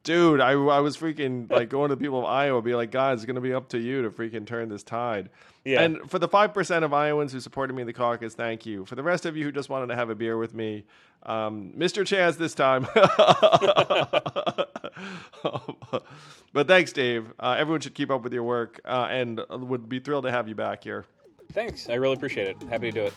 Dude, 0.04 0.42
I, 0.42 0.52
I 0.52 0.80
was 0.82 0.98
freaking 0.98 1.50
like 1.50 1.70
going 1.70 1.90
to 1.90 1.96
the 1.96 2.00
people 2.00 2.20
of 2.20 2.26
Iowa, 2.26 2.62
be 2.62 2.76
like, 2.76 2.92
"Guys, 2.92 3.20
it's 3.20 3.26
going 3.26 3.36
to 3.36 3.42
be 3.42 3.54
up 3.54 3.70
to 3.70 3.80
you 3.80 4.02
to 4.02 4.10
freaking 4.10 4.46
turn 4.46 4.70
this 4.70 4.84
tide." 4.84 5.30
Yeah. 5.64 5.82
And 5.82 6.10
for 6.10 6.20
the 6.20 6.28
five 6.28 6.54
percent 6.54 6.84
of 6.84 6.94
Iowans 6.94 7.32
who 7.32 7.40
supported 7.40 7.74
me 7.74 7.82
in 7.82 7.88
the 7.88 7.94
caucus, 7.94 8.36
thank 8.36 8.66
you. 8.66 8.86
For 8.86 8.96
the 8.96 9.04
rest 9.04 9.26
of 9.26 9.38
you 9.38 9.46
who 9.46 9.52
just 9.52 9.70
wanted 9.70 9.88
to 9.88 9.96
have 9.96 10.10
a 10.10 10.16
beer 10.16 10.38
with 10.38 10.54
me, 10.54 10.84
um, 11.26 11.74
Mr. 11.78 12.04
Chaz 12.04 12.38
this 12.38 12.54
time. 12.54 12.88
but 16.54 16.68
thanks, 16.68 16.94
Dave. 16.94 17.34
Uh, 17.40 17.56
everyone 17.58 17.82
should 17.82 17.96
keep 17.96 18.12
up 18.12 18.24
with 18.24 18.34
your 18.34 18.44
work, 18.44 18.80
uh, 18.86 19.08
and 19.10 19.42
would 19.50 19.90
be 19.90 20.00
thrilled 20.00 20.26
to 20.26 20.32
have 20.32 20.48
you 20.48 20.56
back 20.56 20.84
here. 20.84 21.06
Thanks. 21.54 21.90
I 21.90 21.96
really 21.96 22.16
appreciate 22.16 22.48
it. 22.48 22.58
Happy 22.70 22.92
to 22.92 22.92
do 22.92 23.04
it. 23.06 23.14